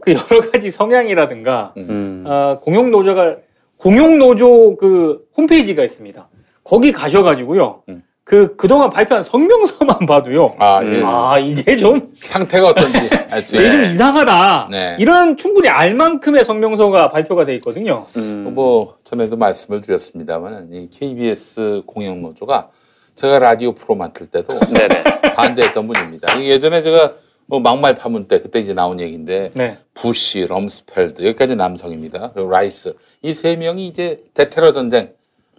그 0.00 0.12
여러 0.12 0.40
가지 0.50 0.70
성향이라든가 0.70 1.74
음. 1.76 2.24
어, 2.26 2.58
공용 2.62 2.90
노조가 2.90 3.36
공용 3.76 4.18
노조 4.18 4.76
그 4.76 5.26
홈페이지가 5.36 5.84
있습니다. 5.84 6.28
거기 6.64 6.92
가셔가지고요. 6.92 7.82
음. 7.88 8.02
그 8.28 8.56
그동안 8.56 8.90
발표한 8.90 9.22
성명서만 9.22 10.00
봐도요. 10.06 10.54
아, 10.58 10.82
예. 10.84 11.00
아, 11.02 11.38
이게 11.38 11.78
좀 11.78 12.12
상태가 12.14 12.68
어떤지 12.68 13.08
알수 13.30 13.56
이게 13.56 13.70
좀. 13.70 13.84
이상하다. 13.84 14.68
네. 14.70 14.96
이런 14.98 15.38
충분히 15.38 15.70
알 15.70 15.94
만큼의 15.94 16.44
성명서가 16.44 17.08
발표가 17.08 17.46
돼 17.46 17.54
있거든요. 17.54 18.04
음. 18.18 18.52
뭐 18.54 18.96
전에도 19.02 19.38
말씀을 19.38 19.80
드렸습니다만 19.80 20.68
이 20.74 20.90
KBS 20.90 21.84
공영 21.86 22.20
노조가 22.20 22.68
제가 23.14 23.38
라디오 23.38 23.72
프로 23.72 23.94
맡을 23.94 24.26
때도. 24.26 24.60
반대했던 25.34 25.86
분입니다. 25.86 26.42
예전에 26.42 26.82
제가 26.82 27.14
뭐 27.46 27.60
막말 27.60 27.94
파문 27.94 28.28
때 28.28 28.40
그때 28.42 28.60
이제 28.60 28.74
나온 28.74 29.00
얘기인데 29.00 29.52
네. 29.54 29.78
부시, 29.94 30.46
럼스펠드 30.46 31.22
여기까지 31.24 31.56
남성입니다. 31.56 32.32
그리고 32.34 32.50
라이스 32.50 32.94
이 33.22 33.32
세 33.32 33.56
명이 33.56 33.86
이제 33.86 34.22
대테러 34.34 34.72
전쟁 34.72 35.12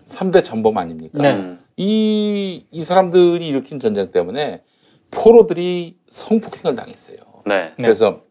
3대 0.07 0.43
전범 0.43 0.77
아닙니까? 0.77 1.17
네. 1.19 1.55
이, 1.83 2.65
이 2.71 2.83
사람들이 2.83 3.47
일으킨 3.47 3.79
전쟁 3.79 4.11
때문에 4.11 4.61
포로들이 5.11 5.95
성폭행을 6.09 6.75
당했어요. 6.75 7.17
네. 7.45 7.71
그래서 7.77 8.21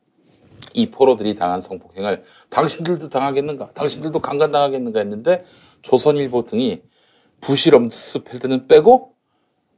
이 0.74 0.90
포로들이 0.90 1.34
당한 1.34 1.62
성폭행을 1.62 2.22
당신들도 2.50 3.08
당하겠는가? 3.08 3.70
당신들도 3.72 4.18
강간당하겠는가 4.20 5.00
했는데 5.00 5.44
조선일보 5.80 6.44
등이 6.44 6.82
부시럼스펠드는 7.40 8.68
빼고 8.68 9.14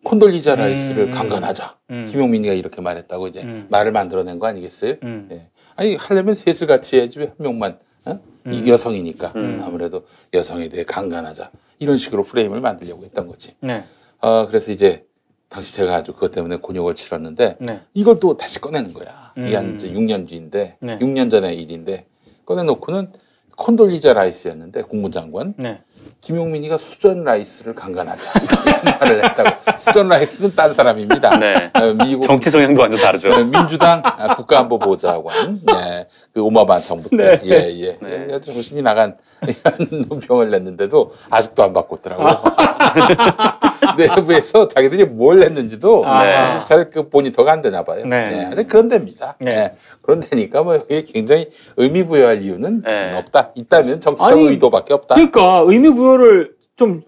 콘돌리자 0.03 0.57
라이스를 0.57 1.05
음. 1.05 1.11
강간하자. 1.13 1.77
음. 1.91 2.07
김용민이가 2.11 2.55
이렇게 2.55 2.81
말했다고 2.81 3.29
이제 3.29 3.43
음. 3.43 3.67
말을 3.71 3.93
만들어낸 3.93 4.41
거 4.41 4.49
아니겠어요? 4.49 4.95
음. 5.05 5.29
예. 5.31 5.49
아니 5.77 5.95
하려면 5.95 6.35
셋을 6.35 6.67
같이 6.67 6.97
해야지 6.97 7.21
왜 7.21 7.27
한 7.27 7.35
명만 7.39 7.79
어? 8.07 8.19
이 8.51 8.61
음. 8.63 8.67
여성이니까 8.69 9.33
음. 9.37 9.61
아무래도 9.63 10.05
여성에 10.35 10.69
대해 10.71 10.83
강간하자 10.85 11.51
이런 11.81 11.97
식으로 11.97 12.23
프레임을 12.23 12.61
만들려고 12.61 13.05
했던 13.05 13.27
거지. 13.27 13.55
네. 13.61 13.85
어, 14.21 14.47
그래서 14.47 14.71
이제 14.71 15.07
당시 15.49 15.75
제가 15.75 15.97
아주 15.97 16.13
그것 16.13 16.31
때문에 16.31 16.57
곤욕을 16.57 16.95
치렀는데 16.95 17.57
네. 17.59 17.81
이걸 17.95 18.21
또 18.21 18.37
다시 18.37 18.61
꺼내는 18.61 18.93
거야. 18.93 19.33
이게 19.37 19.57
한 19.57 19.71
음. 19.71 19.75
이제 19.75 19.91
6년 19.91 20.29
뒤인데 20.29 20.77
네. 20.81 20.99
6년 20.99 21.31
전의 21.31 21.61
일인데 21.61 22.07
꺼내놓고는 22.45 23.11
콘돌리자 23.57 24.13
라이스였는데 24.13 24.83
국무장관 24.83 25.55
네. 25.57 25.83
김용민이가 26.21 26.77
수전 26.77 27.25
라이스를 27.25 27.75
강간하자 27.75 28.41
이런 28.43 28.99
말을 29.01 29.25
했다고. 29.25 29.79
수전 29.79 30.09
라이스는 30.09 30.55
딴 30.55 30.75
사람입니다. 30.75 31.39
네. 31.39 31.71
어, 31.75 31.95
미국 31.95 32.23
정치 32.27 32.51
성향도 32.51 32.83
완전 32.83 33.01
다르죠. 33.01 33.31
어, 33.31 33.45
민주당 33.45 34.03
아, 34.05 34.35
국가안보보좌관, 34.37 35.61
예, 35.71 36.07
그 36.35 36.43
오바마 36.43 36.81
정부 36.81 37.09
때, 37.11 37.17
네. 37.17 37.41
예, 37.45 37.81
예. 37.81 37.99
네. 38.01 38.27
예, 38.31 38.41
정신이 38.41 38.83
나간 38.83 39.17
이런 39.43 40.05
논평을 40.09 40.51
냈는데도 40.51 41.13
아직도 41.31 41.63
안 41.63 41.73
받고 41.73 41.97
있더라고. 41.97 42.25
내부에서 43.97 44.69
자기들이 44.69 45.07
뭘 45.07 45.43
했는지도 45.43 46.05
아. 46.07 46.63
잘그 46.65 47.09
모니터가 47.11 47.53
안 47.53 47.63
되나 47.63 47.83
봐요. 47.83 48.05
네. 48.05 48.53
예, 48.57 48.63
그런 48.65 48.89
데입니다. 48.89 49.37
네. 49.41 49.51
예, 49.51 49.73
그런 50.03 50.21
데니까 50.21 50.63
뭐 50.63 50.77
이게 50.89 51.05
굉장히 51.05 51.47
의미 51.77 52.05
부여할 52.05 52.43
이유는 52.43 52.83
네. 52.83 53.15
없다. 53.17 53.51
있다면 53.55 54.01
정치적 54.01 54.33
아니, 54.33 54.47
의도밖에 54.49 54.93
없다. 54.95 55.15
그러니까 55.15 55.63
의미 55.67 55.89
부여 55.91 56.10
를 56.17 56.61
좀 56.81 57.03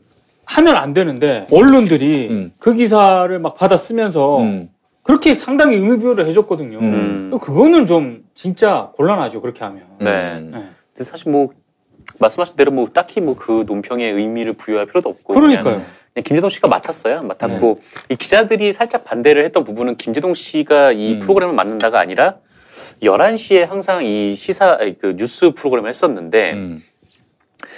하면 0.44 0.76
안 0.76 0.92
되는데 0.92 1.46
언론들이 1.50 2.28
음. 2.30 2.50
그 2.58 2.74
기사를 2.74 3.38
막 3.38 3.54
받아 3.54 3.78
쓰면서 3.78 4.40
음. 4.40 4.68
그렇게 5.02 5.32
상당히 5.32 5.76
의미 5.76 5.96
부여를 5.98 6.26
해줬거든요. 6.26 6.78
음. 6.78 7.38
그거는 7.40 7.86
좀 7.86 8.22
진짜 8.34 8.92
곤란하죠. 8.96 9.40
그렇게 9.40 9.64
하면. 9.64 9.84
네. 9.98 10.38
음. 10.38 10.50
네. 10.52 10.62
근데 10.92 11.04
사실 11.04 11.30
뭐 11.32 11.48
말씀하신 12.20 12.56
대로 12.56 12.70
뭐 12.70 12.86
딱히 12.86 13.22
뭐 13.22 13.34
그 13.34 13.64
논평에 13.66 14.04
의미를 14.04 14.52
부여할 14.52 14.84
필요도 14.86 15.08
없고 15.08 15.32
그러니까요. 15.32 15.64
그냥, 15.64 15.82
그냥 16.12 16.24
김재동 16.24 16.50
씨가 16.50 16.68
맡았어요. 16.68 17.22
맡았고 17.22 17.80
이 18.10 18.16
기자들이 18.16 18.72
살짝 18.72 19.04
반대를 19.04 19.42
했던 19.44 19.64
부분은 19.64 19.96
김제동 19.96 20.34
씨가 20.34 20.92
이 20.92 21.14
음. 21.14 21.20
프로그램을 21.20 21.54
맡는다가 21.54 21.98
아니라 21.98 22.36
11시에 23.02 23.66
항상 23.66 24.04
이 24.04 24.36
시사 24.36 24.78
그 25.00 25.16
뉴스 25.16 25.52
프로그램을 25.52 25.88
했었는데 25.88 26.52
음. 26.52 26.82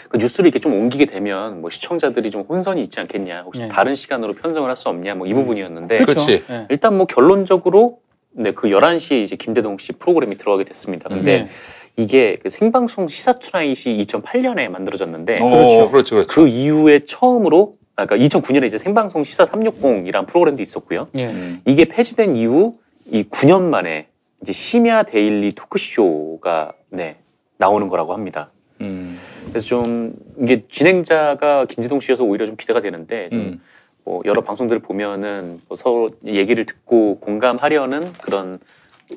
그 0.08 0.16
뉴스를 0.16 0.46
이렇게 0.48 0.58
좀 0.58 0.72
옮기게 0.74 1.06
되면 1.06 1.60
뭐 1.60 1.70
시청자들이 1.70 2.30
좀 2.30 2.42
혼선이 2.48 2.82
있지 2.82 3.00
않겠냐. 3.00 3.42
혹시 3.42 3.60
네. 3.62 3.68
다른 3.68 3.94
시간으로 3.94 4.32
편성을 4.34 4.68
할 4.68 4.76
수 4.76 4.88
없냐. 4.88 5.14
뭐 5.14 5.26
이 5.26 5.34
부분이었는데 5.34 5.98
그렇죠. 5.98 6.26
그렇지. 6.26 6.44
네. 6.48 6.66
일단 6.70 6.96
뭐 6.96 7.06
결론적으로 7.06 7.98
네, 8.32 8.50
그 8.50 8.68
11시에 8.68 9.22
이제 9.22 9.36
김제동 9.36 9.78
씨 9.78 9.92
프로그램이 9.92 10.36
들어가게 10.36 10.64
됐습니다. 10.64 11.08
근데 11.08 11.42
네. 11.44 11.48
이게 11.96 12.36
그 12.42 12.50
생방송 12.50 13.06
시사 13.06 13.32
투나잇이 13.34 14.04
2008년에 14.04 14.68
만들어졌는데 14.68 15.36
어, 15.40 15.48
그렇죠. 15.48 15.90
그렇죠, 15.90 16.14
그렇죠. 16.16 16.28
그 16.28 16.48
이후에 16.48 17.04
처음으로 17.04 17.74
아, 17.96 18.06
그러니까 18.06 18.38
2009년에 18.40 18.64
이제 18.66 18.76
생방송 18.76 19.22
시사 19.22 19.44
360이라는 19.44 20.26
프로그램도 20.26 20.60
있었고요. 20.62 21.06
예. 21.16 21.26
음. 21.26 21.60
이게 21.64 21.84
폐지된 21.84 22.34
이후 22.34 22.74
이 23.06 23.22
9년 23.22 23.62
만에 23.62 24.08
이제 24.42 24.50
심야 24.50 25.04
daily 25.04 25.52
토크쇼가 25.52 26.72
네, 26.90 27.16
나오는 27.58 27.88
거라고 27.88 28.12
합니다. 28.12 28.50
음. 28.80 29.16
그래서 29.54 29.68
좀 29.68 30.12
이게 30.40 30.64
진행자가 30.68 31.66
김제동 31.66 32.00
씨여서 32.00 32.24
오히려 32.24 32.44
좀 32.44 32.56
기대가 32.56 32.80
되는데 32.80 33.28
좀 33.30 33.38
음. 33.38 33.60
뭐 34.02 34.20
여러 34.24 34.42
방송들을 34.42 34.82
보면은 34.82 35.60
뭐 35.68 35.76
서로 35.76 36.10
얘기를 36.26 36.66
듣고 36.66 37.20
공감하려는 37.20 38.04
그런 38.24 38.58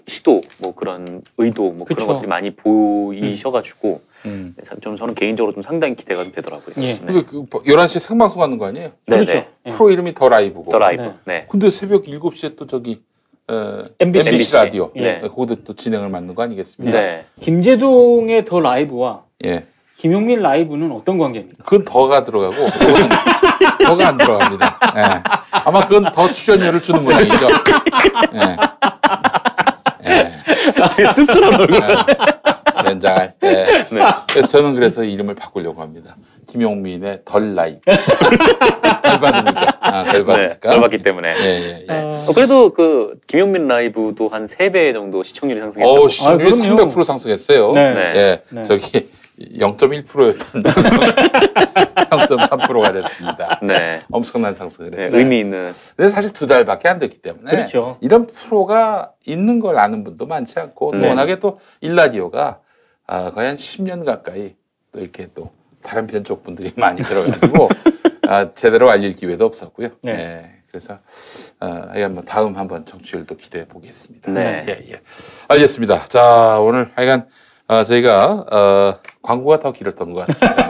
시도 0.05 0.43
뭐 0.59 0.76
그런 0.76 1.23
의도 1.39 1.72
뭐 1.72 1.85
그쵸. 1.85 1.95
그런 1.95 2.07
것들이 2.07 2.30
많이 2.30 2.51
보이셔가지고 2.51 3.99
음. 4.27 4.53
좀 4.80 4.95
저는 4.95 5.15
개인적으로 5.15 5.53
좀 5.53 5.64
상당히 5.64 5.95
기대가 5.95 6.22
좀 6.22 6.31
되더라고요. 6.31 6.76
예. 6.81 6.93
네. 6.93 6.99
근데 7.03 7.23
그 7.23 7.43
11시에 7.43 7.97
생방송 7.97 8.43
하는 8.43 8.59
거 8.59 8.68
아니에요? 8.68 8.91
네, 9.07 9.15
그렇죠. 9.15 9.34
네. 9.34 9.47
프로 9.72 9.89
이름이 9.89 10.14
더 10.14 10.30
라이브고. 10.30 10.69
더 10.69 10.77
라이브. 10.77 11.14
네. 11.26 11.47
근데 11.49 11.72
새벽 11.72 12.03
7시에 12.03 12.55
또 12.55 12.68
저기 12.68 13.01
어, 13.47 13.85
MBC. 13.99 14.30
MBC, 14.30 14.53
라디오. 14.53 14.91
예. 14.97 15.22
거기도 15.22 15.64
또 15.64 15.73
진행을 15.73 16.09
맡는 16.09 16.35
거 16.35 16.43
아니겠습니까? 16.43 16.99
네. 16.99 17.26
김재동의 17.41 18.45
더 18.45 18.59
라이브와 18.59 19.23
예. 19.45 19.65
김용민 19.97 20.41
라이브는 20.41 20.91
어떤 20.91 21.17
관계입니까? 21.17 21.63
그건 21.63 21.83
더가 21.85 22.23
들어가고 22.23 22.55
그건 22.71 23.09
더가 23.83 24.07
안 24.09 24.17
들어갑니다. 24.17 24.79
예. 24.95 25.01
아마 25.65 25.87
그건 25.87 26.11
더 26.11 26.31
출연료를 26.31 26.81
주는 26.83 27.03
모양이죠. 27.03 27.47
예. 28.35 28.57
되게 30.95 31.11
씁쓸한 31.11 31.55
얼굴. 31.55 31.81
예. 33.43 33.87
그래서 34.29 34.47
저는 34.49 34.75
그래서 34.75 35.03
이름을 35.03 35.33
바꾸려고 35.33 35.81
합니다. 35.81 36.15
김용민의 36.47 37.21
덜 37.25 37.55
라이브. 37.55 37.79
덜 39.01 39.19
받으니까. 39.19 39.77
아, 39.81 40.03
덜 40.03 40.25
받으니까. 40.25 40.35
네, 40.35 40.59
덜 40.59 40.81
받기 40.81 40.99
때문에. 40.99 41.35
예, 41.39 41.43
예, 41.43 41.85
예. 41.89 41.93
어, 41.93 42.31
그래도 42.35 42.71
그 42.73 43.15
김용민 43.27 43.67
라이브도 43.67 44.29
한 44.29 44.45
3배 44.45 44.93
정도 44.93 45.23
시청률이 45.23 45.59
상승했다고. 45.59 46.05
어, 46.05 46.07
시청률이 46.07 46.51
300% 46.51 47.03
상승했어요. 47.03 47.73
네. 47.73 48.13
예. 48.15 48.41
네. 48.49 48.63
저기 48.63 49.07
0.1%였던 49.39 50.64
0.3%가 50.64 52.91
됐습니다. 52.93 53.59
네. 53.61 53.99
엄청난 54.11 54.55
상승을 54.55 54.91
네, 54.91 55.03
했어요. 55.03 55.19
의미 55.19 55.39
있는. 55.39 55.72
근데 55.95 56.09
사실 56.09 56.31
두 56.34 56.47
달밖에 56.47 56.88
안 56.89 56.97
됐기 56.99 57.19
때문에 57.19 57.51
그렇죠. 57.51 57.97
이런 58.01 58.26
프로가 58.27 59.11
있는 59.26 59.59
걸 59.59 59.77
아는 59.77 60.03
분도 60.03 60.26
많지 60.26 60.59
않고 60.59 60.91
또 60.91 60.97
네. 60.97 61.07
워낙에 61.09 61.39
또 61.39 61.59
일라디오가 61.81 62.59
아, 63.05 63.31
거의 63.31 63.47
한 63.47 63.55
10년 63.55 64.05
가까이 64.05 64.55
또 64.91 64.99
이렇게 64.99 65.27
또 65.34 65.51
다른 65.84 66.07
편 66.07 66.23
쪽 66.23 66.43
분들이 66.43 66.72
많이 66.76 67.01
들어가지고 67.03 67.69
아, 68.27 68.53
제대로 68.53 68.89
알릴 68.89 69.14
기회도 69.14 69.45
없었고요. 69.45 69.89
네. 70.01 70.11
예, 70.14 70.51
그래서 70.68 70.97
아, 71.59 71.89
하여간 71.91 72.15
뭐 72.15 72.23
다음 72.23 72.57
한번 72.57 72.85
청취율도 72.85 73.35
기대해 73.38 73.65
보겠습니다. 73.68 74.31
네. 74.31 74.65
예, 74.68 74.72
예. 74.93 74.99
알겠습니다. 75.47 76.05
자, 76.05 76.59
오늘 76.59 76.91
하여간 76.95 77.27
아, 77.69 77.84
저희가 77.84 78.45
어, 78.49 78.95
광고가 79.22 79.60
더 79.60 79.73
길었던 79.73 80.14
것 80.14 80.26
같습니다. 80.26 80.69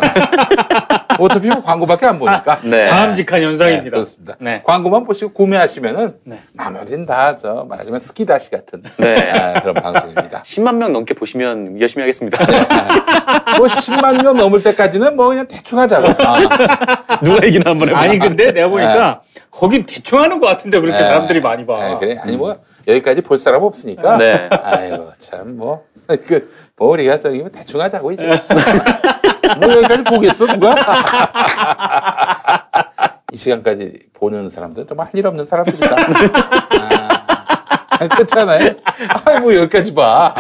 어차피 1.19 1.48
뭐 1.48 1.61
광고밖에 1.61 2.07
안 2.07 2.18
보니까. 2.18 2.60
네. 2.64 2.88
바람직한 2.88 3.41
현상입니다. 3.41 3.84
네, 3.84 3.90
그렇습니다. 3.90 4.36
네. 4.40 4.61
광고만 4.64 5.03
보시고 5.03 5.32
구매하시면은 5.34 6.15
네. 6.24 6.40
나머지는 6.53 7.06
다저 7.06 7.65
말하자면 7.69 7.99
스키다시 7.99 8.49
같은 8.49 8.84
네. 8.98 9.32
아, 9.32 9.61
그런 9.61 9.76
방송입니다. 9.76 10.41
10만 10.41 10.76
명 10.76 10.91
넘게 10.91 11.14
보시면 11.14 11.80
열심히 11.80 12.02
하겠습니다. 12.02 12.44
뭐 13.57 13.68
10만 13.68 14.24
명 14.24 14.38
넘을 14.38 14.64
때까지는 14.64 15.15
뭐 15.15 15.30
그냥 15.30 15.48
대충 15.48 15.78
하자고. 15.80 16.24
아, 16.24 17.19
누가 17.24 17.45
얘기나 17.45 17.72
한번 17.72 17.90
해보자. 17.90 18.03
아니 18.03 18.18
근데 18.18 18.52
내가 18.52 18.69
보니까 18.69 19.22
거긴 19.52 19.86
대충 19.86 20.19
하는 20.19 20.40
것 20.40 20.48
같은데 20.48 20.80
그렇게 20.80 20.98
네. 20.98 21.03
사람들이 21.03 21.41
많이 21.41 21.65
봐. 21.65 21.76
아, 21.80 21.99
그래? 21.99 22.18
아니 22.19 22.38
뭐 22.38 22.57
여기까지 22.88 23.22
볼 23.22 23.38
사람 23.38 23.61
없으니까. 23.61 24.18
네. 24.18 24.49
아이고 24.52 25.10
참 25.19 25.57
뭐. 25.57 25.84
그, 26.07 26.49
뭐 26.77 26.89
우리가 26.91 27.17
저기 27.17 27.39
뭐 27.39 27.49
대충 27.49 27.81
하자고 27.81 28.11
이제. 28.11 28.25
뭐 29.59 29.71
여기까지 29.71 30.03
보겠어 30.03 30.45
누가? 30.45 30.75
이 33.33 33.37
시간까지 33.37 33.99
보는 34.13 34.49
사람들은 34.49 34.87
정말 34.87 35.07
할 35.07 35.13
일 35.17 35.25
없는 35.25 35.45
사람들이다. 35.45 35.95
아, 37.89 37.97
그렇잖아요. 38.09 38.75
아이 39.25 39.39
뭐 39.39 39.55
여기까지 39.55 39.95
봐. 39.95 40.35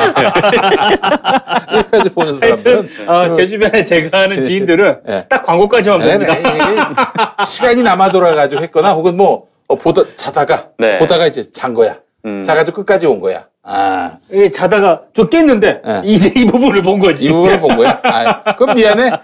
여기까지 1.73 2.09
보는 2.11 2.37
사람들은 2.39 2.89
어, 3.07 3.33
제 3.33 3.47
주변에 3.47 3.83
제가 3.83 4.19
아는 4.19 4.43
지인들은 4.43 4.99
예. 5.09 5.25
딱 5.27 5.41
광고까지만 5.41 5.99
네, 5.99 6.11
봅니다. 6.19 6.33
네, 6.33 6.39
이게 6.39 7.45
시간이 7.45 7.81
남아 7.81 8.11
돌아가지고 8.11 8.61
했거나 8.61 8.93
혹은 8.93 9.17
뭐 9.17 9.47
어, 9.67 9.75
보다 9.75 10.03
자다가 10.13 10.67
네. 10.77 10.99
보다가 10.99 11.25
이제 11.25 11.49
잔 11.49 11.73
거야. 11.73 11.95
음. 12.25 12.43
자가지고 12.43 12.75
끝까지 12.83 13.07
온 13.07 13.19
거야. 13.19 13.45
아, 13.69 14.17
예, 14.31 14.49
자다가 14.49 15.01
좀 15.13 15.29
깼는데 15.29 15.81
예. 15.85 16.01
이, 16.05 16.15
이 16.15 16.45
부분을 16.45 16.81
본 16.81 16.99
거지. 16.99 17.25
이 17.25 17.29
부분을 17.29 17.59
본 17.59 17.75
거야. 17.75 17.99
아, 18.01 18.55
그럼 18.55 18.75
미안해. 18.75 19.11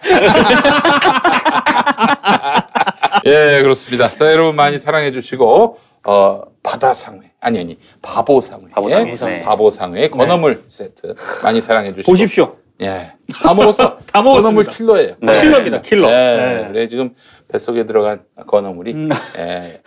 예, 3.26 3.62
그렇습니다. 3.62 4.10
자, 4.10 4.32
여러분 4.32 4.56
많이 4.56 4.80
사랑해 4.80 5.12
주시고 5.12 5.78
어, 6.06 6.42
바다 6.62 6.94
상회 6.94 7.32
아니 7.40 7.60
아니 7.60 7.78
바보 8.02 8.42
상회 8.42 8.70
바보 8.72 8.90
상회, 8.90 9.16
네. 9.16 9.42
바보 9.42 9.70
상회 9.70 10.10
건어물 10.10 10.62
세트 10.68 11.16
많이 11.42 11.62
사랑해 11.62 11.94
주시고 11.94 12.12
보십시오. 12.12 12.58
예. 12.82 13.14
다 13.34 13.54
먹었어. 13.54 13.98
다 14.12 14.22
먹었습니다. 14.22 14.42
건어물 14.42 14.66
킬러예요. 14.66 15.16
네. 15.20 15.40
킬러입니다, 15.40 15.82
킬러. 15.82 16.10
예. 16.10 16.14
네. 16.14 16.68
그래 16.70 16.88
지금 16.88 17.12
뱃속에 17.54 17.86
들어간 17.86 18.24
건어물이 18.48 18.94
음. 18.94 19.10
예. 19.38 19.80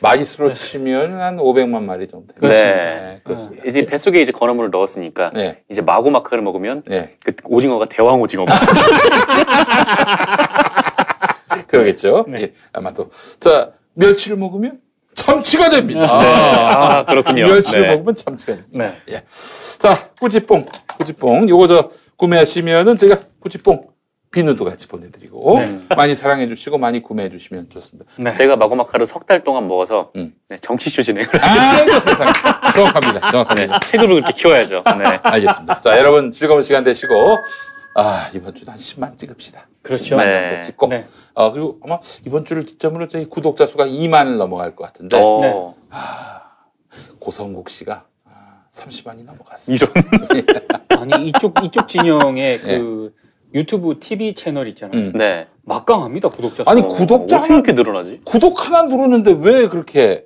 마리수로 0.00 0.52
치면 0.52 1.22
한 1.22 1.36
500만 1.36 1.82
마리 1.82 2.06
정도. 2.06 2.34
그렇습니다. 2.34 2.76
네, 2.76 3.20
그렇습니다. 3.24 3.64
이제 3.66 3.86
뱃속에 3.86 4.20
이제 4.20 4.30
건어물을 4.30 4.68
넣었으니까 4.70 5.30
네. 5.32 5.62
이제 5.70 5.80
마구 5.80 6.10
마크를 6.10 6.42
먹으면 6.42 6.82
네. 6.86 7.16
그 7.24 7.32
오징어가 7.44 7.86
대왕 7.86 8.20
오징어. 8.20 8.44
그러겠죠. 11.66 12.26
네. 12.28 12.42
예. 12.42 12.52
아마도 12.74 13.08
자 13.40 13.72
멸치를 13.94 14.36
먹으면 14.36 14.80
참치가 15.14 15.70
됩니다. 15.70 16.00
네. 16.00 16.06
아, 16.06 17.06
그렇군요. 17.06 17.46
멸치를 17.46 17.82
네. 17.82 17.88
먹으면 17.92 18.14
참치가 18.14 18.54
됩니다. 18.54 18.70
네. 18.78 19.00
예. 19.14 19.22
자 19.78 20.10
꾸지뽕, 20.20 20.66
꾸지뽕 20.98 21.48
요거 21.48 21.68
저 21.68 21.88
구매하시면은 22.16 22.98
제가 22.98 23.18
꾸지뽕 23.40 23.93
비누도 24.34 24.64
같이 24.64 24.88
보내드리고 24.88 25.58
네. 25.60 25.80
많이 25.96 26.16
사랑해 26.16 26.48
주시고 26.48 26.76
많이 26.76 27.00
구매해 27.00 27.28
주시면 27.30 27.70
좋습니다. 27.70 28.10
네. 28.16 28.32
제가 28.34 28.56
마구 28.56 28.74
마크를 28.74 29.06
석 29.06 29.24
달 29.26 29.42
동안 29.44 29.66
먹어서 29.68 30.10
음. 30.16 30.34
네, 30.48 30.56
정치쇼 30.60 31.02
진행을 31.02 31.28
아이고 31.40 31.98
세상 32.00 32.32
정확합니다. 32.74 33.20
네, 33.20 33.30
정확합니다. 33.30 33.78
책으로 33.80 34.14
그렇게 34.16 34.32
키워야죠. 34.34 34.82
네. 34.98 35.04
알겠습니다. 35.22 35.78
자 35.78 35.96
여러분 35.98 36.32
즐거운 36.32 36.62
시간 36.64 36.82
되시고 36.84 37.14
아 37.94 38.28
이번 38.34 38.54
주도 38.54 38.72
한 38.72 38.76
10만 38.78 39.16
찍읍시다. 39.16 39.68
그렇죠. 39.82 40.16
10만 40.16 40.24
네. 40.24 40.50
정도 40.50 40.62
찍고 40.66 40.88
네. 40.88 41.06
어, 41.34 41.52
그리고 41.52 41.78
아마 41.84 41.98
이번 42.26 42.44
주를 42.44 42.64
기점으로 42.64 43.06
저희 43.08 43.24
구독자 43.26 43.64
수가 43.66 43.86
2만을 43.86 44.36
넘어갈 44.36 44.74
것 44.74 44.84
같은데 44.84 45.16
어, 45.22 45.74
고성국 47.20 47.70
씨가 47.70 48.04
아, 48.26 48.62
30만이 48.72 49.24
넘어갔어요. 49.24 49.76
이런. 49.76 49.92
아니 51.00 51.28
이쪽 51.28 51.54
이쪽 51.64 51.88
진영의 51.88 52.62
네. 52.62 52.78
그 52.78 53.14
유튜브 53.54 53.98
TV 54.00 54.34
채널 54.34 54.68
있잖아요. 54.68 55.00
음. 55.00 55.12
네. 55.14 55.46
막강합니다 55.62 56.28
구독자. 56.28 56.64
수. 56.64 56.70
아니 56.70 56.80
어, 56.82 56.88
구독자 56.88 57.36
어떻게 57.36 57.52
하나 57.52 57.54
이렇게 57.62 57.72
늘어나지? 57.72 58.20
구독 58.24 58.66
하나 58.68 58.82
누르는데 58.82 59.36
왜 59.40 59.66
그렇게 59.68 60.24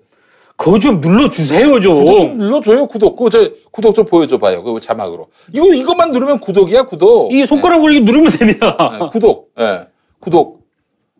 그거 0.57 0.79
좀 0.81 1.01
눌러주세요 1.01 1.79
좀. 1.81 1.95
구독 2.05 2.21
좀 2.21 2.39
눌러줘요 2.39 2.87
구독 2.87 3.17
그저 3.17 3.49
구독 3.71 3.95
좀 3.95 4.05
보여줘봐요 4.07 4.65
그 4.65 4.81
자막으로 4.81 5.29
이거 5.53 5.73
이것만 5.73 6.11
누르면 6.11 6.41
구독이야 6.41 6.83
구독 6.85 7.33
이 7.33 7.47
손가락으로 7.47 7.93
이렇게 7.93 8.05
누르면 8.05 8.33
됩니다. 8.33 8.77
네, 8.99 9.07
구독 9.13 9.53
예 9.61 9.87
구독 10.19 10.67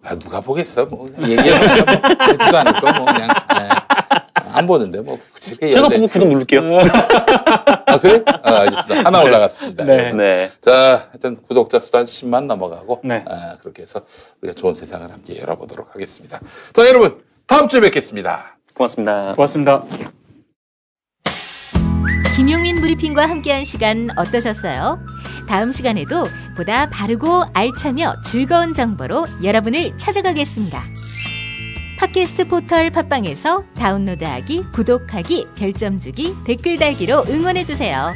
아, 0.03 0.17
누가 0.17 0.41
보겠어 0.41 0.87
뭐 0.87 1.09
뭐 1.17 1.27
되지도 1.27 2.57
않을 2.59 2.73
거 2.81 2.87
뭐 2.99 3.05
그냥 3.07 3.29
예. 3.29 3.88
안 4.59 4.67
보는데 4.67 5.01
뭐 5.01 5.19
제가 5.39 5.71
연대- 5.83 5.97
보고 5.97 6.09
구독 6.09 6.29
누를게요. 6.29 6.63
아 7.87 7.99
그래 8.01 8.23
아, 8.27 8.51
알겠습니다 8.61 9.05
하나 9.05 9.23
올라갔습니다 9.23 9.85
네. 9.85 10.13
네. 10.13 10.51
자, 10.61 11.09
하여튼 11.11 11.37
구독자 11.43 11.79
수도 11.79 11.99
한 11.99 12.05
10만 12.05 12.45
넘어가고 12.47 13.01
네. 13.05 13.25
아, 13.29 13.57
그렇게 13.61 13.83
해서 13.83 14.01
우리가 14.43 14.59
좋은 14.59 14.75
세상을 14.75 15.11
함께 15.11 15.39
열어보도록 15.41 15.95
하겠습니다. 15.95 16.39
자, 16.73 16.87
여러분 16.87 17.23
다음 17.47 17.69
주에 17.69 17.81
뵙겠습니다. 17.81 18.59
고맙습니다. 18.75 19.35
고맙습니다. 19.35 19.85
김용민 22.37 22.81
브리핑과 22.81 23.29
함께한 23.29 23.65
시간 23.65 24.09
어떠셨어요? 24.17 24.99
다음 25.49 25.73
시간에도 25.73 26.29
보다 26.57 26.89
바르고 26.91 27.43
알차며 27.53 28.15
즐거운 28.25 28.73
정보로 28.73 29.27
여러분을 29.43 29.97
찾아가겠습니다. 29.99 30.85
팟캐스트 31.99 32.47
포털 32.47 32.91
팟빵에서 32.91 33.65
다운로드하기, 33.75 34.67
구독하기, 34.73 35.49
별점 35.57 35.99
주기, 35.99 36.33
댓글 36.47 36.77
달기로 36.77 37.25
응원해주세요. 37.29 38.15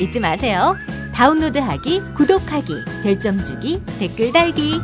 잊지 0.00 0.20
마세요. 0.20 0.72
다운로드하기, 1.12 2.14
구독하기, 2.14 2.74
별점 3.02 3.42
주기, 3.42 3.82
댓글 3.98 4.32
달기. 4.32 4.80